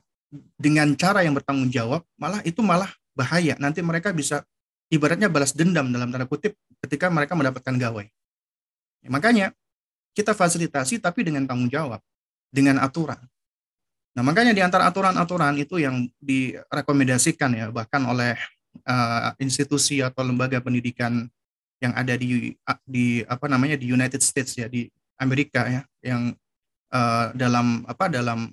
dengan 0.53 0.93
cara 0.93 1.25
yang 1.25 1.33
bertanggung 1.33 1.73
jawab, 1.73 2.05
malah 2.13 2.45
itu 2.45 2.61
malah 2.61 2.93
bahaya. 3.17 3.57
Nanti 3.57 3.81
mereka 3.81 4.13
bisa 4.13 4.45
ibaratnya 4.93 5.33
balas 5.33 5.57
dendam 5.57 5.89
dalam 5.89 6.13
tanda 6.13 6.29
kutip 6.29 6.53
ketika 6.85 7.09
mereka 7.09 7.33
mendapatkan 7.33 7.73
gawai. 7.73 8.05
Ya, 8.99 9.09
makanya 9.11 9.55
kita 10.13 10.35
fasilitasi 10.35 10.99
tapi 10.99 11.23
dengan 11.23 11.47
tanggung 11.47 11.71
jawab, 11.71 12.03
dengan 12.51 12.81
aturan. 12.83 13.19
Nah, 14.17 14.23
makanya 14.25 14.51
di 14.51 14.59
antara 14.59 14.89
aturan-aturan 14.89 15.55
itu 15.61 15.79
yang 15.79 16.09
direkomendasikan 16.19 17.55
ya 17.55 17.71
bahkan 17.71 18.03
oleh 18.03 18.35
uh, 18.83 19.31
institusi 19.39 20.03
atau 20.03 20.25
lembaga 20.25 20.59
pendidikan 20.59 21.29
yang 21.79 21.95
ada 21.95 22.19
di 22.19 22.51
di 22.83 23.23
apa 23.23 23.47
namanya 23.47 23.79
di 23.79 23.87
United 23.87 24.19
States 24.19 24.59
ya 24.59 24.67
di 24.67 24.91
Amerika 25.15 25.63
ya 25.63 25.81
yang 26.03 26.35
uh, 26.91 27.31
dalam 27.31 27.87
apa 27.87 28.11
dalam 28.11 28.51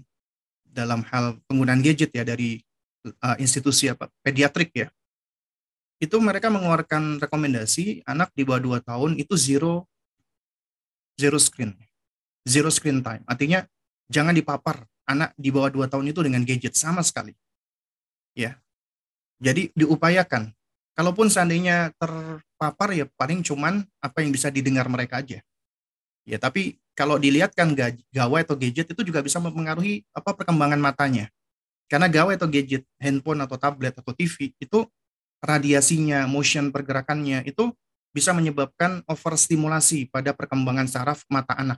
dalam 0.62 1.02
hal 1.10 1.40
penggunaan 1.50 1.82
gadget 1.82 2.14
ya 2.14 2.22
dari 2.22 2.62
uh, 3.02 3.36
institusi 3.42 3.90
apa 3.90 4.06
pediatrik 4.22 4.70
ya 4.76 4.88
itu 5.98 6.14
mereka 6.20 6.52
mengeluarkan 6.52 7.18
rekomendasi 7.18 8.04
anak 8.04 8.30
di 8.36 8.44
bawah 8.44 8.78
2 8.78 8.88
tahun 8.88 9.10
itu 9.16 9.34
zero 9.34 9.88
zero 11.16 11.40
screen. 11.40 11.74
Zero 12.46 12.70
screen 12.70 13.02
time. 13.02 13.24
Artinya 13.26 13.66
jangan 14.06 14.36
dipapar 14.36 14.86
anak 15.08 15.34
di 15.34 15.50
bawah 15.50 15.70
2 15.72 15.90
tahun 15.90 16.06
itu 16.12 16.20
dengan 16.22 16.42
gadget 16.46 16.78
sama 16.78 17.02
sekali. 17.02 17.34
Ya. 18.36 18.60
Jadi 19.42 19.74
diupayakan. 19.74 20.52
Kalaupun 20.96 21.28
seandainya 21.28 21.92
terpapar 22.00 22.96
ya 22.96 23.04
paling 23.20 23.44
cuman 23.44 23.84
apa 24.00 24.24
yang 24.24 24.32
bisa 24.32 24.48
didengar 24.48 24.88
mereka 24.88 25.20
aja. 25.20 25.44
Ya, 26.24 26.40
tapi 26.40 26.80
kalau 26.96 27.20
dilihatkan 27.20 27.76
gawai 28.10 28.40
atau 28.42 28.56
gadget 28.56 28.88
itu 28.88 29.02
juga 29.04 29.20
bisa 29.20 29.36
mempengaruhi 29.36 30.08
apa 30.16 30.32
perkembangan 30.32 30.80
matanya. 30.80 31.28
Karena 31.86 32.08
gawai 32.10 32.34
atau 32.34 32.48
gadget, 32.50 32.82
handphone 32.98 33.44
atau 33.44 33.60
tablet 33.60 33.94
atau 33.94 34.10
TV 34.10 34.56
itu 34.58 34.88
radiasinya, 35.44 36.24
motion 36.26 36.72
pergerakannya 36.74 37.46
itu 37.46 37.70
bisa 38.16 38.32
menyebabkan 38.32 39.04
overstimulasi 39.04 40.08
pada 40.08 40.32
perkembangan 40.32 40.88
saraf 40.88 41.28
mata 41.28 41.52
anak 41.52 41.76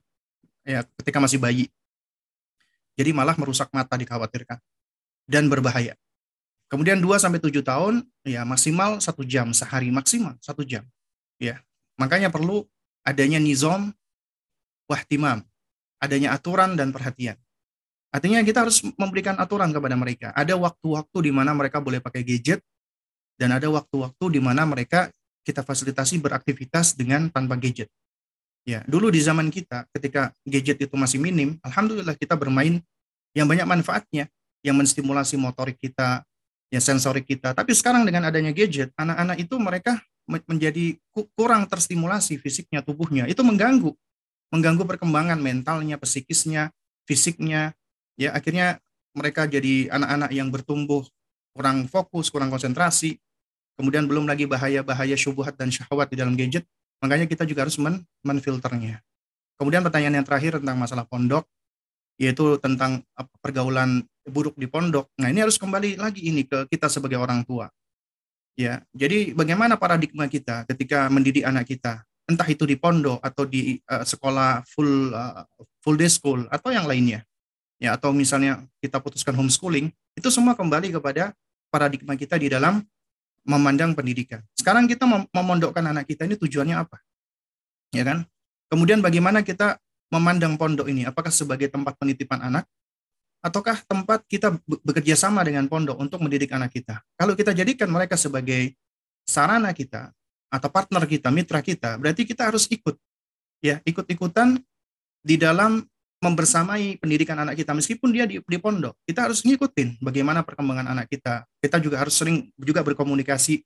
ya 0.62 0.86
ketika 1.02 1.18
masih 1.18 1.42
bayi. 1.42 1.66
Jadi 2.94 3.10
malah 3.10 3.34
merusak 3.34 3.66
mata 3.74 3.98
dikhawatirkan 3.98 4.62
dan 5.26 5.50
berbahaya. 5.50 5.98
Kemudian 6.70 7.02
2 7.02 7.18
sampai 7.18 7.42
7 7.42 7.58
tahun 7.66 8.06
ya 8.22 8.46
maksimal 8.46 9.02
satu 9.02 9.26
jam 9.26 9.50
sehari 9.50 9.90
maksimal 9.90 10.38
satu 10.38 10.62
jam. 10.62 10.86
Ya. 11.42 11.58
Makanya 11.98 12.30
perlu 12.30 12.62
adanya 13.02 13.42
nizam 13.42 13.90
wahtimam, 14.86 15.42
adanya 15.98 16.38
aturan 16.38 16.78
dan 16.78 16.94
perhatian. 16.94 17.34
Artinya 18.14 18.40
kita 18.46 18.62
harus 18.62 18.80
memberikan 18.94 19.34
aturan 19.36 19.74
kepada 19.74 19.98
mereka. 19.98 20.30
Ada 20.38 20.54
waktu-waktu 20.54 21.18
di 21.28 21.32
mana 21.34 21.50
mereka 21.52 21.82
boleh 21.82 21.98
pakai 21.98 22.22
gadget 22.22 22.62
dan 23.36 23.52
ada 23.52 23.66
waktu-waktu 23.68 24.38
di 24.38 24.40
mana 24.40 24.64
mereka 24.64 25.10
kita 25.48 25.64
fasilitasi 25.64 26.20
beraktivitas 26.20 26.92
dengan 26.92 27.32
tanpa 27.32 27.56
gadget. 27.56 27.88
Ya, 28.68 28.84
dulu 28.84 29.08
di 29.08 29.16
zaman 29.24 29.48
kita 29.48 29.88
ketika 29.96 30.28
gadget 30.44 30.84
itu 30.84 30.92
masih 30.92 31.16
minim, 31.16 31.56
alhamdulillah 31.64 32.12
kita 32.12 32.36
bermain 32.36 32.84
yang 33.32 33.48
banyak 33.48 33.64
manfaatnya, 33.64 34.28
yang 34.60 34.76
menstimulasi 34.76 35.40
motorik 35.40 35.80
kita, 35.80 36.20
ya 36.68 36.80
sensorik 36.84 37.24
kita. 37.24 37.56
Tapi 37.56 37.72
sekarang 37.72 38.04
dengan 38.04 38.28
adanya 38.28 38.52
gadget, 38.52 38.92
anak-anak 39.00 39.40
itu 39.40 39.56
mereka 39.56 39.96
menjadi 40.28 41.00
kurang 41.32 41.64
terstimulasi 41.64 42.36
fisiknya, 42.36 42.84
tubuhnya. 42.84 43.24
Itu 43.24 43.40
mengganggu, 43.40 43.96
mengganggu 44.52 44.84
perkembangan 44.84 45.40
mentalnya, 45.40 45.96
psikisnya, 45.96 46.68
fisiknya. 47.08 47.72
Ya, 48.20 48.36
akhirnya 48.36 48.84
mereka 49.16 49.48
jadi 49.48 49.88
anak-anak 49.88 50.30
yang 50.36 50.52
bertumbuh 50.52 51.08
kurang 51.56 51.88
fokus, 51.88 52.28
kurang 52.28 52.52
konsentrasi, 52.52 53.16
Kemudian 53.78 54.10
belum 54.10 54.26
lagi 54.26 54.50
bahaya-bahaya 54.50 55.14
syubhat 55.14 55.54
dan 55.54 55.70
syahwat 55.70 56.10
di 56.10 56.18
dalam 56.18 56.34
gadget. 56.34 56.66
Makanya 56.98 57.30
kita 57.30 57.46
juga 57.46 57.62
harus 57.62 57.78
men 57.78 58.02
menfilternya. 58.26 58.98
Kemudian 59.54 59.86
pertanyaan 59.86 60.18
yang 60.18 60.26
terakhir 60.26 60.58
tentang 60.58 60.74
masalah 60.74 61.06
pondok, 61.06 61.46
yaitu 62.18 62.58
tentang 62.58 63.06
pergaulan 63.38 64.02
buruk 64.26 64.58
di 64.58 64.66
pondok. 64.66 65.06
Nah 65.22 65.30
ini 65.30 65.46
harus 65.46 65.54
kembali 65.54 65.94
lagi 65.94 66.26
ini 66.26 66.42
ke 66.42 66.66
kita 66.66 66.90
sebagai 66.90 67.22
orang 67.22 67.46
tua. 67.46 67.70
Ya, 68.58 68.82
jadi 68.90 69.30
bagaimana 69.38 69.78
paradigma 69.78 70.26
kita 70.26 70.66
ketika 70.66 71.06
mendidik 71.06 71.46
anak 71.46 71.70
kita, 71.70 72.02
entah 72.26 72.46
itu 72.50 72.66
di 72.66 72.74
pondok 72.74 73.22
atau 73.22 73.46
di 73.46 73.78
uh, 73.86 74.02
sekolah 74.02 74.66
full 74.66 75.14
uh, 75.14 75.46
full 75.78 75.94
day 75.94 76.10
school 76.10 76.42
atau 76.50 76.74
yang 76.74 76.82
lainnya, 76.90 77.22
ya 77.78 77.94
atau 77.94 78.10
misalnya 78.10 78.66
kita 78.82 78.98
putuskan 78.98 79.38
homeschooling, 79.38 79.94
itu 80.18 80.28
semua 80.34 80.58
kembali 80.58 80.90
kepada 80.90 81.30
paradigma 81.70 82.18
kita 82.18 82.34
di 82.34 82.50
dalam 82.50 82.82
memandang 83.46 83.94
pendidikan. 83.94 84.42
Sekarang 84.54 84.88
kita 84.90 85.04
memondokkan 85.34 85.84
anak 85.84 86.08
kita 86.08 86.26
ini 86.26 86.34
tujuannya 86.38 86.76
apa? 86.78 86.98
Ya 87.94 88.04
kan? 88.04 88.24
Kemudian 88.68 89.00
bagaimana 89.00 89.40
kita 89.40 89.80
memandang 90.12 90.56
pondok 90.60 90.88
ini? 90.88 91.08
Apakah 91.08 91.32
sebagai 91.32 91.72
tempat 91.72 91.96
penitipan 91.96 92.40
anak 92.44 92.64
ataukah 93.38 93.78
tempat 93.86 94.26
kita 94.26 94.58
bekerja 94.66 95.14
sama 95.14 95.46
dengan 95.46 95.70
pondok 95.70 95.96
untuk 95.96 96.20
mendidik 96.20 96.52
anak 96.52 96.74
kita? 96.74 97.00
Kalau 97.16 97.32
kita 97.32 97.56
jadikan 97.56 97.88
mereka 97.88 98.18
sebagai 98.18 98.76
sarana 99.24 99.72
kita 99.72 100.12
atau 100.48 100.68
partner 100.72 101.04
kita, 101.04 101.28
mitra 101.32 101.60
kita, 101.60 101.96
berarti 102.00 102.24
kita 102.24 102.48
harus 102.48 102.68
ikut 102.68 102.96
ya, 103.60 103.80
ikut-ikutan 103.84 104.60
di 105.24 105.36
dalam 105.36 105.84
membersamai 106.18 106.98
pendidikan 106.98 107.38
anak 107.38 107.58
kita. 107.58 107.72
Meskipun 107.74 108.10
dia 108.10 108.26
di, 108.26 108.42
di 108.42 108.58
pondok 108.58 108.94
kita 109.06 109.30
harus 109.30 109.42
ngikutin 109.46 110.02
bagaimana 110.02 110.42
perkembangan 110.42 110.90
anak 110.90 111.06
kita. 111.10 111.46
Kita 111.62 111.78
juga 111.78 112.02
harus 112.02 112.14
sering 112.18 112.50
juga 112.58 112.82
berkomunikasi. 112.82 113.62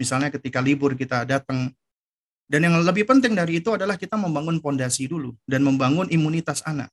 Misalnya 0.00 0.32
ketika 0.32 0.64
libur 0.64 0.96
kita 0.96 1.28
datang. 1.28 1.72
Dan 2.50 2.66
yang 2.66 2.82
lebih 2.82 3.06
penting 3.06 3.38
dari 3.38 3.62
itu 3.62 3.70
adalah 3.70 3.94
kita 3.94 4.18
membangun 4.18 4.58
pondasi 4.58 5.06
dulu 5.06 5.38
dan 5.46 5.62
membangun 5.62 6.10
imunitas 6.10 6.66
anak. 6.66 6.90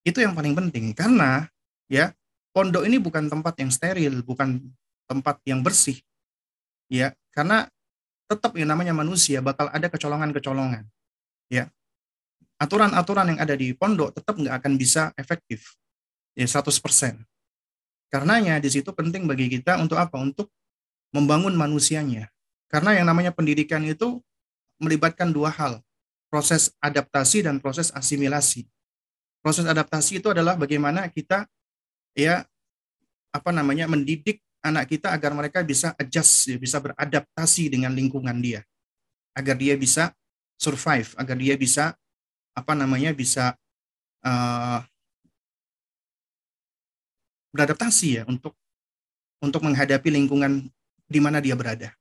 Itu 0.00 0.24
yang 0.24 0.32
paling 0.32 0.56
penting. 0.56 0.96
Karena 0.96 1.44
ya 1.90 2.16
pondok 2.56 2.88
ini 2.88 2.96
bukan 2.96 3.28
tempat 3.28 3.60
yang 3.60 3.68
steril 3.68 4.24
bukan 4.24 4.62
tempat 5.04 5.42
yang 5.44 5.60
bersih. 5.60 6.00
Ya 6.88 7.12
karena 7.34 7.68
tetap 8.30 8.54
yang 8.56 8.70
namanya 8.72 8.94
manusia 8.94 9.42
bakal 9.42 9.68
ada 9.68 9.90
kecolongan-kecolongan. 9.90 10.86
Ya 11.52 11.68
aturan-aturan 12.56 13.36
yang 13.36 13.40
ada 13.40 13.52
di 13.52 13.76
pondok 13.76 14.16
tetap 14.16 14.36
nggak 14.36 14.54
akan 14.62 14.72
bisa 14.80 15.12
efektif 15.16 15.76
ya 16.36 16.48
100%. 16.48 17.20
Karenanya 18.12 18.62
di 18.62 18.70
situ 18.70 18.92
penting 18.92 19.26
bagi 19.26 19.50
kita 19.50 19.80
untuk 19.82 19.98
apa? 19.98 20.16
Untuk 20.20 20.52
membangun 21.10 21.56
manusianya. 21.56 22.30
Karena 22.70 22.94
yang 22.94 23.06
namanya 23.08 23.32
pendidikan 23.32 23.82
itu 23.82 24.20
melibatkan 24.76 25.32
dua 25.32 25.48
hal, 25.48 25.80
proses 26.28 26.70
adaptasi 26.82 27.46
dan 27.46 27.58
proses 27.58 27.88
asimilasi. 27.94 28.68
Proses 29.40 29.64
adaptasi 29.64 30.20
itu 30.20 30.28
adalah 30.28 30.58
bagaimana 30.58 31.06
kita 31.08 31.46
ya 32.12 32.44
apa 33.30 33.50
namanya 33.52 33.86
mendidik 33.86 34.42
anak 34.64 34.90
kita 34.90 35.14
agar 35.14 35.30
mereka 35.32 35.62
bisa 35.62 35.94
adjust, 35.94 36.50
ya, 36.50 36.58
bisa 36.58 36.82
beradaptasi 36.82 37.70
dengan 37.70 37.94
lingkungan 37.94 38.34
dia, 38.42 38.66
agar 39.36 39.54
dia 39.54 39.78
bisa 39.78 40.10
survive, 40.58 41.14
agar 41.14 41.36
dia 41.38 41.54
bisa 41.54 41.94
apa 42.56 42.72
namanya 42.72 43.12
bisa 43.12 43.52
uh, 44.24 44.80
beradaptasi 47.52 48.20
ya 48.20 48.22
untuk 48.24 48.56
untuk 49.44 49.60
menghadapi 49.60 50.08
lingkungan 50.08 50.72
di 51.06 51.20
mana 51.20 51.44
dia 51.44 51.52
berada. 51.52 51.92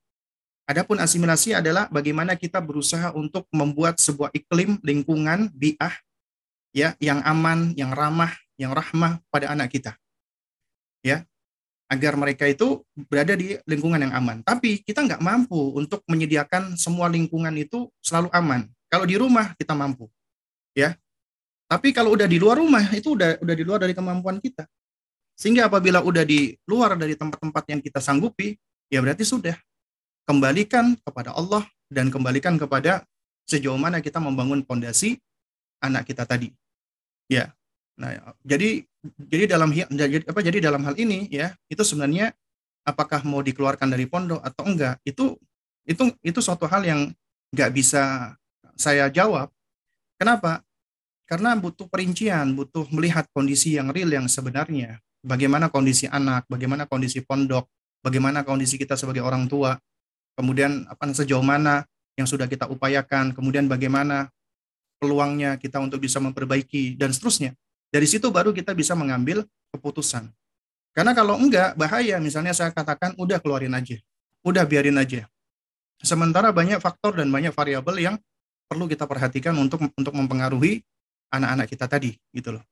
Adapun 0.66 0.98
asimilasi 0.98 1.54
adalah 1.54 1.86
bagaimana 1.94 2.34
kita 2.34 2.58
berusaha 2.58 3.14
untuk 3.14 3.46
membuat 3.54 4.02
sebuah 4.02 4.34
iklim 4.34 4.82
lingkungan 4.82 5.54
biah 5.54 5.94
ya 6.74 6.98
yang 6.98 7.22
aman, 7.22 7.78
yang 7.78 7.94
ramah, 7.94 8.34
yang 8.58 8.74
rahmah 8.74 9.22
pada 9.30 9.54
anak 9.54 9.70
kita. 9.70 9.94
Ya, 11.06 11.22
agar 11.86 12.18
mereka 12.18 12.50
itu 12.50 12.82
berada 13.06 13.38
di 13.38 13.62
lingkungan 13.70 14.02
yang 14.02 14.14
aman. 14.18 14.42
Tapi 14.42 14.82
kita 14.82 15.06
nggak 15.06 15.22
mampu 15.22 15.78
untuk 15.78 16.02
menyediakan 16.10 16.74
semua 16.82 17.14
lingkungan 17.14 17.54
itu 17.54 17.94
selalu 18.02 18.34
aman. 18.34 18.66
Kalau 18.90 19.06
di 19.06 19.22
rumah 19.22 19.54
kita 19.54 19.78
mampu, 19.78 20.10
ya. 20.76 20.94
Tapi 21.66 21.90
kalau 21.96 22.14
udah 22.14 22.30
di 22.30 22.38
luar 22.38 22.62
rumah 22.62 22.86
itu 22.94 23.18
udah 23.18 23.42
udah 23.42 23.56
di 23.58 23.64
luar 23.66 23.80
dari 23.82 23.98
kemampuan 23.98 24.38
kita. 24.38 24.70
Sehingga 25.34 25.68
apabila 25.68 26.06
udah 26.06 26.22
di 26.22 26.54
luar 26.70 26.94
dari 26.96 27.18
tempat-tempat 27.18 27.64
yang 27.74 27.82
kita 27.82 28.00
sanggupi, 28.00 28.56
ya 28.88 29.02
berarti 29.02 29.26
sudah 29.26 29.58
kembalikan 30.30 30.94
kepada 31.02 31.34
Allah 31.34 31.66
dan 31.90 32.14
kembalikan 32.14 32.56
kepada 32.56 33.04
sejauh 33.46 33.78
mana 33.78 34.02
kita 34.02 34.18
membangun 34.18 34.62
fondasi 34.66 35.18
anak 35.82 36.06
kita 36.10 36.26
tadi. 36.26 36.54
Ya. 37.30 37.54
Nah, 37.96 38.36
jadi 38.44 38.84
jadi 39.22 39.46
dalam 39.48 39.72
jadi 39.72 40.26
apa 40.28 40.40
jadi 40.44 40.60
dalam 40.60 40.84
hal 40.84 40.96
ini 41.00 41.32
ya, 41.32 41.56
itu 41.72 41.80
sebenarnya 41.86 42.36
apakah 42.84 43.24
mau 43.24 43.40
dikeluarkan 43.40 43.88
dari 43.88 44.10
pondok 44.10 44.44
atau 44.44 44.64
enggak, 44.68 45.00
itu 45.08 45.38
itu 45.86 46.12
itu 46.26 46.40
suatu 46.42 46.66
hal 46.66 46.84
yang 46.84 47.02
nggak 47.54 47.72
bisa 47.72 48.34
saya 48.76 49.08
jawab. 49.14 49.48
Kenapa? 50.20 50.65
Karena 51.26 51.58
butuh 51.58 51.90
perincian, 51.90 52.54
butuh 52.54 52.86
melihat 52.94 53.26
kondisi 53.34 53.74
yang 53.74 53.90
real 53.90 54.14
yang 54.14 54.30
sebenarnya 54.30 55.02
bagaimana 55.26 55.74
kondisi 55.74 56.06
anak, 56.06 56.46
bagaimana 56.46 56.86
kondisi 56.86 57.26
pondok, 57.26 57.66
bagaimana 58.06 58.46
kondisi 58.46 58.78
kita 58.78 58.94
sebagai 58.94 59.26
orang 59.26 59.50
tua, 59.50 59.74
kemudian 60.38 60.86
apa 60.86 61.10
sejauh 61.10 61.42
mana 61.42 61.82
yang 62.14 62.30
sudah 62.30 62.46
kita 62.46 62.70
upayakan, 62.70 63.34
kemudian 63.34 63.66
bagaimana 63.66 64.30
peluangnya 65.02 65.58
kita 65.58 65.82
untuk 65.82 66.00
bisa 66.00 66.22
memperbaiki 66.22 66.96
dan 66.96 67.10
seterusnya. 67.10 67.58
Dari 67.90 68.06
situ 68.06 68.30
baru 68.30 68.54
kita 68.54 68.78
bisa 68.78 68.94
mengambil 68.94 69.44
keputusan. 69.74 70.30
Karena 70.96 71.12
kalau 71.12 71.36
enggak 71.36 71.76
bahaya, 71.76 72.22
misalnya 72.24 72.56
saya 72.56 72.72
katakan 72.72 73.18
udah 73.20 73.42
keluarin 73.44 73.76
aja, 73.76 74.00
udah 74.48 74.64
biarin 74.64 74.96
aja. 74.96 75.28
Sementara 76.00 76.56
banyak 76.56 76.80
faktor 76.80 77.20
dan 77.20 77.28
banyak 77.28 77.52
variabel 77.52 77.96
yang 78.00 78.16
perlu 78.72 78.88
kita 78.88 79.04
perhatikan 79.04 79.56
untuk 79.60 79.84
untuk 79.96 80.14
mempengaruhi 80.16 80.86
anak-anak 81.32 81.68
kita 81.70 81.86
tadi, 81.90 82.14
gitu 82.34 82.56
loh. 82.56 82.64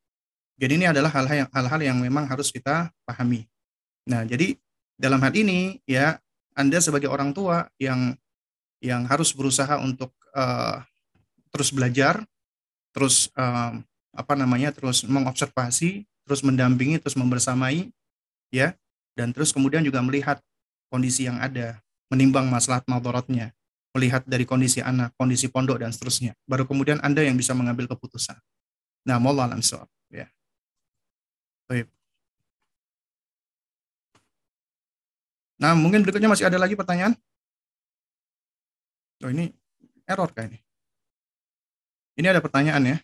Jadi 0.58 0.74
ini 0.78 0.86
adalah 0.86 1.10
hal-hal 1.10 1.46
yang 1.46 1.50
hal-hal 1.50 1.82
yang 1.82 1.98
memang 1.98 2.30
harus 2.30 2.54
kita 2.54 2.94
pahami. 3.04 3.50
Nah, 4.06 4.22
jadi 4.28 4.54
dalam 5.00 5.18
hal 5.24 5.34
ini 5.34 5.82
ya 5.90 6.22
Anda 6.54 6.78
sebagai 6.78 7.10
orang 7.10 7.34
tua 7.34 7.66
yang 7.82 8.14
yang 8.84 9.08
harus 9.10 9.34
berusaha 9.34 9.80
untuk 9.80 10.14
uh, 10.36 10.84
terus 11.50 11.74
belajar, 11.74 12.22
terus 12.94 13.32
uh, 13.34 13.80
apa 14.14 14.34
namanya, 14.38 14.70
terus 14.70 15.02
mengobservasi, 15.08 16.06
terus 16.28 16.42
mendampingi, 16.46 17.02
terus 17.02 17.18
membersamai, 17.18 17.90
ya, 18.54 18.78
dan 19.18 19.34
terus 19.34 19.50
kemudian 19.50 19.82
juga 19.82 20.04
melihat 20.06 20.38
kondisi 20.94 21.26
yang 21.26 21.42
ada, 21.42 21.82
menimbang 22.14 22.46
masalah 22.46 22.86
madorotnya, 22.86 23.50
melihat 23.94 24.26
dari 24.26 24.44
kondisi 24.44 24.82
anak, 24.82 25.14
kondisi 25.16 25.48
pondok 25.48 25.80
dan 25.86 25.94
seterusnya. 25.94 26.34
Baru 26.50 26.66
kemudian 26.66 26.98
Anda 27.06 27.22
yang 27.22 27.38
bisa 27.38 27.54
mengambil 27.54 27.86
keputusan. 27.86 28.36
Nah, 29.06 29.22
mohon 29.22 29.38
alam 29.38 29.62
ya. 30.10 30.26
Baik. 31.70 31.88
Nah, 35.62 35.78
mungkin 35.78 36.02
berikutnya 36.02 36.28
masih 36.28 36.50
ada 36.50 36.58
lagi 36.58 36.74
pertanyaan? 36.74 37.14
Oh, 39.24 39.32
ini 39.32 39.54
error 40.10 40.28
kayak 40.34 40.52
ini. 40.52 40.60
Ini 42.20 42.28
ada 42.34 42.42
pertanyaan 42.44 42.84
ya. 42.84 42.98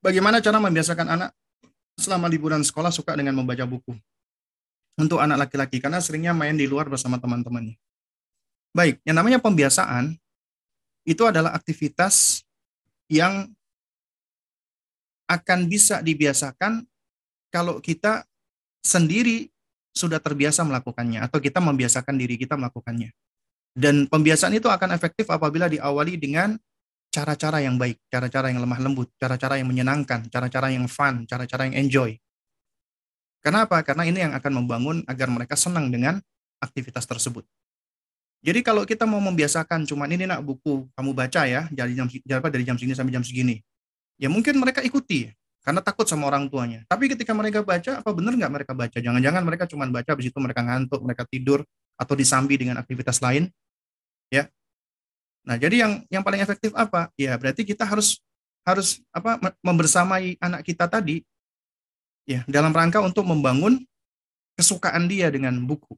Bagaimana 0.00 0.40
cara 0.44 0.60
membiasakan 0.60 1.08
anak 1.08 1.30
selama 1.96 2.28
liburan 2.28 2.64
sekolah 2.64 2.92
suka 2.92 3.16
dengan 3.16 3.36
membaca 3.36 3.64
buku? 3.64 3.96
Untuk 5.00 5.16
anak 5.16 5.48
laki-laki, 5.48 5.80
karena 5.80 5.96
seringnya 5.96 6.36
main 6.36 6.56
di 6.56 6.68
luar 6.68 6.88
bersama 6.92 7.16
teman-temannya. 7.16 7.80
Baik, 8.70 9.02
yang 9.02 9.18
namanya 9.18 9.42
pembiasaan, 9.42 10.14
itu 11.02 11.22
adalah 11.26 11.50
aktivitas 11.56 12.46
yang 13.10 13.50
akan 15.26 15.66
bisa 15.66 16.02
dibiasakan 16.02 16.86
kalau 17.50 17.82
kita 17.82 18.26
sendiri 18.82 19.50
sudah 19.90 20.22
terbiasa 20.22 20.62
melakukannya 20.62 21.26
atau 21.26 21.42
kita 21.42 21.58
membiasakan 21.58 22.14
diri 22.14 22.38
kita 22.38 22.54
melakukannya. 22.54 23.10
Dan 23.74 24.06
pembiasaan 24.06 24.54
itu 24.54 24.66
akan 24.66 24.94
efektif 24.94 25.30
apabila 25.30 25.70
diawali 25.70 26.18
dengan 26.18 26.58
cara-cara 27.10 27.62
yang 27.62 27.74
baik, 27.74 27.98
cara-cara 28.06 28.50
yang 28.50 28.62
lemah 28.62 28.78
lembut, 28.82 29.10
cara-cara 29.18 29.58
yang 29.58 29.66
menyenangkan, 29.66 30.30
cara-cara 30.30 30.70
yang 30.70 30.86
fun, 30.86 31.26
cara-cara 31.26 31.66
yang 31.66 31.86
enjoy. 31.86 32.14
Kenapa? 33.42 33.82
Karena 33.82 34.06
ini 34.06 34.18
yang 34.22 34.34
akan 34.34 34.52
membangun 34.62 34.96
agar 35.10 35.26
mereka 35.30 35.58
senang 35.58 35.90
dengan 35.90 36.22
aktivitas 36.62 37.06
tersebut. 37.06 37.42
Jadi 38.40 38.64
kalau 38.64 38.88
kita 38.88 39.04
mau 39.04 39.20
membiasakan 39.20 39.84
cuma 39.84 40.08
ini 40.08 40.24
nak 40.24 40.40
buku 40.40 40.88
kamu 40.96 41.10
baca 41.12 41.44
ya 41.44 41.68
dari 41.68 41.92
jam 41.92 42.08
dari 42.24 42.64
jam 42.64 42.76
segini 42.80 42.96
sampai 42.96 43.12
jam 43.12 43.20
segini 43.20 43.60
ya 44.16 44.32
mungkin 44.32 44.56
mereka 44.56 44.80
ikuti 44.80 45.28
karena 45.60 45.80
takut 45.84 46.08
sama 46.08 46.28
orang 46.28 46.48
tuanya. 46.48 46.84
Tapi 46.88 47.12
ketika 47.12 47.36
mereka 47.36 47.60
baca, 47.60 48.00
apa 48.00 48.10
benar 48.16 48.32
nggak 48.32 48.52
mereka 48.52 48.72
baca? 48.72 48.96
Jangan-jangan 48.96 49.42
mereka 49.44 49.64
cuma 49.68 49.84
baca, 49.92 50.08
habis 50.08 50.32
itu 50.32 50.38
mereka 50.40 50.64
ngantuk, 50.64 51.00
mereka 51.04 51.28
tidur, 51.28 51.60
atau 52.00 52.16
disambi 52.16 52.56
dengan 52.56 52.80
aktivitas 52.80 53.20
lain. 53.20 53.52
Ya. 54.32 54.48
Nah, 55.44 55.60
jadi 55.60 55.84
yang 55.84 55.92
yang 56.08 56.24
paling 56.24 56.40
efektif 56.40 56.72
apa? 56.72 57.12
Ya, 57.20 57.36
berarti 57.36 57.68
kita 57.68 57.84
harus 57.84 58.24
harus 58.64 59.04
apa 59.12 59.36
membersamai 59.60 60.36
anak 60.36 60.64
kita 60.68 60.84
tadi 60.84 61.24
ya 62.28 62.44
dalam 62.44 62.76
rangka 62.76 63.00
untuk 63.00 63.24
membangun 63.24 63.84
kesukaan 64.56 65.08
dia 65.12 65.28
dengan 65.28 65.60
buku. 65.60 65.92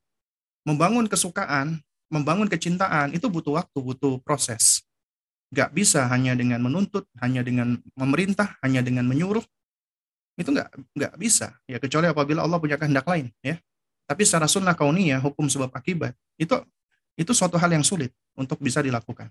Membangun 0.67 1.07
kesukaan, 1.07 1.79
membangun 2.13 2.47
kecintaan 2.47 3.17
itu 3.17 3.27
butuh 3.33 3.57
waktu, 3.57 3.79
butuh 3.81 4.21
proses. 4.21 4.85
Gak 5.49 5.73
bisa 5.73 6.05
hanya 6.13 6.37
dengan 6.37 6.61
menuntut, 6.61 7.09
hanya 7.25 7.41
dengan 7.41 7.81
memerintah, 7.97 8.61
hanya 8.61 8.85
dengan 8.85 9.09
menyuruh. 9.09 9.45
Itu 10.33 10.49
nggak 10.49 10.97
nggak 10.97 11.15
bisa 11.21 11.61
ya 11.69 11.77
kecuali 11.77 12.09
apabila 12.09 12.41
Allah 12.41 12.57
punya 12.57 12.81
kehendak 12.81 13.05
lain 13.05 13.29
ya. 13.45 13.61
Tapi 14.09 14.25
secara 14.25 14.49
sunnah 14.49 14.73
kauniyah 14.73 15.21
hukum 15.21 15.45
sebab 15.45 15.69
akibat 15.77 16.17
itu 16.41 16.57
itu 17.21 17.33
suatu 17.37 17.61
hal 17.61 17.69
yang 17.69 17.85
sulit 17.85 18.13
untuk 18.33 18.57
bisa 18.61 18.81
dilakukan. 18.81 19.29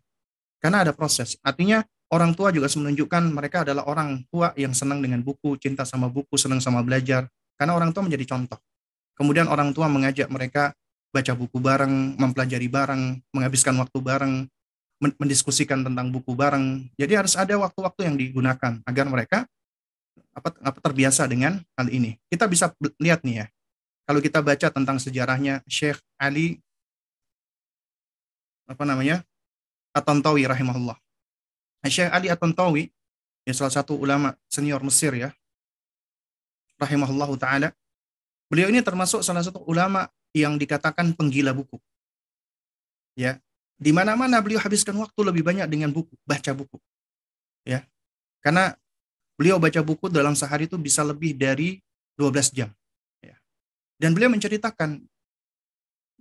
Karena 0.62 0.86
ada 0.86 0.94
proses. 0.94 1.42
Artinya 1.42 1.82
orang 2.14 2.38
tua 2.38 2.54
juga 2.54 2.70
menunjukkan 2.70 3.34
mereka 3.34 3.66
adalah 3.66 3.90
orang 3.90 4.22
tua 4.30 4.54
yang 4.54 4.78
senang 4.78 5.02
dengan 5.02 5.26
buku, 5.26 5.58
cinta 5.58 5.90
sama 5.90 6.06
buku, 6.06 6.38
senang 6.38 6.62
sama 6.62 6.86
belajar. 6.86 7.26
Karena 7.58 7.74
orang 7.74 7.90
tua 7.90 8.06
menjadi 8.06 8.30
contoh. 8.30 8.62
Kemudian 9.18 9.50
orang 9.50 9.74
tua 9.74 9.90
mengajak 9.90 10.30
mereka 10.30 10.78
baca 11.12 11.34
buku 11.36 11.60
bareng, 11.60 12.16
mempelajari 12.16 12.72
bareng, 12.72 13.20
menghabiskan 13.36 13.76
waktu 13.78 14.00
bareng, 14.00 14.36
mendiskusikan 15.20 15.84
tentang 15.84 16.08
buku 16.10 16.32
bareng. 16.32 16.88
Jadi 16.96 17.14
harus 17.20 17.36
ada 17.36 17.58
waktu-waktu 17.60 18.08
yang 18.08 18.16
digunakan 18.16 18.80
agar 18.88 19.06
mereka 19.12 19.40
apa, 20.32 20.56
apa 20.64 20.80
terbiasa 20.80 21.28
dengan 21.28 21.60
hal 21.76 21.92
ini. 21.92 22.16
Kita 22.32 22.48
bisa 22.48 22.72
lihat 23.02 23.28
nih 23.28 23.44
ya. 23.44 23.46
Kalau 24.08 24.20
kita 24.24 24.40
baca 24.40 24.68
tentang 24.72 24.98
sejarahnya 24.98 25.62
Syekh 25.68 26.00
Ali 26.16 26.60
apa 28.70 28.84
namanya? 28.88 29.24
At-Tantawi 29.92 30.48
rahimahullah. 30.48 30.96
Syekh 31.92 32.12
Ali 32.14 32.32
At-Tantawi 32.32 32.88
ya 33.44 33.54
salah 33.58 33.74
satu 33.74 34.00
ulama 34.00 34.38
senior 34.48 34.80
Mesir 34.86 35.12
ya. 35.18 35.30
Rahimahullah 36.80 37.30
taala. 37.38 37.70
Beliau 38.48 38.72
ini 38.72 38.80
termasuk 38.82 39.22
salah 39.22 39.44
satu 39.44 39.62
ulama 39.68 40.10
yang 40.32 40.56
dikatakan 40.56 41.16
penggila 41.16 41.52
buku. 41.52 41.78
Ya, 43.16 43.44
di 43.82 43.92
mana-mana 43.92 44.40
beliau 44.40 44.62
habiskan 44.62 44.96
waktu 45.02 45.20
lebih 45.26 45.44
banyak 45.44 45.68
dengan 45.68 45.90
buku, 45.90 46.14
baca 46.24 46.52
buku. 46.54 46.78
Ya. 47.68 47.86
Karena 48.42 48.74
beliau 49.36 49.58
baca 49.58 49.82
buku 49.82 50.10
dalam 50.10 50.38
sehari 50.38 50.66
itu 50.70 50.78
bisa 50.78 51.02
lebih 51.02 51.34
dari 51.34 51.82
12 52.16 52.54
jam. 52.54 52.70
Ya. 53.20 53.36
Dan 53.98 54.14
beliau 54.14 54.30
menceritakan 54.30 55.02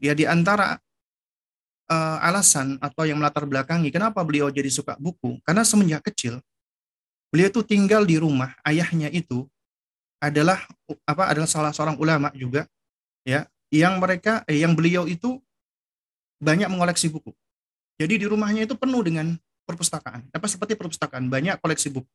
ya 0.01 0.17
di 0.17 0.25
antara 0.25 0.81
uh, 1.93 2.19
alasan 2.25 2.81
atau 2.81 3.05
yang 3.05 3.21
melatar 3.21 3.45
belakangi 3.45 3.93
kenapa 3.93 4.25
beliau 4.25 4.49
jadi 4.49 4.73
suka 4.73 4.97
buku, 4.97 5.37
karena 5.45 5.61
semenjak 5.67 6.07
kecil 6.09 6.41
beliau 7.31 7.47
itu 7.47 7.63
tinggal 7.63 8.03
di 8.03 8.19
rumah 8.19 8.57
ayahnya 8.67 9.07
itu 9.13 9.47
adalah 10.19 10.59
apa 11.07 11.31
adalah 11.31 11.47
salah 11.47 11.71
seorang 11.71 11.95
ulama 11.97 12.29
juga 12.35 12.67
ya 13.23 13.47
yang 13.71 14.03
mereka 14.03 14.43
eh, 14.51 14.63
yang 14.63 14.75
beliau 14.75 15.07
itu 15.07 15.39
banyak 16.43 16.67
mengoleksi 16.67 17.07
buku. 17.07 17.31
Jadi 18.01 18.25
di 18.25 18.27
rumahnya 18.27 18.67
itu 18.67 18.75
penuh 18.75 19.03
dengan 19.05 19.37
perpustakaan. 19.69 20.27
Apa 20.35 20.47
seperti 20.51 20.75
perpustakaan, 20.75 21.31
banyak 21.31 21.61
koleksi 21.63 21.93
buku. 21.93 22.11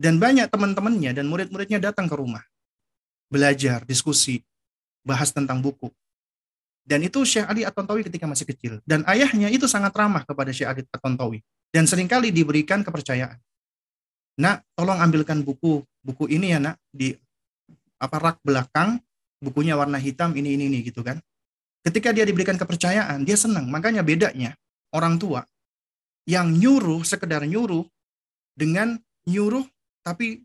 Dan 0.00 0.16
banyak 0.16 0.48
teman-temannya 0.48 1.12
dan 1.16 1.28
murid-muridnya 1.28 1.80
datang 1.80 2.08
ke 2.08 2.16
rumah. 2.16 2.44
Belajar, 3.30 3.84
diskusi, 3.86 4.42
bahas 5.06 5.30
tentang 5.30 5.62
buku. 5.62 5.88
Dan 6.82 7.06
itu 7.06 7.22
Syekh 7.22 7.46
Ali 7.46 7.62
At-Tontawi 7.62 8.02
ketika 8.02 8.26
masih 8.26 8.48
kecil. 8.48 8.72
Dan 8.82 9.06
ayahnya 9.06 9.46
itu 9.52 9.70
sangat 9.70 9.94
ramah 9.94 10.26
kepada 10.26 10.50
Syekh 10.50 10.68
Ali 10.68 10.82
At-Tontawi. 10.88 11.38
Dan 11.70 11.86
sering 11.86 12.10
kali 12.10 12.34
diberikan 12.34 12.82
kepercayaan. 12.82 13.38
Nak, 14.40 14.64
tolong 14.74 14.98
ambilkan 14.98 15.44
buku. 15.44 15.86
Buku 16.00 16.26
ini 16.32 16.56
ya 16.56 16.58
nak, 16.58 16.80
di 16.90 17.12
apa 18.00 18.16
rak 18.16 18.40
belakang, 18.40 18.98
bukunya 19.40 19.74
warna 19.74 19.96
hitam, 19.96 20.36
ini, 20.36 20.54
ini, 20.54 20.68
ini 20.68 20.78
gitu 20.86 21.00
kan. 21.00 21.18
Ketika 21.80 22.12
dia 22.12 22.28
diberikan 22.28 22.60
kepercayaan, 22.60 23.24
dia 23.24 23.40
senang. 23.40 23.66
Makanya 23.72 24.04
bedanya 24.04 24.52
orang 24.92 25.16
tua 25.16 25.42
yang 26.28 26.52
nyuruh, 26.52 27.00
sekedar 27.02 27.42
nyuruh, 27.48 27.88
dengan 28.52 29.00
nyuruh 29.24 29.64
tapi 30.04 30.44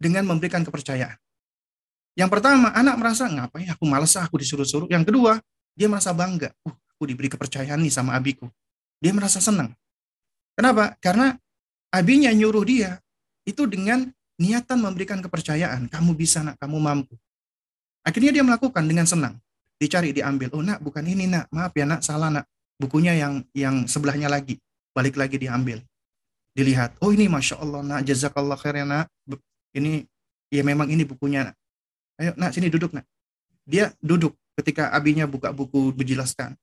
dengan 0.00 0.26
memberikan 0.26 0.66
kepercayaan. 0.66 1.14
Yang 2.18 2.30
pertama, 2.34 2.74
anak 2.74 2.98
merasa 2.98 3.30
ngapain 3.30 3.70
aku 3.70 3.84
malas 3.86 4.18
aku 4.18 4.42
disuruh-suruh. 4.42 4.90
Yang 4.90 5.14
kedua, 5.14 5.38
dia 5.78 5.86
merasa 5.86 6.10
bangga. 6.10 6.50
Uh, 6.66 6.74
aku 6.96 7.06
diberi 7.06 7.30
kepercayaan 7.30 7.78
nih 7.78 7.92
sama 7.92 8.18
abiku. 8.18 8.50
Dia 8.98 9.14
merasa 9.14 9.38
senang. 9.38 9.72
Kenapa? 10.58 10.98
Karena 10.98 11.32
abinya 11.94 12.28
nyuruh 12.34 12.66
dia 12.66 12.98
itu 13.46 13.64
dengan 13.64 14.10
niatan 14.36 14.82
memberikan 14.82 15.22
kepercayaan. 15.22 15.88
Kamu 15.88 16.12
bisa 16.18 16.42
nak, 16.42 16.58
kamu 16.58 16.76
mampu. 16.76 17.14
Akhirnya 18.06 18.32
dia 18.32 18.44
melakukan 18.44 18.84
dengan 18.88 19.04
senang. 19.04 19.36
Dicari, 19.80 20.12
diambil. 20.12 20.52
Oh 20.52 20.64
nak, 20.64 20.80
bukan 20.80 21.04
ini 21.04 21.28
nak. 21.28 21.48
Maaf 21.52 21.72
ya 21.76 21.84
nak, 21.88 22.00
salah 22.04 22.28
nak. 22.28 22.44
Bukunya 22.80 23.12
yang 23.16 23.44
yang 23.52 23.84
sebelahnya 23.84 24.28
lagi. 24.28 24.56
Balik 24.96 25.20
lagi 25.20 25.36
diambil. 25.36 25.84
Dilihat. 26.56 26.96
Oh 27.00 27.12
ini 27.12 27.28
Masya 27.28 27.60
Allah 27.60 27.80
nak, 27.84 28.00
jazakallah 28.04 28.56
khair 28.56 28.82
ya 28.82 28.86
nak. 28.88 29.06
Ini, 29.76 30.04
ya 30.50 30.62
memang 30.66 30.90
ini 30.90 31.06
bukunya 31.06 31.52
nak. 31.52 31.56
Ayo 32.20 32.32
nak, 32.36 32.50
sini 32.52 32.68
duduk 32.68 32.92
nak. 32.92 33.06
Dia 33.64 33.94
duduk 34.02 34.36
ketika 34.58 34.92
abinya 34.92 35.24
buka 35.24 35.54
buku 35.54 35.94
menjelaskan. 35.96 36.58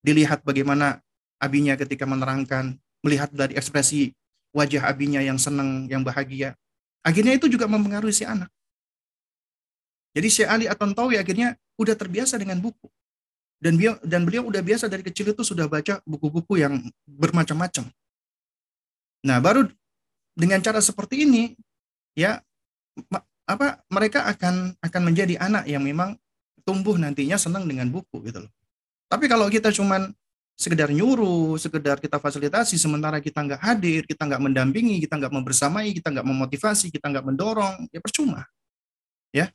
Dilihat 0.00 0.40
bagaimana 0.46 1.02
abinya 1.42 1.76
ketika 1.76 2.08
menerangkan, 2.08 2.78
melihat 3.02 3.28
dari 3.34 3.58
ekspresi 3.58 4.14
wajah 4.54 4.88
abinya 4.88 5.20
yang 5.20 5.36
senang, 5.36 5.90
yang 5.90 6.04
bahagia. 6.06 6.54
Akhirnya 7.02 7.34
itu 7.34 7.50
juga 7.50 7.66
mempengaruhi 7.66 8.14
si 8.14 8.22
anak. 8.22 8.48
Jadi 10.12 10.28
Syekh 10.28 10.48
Ali 10.48 10.64
At-Tantawi 10.68 11.16
akhirnya 11.16 11.56
udah 11.80 11.96
terbiasa 11.96 12.36
dengan 12.36 12.60
buku. 12.60 12.88
Dan 13.62 13.78
beliau 13.78 13.94
dan 14.02 14.26
beliau 14.26 14.42
udah 14.50 14.58
biasa 14.58 14.90
dari 14.90 15.06
kecil 15.06 15.32
itu 15.32 15.46
sudah 15.46 15.70
baca 15.70 16.02
buku-buku 16.02 16.58
yang 16.58 16.82
bermacam-macam. 17.06 17.86
Nah, 19.22 19.38
baru 19.38 19.70
dengan 20.34 20.58
cara 20.58 20.82
seperti 20.82 21.22
ini 21.22 21.54
ya 22.18 22.42
apa 23.46 23.86
mereka 23.86 24.26
akan 24.26 24.74
akan 24.82 25.02
menjadi 25.06 25.38
anak 25.38 25.64
yang 25.70 25.86
memang 25.86 26.18
tumbuh 26.66 26.98
nantinya 26.98 27.38
senang 27.38 27.70
dengan 27.70 27.86
buku 27.86 28.18
gitu 28.26 28.42
loh. 28.42 28.52
Tapi 29.06 29.30
kalau 29.30 29.46
kita 29.46 29.70
cuman 29.70 30.10
sekedar 30.56 30.88
nyuruh, 30.90 31.58
sekedar 31.58 31.98
kita 31.98 32.22
fasilitasi, 32.22 32.78
sementara 32.78 33.18
kita 33.18 33.42
nggak 33.42 33.60
hadir, 33.60 34.06
kita 34.06 34.26
nggak 34.26 34.42
mendampingi, 34.42 35.02
kita 35.02 35.18
nggak 35.18 35.32
membersamai, 35.32 35.90
kita 35.90 36.08
nggak 36.12 36.26
memotivasi, 36.26 36.90
kita 36.92 37.06
nggak 37.10 37.24
mendorong, 37.24 37.90
ya 37.90 37.98
percuma. 37.98 38.46
Ya. 39.32 39.50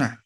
Nah, 0.00 0.16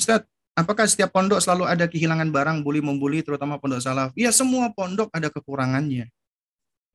Ustaz, 0.00 0.24
apakah 0.56 0.88
setiap 0.88 1.12
pondok 1.12 1.44
selalu 1.44 1.68
ada 1.68 1.84
kehilangan 1.84 2.32
barang 2.32 2.58
bully 2.64 2.80
membuli 2.80 3.20
terutama 3.20 3.60
pondok 3.60 3.84
salaf? 3.84 4.10
Ya 4.16 4.32
semua 4.32 4.72
pondok 4.72 5.12
ada 5.12 5.28
kekurangannya. 5.28 6.08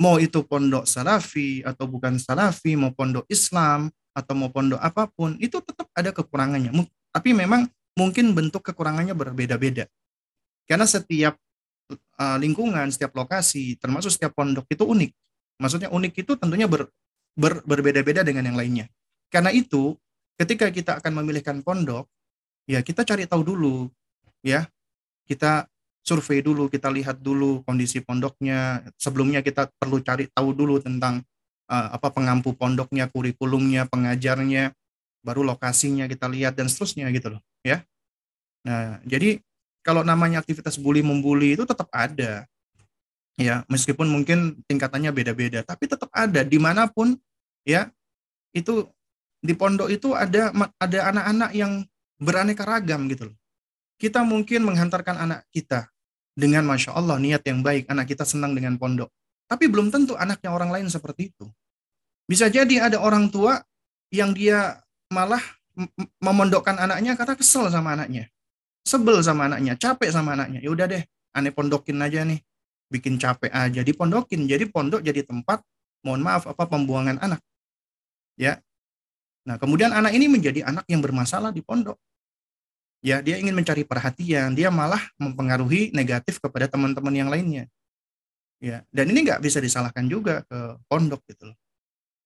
Mau 0.01 0.17
itu 0.17 0.41
pondok 0.45 0.85
salafi 0.89 1.61
atau 1.65 1.85
bukan 1.89 2.17
salafi, 2.17 2.73
mau 2.77 2.93
pondok 2.93 3.25
Islam 3.29 3.89
atau 4.13 4.33
mau 4.33 4.49
pondok 4.49 4.81
apa 4.81 5.09
pun, 5.09 5.37
itu 5.37 5.61
tetap 5.61 5.89
ada 5.93 6.09
kekurangannya. 6.13 6.73
Tapi 7.13 7.33
memang 7.33 7.69
mungkin 7.97 8.33
bentuk 8.33 8.65
kekurangannya 8.65 9.13
berbeda-beda. 9.17 9.89
Karena 10.69 10.85
setiap 10.85 11.37
uh, 12.21 12.37
lingkungan, 12.37 12.93
setiap 12.93 13.13
lokasi, 13.17 13.77
termasuk 13.81 14.13
setiap 14.13 14.37
pondok 14.37 14.69
itu 14.69 14.85
unik. 14.85 15.11
Maksudnya 15.57 15.89
unik 15.89 16.13
itu 16.27 16.37
tentunya 16.37 16.69
ber, 16.69 16.91
ber, 17.37 17.61
berbeda-beda 17.63 18.25
dengan 18.25 18.49
yang 18.49 18.57
lainnya. 18.57 18.89
Karena 19.29 19.53
itu, 19.53 19.93
ketika 20.35 20.73
kita 20.73 20.97
akan 20.99 21.23
memilihkan 21.23 21.61
pondok, 21.61 22.09
ya 22.65 22.81
kita 22.81 23.05
cari 23.05 23.29
tahu 23.29 23.45
dulu, 23.45 23.87
ya 24.41 24.65
kita 25.29 25.69
survei 26.01 26.41
dulu, 26.41 26.67
kita 26.67 26.89
lihat 26.89 27.21
dulu 27.21 27.61
kondisi 27.63 28.01
pondoknya. 28.01 28.81
Sebelumnya 28.97 29.45
kita 29.45 29.69
perlu 29.77 30.01
cari 30.01 30.25
tahu 30.33 30.57
dulu 30.57 30.81
tentang 30.81 31.21
uh, 31.69 31.87
apa 31.93 32.09
pengampu 32.09 32.57
pondoknya, 32.57 33.07
kurikulumnya, 33.07 33.85
pengajarnya, 33.85 34.73
baru 35.27 35.43
lokasinya 35.43 36.07
kita 36.07 36.31
lihat 36.31 36.55
dan 36.55 36.71
seterusnya 36.71 37.11
gitu 37.11 37.35
loh 37.35 37.41
ya 37.67 37.83
nah 38.63 39.03
jadi 39.03 39.43
kalau 39.83 40.07
namanya 40.07 40.39
aktivitas 40.39 40.79
bully 40.79 41.03
membuli 41.03 41.59
itu 41.59 41.67
tetap 41.67 41.91
ada 41.91 42.47
ya 43.35 43.67
meskipun 43.67 44.07
mungkin 44.07 44.63
tingkatannya 44.71 45.11
beda-beda 45.11 45.67
tapi 45.67 45.91
tetap 45.91 46.07
ada 46.15 46.47
di 46.47 46.55
mana 46.55 46.87
pun 46.87 47.19
ya 47.67 47.91
itu 48.55 48.87
di 49.43 49.51
pondok 49.51 49.91
itu 49.91 50.15
ada 50.15 50.55
ada 50.79 50.99
anak-anak 51.11 51.51
yang 51.51 51.83
beraneka 52.17 52.63
ragam 52.63 53.11
gitu 53.11 53.29
loh 53.29 53.37
kita 53.99 54.23
mungkin 54.23 54.63
menghantarkan 54.63 55.19
anak 55.19 55.43
kita 55.51 55.91
dengan 56.31 56.63
masya 56.63 56.95
Allah 56.95 57.19
niat 57.19 57.43
yang 57.43 57.59
baik 57.59 57.91
anak 57.91 58.07
kita 58.07 58.23
senang 58.23 58.55
dengan 58.55 58.79
pondok 58.79 59.11
tapi 59.51 59.67
belum 59.67 59.91
tentu 59.91 60.15
anaknya 60.15 60.49
orang 60.55 60.71
lain 60.71 60.87
seperti 60.87 61.35
itu 61.35 61.45
bisa 62.27 62.47
jadi 62.47 62.87
ada 62.87 63.03
orang 63.03 63.27
tua 63.27 63.59
yang 64.11 64.31
dia 64.31 64.79
malah 65.11 65.39
memondokkan 66.19 66.75
anaknya 66.75 67.13
karena 67.13 67.35
kesel 67.37 67.69
sama 67.69 67.93
anaknya. 67.93 68.27
Sebel 68.87 69.19
sama 69.23 69.51
anaknya, 69.51 69.75
capek 69.75 70.09
sama 70.09 70.33
anaknya. 70.33 70.63
Ya 70.63 70.69
udah 70.71 70.87
deh, 70.87 71.03
aneh 71.35 71.51
pondokin 71.51 71.99
aja 72.01 72.23
nih. 72.23 72.39
Bikin 72.87 73.19
capek 73.19 73.51
aja 73.51 73.83
dipondokin. 73.83 74.47
Jadi 74.47 74.67
pondok 74.71 75.03
jadi 75.03 75.27
tempat 75.27 75.59
mohon 76.07 76.23
maaf 76.23 76.47
apa 76.47 76.63
pembuangan 76.65 77.19
anak. 77.19 77.43
Ya. 78.37 78.61
Nah, 79.43 79.57
kemudian 79.57 79.91
anak 79.91 80.13
ini 80.13 80.29
menjadi 80.29 80.63
anak 80.63 80.85
yang 80.87 81.01
bermasalah 81.01 81.49
di 81.51 81.65
pondok. 81.65 81.97
Ya, 83.01 83.21
dia 83.21 83.37
ingin 83.37 83.53
mencari 83.53 83.85
perhatian, 83.85 84.57
dia 84.57 84.73
malah 84.73 85.01
mempengaruhi 85.21 85.93
negatif 85.93 86.41
kepada 86.41 86.69
teman-teman 86.69 87.13
yang 87.13 87.29
lainnya. 87.29 87.69
Ya, 88.57 88.81
dan 88.89 89.13
ini 89.13 89.21
nggak 89.21 89.41
bisa 89.41 89.61
disalahkan 89.61 90.09
juga 90.09 90.41
ke 90.49 90.81
pondok 90.89 91.21
gitu 91.29 91.53
loh. 91.53 91.57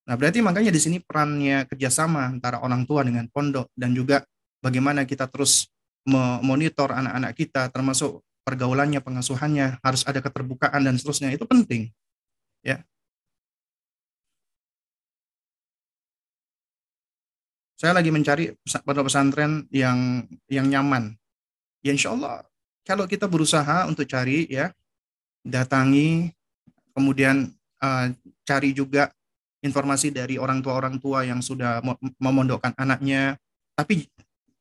Nah, 0.08 0.16
berarti 0.18 0.40
makanya 0.42 0.72
di 0.72 0.82
sini 0.82 0.98
perannya 1.04 1.68
kerjasama 1.68 2.26
antara 2.26 2.64
orang 2.64 2.88
tua 2.88 3.04
dengan 3.06 3.28
pondok 3.30 3.70
dan 3.76 3.94
juga 3.94 4.24
bagaimana 4.64 5.04
kita 5.06 5.28
terus 5.30 5.70
memonitor 6.08 6.90
anak-anak 6.90 7.38
kita, 7.38 7.70
termasuk 7.70 8.26
pergaulannya, 8.42 9.04
pengasuhannya, 9.04 9.78
harus 9.86 10.02
ada 10.08 10.18
keterbukaan 10.24 10.82
dan 10.82 10.98
seterusnya 10.98 11.30
itu 11.30 11.46
penting. 11.46 11.94
Ya. 12.66 12.82
Saya 17.82 17.98
lagi 17.98 18.14
mencari 18.14 18.54
pondok 18.86 19.10
pesantren 19.10 19.66
yang 19.74 20.30
yang 20.46 20.70
nyaman. 20.70 21.18
Ya 21.82 21.90
insya 21.90 22.14
Allah 22.14 22.46
kalau 22.86 23.10
kita 23.10 23.30
berusaha 23.30 23.86
untuk 23.90 24.06
cari 24.10 24.50
ya, 24.50 24.74
datangi, 25.46 26.34
kemudian 26.94 27.50
uh, 27.82 28.06
cari 28.46 28.74
juga 28.74 29.14
informasi 29.66 30.14
dari 30.14 30.42
orang 30.42 30.66
tua-orang 30.66 30.98
tua 30.98 31.26
yang 31.26 31.42
sudah 31.42 31.82
memondokkan 32.18 32.74
anaknya. 32.78 33.38
Tapi 33.78 34.10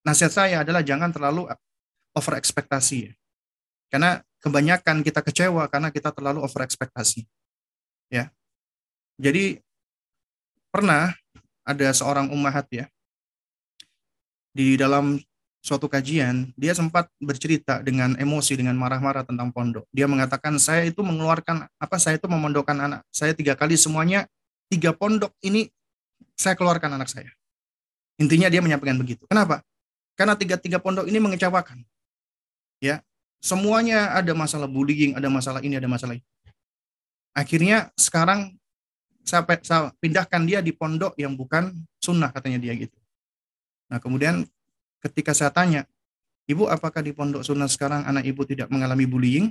nasihat 0.05 0.33
saya 0.33 0.57
adalah 0.65 0.85
jangan 0.85 1.09
terlalu 1.13 1.49
over 2.17 2.35
ekspektasi. 2.37 3.13
Karena 3.93 4.21
kebanyakan 4.41 5.01
kita 5.05 5.21
kecewa 5.21 5.69
karena 5.69 5.89
kita 5.89 6.13
terlalu 6.13 6.45
over 6.45 6.65
ekspektasi. 6.65 7.25
Ya. 8.13 8.33
Jadi 9.21 9.61
pernah 10.73 11.13
ada 11.65 11.89
seorang 11.93 12.33
ummahat 12.33 12.65
ya 12.73 12.89
di 14.51 14.75
dalam 14.75 15.19
suatu 15.61 15.87
kajian 15.93 16.57
dia 16.57 16.73
sempat 16.73 17.13
bercerita 17.21 17.85
dengan 17.85 18.17
emosi 18.17 18.57
dengan 18.57 18.75
marah-marah 18.81 19.29
tentang 19.29 19.53
pondok. 19.53 19.85
Dia 19.93 20.09
mengatakan 20.09 20.57
saya 20.57 20.89
itu 20.89 21.05
mengeluarkan 21.05 21.69
apa 21.77 21.97
saya 22.01 22.17
itu 22.17 22.27
memondokkan 22.27 22.77
anak 22.81 23.01
saya 23.13 23.37
tiga 23.37 23.53
kali 23.53 23.77
semuanya 23.77 24.25
tiga 24.73 24.97
pondok 24.97 25.37
ini 25.45 25.69
saya 26.39 26.57
keluarkan 26.57 26.97
anak 26.97 27.13
saya. 27.13 27.29
Intinya 28.17 28.49
dia 28.53 28.61
menyampaikan 28.65 28.97
begitu. 28.97 29.25
Kenapa? 29.29 29.65
Karena 30.17 30.37
tiga-tiga 30.37 30.77
pondok 30.77 31.09
ini 31.09 31.17
mengecewakan. 31.17 31.81
Ya, 32.81 33.01
semuanya 33.41 34.13
ada 34.13 34.33
masalah 34.37 34.69
bullying, 34.69 35.17
ada 35.17 35.29
masalah 35.33 35.65
ini, 35.65 35.81
ada 35.81 35.89
masalah 35.89 36.17
itu. 36.17 36.29
Akhirnya 37.33 37.89
sekarang 37.97 38.61
saya, 39.25 39.45
saya 39.65 39.93
pindahkan 40.01 40.45
dia 40.45 40.61
di 40.61 40.77
pondok 40.77 41.17
yang 41.17 41.33
bukan 41.33 41.73
sunnah 41.97 42.29
katanya 42.29 42.61
dia 42.61 42.77
gitu. 42.77 43.00
Nah 43.91 43.99
kemudian 43.99 44.47
ketika 45.03 45.35
saya 45.35 45.51
tanya, 45.51 45.85
ibu 46.47 46.71
apakah 46.71 47.03
di 47.03 47.11
pondok 47.11 47.43
sunnah 47.43 47.67
sekarang 47.67 48.07
anak 48.07 48.25
ibu 48.25 48.47
tidak 48.47 48.71
mengalami 48.71 49.05
bullying? 49.05 49.47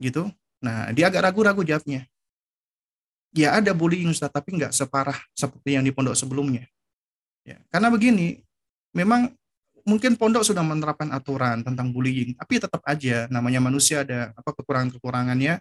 Gitu. 0.00 0.26
Nah 0.64 0.90
dia 0.96 1.12
agak 1.12 1.28
ragu-ragu 1.30 1.60
jawabnya. 1.60 2.08
Ya 3.34 3.52
ada 3.58 3.74
bullying 3.74 4.08
Ustaz, 4.14 4.30
tapi 4.30 4.56
nggak 4.56 4.70
separah 4.72 5.18
seperti 5.34 5.76
yang 5.76 5.84
di 5.84 5.90
pondok 5.90 6.14
sebelumnya. 6.14 6.70
Ya, 7.44 7.60
karena 7.68 7.92
begini, 7.92 8.40
memang 8.94 9.34
mungkin 9.84 10.16
pondok 10.16 10.46
sudah 10.46 10.64
menerapkan 10.64 11.12
aturan 11.12 11.60
tentang 11.60 11.92
bullying, 11.92 12.32
tapi 12.38 12.62
tetap 12.62 12.80
aja 12.86 13.28
namanya 13.28 13.60
manusia 13.60 14.06
ada 14.06 14.32
apa 14.32 14.54
kekurangan-kekurangannya. 14.54 15.60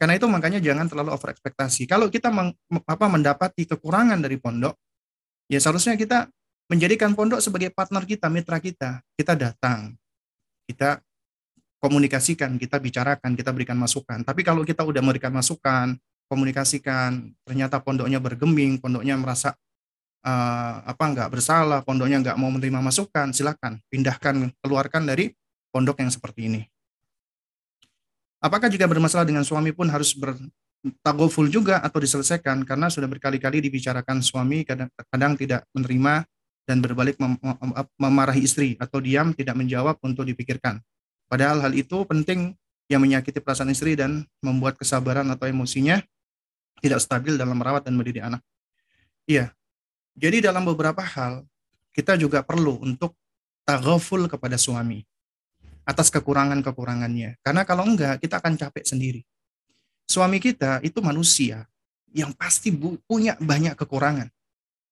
Karena 0.00 0.16
itu 0.16 0.26
makanya 0.32 0.64
jangan 0.64 0.88
terlalu 0.88 1.12
over 1.12 1.28
ekspektasi. 1.28 1.84
Kalau 1.84 2.08
kita 2.08 2.32
meng, 2.32 2.56
apa 2.88 3.04
mendapati 3.04 3.68
kekurangan 3.68 4.16
dari 4.16 4.40
pondok, 4.40 4.72
ya 5.44 5.60
seharusnya 5.60 6.00
kita 6.00 6.24
menjadikan 6.70 7.18
pondok 7.18 7.42
sebagai 7.42 7.74
partner 7.74 8.06
kita, 8.06 8.30
mitra 8.30 8.62
kita. 8.62 9.02
Kita 9.18 9.34
datang, 9.34 9.98
kita 10.70 11.02
komunikasikan, 11.82 12.54
kita 12.62 12.78
bicarakan, 12.78 13.34
kita 13.34 13.50
berikan 13.50 13.74
masukan. 13.74 14.22
Tapi 14.22 14.46
kalau 14.46 14.62
kita 14.62 14.86
udah 14.86 15.02
memberikan 15.02 15.34
masukan, 15.34 15.98
komunikasikan, 16.30 17.34
ternyata 17.42 17.82
pondoknya 17.82 18.22
bergeming, 18.22 18.78
pondoknya 18.78 19.18
merasa 19.18 19.58
uh, 20.22 20.74
apa 20.86 21.04
nggak 21.10 21.28
bersalah, 21.34 21.82
pondoknya 21.82 22.22
nggak 22.22 22.36
mau 22.38 22.54
menerima 22.54 22.78
masukan, 22.78 23.34
silakan 23.34 23.82
pindahkan, 23.90 24.54
keluarkan 24.62 25.10
dari 25.10 25.34
pondok 25.74 25.98
yang 25.98 26.14
seperti 26.14 26.46
ini. 26.46 26.62
Apakah 28.40 28.70
juga 28.72 28.86
bermasalah 28.86 29.26
dengan 29.26 29.44
suami 29.44 29.74
pun 29.74 29.90
harus 29.90 30.16
bertagoful 30.16 31.50
juga 31.50 31.82
atau 31.82 32.00
diselesaikan 32.00 32.64
karena 32.64 32.88
sudah 32.88 33.04
berkali-kali 33.10 33.60
dibicarakan 33.60 34.24
suami 34.24 34.64
kadang, 34.64 34.88
kadang 35.12 35.36
tidak 35.36 35.66
menerima 35.76 36.24
dan 36.70 36.78
berbalik 36.78 37.18
mem 37.18 37.34
mem 37.42 37.70
memarahi 37.98 38.46
istri 38.46 38.78
atau 38.78 39.02
diam 39.02 39.34
tidak 39.34 39.58
menjawab 39.58 39.98
untuk 40.06 40.22
dipikirkan. 40.22 40.78
Padahal 41.26 41.66
hal 41.66 41.74
itu 41.74 42.06
penting 42.06 42.54
yang 42.86 43.02
menyakiti 43.02 43.42
perasaan 43.42 43.74
istri 43.74 43.98
dan 43.98 44.22
membuat 44.38 44.78
kesabaran 44.78 45.26
atau 45.34 45.50
emosinya 45.50 45.98
tidak 46.78 47.02
stabil 47.02 47.34
dalam 47.34 47.58
merawat 47.58 47.82
dan 47.82 47.98
mendidik 47.98 48.22
anak. 48.22 48.38
Iya, 49.26 49.50
jadi 50.14 50.38
dalam 50.46 50.62
beberapa 50.62 51.02
hal 51.02 51.42
kita 51.90 52.14
juga 52.14 52.46
perlu 52.46 52.78
untuk 52.78 53.18
taghaful 53.66 54.30
kepada 54.30 54.54
suami 54.54 55.02
atas 55.82 56.06
kekurangan-kekurangannya. 56.14 57.42
Karena 57.42 57.66
kalau 57.66 57.82
enggak 57.82 58.22
kita 58.22 58.38
akan 58.38 58.54
capek 58.54 58.86
sendiri. 58.86 59.22
Suami 60.06 60.38
kita 60.38 60.82
itu 60.86 61.02
manusia 61.02 61.66
yang 62.10 62.34
pasti 62.34 62.74
punya 63.06 63.38
banyak 63.38 63.74
kekurangan. 63.74 64.30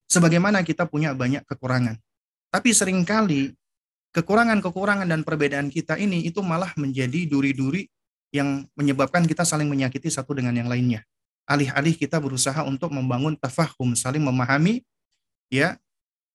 Sebagaimana 0.09 0.65
kita 0.65 0.89
punya 0.89 1.13
banyak 1.13 1.45
kekurangan. 1.45 2.01
Tapi 2.49 2.73
sering 2.73 3.05
kali 3.05 3.53
kekurangan-kekurangan 4.17 5.05
dan 5.05 5.21
perbedaan 5.21 5.69
kita 5.69 6.01
ini 6.01 6.25
itu 6.25 6.41
malah 6.41 6.73
menjadi 6.81 7.29
duri-duri 7.29 7.87
yang 8.33 8.65
menyebabkan 8.73 9.25
kita 9.29 9.45
saling 9.45 9.69
menyakiti 9.69 10.09
satu 10.09 10.33
dengan 10.33 10.57
yang 10.57 10.69
lainnya. 10.69 11.05
Alih-alih 11.49 11.97
kita 11.97 12.21
berusaha 12.21 12.61
untuk 12.65 12.93
membangun 12.93 13.37
tafahum, 13.37 13.97
saling 13.97 14.21
memahami 14.21 14.85
ya 15.49 15.77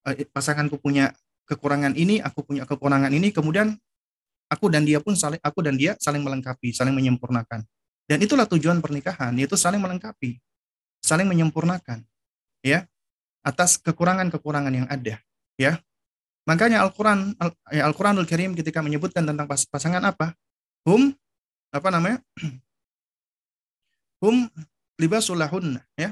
eh, 0.09 0.25
pasanganku 0.29 0.81
punya 0.81 1.13
kekurangan 1.45 1.93
ini, 1.93 2.21
aku 2.21 2.41
punya 2.45 2.65
kekurangan 2.65 3.13
ini, 3.13 3.29
kemudian 3.29 3.77
aku 4.49 4.69
dan 4.69 4.85
dia 4.85 5.01
pun 5.01 5.13
saling 5.13 5.41
aku 5.41 5.59
dan 5.61 5.77
dia 5.77 5.93
saling 6.01 6.21
melengkapi, 6.21 6.73
saling 6.73 6.93
menyempurnakan. 6.93 7.61
Dan 8.09 8.17
itulah 8.19 8.49
tujuan 8.49 8.83
pernikahan, 8.83 9.31
yaitu 9.37 9.55
saling 9.55 9.79
melengkapi, 9.79 10.41
saling 10.99 11.23
menyempurnakan, 11.29 12.03
ya, 12.59 12.83
atas 13.43 13.75
kekurangan-kekurangan 13.83 14.73
yang 14.73 14.87
ada, 14.87 15.19
ya. 15.59 15.83
Makanya 16.43 16.83
Al-Qur'an 16.83 17.31
Al, 17.39 17.55
ya, 17.71 17.87
Al-Qur'anul 17.87 18.27
Karim 18.27 18.51
ketika 18.51 18.83
menyebutkan 18.83 19.23
tentang 19.23 19.47
pas, 19.47 19.63
pasangan 19.63 20.03
apa? 20.03 20.35
Hum 20.83 21.15
apa 21.71 21.87
namanya? 21.87 22.19
Hum 24.19 24.51
libasulahun 24.99 25.79
ya. 25.95 26.11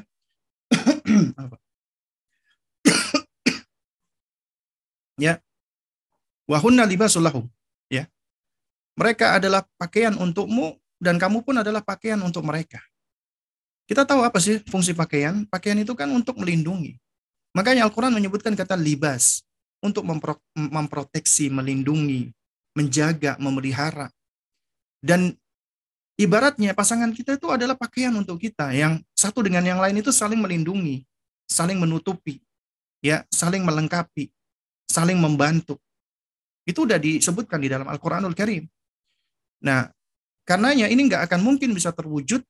apa? 1.44 1.60
ya 5.26 5.38
wahunna 6.50 6.84
libasul 6.84 7.24
lahum 7.24 7.46
ya 7.88 8.10
mereka 8.98 9.38
adalah 9.38 9.64
pakaian 9.80 10.18
untukmu 10.18 10.76
dan 11.02 11.18
kamu 11.22 11.46
pun 11.46 11.62
adalah 11.62 11.86
pakaian 11.86 12.20
untuk 12.20 12.44
mereka 12.44 12.82
kita 13.88 14.04
tahu 14.04 14.26
apa 14.26 14.42
sih 14.42 14.60
fungsi 14.68 14.98
pakaian 14.98 15.46
pakaian 15.48 15.80
itu 15.80 15.96
kan 15.96 16.10
untuk 16.12 16.36
melindungi 16.42 16.98
makanya 17.52 17.88
Al-Quran 17.88 18.16
menyebutkan 18.16 18.56
kata 18.56 18.76
libas 18.80 19.44
untuk 19.82 20.06
mempro 20.06 20.38
memproteksi 20.56 21.52
melindungi 21.52 22.32
menjaga 22.78 23.36
memelihara 23.42 24.08
dan 25.04 25.36
ibaratnya 26.16 26.72
pasangan 26.72 27.12
kita 27.12 27.36
itu 27.36 27.48
adalah 27.52 27.76
pakaian 27.76 28.14
untuk 28.16 28.40
kita 28.40 28.72
yang 28.72 29.02
satu 29.12 29.44
dengan 29.44 29.66
yang 29.66 29.80
lain 29.82 30.00
itu 30.00 30.14
saling 30.14 30.40
melindungi 30.40 31.04
saling 31.50 31.76
menutupi 31.82 32.40
ya 33.04 33.26
saling 33.34 33.66
melengkapi 33.66 34.32
saling 34.92 35.16
membantu. 35.16 35.80
Itu 36.68 36.84
udah 36.84 37.00
disebutkan 37.00 37.64
di 37.64 37.72
dalam 37.72 37.88
Al-Quranul 37.88 38.36
Karim. 38.36 38.68
Nah, 39.64 39.88
karenanya 40.44 40.92
ini 40.92 41.08
nggak 41.08 41.32
akan 41.32 41.40
mungkin 41.40 41.72
bisa 41.72 41.96
terwujud 41.96 42.44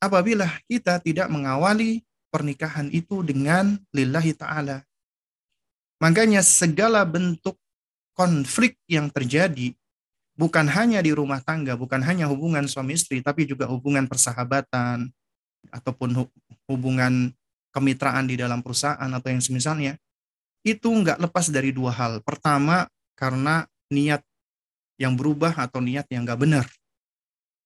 apabila 0.00 0.48
kita 0.64 0.98
tidak 1.04 1.28
mengawali 1.28 2.00
pernikahan 2.38 2.86
itu 2.94 3.26
dengan 3.26 3.74
lillahi 3.90 4.38
ta'ala. 4.38 4.86
Makanya 5.98 6.46
segala 6.46 7.02
bentuk 7.02 7.58
konflik 8.14 8.78
yang 8.86 9.10
terjadi 9.10 9.74
bukan 10.38 10.70
hanya 10.70 11.02
di 11.02 11.10
rumah 11.10 11.42
tangga, 11.42 11.74
bukan 11.74 11.98
hanya 12.06 12.30
hubungan 12.30 12.62
suami 12.70 12.94
istri, 12.94 13.18
tapi 13.18 13.42
juga 13.42 13.66
hubungan 13.66 14.06
persahabatan 14.06 15.10
ataupun 15.74 16.30
hubungan 16.70 17.34
kemitraan 17.74 18.30
di 18.30 18.38
dalam 18.38 18.62
perusahaan 18.62 19.10
atau 19.10 19.28
yang 19.28 19.42
semisalnya 19.42 19.98
itu 20.62 20.86
nggak 20.86 21.18
lepas 21.18 21.50
dari 21.50 21.74
dua 21.74 21.90
hal. 21.90 22.22
Pertama, 22.22 22.86
karena 23.18 23.66
niat 23.90 24.22
yang 24.94 25.18
berubah 25.18 25.58
atau 25.58 25.82
niat 25.82 26.06
yang 26.14 26.22
nggak 26.22 26.38
benar. 26.38 26.66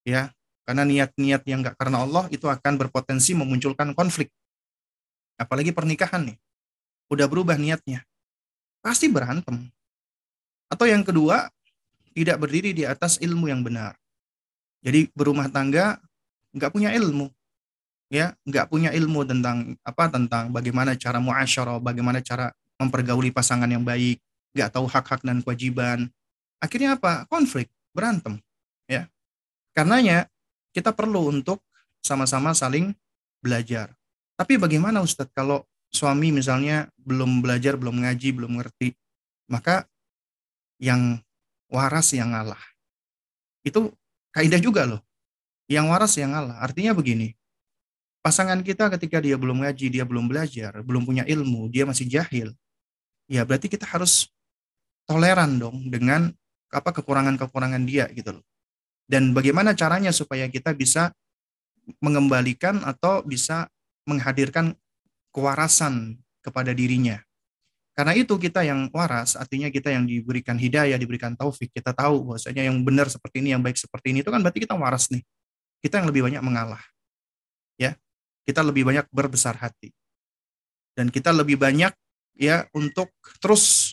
Ya, 0.08 0.32
karena 0.64 0.82
niat-niat 0.88 1.42
yang 1.44 1.60
nggak 1.62 1.76
karena 1.76 2.02
Allah 2.02 2.24
itu 2.32 2.48
akan 2.48 2.80
berpotensi 2.80 3.36
memunculkan 3.36 3.92
konflik. 3.92 4.32
Apalagi 5.40 5.72
pernikahan 5.74 6.28
nih, 6.28 6.38
udah 7.12 7.26
berubah 7.26 7.56
niatnya, 7.58 8.04
pasti 8.84 9.08
berantem. 9.10 9.68
Atau 10.72 10.88
yang 10.88 11.04
kedua, 11.04 11.52
tidak 12.12 12.36
berdiri 12.40 12.76
di 12.76 12.84
atas 12.84 13.16
ilmu 13.20 13.48
yang 13.48 13.64
benar. 13.64 13.96
Jadi 14.82 15.08
berumah 15.14 15.48
tangga 15.48 16.00
nggak 16.52 16.72
punya 16.72 16.92
ilmu, 16.92 17.30
ya 18.12 18.36
nggak 18.44 18.68
punya 18.68 18.90
ilmu 18.92 19.24
tentang 19.24 19.78
apa 19.80 20.04
tentang 20.12 20.52
bagaimana 20.52 20.92
cara 20.98 21.16
muasyarah, 21.22 21.80
bagaimana 21.80 22.20
cara 22.20 22.52
mempergauli 22.76 23.32
pasangan 23.32 23.70
yang 23.70 23.86
baik, 23.86 24.20
nggak 24.52 24.70
tahu 24.74 24.84
hak-hak 24.90 25.22
dan 25.24 25.40
kewajiban. 25.40 26.10
Akhirnya 26.60 26.98
apa? 26.98 27.24
Konflik, 27.26 27.72
berantem. 27.96 28.38
Ya, 28.90 29.08
karenanya 29.72 30.28
kita 30.76 30.92
perlu 30.92 31.32
untuk 31.32 31.62
sama-sama 32.02 32.52
saling 32.52 32.92
belajar. 33.40 33.94
Tapi 34.42 34.58
bagaimana 34.58 34.98
Ustadz 35.06 35.30
kalau 35.38 35.62
suami 35.94 36.34
misalnya 36.34 36.90
belum 36.98 37.46
belajar, 37.46 37.78
belum 37.78 38.02
ngaji, 38.02 38.34
belum 38.34 38.58
ngerti, 38.58 38.90
maka 39.46 39.86
yang 40.82 41.22
waras 41.70 42.10
yang 42.10 42.34
ngalah. 42.34 42.58
Itu 43.62 43.94
kaidah 44.34 44.58
juga 44.58 44.82
loh. 44.82 44.98
Yang 45.70 45.86
waras 45.86 46.12
yang 46.18 46.34
ngalah. 46.34 46.58
Artinya 46.58 46.90
begini, 46.90 47.38
pasangan 48.18 48.66
kita 48.66 48.90
ketika 48.98 49.22
dia 49.22 49.38
belum 49.38 49.62
ngaji, 49.62 49.94
dia 49.94 50.02
belum 50.02 50.26
belajar, 50.26 50.82
belum 50.82 51.06
punya 51.06 51.22
ilmu, 51.22 51.70
dia 51.70 51.86
masih 51.86 52.10
jahil, 52.10 52.50
ya 53.30 53.46
berarti 53.46 53.70
kita 53.70 53.86
harus 53.86 54.26
toleran 55.06 55.62
dong 55.62 55.86
dengan 55.86 56.34
apa 56.74 56.90
kekurangan-kekurangan 56.90 57.86
dia 57.86 58.10
gitu 58.10 58.42
loh. 58.42 58.44
Dan 59.06 59.30
bagaimana 59.38 59.78
caranya 59.78 60.10
supaya 60.10 60.50
kita 60.50 60.74
bisa 60.74 61.14
mengembalikan 62.02 62.82
atau 62.82 63.22
bisa 63.22 63.70
menghadirkan 64.08 64.74
kewarasan 65.32 66.20
kepada 66.42 66.74
dirinya. 66.74 67.22
Karena 67.92 68.16
itu 68.16 68.40
kita 68.40 68.64
yang 68.64 68.88
waras, 68.88 69.36
artinya 69.36 69.68
kita 69.68 69.92
yang 69.92 70.08
diberikan 70.08 70.56
hidayah, 70.56 70.96
diberikan 70.96 71.36
taufik, 71.36 71.68
kita 71.76 71.92
tahu 71.92 72.24
bahwasanya 72.24 72.64
yang 72.64 72.80
benar 72.80 73.12
seperti 73.12 73.44
ini, 73.44 73.52
yang 73.52 73.60
baik 73.60 73.76
seperti 73.76 74.16
ini, 74.16 74.24
itu 74.24 74.32
kan 74.32 74.40
berarti 74.40 74.64
kita 74.64 74.72
waras 74.72 75.12
nih. 75.12 75.20
Kita 75.84 76.00
yang 76.00 76.08
lebih 76.08 76.24
banyak 76.24 76.40
mengalah. 76.40 76.80
Ya, 77.76 78.00
kita 78.48 78.64
lebih 78.64 78.88
banyak 78.88 79.04
berbesar 79.12 79.60
hati. 79.60 79.92
Dan 80.96 81.12
kita 81.12 81.36
lebih 81.36 81.60
banyak 81.60 81.92
ya 82.36 82.64
untuk 82.72 83.12
terus 83.44 83.92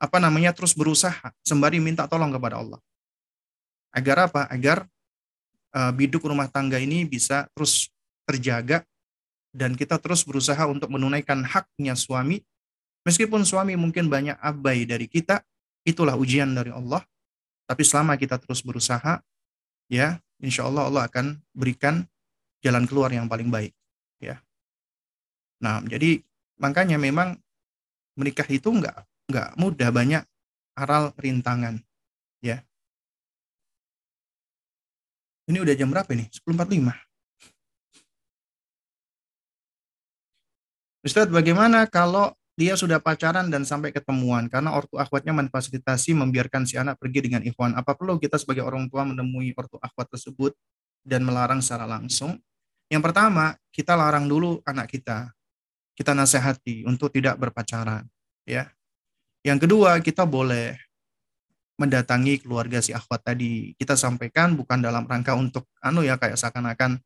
apa 0.00 0.16
namanya 0.22 0.56
terus 0.56 0.72
berusaha 0.72 1.34
sembari 1.44 1.84
minta 1.84 2.08
tolong 2.08 2.32
kepada 2.32 2.64
Allah. 2.64 2.80
Agar 3.92 4.30
apa? 4.30 4.48
Agar 4.48 4.88
uh, 5.76 5.92
biduk 5.92 6.24
rumah 6.24 6.48
tangga 6.48 6.80
ini 6.80 7.04
bisa 7.04 7.44
terus 7.52 7.92
terjaga 8.24 8.84
dan 9.52 9.74
kita 9.74 9.96
terus 9.98 10.24
berusaha 10.24 10.60
untuk 10.68 10.92
menunaikan 10.92 11.44
haknya 11.44 11.96
suami. 11.96 12.44
Meskipun 13.06 13.46
suami 13.46 13.78
mungkin 13.78 14.12
banyak 14.12 14.36
abai 14.36 14.84
dari 14.84 15.08
kita 15.08 15.40
itulah 15.86 16.14
ujian 16.18 16.52
dari 16.52 16.68
Allah. 16.68 17.00
Tapi 17.68 17.82
selama 17.84 18.16
kita 18.16 18.40
terus 18.40 18.64
berusaha 18.64 19.20
ya 19.88 20.20
insya 20.40 20.68
Allah 20.68 20.88
Allah 20.88 21.02
akan 21.08 21.40
berikan 21.52 22.04
jalan 22.64 22.84
keluar 22.88 23.12
yang 23.12 23.28
paling 23.28 23.48
baik 23.48 23.72
ya. 24.20 24.40
Nah 25.60 25.84
jadi 25.84 26.20
makanya 26.60 26.96
memang 26.96 27.36
menikah 28.16 28.48
itu 28.48 28.72
nggak 28.72 29.04
nggak 29.28 29.48
mudah 29.60 29.90
banyak 29.92 30.24
aral 30.76 31.12
rintangan 31.20 31.80
ya. 32.40 32.64
Ini 35.48 35.64
udah 35.64 35.74
jam 35.76 35.88
berapa 35.88 36.12
ini? 36.12 36.28
10.45 36.28 37.07
Ustadz 41.08 41.32
bagaimana 41.32 41.88
kalau 41.88 42.36
dia 42.52 42.76
sudah 42.76 43.00
pacaran 43.00 43.48
dan 43.48 43.64
sampai 43.64 43.96
ketemuan 43.96 44.44
karena 44.52 44.76
ortu 44.76 45.00
akhwatnya 45.00 45.32
memfasilitasi 45.32 46.12
membiarkan 46.12 46.68
si 46.68 46.76
anak 46.76 47.00
pergi 47.00 47.24
dengan 47.24 47.40
ikhwan. 47.40 47.72
Apa 47.72 47.96
perlu 47.96 48.20
kita 48.20 48.36
sebagai 48.36 48.60
orang 48.60 48.92
tua 48.92 49.08
menemui 49.08 49.56
ortu 49.56 49.80
akhwat 49.80 50.12
tersebut 50.12 50.52
dan 51.00 51.24
melarang 51.24 51.64
secara 51.64 51.88
langsung? 51.88 52.36
Yang 52.92 53.08
pertama, 53.08 53.56
kita 53.72 53.96
larang 53.96 54.28
dulu 54.28 54.60
anak 54.68 54.92
kita. 54.92 55.32
Kita 55.96 56.12
nasihati 56.12 56.84
untuk 56.84 57.08
tidak 57.08 57.40
berpacaran, 57.40 58.04
ya. 58.44 58.68
Yang 59.42 59.64
kedua, 59.64 59.98
kita 60.04 60.28
boleh 60.28 60.76
mendatangi 61.80 62.44
keluarga 62.44 62.84
si 62.84 62.92
akhwat 62.92 63.32
tadi. 63.32 63.72
Kita 63.80 63.96
sampaikan 63.96 64.52
bukan 64.58 64.84
dalam 64.84 65.08
rangka 65.08 65.32
untuk 65.38 65.72
anu 65.80 66.04
ya 66.04 66.20
kayak 66.20 66.36
seakan-akan 66.36 67.00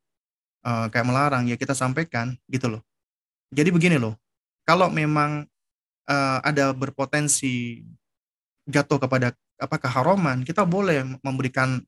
uh, 0.67 0.87
kayak 0.91 1.07
melarang 1.07 1.47
ya 1.47 1.55
kita 1.55 1.73
sampaikan 1.77 2.35
gitu 2.51 2.67
loh. 2.67 2.83
Jadi 3.53 3.69
begini 3.69 4.01
loh, 4.01 4.17
kalau 4.65 4.89
memang 4.89 5.45
uh, 6.09 6.39
ada 6.41 6.73
berpotensi 6.73 7.85
jatuh 8.65 8.97
kepada 8.97 9.37
apa 9.61 9.77
keharaman, 9.77 10.41
kita 10.43 10.65
boleh 10.65 11.05
memberikan 11.21 11.85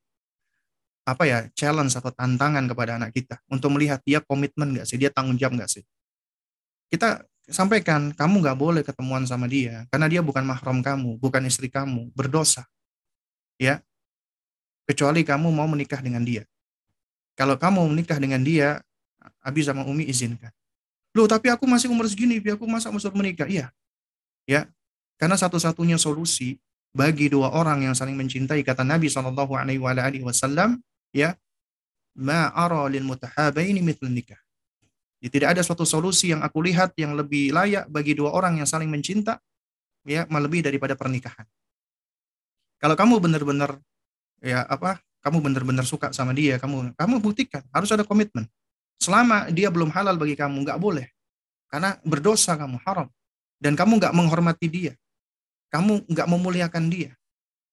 apa 1.04 1.24
ya 1.28 1.38
challenge 1.52 1.96
atau 1.96 2.12
tantangan 2.12 2.64
kepada 2.64 2.96
anak 2.96 3.12
kita 3.12 3.36
untuk 3.52 3.76
melihat 3.76 4.00
dia 4.04 4.20
komitmen 4.20 4.76
nggak 4.76 4.86
sih, 4.88 5.00
dia 5.00 5.08
tanggung 5.08 5.40
jawab 5.40 5.56
nggak 5.56 5.70
sih. 5.72 5.84
Kita 6.92 7.24
sampaikan 7.48 8.12
kamu 8.12 8.44
nggak 8.44 8.58
boleh 8.60 8.82
ketemuan 8.84 9.24
sama 9.24 9.48
dia 9.48 9.88
karena 9.88 10.08
dia 10.08 10.20
bukan 10.20 10.44
mahram 10.44 10.84
kamu, 10.84 11.16
bukan 11.16 11.48
istri 11.48 11.72
kamu, 11.72 12.12
berdosa, 12.12 12.68
ya. 13.56 13.80
Kecuali 14.84 15.24
kamu 15.24 15.48
mau 15.48 15.64
menikah 15.64 16.04
dengan 16.04 16.20
dia. 16.20 16.44
Kalau 17.40 17.56
kamu 17.56 17.88
menikah 17.88 18.20
dengan 18.20 18.44
dia, 18.44 18.84
Abi 19.40 19.64
sama 19.64 19.80
Umi 19.88 20.04
izinkan. 20.04 20.52
Loh, 21.14 21.30
tapi 21.30 21.46
aku 21.46 21.64
masih 21.70 21.86
umur 21.88 22.10
segini, 22.10 22.42
aku 22.42 22.66
masa 22.66 22.90
masuk 22.90 23.14
menikah? 23.14 23.46
Iya. 23.46 23.70
Ya. 24.50 24.66
Karena 25.14 25.38
satu-satunya 25.38 25.94
solusi 25.94 26.58
bagi 26.90 27.30
dua 27.30 27.54
orang 27.54 27.86
yang 27.86 27.94
saling 27.94 28.18
mencintai 28.18 28.66
kata 28.66 28.82
Nabi 28.82 29.06
Shallallahu 29.06 29.54
alaihi 29.54 29.78
wasallam, 30.26 30.82
ya, 31.14 31.38
ma 32.18 32.50
ara 32.50 32.82
lil 32.90 33.06
mutahabaini 33.06 33.78
mithl 33.78 34.10
nikah. 34.10 34.38
Ya, 35.22 35.30
tidak 35.30 35.56
ada 35.56 35.62
suatu 35.62 35.86
solusi 35.86 36.34
yang 36.34 36.42
aku 36.42 36.60
lihat 36.60 36.92
yang 36.98 37.14
lebih 37.14 37.54
layak 37.54 37.86
bagi 37.88 38.12
dua 38.12 38.34
orang 38.34 38.58
yang 38.58 38.68
saling 38.68 38.90
mencinta 38.90 39.38
ya 40.04 40.28
melebihi 40.28 40.66
daripada 40.66 40.92
pernikahan. 40.98 41.46
Kalau 42.76 42.92
kamu 42.92 43.22
benar-benar 43.22 43.80
ya 44.44 44.66
apa? 44.68 45.00
Kamu 45.24 45.40
benar-benar 45.40 45.88
suka 45.88 46.12
sama 46.12 46.36
dia, 46.36 46.60
kamu 46.60 46.92
kamu 47.00 47.14
buktikan 47.24 47.64
harus 47.72 47.88
ada 47.88 48.04
komitmen. 48.04 48.44
Selama 49.00 49.50
dia 49.52 49.68
belum 49.68 49.92
halal 49.92 50.16
bagi 50.16 50.34
kamu, 50.38 50.64
nggak 50.64 50.78
boleh. 50.80 51.06
Karena 51.68 51.98
berdosa 52.06 52.54
kamu, 52.54 52.80
haram. 52.86 53.08
Dan 53.58 53.74
kamu 53.74 53.98
nggak 54.00 54.14
menghormati 54.14 54.66
dia. 54.70 54.92
Kamu 55.72 56.06
nggak 56.06 56.28
memuliakan 56.28 56.86
dia. 56.86 57.12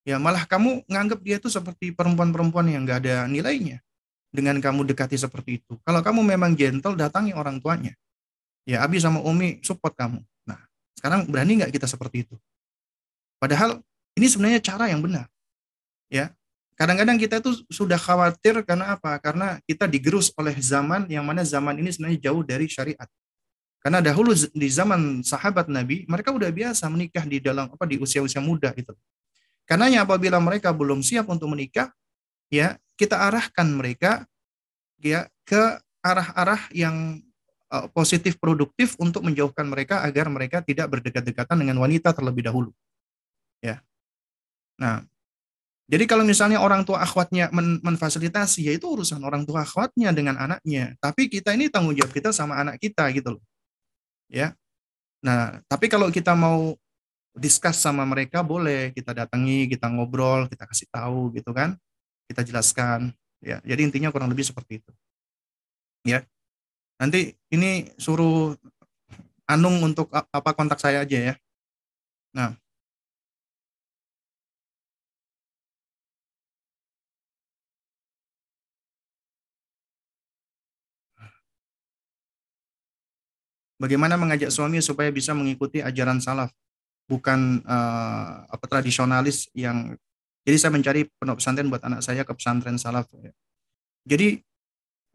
Ya 0.02 0.18
malah 0.18 0.50
kamu 0.50 0.82
nganggap 0.90 1.20
dia 1.22 1.38
itu 1.38 1.46
seperti 1.52 1.94
perempuan-perempuan 1.94 2.66
yang 2.74 2.84
nggak 2.88 3.06
ada 3.06 3.16
nilainya. 3.30 3.80
Dengan 4.32 4.58
kamu 4.64 4.88
dekati 4.88 5.20
seperti 5.20 5.60
itu. 5.62 5.76
Kalau 5.84 6.00
kamu 6.00 6.24
memang 6.24 6.56
gentle, 6.56 6.96
datangi 6.96 7.36
orang 7.36 7.60
tuanya. 7.60 7.94
Ya 8.64 8.82
Abi 8.82 8.98
sama 8.98 9.20
Umi 9.22 9.60
support 9.62 9.94
kamu. 9.94 10.24
Nah 10.48 10.60
sekarang 10.98 11.28
berani 11.28 11.62
nggak 11.62 11.76
kita 11.76 11.86
seperti 11.86 12.26
itu? 12.26 12.36
Padahal 13.38 13.82
ini 14.16 14.28
sebenarnya 14.30 14.62
cara 14.64 14.90
yang 14.90 15.02
benar. 15.02 15.28
Ya, 16.12 16.36
Kadang-kadang 16.82 17.22
kita 17.22 17.46
itu 17.46 17.62
sudah 17.70 17.94
khawatir 17.94 18.66
karena 18.66 18.98
apa? 18.98 19.14
Karena 19.22 19.62
kita 19.70 19.86
digerus 19.86 20.34
oleh 20.34 20.58
zaman 20.58 21.06
yang 21.14 21.22
mana 21.22 21.46
zaman 21.46 21.78
ini 21.78 21.94
sebenarnya 21.94 22.26
jauh 22.26 22.42
dari 22.42 22.66
syariat. 22.66 23.06
Karena 23.86 24.02
dahulu 24.02 24.34
di 24.34 24.66
zaman 24.66 25.22
sahabat 25.22 25.70
Nabi, 25.70 26.10
mereka 26.10 26.34
udah 26.34 26.50
biasa 26.50 26.90
menikah 26.90 27.22
di 27.30 27.38
dalam 27.38 27.70
apa 27.70 27.86
di 27.86 28.02
usia-usia 28.02 28.42
muda 28.42 28.74
itu. 28.74 28.98
Karenanya 29.70 30.10
apabila 30.10 30.42
mereka 30.42 30.74
belum 30.74 31.06
siap 31.06 31.30
untuk 31.30 31.54
menikah, 31.54 31.94
ya 32.50 32.82
kita 32.98 33.30
arahkan 33.30 33.70
mereka 33.70 34.26
ya 34.98 35.30
ke 35.46 35.78
arah-arah 36.02 36.66
yang 36.74 37.22
uh, 37.70 37.86
positif 37.94 38.42
produktif 38.42 38.98
untuk 38.98 39.22
menjauhkan 39.22 39.70
mereka 39.70 40.02
agar 40.02 40.34
mereka 40.34 40.66
tidak 40.66 40.98
berdekat-dekatan 40.98 41.62
dengan 41.62 41.78
wanita 41.78 42.10
terlebih 42.10 42.50
dahulu. 42.50 42.74
Ya. 43.62 43.86
Nah, 44.82 45.06
jadi 45.92 46.08
kalau 46.08 46.24
misalnya 46.24 46.64
orang 46.64 46.88
tua 46.88 47.04
akhwatnya 47.04 47.52
men 47.52 47.84
menfasilitasi, 47.84 48.64
ya 48.64 48.72
itu 48.72 48.88
urusan 48.88 49.20
orang 49.28 49.44
tua 49.44 49.68
akhwatnya 49.68 50.16
dengan 50.16 50.40
anaknya. 50.40 50.96
Tapi 51.04 51.28
kita 51.28 51.52
ini 51.52 51.68
tanggung 51.68 51.92
jawab 51.92 52.16
kita 52.16 52.32
sama 52.32 52.56
anak 52.64 52.80
kita 52.80 53.12
gitu 53.12 53.36
loh. 53.36 53.44
Ya. 54.32 54.56
Nah, 55.20 55.60
tapi 55.68 55.92
kalau 55.92 56.08
kita 56.08 56.32
mau 56.32 56.80
discuss 57.36 57.84
sama 57.84 58.08
mereka 58.08 58.40
boleh 58.40 58.96
kita 58.96 59.12
datangi, 59.12 59.68
kita 59.68 59.92
ngobrol, 59.92 60.48
kita 60.48 60.64
kasih 60.64 60.88
tahu 60.88 61.36
gitu 61.36 61.52
kan. 61.52 61.76
Kita 62.32 62.40
jelaskan 62.48 63.12
ya. 63.44 63.60
Jadi 63.60 63.92
intinya 63.92 64.16
kurang 64.16 64.32
lebih 64.32 64.48
seperti 64.48 64.80
itu. 64.80 64.92
Ya. 66.08 66.24
Nanti 66.96 67.36
ini 67.52 67.92
suruh 68.00 68.56
Anung 69.52 69.84
untuk 69.84 70.08
apa 70.16 70.56
kontak 70.56 70.80
saya 70.80 71.04
aja 71.04 71.20
ya. 71.20 71.36
Nah, 72.32 72.56
Bagaimana 83.82 84.14
mengajak 84.14 84.54
suami 84.54 84.78
supaya 84.78 85.10
bisa 85.10 85.34
mengikuti 85.34 85.82
ajaran 85.82 86.22
salaf, 86.22 86.54
bukan 87.10 87.66
uh, 87.66 88.46
apa 88.46 88.66
tradisionalis 88.70 89.50
yang. 89.58 89.98
Jadi 90.46 90.58
saya 90.58 90.70
mencari 90.74 91.10
pondok 91.18 91.42
pesantren 91.42 91.70
buat 91.70 91.82
anak 91.82 92.06
saya 92.06 92.22
ke 92.22 92.34
pesantren 92.34 92.78
salaf. 92.78 93.10
Jadi 94.06 94.38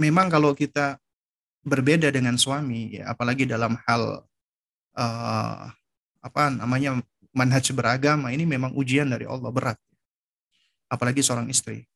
memang 0.03 0.27
kalau 0.27 0.51
kita 0.51 0.99
berbeda 1.63 2.11
dengan 2.11 2.35
suami, 2.35 2.99
ya, 2.99 3.11
apalagi 3.15 3.47
dalam 3.47 3.79
hal 3.87 4.27
uh, 4.99 5.63
apa 6.23 6.43
namanya 6.51 6.99
manhaj 7.31 7.71
beragama 7.71 8.35
ini 8.35 8.47
memang 8.47 8.75
ujian 8.75 9.07
dari 9.07 9.27
Allah 9.31 9.51
berat, 9.55 9.79
apalagi 10.91 11.23
seorang 11.23 11.47
istri. 11.51 11.87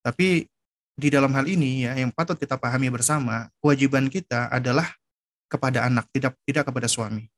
Tapi 0.00 0.48
di 0.92 1.08
dalam 1.08 1.32
hal 1.32 1.44
ini 1.44 1.88
ya 1.88 1.96
yang 1.96 2.12
patut 2.12 2.40
kita 2.40 2.56
pahami 2.56 2.88
bersama, 2.88 3.48
kewajiban 3.60 4.08
kita 4.12 4.52
adalah 4.52 4.88
kepada 5.52 5.84
anak, 5.84 6.08
tidak 6.08 6.32
tidak 6.48 6.64
kepada 6.72 6.88
suami. 6.88 7.28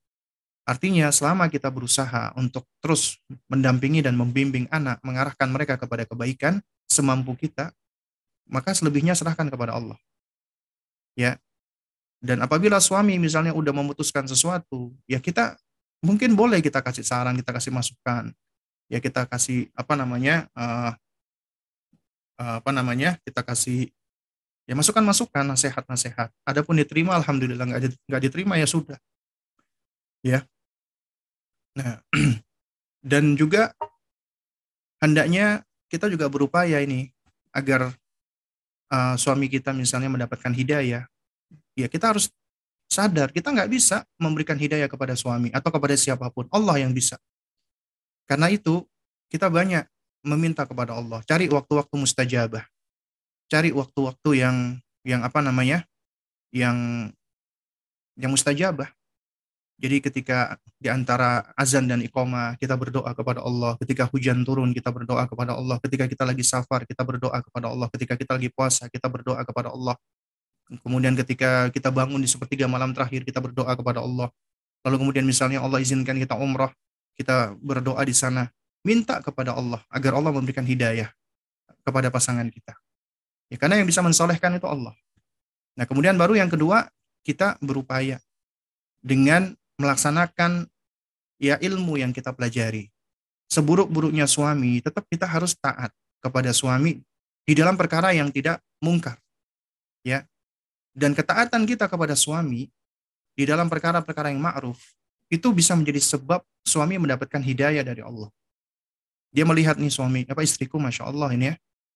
Artinya 0.65 1.12
selama 1.12 1.53
kita 1.53 1.69
berusaha 1.69 2.32
untuk 2.41 2.65
terus 2.81 3.20
mendampingi 3.53 4.01
dan 4.01 4.16
membimbing 4.16 4.65
anak, 4.73 4.97
mengarahkan 5.05 5.51
mereka 5.53 5.77
kepada 5.77 6.09
kebaikan 6.09 6.62
semampu 6.89 7.36
kita, 7.36 7.74
maka 8.49 8.73
selebihnya 8.73 9.12
serahkan 9.12 9.53
kepada 9.53 9.77
Allah. 9.77 10.01
Ya. 11.12 11.36
Dan 12.24 12.41
apabila 12.41 12.81
suami 12.81 13.20
misalnya 13.20 13.53
udah 13.53 13.77
memutuskan 13.77 14.24
sesuatu, 14.24 14.97
ya 15.05 15.20
kita 15.20 15.61
mungkin 16.01 16.32
boleh 16.32 16.65
kita 16.65 16.81
kasih 16.81 17.05
saran, 17.05 17.36
kita 17.36 17.53
kasih 17.53 17.69
masukan, 17.69 18.32
ya 18.89 18.97
kita 19.05 19.28
kasih 19.28 19.69
apa 19.77 19.93
namanya, 19.93 20.49
uh, 20.57 20.97
apa 22.41 22.70
namanya, 22.73 23.20
kita 23.28 23.45
kasih 23.45 23.93
Ya 24.65 24.73
masukan-masukan, 24.73 25.45
nasihat-nasihat. 25.45 26.32
Adapun 26.49 26.81
diterima, 26.81 27.12
alhamdulillah 27.20 27.69
nggak 28.09 28.23
diterima 28.24 28.57
ya 28.57 28.65
sudah. 28.65 28.97
Ya. 30.24 30.49
Nah, 31.77 32.01
dan 33.11 33.36
juga 33.36 33.77
hendaknya 35.05 35.69
kita 35.93 36.09
juga 36.09 36.32
berupaya 36.32 36.81
ini 36.81 37.12
agar 37.53 37.93
uh, 38.89 39.15
suami 39.20 39.53
kita 39.53 39.77
misalnya 39.77 40.09
mendapatkan 40.09 40.53
hidayah. 40.57 41.05
Ya 41.77 41.86
kita 41.91 42.16
harus 42.16 42.32
sadar 42.89 43.35
kita 43.35 43.51
nggak 43.51 43.69
bisa 43.69 44.07
memberikan 44.16 44.57
hidayah 44.57 44.86
kepada 44.89 45.12
suami 45.12 45.53
atau 45.53 45.69
kepada 45.69 45.93
siapa 45.93 46.32
pun. 46.32 46.49
Allah 46.49 46.81
yang 46.81 46.97
bisa. 46.97 47.20
Karena 48.24 48.49
itu 48.49 48.89
kita 49.28 49.53
banyak 49.53 49.85
meminta 50.24 50.65
kepada 50.65 50.97
Allah, 50.97 51.20
cari 51.28 51.53
waktu-waktu 51.53 51.95
mustajabah. 52.01 52.65
Cari 53.55 53.70
waktu-waktu 53.70 54.31
yang 54.35 54.56
yang 55.06 55.22
apa 55.22 55.39
namanya 55.39 55.86
yang 56.51 57.06
yang 58.18 58.35
mustajabah 58.35 58.90
jadi 59.74 59.98
ketika 59.98 60.55
di 60.78 60.86
antara 60.86 61.51
azan 61.59 61.90
dan 61.90 61.98
iqamah 61.98 62.55
kita 62.62 62.78
berdoa 62.78 63.10
kepada 63.10 63.43
Allah, 63.43 63.74
ketika 63.82 64.06
hujan 64.06 64.47
turun 64.47 64.70
kita 64.70 64.94
berdoa 64.94 65.26
kepada 65.26 65.59
Allah, 65.59 65.82
ketika 65.82 66.06
kita 66.06 66.22
lagi 66.22 66.47
safar 66.47 66.86
kita 66.86 67.02
berdoa 67.02 67.43
kepada 67.43 67.66
Allah, 67.74 67.90
ketika 67.90 68.14
kita 68.14 68.39
lagi 68.39 68.55
puasa 68.55 68.86
kita 68.86 69.10
berdoa 69.10 69.43
kepada 69.43 69.74
Allah. 69.74 69.98
Kemudian 70.81 71.18
ketika 71.18 71.68
kita 71.74 71.90
bangun 71.90 72.22
di 72.22 72.31
sepertiga 72.31 72.70
malam 72.70 72.94
terakhir 72.94 73.26
kita 73.26 73.43
berdoa 73.43 73.74
kepada 73.74 73.98
Allah. 74.01 74.31
Lalu 74.86 74.97
kemudian 75.02 75.26
misalnya 75.26 75.59
Allah 75.59 75.82
izinkan 75.82 76.16
kita 76.22 76.39
umrah, 76.39 76.70
kita 77.18 77.59
berdoa 77.59 78.01
di 78.06 78.14
sana, 78.14 78.48
minta 78.86 79.18
kepada 79.20 79.59
Allah 79.59 79.82
agar 79.90 80.16
Allah 80.16 80.31
memberikan 80.31 80.62
hidayah 80.64 81.10
kepada 81.82 82.14
pasangan 82.14 82.47
kita. 82.47 82.84
Ya, 83.53 83.57
karena 83.61 83.81
yang 83.81 83.89
bisa 83.89 84.01
mensolehkan 84.01 84.57
itu 84.57 84.65
Allah. 84.65 84.97
Nah, 85.75 85.85
kemudian 85.85 86.15
baru 86.15 86.39
yang 86.39 86.49
kedua, 86.49 86.89
kita 87.27 87.59
berupaya 87.59 88.21
dengan 89.05 89.53
melaksanakan 89.81 90.69
ya 91.41 91.59
ilmu 91.59 91.99
yang 92.01 92.15
kita 92.15 92.33
pelajari. 92.33 92.89
Seburuk-buruknya 93.51 94.25
suami, 94.25 94.81
tetap 94.81 95.05
kita 95.11 95.29
harus 95.29 95.53
taat 95.59 95.93
kepada 96.25 96.51
suami 96.57 97.05
di 97.45 97.53
dalam 97.53 97.77
perkara 97.77 98.16
yang 98.16 98.33
tidak 98.33 98.65
mungkar. 98.81 99.21
Ya. 100.01 100.25
Dan 100.95 101.12
ketaatan 101.12 101.66
kita 101.66 101.91
kepada 101.91 102.15
suami 102.15 102.71
di 103.35 103.45
dalam 103.45 103.66
perkara-perkara 103.66 104.31
yang 104.31 104.41
ma'ruf 104.41 104.79
itu 105.27 105.51
bisa 105.51 105.75
menjadi 105.75 105.99
sebab 105.99 106.41
suami 106.62 106.97
mendapatkan 107.03 107.43
hidayah 107.43 107.83
dari 107.83 108.01
Allah. 108.01 108.31
Dia 109.35 109.43
melihat 109.43 109.75
nih 109.75 109.91
suami, 109.91 110.23
apa 110.31 110.47
istriku, 110.47 110.79
masya 110.79 111.11
Allah 111.11 111.35
ini 111.35 111.51
ya, 111.51 111.55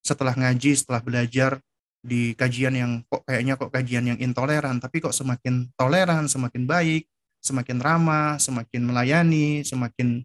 setelah 0.08 0.32
ngaji, 0.32 0.72
setelah 0.72 1.04
belajar 1.04 1.60
di 2.00 2.32
kajian 2.32 2.72
yang 2.72 2.92
kok 3.04 3.28
kayaknya 3.28 3.60
kok 3.60 3.68
kajian 3.68 4.04
yang 4.14 4.18
intoleran, 4.18 4.80
tapi 4.80 5.04
kok 5.04 5.12
semakin 5.12 5.68
toleran, 5.76 6.24
semakin 6.24 6.64
baik, 6.64 7.04
semakin 7.44 7.76
ramah, 7.76 8.40
semakin 8.40 8.80
melayani, 8.88 9.60
semakin 9.68 10.24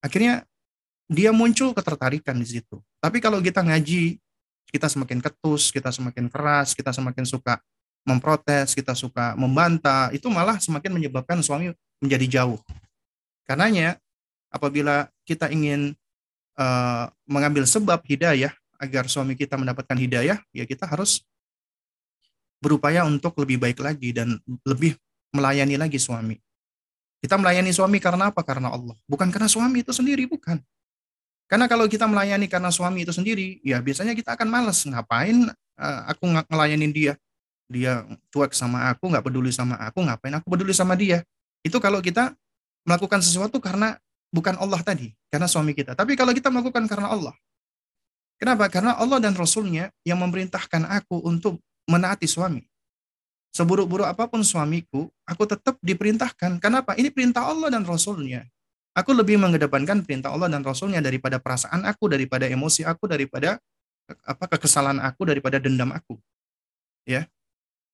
akhirnya 0.00 0.48
dia 1.08 1.32
muncul 1.32 1.76
ketertarikan 1.76 2.40
di 2.40 2.46
situ. 2.48 2.80
Tapi 3.00 3.20
kalau 3.20 3.44
kita 3.44 3.60
ngaji, 3.60 4.16
kita 4.68 4.88
semakin 4.88 5.20
ketus, 5.20 5.72
kita 5.72 5.92
semakin 5.92 6.28
keras, 6.28 6.72
kita 6.72 6.92
semakin 6.92 7.24
suka 7.24 7.60
memprotes, 8.04 8.72
kita 8.72 8.96
suka 8.96 9.36
membantah, 9.36 10.08
itu 10.16 10.28
malah 10.32 10.56
semakin 10.60 10.96
menyebabkan 10.96 11.40
suami 11.44 11.72
menjadi 12.00 12.40
jauh. 12.40 12.60
Karenanya 13.48 13.96
apabila 14.52 15.08
kita 15.24 15.48
ingin 15.52 15.96
uh, 16.56 17.08
mengambil 17.24 17.64
sebab 17.64 18.00
hidayah 18.04 18.52
agar 18.78 19.10
suami 19.10 19.34
kita 19.34 19.58
mendapatkan 19.58 19.98
hidayah, 19.98 20.38
ya 20.54 20.64
kita 20.64 20.86
harus 20.86 21.26
berupaya 22.58 23.06
untuk 23.06 23.34
lebih 23.38 23.58
baik 23.58 23.78
lagi 23.82 24.10
dan 24.14 24.38
lebih 24.66 24.98
melayani 25.34 25.78
lagi 25.78 25.98
suami. 25.98 26.38
Kita 27.18 27.34
melayani 27.34 27.74
suami 27.74 27.98
karena 27.98 28.30
apa? 28.30 28.46
Karena 28.46 28.70
Allah. 28.70 28.94
Bukan 29.10 29.26
karena 29.34 29.50
suami 29.50 29.82
itu 29.82 29.90
sendiri, 29.90 30.26
bukan. 30.30 30.62
Karena 31.50 31.66
kalau 31.66 31.88
kita 31.90 32.06
melayani 32.06 32.46
karena 32.46 32.70
suami 32.70 33.02
itu 33.02 33.10
sendiri, 33.10 33.58
ya 33.64 33.82
biasanya 33.82 34.14
kita 34.14 34.38
akan 34.38 34.46
males. 34.46 34.78
Ngapain 34.86 35.48
uh, 35.50 36.00
aku 36.06 36.24
ngelayanin 36.28 36.92
dia? 36.94 37.12
Dia 37.68 38.06
cuek 38.30 38.54
sama 38.54 38.92
aku, 38.92 39.10
nggak 39.10 39.24
peduli 39.24 39.50
sama 39.50 39.76
aku, 39.80 40.04
ngapain 40.04 40.34
aku 40.38 40.46
peduli 40.46 40.72
sama 40.76 40.94
dia? 40.94 41.24
Itu 41.64 41.82
kalau 41.82 41.98
kita 41.98 42.36
melakukan 42.86 43.20
sesuatu 43.24 43.58
karena 43.58 43.98
bukan 44.30 44.60
Allah 44.60 44.80
tadi, 44.84 45.12
karena 45.32 45.48
suami 45.50 45.72
kita. 45.72 45.96
Tapi 45.96 46.14
kalau 46.14 46.30
kita 46.30 46.52
melakukan 46.52 46.84
karena 46.86 47.10
Allah. 47.10 47.34
Kenapa? 48.38 48.70
Karena 48.70 48.94
Allah 48.94 49.18
dan 49.18 49.34
Rasulnya 49.34 49.90
yang 50.06 50.22
memerintahkan 50.22 50.86
aku 50.86 51.26
untuk 51.26 51.58
menaati 51.90 52.30
suami. 52.30 52.62
Seburuk-buruk 53.50 54.06
apa 54.06 54.30
pun 54.30 54.46
suamiku, 54.46 55.10
aku 55.26 55.42
tetap 55.42 55.74
diperintahkan. 55.82 56.62
Kenapa? 56.62 56.94
Ini 56.94 57.10
perintah 57.10 57.50
Allah 57.50 57.74
dan 57.74 57.82
Rasulnya. 57.82 58.46
Aku 58.94 59.10
lebih 59.14 59.38
mengedepankan 59.42 60.06
perintah 60.06 60.30
Allah 60.30 60.46
dan 60.46 60.62
Rasulnya 60.62 61.02
daripada 61.02 61.42
perasaan 61.42 61.82
aku, 61.82 62.06
daripada 62.06 62.46
emosi 62.46 62.86
aku, 62.86 63.10
daripada 63.10 63.58
apa 64.22 64.44
kekesalan 64.54 65.02
aku, 65.02 65.26
daripada 65.26 65.58
dendam 65.58 65.90
aku. 65.90 66.18
Ya, 67.08 67.26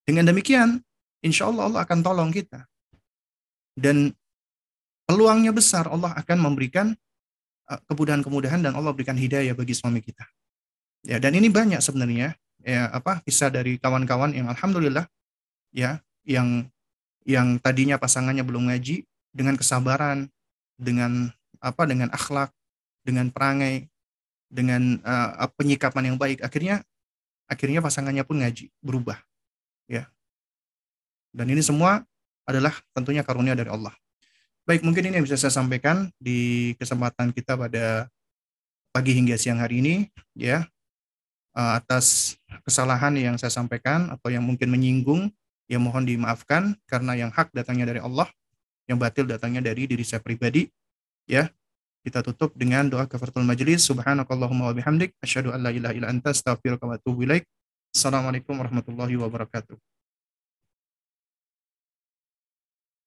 dengan 0.05 0.29
demikian, 0.29 0.85
insya 1.25 1.49
Allah 1.49 1.73
Allah 1.73 1.81
akan 1.89 1.99
tolong 2.05 2.31
kita. 2.33 2.69
Dan 3.75 4.13
peluangnya 5.09 5.51
besar 5.51 5.89
Allah 5.89 6.13
akan 6.17 6.39
memberikan 6.41 6.93
kemudahan-kemudahan 7.65 8.61
dan 8.61 8.73
Allah 8.77 8.93
berikan 8.93 9.17
hidayah 9.17 9.57
bagi 9.57 9.73
suami 9.73 10.05
kita. 10.05 10.25
Ya, 11.05 11.21
dan 11.21 11.37
ini 11.37 11.53
banyak 11.53 11.85
sebenarnya 11.85 12.37
ya 12.65 12.89
apa 12.89 13.21
kisah 13.29 13.53
dari 13.53 13.77
kawan-kawan 13.77 14.33
yang 14.33 14.49
alhamdulillah 14.49 15.05
ya 15.69 16.01
yang 16.25 16.65
yang 17.29 17.61
tadinya 17.61 18.01
pasangannya 18.01 18.41
belum 18.41 18.73
ngaji 18.73 19.05
dengan 19.29 19.61
kesabaran 19.61 20.33
dengan 20.81 21.29
apa 21.61 21.85
dengan 21.85 22.09
akhlak 22.09 22.49
dengan 23.05 23.29
perangai 23.29 23.93
dengan 24.49 24.97
uh, 25.05 25.45
penyikapan 25.61 26.13
yang 26.13 26.17
baik 26.17 26.41
akhirnya 26.41 26.81
akhirnya 27.45 27.85
pasangannya 27.85 28.25
pun 28.25 28.41
ngaji 28.41 28.73
berubah 28.81 29.21
ya 29.85 30.09
dan 31.37 31.47
ini 31.53 31.61
semua 31.61 32.01
adalah 32.49 32.73
tentunya 32.97 33.21
karunia 33.21 33.53
dari 33.53 33.69
Allah 33.69 33.93
baik 34.65 34.81
mungkin 34.85 35.09
ini 35.09 35.21
yang 35.21 35.27
bisa 35.27 35.37
saya 35.37 35.53
sampaikan 35.53 36.09
di 36.17 36.73
kesempatan 36.81 37.33
kita 37.33 37.57
pada 37.57 38.09
pagi 38.95 39.13
hingga 39.13 39.37
siang 39.37 39.61
hari 39.61 39.85
ini 39.85 39.95
ya 40.33 40.65
uh, 41.55 41.73
atas 41.79 42.37
kesalahan 42.67 43.15
yang 43.17 43.37
saya 43.39 43.51
sampaikan 43.51 44.11
atau 44.13 44.29
yang 44.29 44.43
mungkin 44.43 44.69
menyinggung 44.69 45.31
yang 45.71 45.81
mohon 45.81 46.05
dimaafkan 46.05 46.77
karena 46.85 47.17
yang 47.17 47.31
hak 47.33 47.49
datangnya 47.57 47.89
dari 47.89 48.01
Allah, 48.05 48.29
yang 48.85 49.01
batil 49.01 49.25
datangnya 49.25 49.65
dari 49.65 49.89
diri 49.89 50.05
saya 50.05 50.21
pribadi. 50.21 50.69
Ya, 51.25 51.49
kita 52.05 52.21
tutup 52.21 52.53
dengan 52.53 52.85
doa 52.85 53.09
kafaratul 53.09 53.49
majlis. 53.49 53.89
Subhanakallahumma 53.89 54.69
wa 54.69 54.75
bihamdik 54.77 55.17
asyhadu 55.25 55.57
an 55.57 55.65
la 55.65 55.73
ilaha 55.73 55.97
illa 55.97 56.09
anta 56.13 56.37
astaghfiruka 56.37 56.85
wa 56.85 57.01
atubu 57.01 57.25
ilaik. 57.25 57.49
Assalamualaikum 57.97 58.53
warahmatullahi 58.61 59.17
wabarakatuh. 59.17 59.94